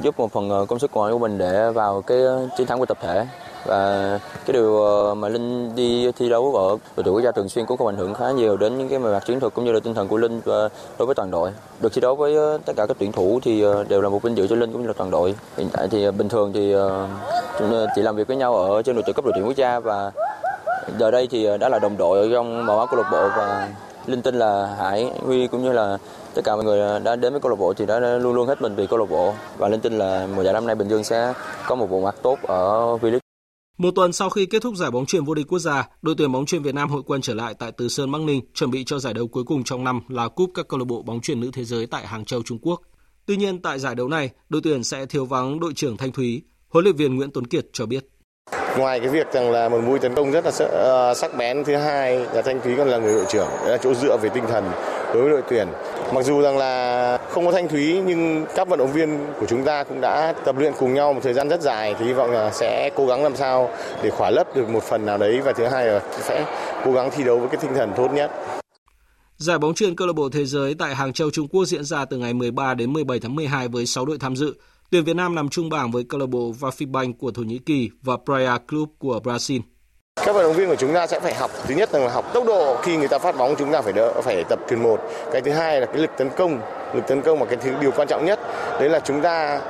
giúp 0.03 0.19
một 0.19 0.31
phần 0.31 0.65
công 0.67 0.79
sức 0.79 0.91
của 0.91 1.19
mình 1.19 1.38
để 1.38 1.71
vào 1.71 2.01
cái 2.01 2.17
chiến 2.57 2.67
thắng 2.67 2.79
của 2.79 2.85
tập 2.85 2.97
thể 3.01 3.27
và 3.68 4.20
cái 4.45 4.53
điều 4.53 4.84
ờ, 4.84 5.15
mà 5.15 5.30
linh 5.30 5.76
đi 5.76 6.11
thi 6.11 6.30
đấu 6.30 6.55
ở 6.55 6.68
đội 6.70 7.03
tuyển 7.03 7.13
quốc 7.13 7.22
gia 7.22 7.32
thường 7.32 7.49
xuyên 7.49 7.65
cũng 7.65 7.78
không 7.78 7.88
ảnh 7.88 7.97
hưởng 7.97 8.13
khá 8.13 8.32
nhiều 8.32 8.57
đến 8.57 8.78
những 8.78 8.89
cái 8.89 8.99
mặt 8.99 9.24
chiến 9.26 9.39
thuật 9.39 9.53
cũng 9.53 9.65
như 9.65 9.72
là 9.72 9.80
tinh 9.80 9.93
thần 9.93 10.07
của 10.07 10.18
linh, 10.18 10.41
và 10.45 10.70
đối 10.99 11.05
với 11.05 11.15
toàn 11.15 11.32
đội. 11.32 11.51
Được 11.80 11.93
thi 11.93 12.01
đấu 12.01 12.15
với 12.15 12.36
ờ, 12.36 12.57
tất 12.65 12.74
cả 12.76 12.86
các 12.86 12.97
tuyển 12.99 13.11
thủ 13.11 13.39
thì 13.43 13.61
ờ, 13.61 13.84
đều 13.84 14.01
là 14.01 14.09
một 14.09 14.22
vinh 14.22 14.38
dự 14.38 14.47
cho 14.47 14.55
linh 14.55 14.72
cũng 14.72 14.82
như 14.82 14.88
là 14.88 14.93
toàn 14.97 15.11
đội. 15.11 15.36
Hiện 15.57 15.70
tại 15.74 15.88
thì 15.88 16.11
bình 16.11 16.30
thường 16.30 16.53
thì 16.53 16.76
chỉ 17.95 18.01
làm 18.01 18.15
việc 18.15 18.28
với 18.28 18.38
nhau 18.38 18.55
ở 18.55 18.82
trên 18.82 18.95
đội 18.95 19.03
tuyển 19.05 19.13
cấp 19.13 19.26
đội 19.26 19.34
tuyển 19.36 19.45
quốc 19.45 19.55
gia 19.55 19.80
và 19.80 20.11
giờ 20.99 21.11
đây 21.11 21.28
thì 21.32 21.57
đã 21.59 21.70
là 21.70 21.80
đồng 21.80 21.97
đội 21.97 22.20
ở 22.20 22.28
trong 22.34 22.65
màu 22.65 22.78
áo 22.78 22.88
câu 22.91 22.99
lạc 23.03 23.09
bộ 23.11 23.30
và 23.38 23.70
linh 24.05 24.22
tin 24.22 24.36
là 24.36 24.76
hải 24.80 25.11
huy 25.26 25.47
cũng 25.47 25.63
như 25.63 25.72
là 25.72 25.97
tất 26.34 26.41
cả 26.45 26.55
mọi 26.55 26.65
người 26.65 26.99
đã 26.99 27.15
đến 27.15 27.34
với 27.34 27.39
câu 27.39 27.49
lạc 27.49 27.55
bộ 27.59 27.74
thì 27.74 27.86
đã 27.86 27.99
luôn 27.99 28.34
luôn 28.34 28.47
hết 28.47 28.61
mình 28.61 28.76
vì 28.76 28.88
câu 28.88 28.99
lạc 28.99 29.09
bộ. 29.09 29.34
Và 29.57 29.68
linh 29.68 29.80
tin 29.80 29.97
là 29.97 30.28
mùa 30.36 30.43
giải 30.43 30.53
năm 30.53 30.68
nay 30.68 30.76
bình 30.76 30.88
dương 30.88 31.03
sẽ 31.03 31.34
có 31.68 31.76
một 31.76 31.89
bộ 31.89 31.99
mặt 31.99 32.15
tốt 32.22 32.38
ở 32.47 32.95
V-League 32.95 33.26
một 33.78 33.91
tuần 33.95 34.13
sau 34.13 34.30
khi 34.30 34.45
kết 34.45 34.61
thúc 34.61 34.75
giải 34.75 34.91
bóng 34.91 35.05
chuyền 35.05 35.23
vô 35.23 35.34
địch 35.34 35.47
quốc 35.47 35.59
gia, 35.59 35.88
đội 36.01 36.15
tuyển 36.17 36.32
bóng 36.32 36.45
chuyền 36.45 36.63
Việt 36.63 36.75
Nam 36.75 36.89
hội 36.89 37.01
quân 37.05 37.21
trở 37.21 37.34
lại 37.34 37.53
tại 37.59 37.71
Từ 37.71 37.88
Sơn 37.88 38.11
Bắc 38.11 38.21
Ninh 38.21 38.41
chuẩn 38.53 38.71
bị 38.71 38.84
cho 38.84 38.99
giải 38.99 39.13
đấu 39.13 39.28
cuối 39.28 39.43
cùng 39.43 39.63
trong 39.63 39.84
năm 39.84 40.01
là 40.07 40.28
cúp 40.28 40.51
các 40.53 40.67
câu 40.67 40.80
lạc 40.80 40.86
bộ 40.86 41.01
bóng 41.01 41.21
chuyền 41.21 41.39
nữ 41.39 41.49
thế 41.53 41.63
giới 41.63 41.88
tại 41.88 42.07
Hàng 42.07 42.25
Châu 42.25 42.43
Trung 42.43 42.59
Quốc. 42.61 42.82
Tuy 43.25 43.38
nhiên 43.38 43.61
tại 43.61 43.80
giải 43.80 43.95
đấu 43.95 44.07
này, 44.07 44.30
đội 44.49 44.61
tuyển 44.61 44.84
sẽ 44.84 45.05
thiếu 45.05 45.25
vắng 45.25 45.59
đội 45.59 45.73
trưởng 45.73 45.97
Thanh 45.97 46.11
Thúy. 46.11 46.41
Huấn 46.69 46.84
luyện 46.84 46.95
viên 46.95 47.15
Nguyễn 47.15 47.32
Tuấn 47.32 47.47
Kiệt 47.47 47.67
cho 47.73 47.86
biết. 47.86 48.05
Ngoài 48.78 48.99
cái 48.99 49.09
việc 49.09 49.32
rằng 49.34 49.51
là 49.51 49.70
một 49.70 49.80
mũi 49.86 49.99
tấn 49.99 50.15
công 50.15 50.32
rất 50.32 50.45
là 50.45 50.51
ờ, 50.70 51.13
sắc 51.13 51.38
bén, 51.38 51.63
thứ 51.63 51.76
hai 51.76 52.26
là 52.34 52.41
Thanh 52.41 52.61
Thúy 52.61 52.76
còn 52.78 52.88
là 52.88 52.97
người 52.97 53.13
đội 53.13 53.26
trưởng, 53.30 53.47
đấy 53.61 53.72
là 53.72 53.78
chỗ 53.78 53.93
dựa 53.93 54.18
về 54.18 54.30
tinh 54.30 54.43
thần 54.47 54.72
đối 55.13 55.24
với 55.24 55.32
đội 55.32 55.41
tuyển. 55.49 55.68
Mặc 56.13 56.26
dù 56.26 56.41
rằng 56.41 56.57
là 56.57 57.18
không 57.30 57.45
có 57.45 57.51
Thanh 57.51 57.68
Thúy 57.68 58.01
nhưng 58.05 58.45
các 58.55 58.68
vận 58.68 58.80
động 58.80 58.91
viên 58.93 59.20
của 59.39 59.45
chúng 59.45 59.63
ta 59.63 59.84
cũng 59.84 60.01
đã 60.01 60.34
tập 60.45 60.57
luyện 60.57 60.74
cùng 60.80 60.93
nhau 60.93 61.13
một 61.13 61.20
thời 61.24 61.34
gian 61.34 61.49
rất 61.49 61.61
dài 61.61 61.95
thì 61.99 62.05
hy 62.05 62.13
vọng 62.13 62.32
là 62.32 62.51
sẽ 62.51 62.89
cố 62.95 63.05
gắng 63.07 63.24
làm 63.24 63.36
sao 63.36 63.70
để 64.03 64.09
khỏa 64.09 64.30
lấp 64.30 64.55
được 64.55 64.70
một 64.70 64.84
phần 64.84 65.05
nào 65.05 65.18
đấy 65.18 65.41
và 65.41 65.53
thứ 65.53 65.65
hai 65.65 65.86
là 65.86 66.01
sẽ 66.22 66.45
cố 66.86 66.91
gắng 66.91 67.09
thi 67.11 67.24
đấu 67.24 67.39
với 67.39 67.49
cái 67.49 67.57
tinh 67.61 67.72
thần 67.76 67.91
tốt 67.97 68.07
nhất. 68.13 68.32
Giải 69.38 69.59
bóng 69.59 69.74
chuyền 69.74 69.95
câu 69.95 70.07
lạc 70.07 70.13
bộ 70.13 70.30
thế 70.30 70.45
giới 70.45 70.74
tại 70.74 70.95
Hàng 70.95 71.13
Châu 71.13 71.32
Trung 71.32 71.47
Quốc 71.47 71.65
diễn 71.65 71.84
ra 71.84 72.05
từ 72.05 72.18
ngày 72.18 72.34
13 72.34 72.74
đến 72.74 72.93
17 72.93 73.20
tháng 73.20 73.36
12 73.36 73.68
với 73.68 73.86
6 73.86 74.05
đội 74.05 74.18
tham 74.20 74.36
dự. 74.36 74.53
Tuyển 74.91 75.03
Việt 75.03 75.15
Nam 75.15 75.35
nằm 75.35 75.49
chung 75.49 75.69
bảng 75.69 75.91
với 75.91 76.03
câu 76.09 76.19
lạc 76.19 76.25
bộ 76.25 76.53
Vafibank 76.59 77.13
của 77.19 77.31
Thổ 77.31 77.41
Nhĩ 77.41 77.59
Kỳ 77.65 77.89
và 78.01 78.13
Praia 78.25 78.57
Club 78.69 78.89
của 78.99 79.19
Brazil. 79.23 79.59
Các 80.25 80.35
vận 80.35 80.43
động 80.43 80.53
viên 80.53 80.67
của 80.67 80.75
chúng 80.75 80.93
ta 80.93 81.07
sẽ 81.07 81.19
phải 81.19 81.33
học 81.33 81.51
thứ 81.67 81.75
nhất 81.75 81.89
là 81.93 82.09
học 82.09 82.33
tốc 82.33 82.45
độ 82.47 82.77
khi 82.83 82.97
người 82.97 83.07
ta 83.07 83.19
phát 83.19 83.38
bóng 83.38 83.55
chúng 83.57 83.71
ta 83.71 83.81
phải 83.81 83.93
đỡ 83.93 84.21
phải 84.21 84.43
tập 84.43 84.59
kiên 84.69 84.83
một. 84.83 84.99
Cái 85.31 85.41
thứ 85.41 85.51
hai 85.51 85.81
là 85.81 85.85
cái 85.85 85.97
lực 85.97 86.09
tấn 86.17 86.29
công, 86.38 86.59
lực 86.93 87.07
tấn 87.07 87.21
công 87.21 87.39
và 87.39 87.45
cái 87.45 87.57
thứ 87.61 87.71
điều 87.81 87.91
quan 87.91 88.07
trọng 88.07 88.25
nhất 88.25 88.39
đấy 88.79 88.89
là 88.89 88.99
chúng 88.99 89.21
ta 89.21 89.61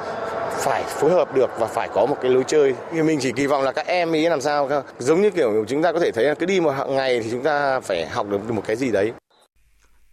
phải 0.51 0.84
phối 0.84 1.11
hợp 1.11 1.36
được 1.36 1.49
và 1.59 1.68
phải 1.68 1.89
có 1.93 2.05
một 2.05 2.18
cái 2.22 2.32
lối 2.32 2.43
chơi. 2.47 2.74
Thì 2.91 3.01
mình 3.01 3.20
chỉ 3.22 3.32
kỳ 3.32 3.47
vọng 3.47 3.63
là 3.63 3.72
các 3.72 3.86
em 3.86 4.11
ý 4.11 4.30
làm 4.30 4.41
sao 4.41 4.70
giống 4.99 5.22
như 5.22 5.32
kiểu 5.32 5.65
chúng 5.68 5.82
ta 5.82 5.91
có 5.91 5.99
thể 5.99 6.11
thấy 6.11 6.26
là 6.26 6.34
cứ 6.34 6.45
đi 6.45 6.59
một 6.59 6.74
ngày 6.89 7.20
thì 7.24 7.32
chúng 7.32 7.43
ta 7.43 7.80
phải 7.80 8.05
học 8.07 8.30
được 8.30 8.51
một 8.51 8.63
cái 8.68 8.76
gì 8.76 8.91
đấy. 8.91 9.11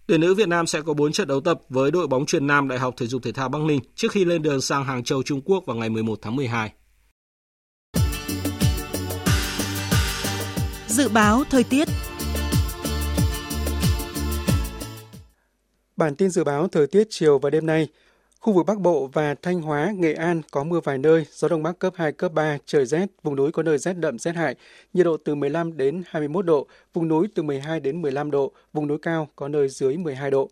Tuyển 0.07 0.21
nữ 0.21 0.35
Việt 0.35 0.49
Nam 0.49 0.67
sẽ 0.67 0.81
có 0.81 0.95
4 0.95 1.13
trận 1.13 1.29
đấu 1.29 1.41
tập 1.41 1.61
với 1.69 1.91
đội 1.91 2.07
bóng 2.07 2.27
truyền 2.27 2.47
nam 2.47 2.69
Đại 2.69 2.79
học 2.79 2.95
Thể 2.97 3.07
dục 3.07 3.23
Thể 3.23 3.33
thao 3.33 3.49
Bắc 3.49 3.63
Ninh 3.63 3.81
trước 3.95 4.13
khi 4.13 4.25
lên 4.25 4.43
đường 4.43 4.61
sang 4.61 4.85
Hàng 4.85 5.05
Châu 5.05 5.23
Trung 5.23 5.41
Quốc 5.45 5.67
vào 5.67 5.77
ngày 5.77 5.91
11 5.91 6.19
tháng 6.23 6.37
12. 6.37 6.73
Dự 10.87 11.09
báo 11.09 11.45
thời 11.51 11.65
tiết 11.65 11.89
Bản 15.97 16.17
tin 16.17 16.31
dự 16.31 16.45
báo 16.45 16.69
thời 16.69 16.87
tiết 16.87 17.07
chiều 17.11 17.39
và 17.39 17.51
đêm 17.51 17.67
nay, 17.67 17.89
Khu 18.45 18.53
vực 18.53 18.67
Bắc 18.67 18.81
Bộ 18.81 19.07
và 19.13 19.35
Thanh 19.43 19.61
Hóa, 19.63 19.93
Nghệ 19.97 20.13
An 20.13 20.43
có 20.51 20.65
mưa 20.65 20.81
vài 20.81 20.99
nơi, 20.99 21.27
gió 21.33 21.49
Đông 21.49 21.63
Bắc 21.63 21.79
cấp 21.79 21.93
2, 21.97 22.13
cấp 22.13 22.33
3, 22.33 22.59
trời 22.67 22.87
rét, 22.87 23.07
vùng 23.23 23.37
núi 23.37 23.53
có 23.53 23.63
nơi 23.63 23.79
rét 23.79 23.93
đậm 23.93 24.19
rét 24.19 24.37
hại, 24.37 24.55
nhiệt 24.95 25.07
độ 25.07 25.17
từ 25.17 25.35
15 25.35 25.77
đến 25.77 26.03
21 26.07 26.47
độ, 26.47 26.67
vùng 26.95 27.09
núi 27.09 27.29
từ 27.35 27.43
12 27.43 27.81
đến 27.81 28.03
15 28.03 28.31
độ, 28.31 28.53
vùng 28.73 28.87
núi 28.87 28.99
cao 29.03 29.29
có 29.37 29.49
nơi 29.49 29.69
dưới 29.69 29.97
12 29.97 30.31
độ. 30.31 30.51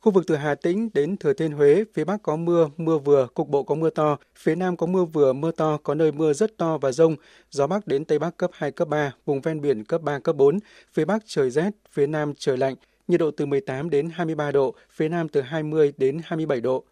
Khu 0.00 0.12
vực 0.12 0.24
từ 0.26 0.36
Hà 0.36 0.54
Tĩnh 0.54 0.88
đến 0.94 1.16
Thừa 1.16 1.32
Thiên 1.32 1.52
Huế, 1.52 1.84
phía 1.94 2.04
Bắc 2.04 2.22
có 2.22 2.36
mưa, 2.36 2.68
mưa 2.76 2.98
vừa, 2.98 3.26
cục 3.34 3.48
bộ 3.48 3.62
có 3.62 3.74
mưa 3.74 3.90
to, 3.90 4.16
phía 4.36 4.54
Nam 4.54 4.76
có 4.76 4.86
mưa 4.86 5.04
vừa, 5.04 5.32
mưa 5.32 5.50
to, 5.50 5.78
có 5.82 5.94
nơi 5.94 6.12
mưa 6.12 6.32
rất 6.32 6.56
to 6.56 6.78
và 6.78 6.92
rông, 6.92 7.16
gió 7.50 7.66
Bắc 7.66 7.86
đến 7.86 8.04
Tây 8.04 8.18
Bắc 8.18 8.36
cấp 8.36 8.50
2, 8.54 8.70
cấp 8.70 8.88
3, 8.88 9.12
vùng 9.24 9.40
ven 9.40 9.60
biển 9.60 9.84
cấp 9.84 10.02
3, 10.02 10.18
cấp 10.18 10.36
4, 10.36 10.58
phía 10.92 11.04
Bắc 11.04 11.22
trời 11.26 11.50
rét, 11.50 11.70
phía 11.90 12.06
Nam 12.06 12.32
trời 12.38 12.56
lạnh, 12.56 12.74
nhiệt 13.08 13.20
độ 13.20 13.30
từ 13.30 13.46
18 13.46 13.90
đến 13.90 14.10
23 14.12 14.52
độ, 14.52 14.74
phía 14.90 15.08
Nam 15.08 15.28
từ 15.28 15.40
20 15.40 15.92
đến 15.96 16.20
27 16.24 16.60
độ. 16.60 16.84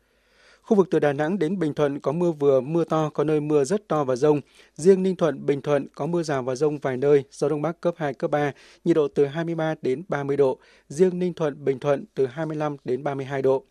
Khu 0.69 0.77
vực 0.77 0.89
từ 0.91 0.99
Đà 0.99 1.13
Nẵng 1.13 1.39
đến 1.39 1.59
Bình 1.59 1.75
Thuận 1.75 2.01
có 2.01 2.13
mưa 2.13 2.33
vừa, 2.33 2.61
mưa 2.61 2.85
to, 2.85 3.11
có 3.15 3.25
nơi 3.25 3.41
mưa 3.41 3.65
rất 3.65 3.89
to 3.89 4.05
và 4.05 4.17
rông. 4.17 4.41
Riêng 4.75 5.03
Ninh 5.03 5.17
Thuận, 5.17 5.47
Bình 5.47 5.63
Thuận 5.63 5.87
có 5.95 6.07
mưa 6.07 6.23
rào 6.23 6.43
và 6.43 6.55
rông 6.55 6.79
vài 6.79 6.97
nơi, 6.97 7.25
gió 7.31 7.49
Đông 7.49 7.63
Bắc 7.63 7.81
cấp 7.81 7.95
2, 7.97 8.15
cấp 8.15 8.31
3, 8.31 8.53
nhiệt 8.85 8.97
độ 8.97 9.09
từ 9.09 9.27
23 9.27 9.75
đến 9.83 10.03
30 10.09 10.37
độ. 10.37 10.59
Riêng 10.89 11.19
Ninh 11.19 11.35
Thuận, 11.35 11.65
Bình 11.65 11.79
Thuận 11.79 12.05
từ 12.15 12.27
25 12.27 12.77
đến 12.85 13.05
32 13.05 13.43
độ. 13.43 13.65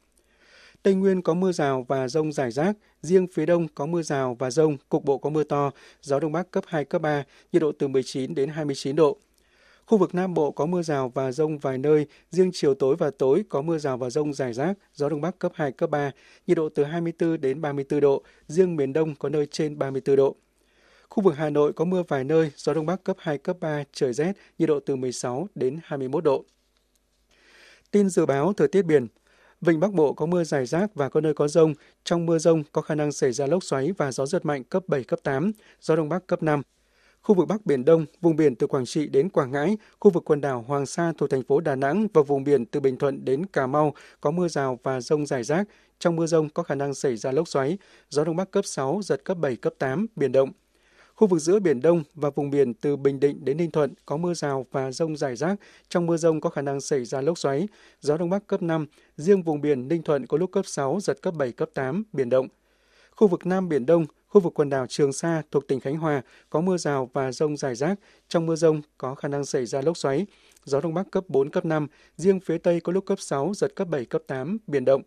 Tây 0.83 0.93
Nguyên 0.93 1.21
có 1.21 1.33
mưa 1.33 1.51
rào 1.51 1.85
và 1.87 2.07
rông 2.07 2.31
rải 2.31 2.51
rác, 2.51 2.77
riêng 3.01 3.27
phía 3.33 3.45
đông 3.45 3.67
có 3.75 3.85
mưa 3.85 4.01
rào 4.01 4.35
và 4.39 4.51
rông, 4.51 4.77
cục 4.89 5.03
bộ 5.03 5.17
có 5.17 5.29
mưa 5.29 5.43
to, 5.43 5.71
gió 6.01 6.19
đông 6.19 6.31
bắc 6.31 6.51
cấp 6.51 6.63
2, 6.67 6.85
cấp 6.85 7.01
3, 7.01 7.23
nhiệt 7.51 7.61
độ 7.61 7.71
từ 7.79 7.87
19 7.87 8.35
đến 8.35 8.49
29 8.49 8.95
độ. 8.95 9.17
Khu 9.87 9.97
vực 9.97 10.15
Nam 10.15 10.33
Bộ 10.33 10.51
có 10.51 10.65
mưa 10.65 10.81
rào 10.81 11.09
và 11.09 11.31
rông 11.31 11.57
vài 11.57 11.77
nơi, 11.77 12.05
riêng 12.31 12.51
chiều 12.53 12.73
tối 12.73 12.95
và 12.95 13.11
tối 13.17 13.43
có 13.49 13.61
mưa 13.61 13.77
rào 13.77 13.97
và 13.97 14.09
rông 14.09 14.33
rải 14.33 14.53
rác, 14.53 14.77
gió 14.93 15.09
Đông 15.09 15.21
Bắc 15.21 15.39
cấp 15.39 15.51
2, 15.55 15.71
cấp 15.71 15.89
3, 15.89 16.11
nhiệt 16.47 16.57
độ 16.57 16.69
từ 16.69 16.83
24 16.83 17.41
đến 17.41 17.61
34 17.61 17.99
độ, 17.99 18.23
riêng 18.47 18.75
miền 18.75 18.93
Đông 18.93 19.15
có 19.15 19.29
nơi 19.29 19.45
trên 19.45 19.79
34 19.79 20.15
độ. 20.15 20.35
Khu 21.09 21.23
vực 21.23 21.35
Hà 21.37 21.49
Nội 21.49 21.73
có 21.73 21.85
mưa 21.85 22.03
vài 22.07 22.23
nơi, 22.23 22.51
gió 22.55 22.73
Đông 22.73 22.85
Bắc 22.85 23.03
cấp 23.03 23.17
2, 23.19 23.37
cấp 23.37 23.57
3, 23.59 23.83
trời 23.93 24.13
rét, 24.13 24.33
nhiệt 24.59 24.69
độ 24.69 24.79
từ 24.79 24.95
16 24.95 25.47
đến 25.55 25.79
21 25.83 26.23
độ. 26.23 26.45
Tin 27.91 28.09
dự 28.09 28.25
báo 28.25 28.53
thời 28.53 28.67
tiết 28.67 28.85
biển 28.85 29.07
Vịnh 29.61 29.79
Bắc 29.79 29.93
Bộ 29.93 30.13
có 30.13 30.25
mưa 30.25 30.43
rải 30.43 30.65
rác 30.65 30.95
và 30.95 31.09
có 31.09 31.21
nơi 31.21 31.33
có 31.33 31.47
rông. 31.47 31.73
Trong 32.03 32.25
mưa 32.25 32.39
rông 32.39 32.63
có 32.71 32.81
khả 32.81 32.95
năng 32.95 33.11
xảy 33.11 33.31
ra 33.31 33.47
lốc 33.47 33.63
xoáy 33.63 33.91
và 33.97 34.11
gió 34.11 34.25
giật 34.25 34.45
mạnh 34.45 34.63
cấp 34.63 34.83
7, 34.87 35.03
cấp 35.03 35.19
8, 35.23 35.51
gió 35.81 35.95
Đông 35.95 36.09
Bắc 36.09 36.27
cấp 36.27 36.43
5. 36.43 36.61
Khu 37.27 37.35
vực 37.35 37.47
Bắc 37.47 37.65
Biển 37.65 37.85
Đông, 37.85 38.05
vùng 38.21 38.35
biển 38.35 38.55
từ 38.55 38.67
Quảng 38.67 38.85
Trị 38.85 39.07
đến 39.07 39.29
Quảng 39.29 39.51
Ngãi, 39.51 39.77
khu 39.99 40.11
vực 40.11 40.23
quần 40.25 40.41
đảo 40.41 40.65
Hoàng 40.67 40.85
Sa 40.85 41.13
thuộc 41.17 41.29
thành 41.29 41.43
phố 41.43 41.59
Đà 41.59 41.75
Nẵng 41.75 42.07
và 42.13 42.21
vùng 42.21 42.43
biển 42.43 42.65
từ 42.65 42.79
Bình 42.79 42.97
Thuận 42.97 43.25
đến 43.25 43.45
Cà 43.45 43.67
Mau 43.67 43.93
có 44.21 44.31
mưa 44.31 44.47
rào 44.47 44.79
và 44.83 45.01
rông 45.01 45.25
rải 45.25 45.43
rác. 45.43 45.67
Trong 45.99 46.15
mưa 46.15 46.25
rông 46.25 46.49
có 46.49 46.63
khả 46.63 46.75
năng 46.75 46.93
xảy 46.93 47.17
ra 47.17 47.31
lốc 47.31 47.47
xoáy, 47.47 47.77
gió 48.09 48.23
Đông 48.23 48.35
Bắc 48.35 48.51
cấp 48.51 48.65
6, 48.65 48.99
giật 49.03 49.21
cấp 49.25 49.37
7, 49.37 49.55
cấp 49.55 49.73
8, 49.79 50.07
biển 50.15 50.31
động. 50.31 50.51
Khu 51.15 51.27
vực 51.27 51.39
giữa 51.39 51.59
Biển 51.59 51.81
Đông 51.81 52.03
và 52.13 52.29
vùng 52.29 52.49
biển 52.49 52.73
từ 52.73 52.95
Bình 52.95 53.19
Định 53.19 53.45
đến 53.45 53.57
Ninh 53.57 53.71
Thuận 53.71 53.93
có 54.05 54.17
mưa 54.17 54.33
rào 54.33 54.65
và 54.71 54.91
rông 54.91 55.17
rải 55.17 55.35
rác. 55.35 55.55
Trong 55.89 56.05
mưa 56.05 56.17
rông 56.17 56.41
có 56.41 56.49
khả 56.49 56.61
năng 56.61 56.81
xảy 56.81 57.05
ra 57.05 57.21
lốc 57.21 57.37
xoáy, 57.37 57.67
gió 58.01 58.17
Đông 58.17 58.29
Bắc 58.29 58.47
cấp 58.47 58.61
5. 58.61 58.85
Riêng 59.17 59.43
vùng 59.43 59.61
biển 59.61 59.87
Ninh 59.87 60.03
Thuận 60.03 60.27
có 60.27 60.37
lúc 60.37 60.51
cấp 60.51 60.65
6, 60.65 60.99
giật 61.01 61.21
cấp 61.21 61.33
7, 61.37 61.51
cấp 61.51 61.69
8, 61.73 62.03
biển 62.13 62.29
động. 62.29 62.47
Khu 63.17 63.27
vực 63.27 63.45
Nam 63.45 63.69
Biển 63.69 63.85
Đông, 63.85 64.05
Khu 64.27 64.41
vực 64.41 64.53
quần 64.53 64.69
đảo 64.69 64.85
Trường 64.89 65.13
Sa 65.13 65.41
thuộc 65.51 65.67
tỉnh 65.67 65.79
Khánh 65.79 65.97
Hòa 65.97 66.21
có 66.49 66.61
mưa 66.61 66.77
rào 66.77 67.09
và 67.13 67.31
rông 67.31 67.57
rải 67.57 67.75
rác. 67.75 67.99
Trong 68.29 68.45
mưa 68.45 68.55
rông 68.55 68.81
có 68.97 69.15
khả 69.15 69.27
năng 69.27 69.45
xảy 69.45 69.65
ra 69.65 69.81
lốc 69.81 69.97
xoáy. 69.97 70.25
Gió 70.63 70.81
Đông 70.81 70.93
Bắc 70.93 71.11
cấp 71.11 71.23
4, 71.27 71.49
cấp 71.49 71.65
5. 71.65 71.87
Riêng 72.15 72.39
phía 72.39 72.57
Tây 72.57 72.79
có 72.79 72.91
lúc 72.91 73.05
cấp 73.05 73.19
6, 73.19 73.53
giật 73.53 73.75
cấp 73.75 73.87
7, 73.87 74.05
cấp 74.05 74.21
8, 74.27 74.57
biển 74.67 74.85
động. 74.85 75.01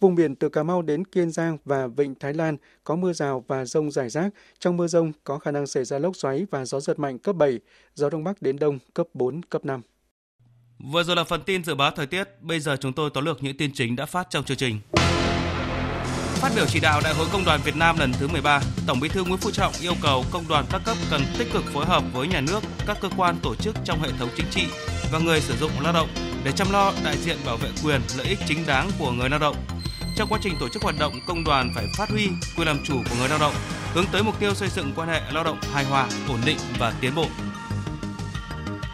Vùng 0.00 0.14
biển 0.14 0.34
từ 0.34 0.48
Cà 0.48 0.62
Mau 0.62 0.82
đến 0.82 1.04
Kiên 1.04 1.30
Giang 1.30 1.58
và 1.64 1.86
Vịnh 1.86 2.14
Thái 2.14 2.34
Lan 2.34 2.56
có 2.84 2.96
mưa 2.96 3.12
rào 3.12 3.44
và 3.48 3.64
rông 3.64 3.90
rải 3.90 4.08
rác. 4.08 4.28
Trong 4.58 4.76
mưa 4.76 4.86
rông 4.86 5.12
có 5.24 5.38
khả 5.38 5.50
năng 5.50 5.66
xảy 5.66 5.84
ra 5.84 5.98
lốc 5.98 6.16
xoáy 6.16 6.46
và 6.50 6.64
gió 6.64 6.80
giật 6.80 6.98
mạnh 6.98 7.18
cấp 7.18 7.36
7, 7.36 7.58
gió 7.94 8.10
Đông 8.10 8.24
Bắc 8.24 8.42
đến 8.42 8.58
Đông 8.58 8.78
cấp 8.94 9.06
4, 9.14 9.42
cấp 9.42 9.64
5. 9.64 9.80
Vừa 10.92 11.02
rồi 11.02 11.16
là 11.16 11.24
phần 11.24 11.42
tin 11.46 11.64
dự 11.64 11.74
báo 11.74 11.90
thời 11.96 12.06
tiết. 12.06 12.24
Bây 12.40 12.60
giờ 12.60 12.76
chúng 12.80 12.92
tôi 12.92 13.10
tóm 13.14 13.24
lược 13.24 13.42
những 13.42 13.56
tin 13.56 13.70
chính 13.74 13.96
đã 13.96 14.06
phát 14.06 14.26
trong 14.30 14.44
chương 14.44 14.56
trình. 14.56 14.80
Phát 16.40 16.52
biểu 16.56 16.66
chỉ 16.66 16.80
đạo 16.80 17.00
Đại 17.04 17.14
hội 17.14 17.26
Công 17.32 17.44
đoàn 17.44 17.60
Việt 17.64 17.76
Nam 17.76 17.98
lần 17.98 18.12
thứ 18.12 18.28
13, 18.28 18.60
Tổng 18.86 19.00
Bí 19.00 19.08
thư 19.08 19.24
Nguyễn 19.24 19.38
Phú 19.38 19.50
Trọng 19.50 19.72
yêu 19.80 19.94
cầu 20.02 20.24
công 20.30 20.48
đoàn 20.48 20.64
các 20.70 20.82
cấp 20.84 20.96
cần 21.10 21.20
tích 21.38 21.48
cực 21.52 21.64
phối 21.72 21.86
hợp 21.86 22.02
với 22.12 22.28
nhà 22.28 22.40
nước, 22.40 22.60
các 22.86 22.96
cơ 23.00 23.08
quan 23.16 23.36
tổ 23.42 23.54
chức 23.54 23.76
trong 23.84 24.02
hệ 24.02 24.08
thống 24.18 24.28
chính 24.36 24.46
trị 24.50 24.66
và 25.12 25.18
người 25.18 25.40
sử 25.40 25.56
dụng 25.56 25.70
lao 25.80 25.92
động 25.92 26.08
để 26.44 26.52
chăm 26.52 26.72
lo 26.72 26.92
đại 27.04 27.16
diện 27.16 27.36
bảo 27.46 27.56
vệ 27.56 27.68
quyền, 27.84 28.00
lợi 28.16 28.26
ích 28.26 28.38
chính 28.46 28.66
đáng 28.66 28.90
của 28.98 29.12
người 29.12 29.28
lao 29.28 29.38
động. 29.38 29.56
Trong 30.16 30.28
quá 30.28 30.38
trình 30.42 30.54
tổ 30.60 30.68
chức 30.68 30.82
hoạt 30.82 30.94
động, 30.98 31.20
công 31.26 31.44
đoàn 31.44 31.72
phải 31.74 31.86
phát 31.96 32.10
huy 32.10 32.28
quyền 32.56 32.66
làm 32.66 32.84
chủ 32.84 33.02
của 33.10 33.16
người 33.18 33.28
lao 33.28 33.38
động, 33.38 33.54
hướng 33.94 34.06
tới 34.12 34.22
mục 34.22 34.40
tiêu 34.40 34.54
xây 34.54 34.68
dựng 34.68 34.92
quan 34.96 35.08
hệ 35.08 35.20
lao 35.32 35.44
động 35.44 35.58
hài 35.72 35.84
hòa, 35.84 36.06
ổn 36.28 36.40
định 36.44 36.58
và 36.78 36.92
tiến 37.00 37.14
bộ. 37.14 37.26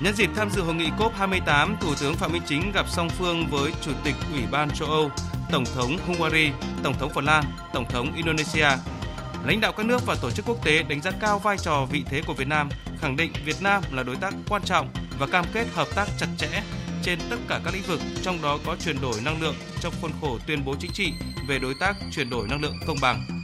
Nhân 0.01 0.15
dịp 0.15 0.31
tham 0.37 0.51
dự 0.51 0.63
hội 0.63 0.75
nghị 0.75 0.91
COP28, 0.99 1.77
Thủ 1.81 1.95
tướng 2.01 2.15
Phạm 2.15 2.33
Minh 2.33 2.43
Chính 2.47 2.73
gặp 2.73 2.87
song 2.89 3.09
phương 3.19 3.47
với 3.51 3.73
Chủ 3.83 3.91
tịch 4.05 4.15
Ủy 4.33 4.43
ban 4.51 4.71
châu 4.71 4.89
Âu 4.89 5.11
Tổng 5.55 5.65
thống 5.75 5.99
Hungary, 6.07 6.51
Tổng 6.83 6.95
thống 6.99 7.11
Phần 7.15 7.25
Lan, 7.25 7.45
Tổng 7.73 7.85
thống 7.89 8.13
Indonesia. 8.17 8.69
Lãnh 9.45 9.61
đạo 9.61 9.73
các 9.73 9.87
nước 9.87 10.07
và 10.07 10.17
tổ 10.23 10.31
chức 10.31 10.47
quốc 10.49 10.65
tế 10.65 10.83
đánh 10.83 11.03
giá 11.03 11.11
cao 11.21 11.39
vai 11.39 11.59
trò 11.59 11.87
vị 11.91 12.05
thế 12.11 12.23
của 12.27 12.35
Việt 12.35 12.49
Nam, 12.49 12.69
khẳng 13.01 13.17
định 13.17 13.33
Việt 13.45 13.63
Nam 13.63 13.83
là 13.93 14.03
đối 14.03 14.17
tác 14.17 14.35
quan 14.49 14.63
trọng 14.63 14.89
và 15.19 15.27
cam 15.27 15.45
kết 15.53 15.67
hợp 15.75 15.89
tác 15.95 16.09
chặt 16.19 16.27
chẽ 16.39 16.63
trên 17.03 17.19
tất 17.31 17.37
cả 17.49 17.61
các 17.65 17.75
lĩnh 17.75 17.83
vực, 17.83 18.01
trong 18.23 18.43
đó 18.43 18.59
có 18.67 18.77
chuyển 18.85 19.01
đổi 19.01 19.21
năng 19.25 19.43
lượng 19.43 19.55
trong 19.81 19.93
khuôn 20.01 20.11
khổ 20.21 20.39
tuyên 20.47 20.65
bố 20.65 20.75
chính 20.81 20.91
trị 20.93 21.13
về 21.49 21.59
đối 21.59 21.75
tác 21.75 21.97
chuyển 22.13 22.31
đổi 22.31 22.49
năng 22.49 22.63
lượng 22.63 22.79
công 22.87 22.97
bằng. 23.03 23.43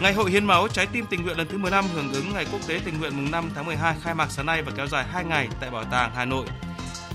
Ngày 0.00 0.12
hội 0.12 0.30
hiến 0.30 0.44
máu 0.44 0.68
trái 0.68 0.86
tim 0.86 1.06
tình 1.10 1.22
nguyện 1.22 1.38
lần 1.38 1.48
thứ 1.48 1.58
15 1.58 1.84
hưởng 1.94 2.12
ứng 2.12 2.34
Ngày 2.34 2.46
Quốc 2.52 2.60
tế 2.66 2.80
tình 2.84 2.98
nguyện 2.98 3.16
mùng 3.16 3.30
5 3.30 3.50
tháng 3.54 3.66
12 3.66 3.96
khai 4.02 4.14
mạc 4.14 4.30
sáng 4.30 4.46
nay 4.46 4.62
và 4.62 4.72
kéo 4.76 4.86
dài 4.86 5.04
2 5.12 5.24
ngày 5.24 5.48
tại 5.60 5.70
Bảo 5.70 5.84
tàng 5.84 6.12
Hà 6.14 6.24
Nội, 6.24 6.46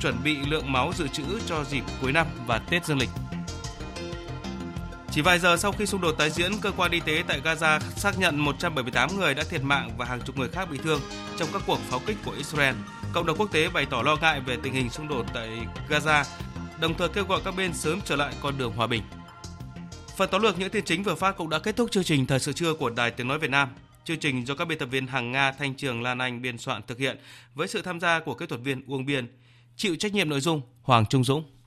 chuẩn 0.02 0.24
bị 0.24 0.38
lượng 0.48 0.72
máu 0.72 0.94
dự 0.98 1.08
trữ 1.08 1.24
cho 1.46 1.64
dịp 1.64 1.84
cuối 2.02 2.12
năm 2.12 2.28
và 2.48 2.58
Tết 2.58 2.86
Dương 2.86 2.98
lịch. 2.98 3.10
Chỉ 5.12 5.22
vài 5.22 5.40
giờ 5.40 5.58
sau 5.58 5.72
khi 5.72 5.86
xung 5.86 6.02
đột 6.02 6.12
tái 6.12 6.30
diễn, 6.30 6.52
cơ 6.62 6.72
quan 6.78 6.92
y 6.92 7.00
tế 7.00 7.24
tại 7.28 7.42
Gaza 7.44 7.80
xác 7.80 8.20
nhận 8.20 8.40
178 8.40 9.18
người 9.18 9.34
đã 9.34 9.44
thiệt 9.44 9.64
mạng 9.64 9.92
và 9.98 10.06
hàng 10.06 10.22
chục 10.22 10.38
người 10.38 10.50
khác 10.50 10.68
bị 10.72 10.78
thương 10.78 11.02
trong 11.38 11.50
các 11.54 11.62
cuộc 11.68 11.80
pháo 11.80 12.00
kích 12.06 12.18
của 12.26 12.32
Israel. 12.32 12.76
Cộng 13.14 13.26
đồng 13.26 13.38
quốc 13.38 13.52
tế 13.52 13.70
bày 13.70 13.86
tỏ 13.86 14.02
lo 14.02 14.16
ngại 14.16 14.42
về 14.42 14.58
tình 14.64 14.74
hình 14.74 14.90
xung 14.90 15.08
đột 15.08 15.26
tại 15.34 15.50
Gaza, 15.90 16.24
đồng 16.82 16.94
thời 16.94 17.10
kêu 17.10 17.26
gọi 17.26 17.42
các 17.46 17.56
bên 17.58 17.74
sớm 17.74 18.00
trở 18.06 18.16
lại 18.16 18.34
con 18.42 18.58
đường 18.58 18.74
hòa 18.74 18.88
bình. 18.88 19.04
Phần 20.18 20.30
tóm 20.32 20.42
lược 20.42 20.60
những 20.60 20.70
tin 20.70 20.86
chính 20.86 21.04
vừa 21.04 21.16
phát 21.16 21.38
cũng 21.38 21.50
đã 21.50 21.60
kết 21.60 21.76
thúc 21.76 21.92
chương 21.92 22.04
trình 22.04 22.26
Thời 22.26 22.40
sự 22.40 22.54
trưa 22.54 22.74
của 22.74 22.90
Đài 22.90 23.12
Tiếng 23.12 23.28
Nói 23.28 23.40
Việt 23.40 23.50
Nam. 23.50 23.70
Chương 24.04 24.20
trình 24.20 24.46
do 24.48 24.56
các 24.56 24.66
biên 24.66 24.78
tập 24.78 24.86
viên 24.86 25.08
Hằng 25.08 25.32
Nga, 25.32 25.52
Thanh 25.52 25.76
Trường, 25.76 26.02
Lan 26.02 26.18
Anh 26.18 26.42
biên 26.42 26.58
soạn 26.58 26.82
thực 26.88 27.00
hiện 27.00 27.18
với 27.56 27.68
sự 27.68 27.82
tham 27.82 28.00
gia 28.00 28.20
của 28.20 28.34
kỹ 28.34 28.46
thuật 28.46 28.62
viên 28.62 28.84
Uông 28.88 29.06
Biên. 29.06 29.28
Chịu 29.76 29.96
trách 29.96 30.14
nhiệm 30.14 30.30
nội 30.30 30.40
dung 30.40 30.62
Hoàng 30.82 31.06
Trung 31.06 31.24
Dũng. 31.24 31.59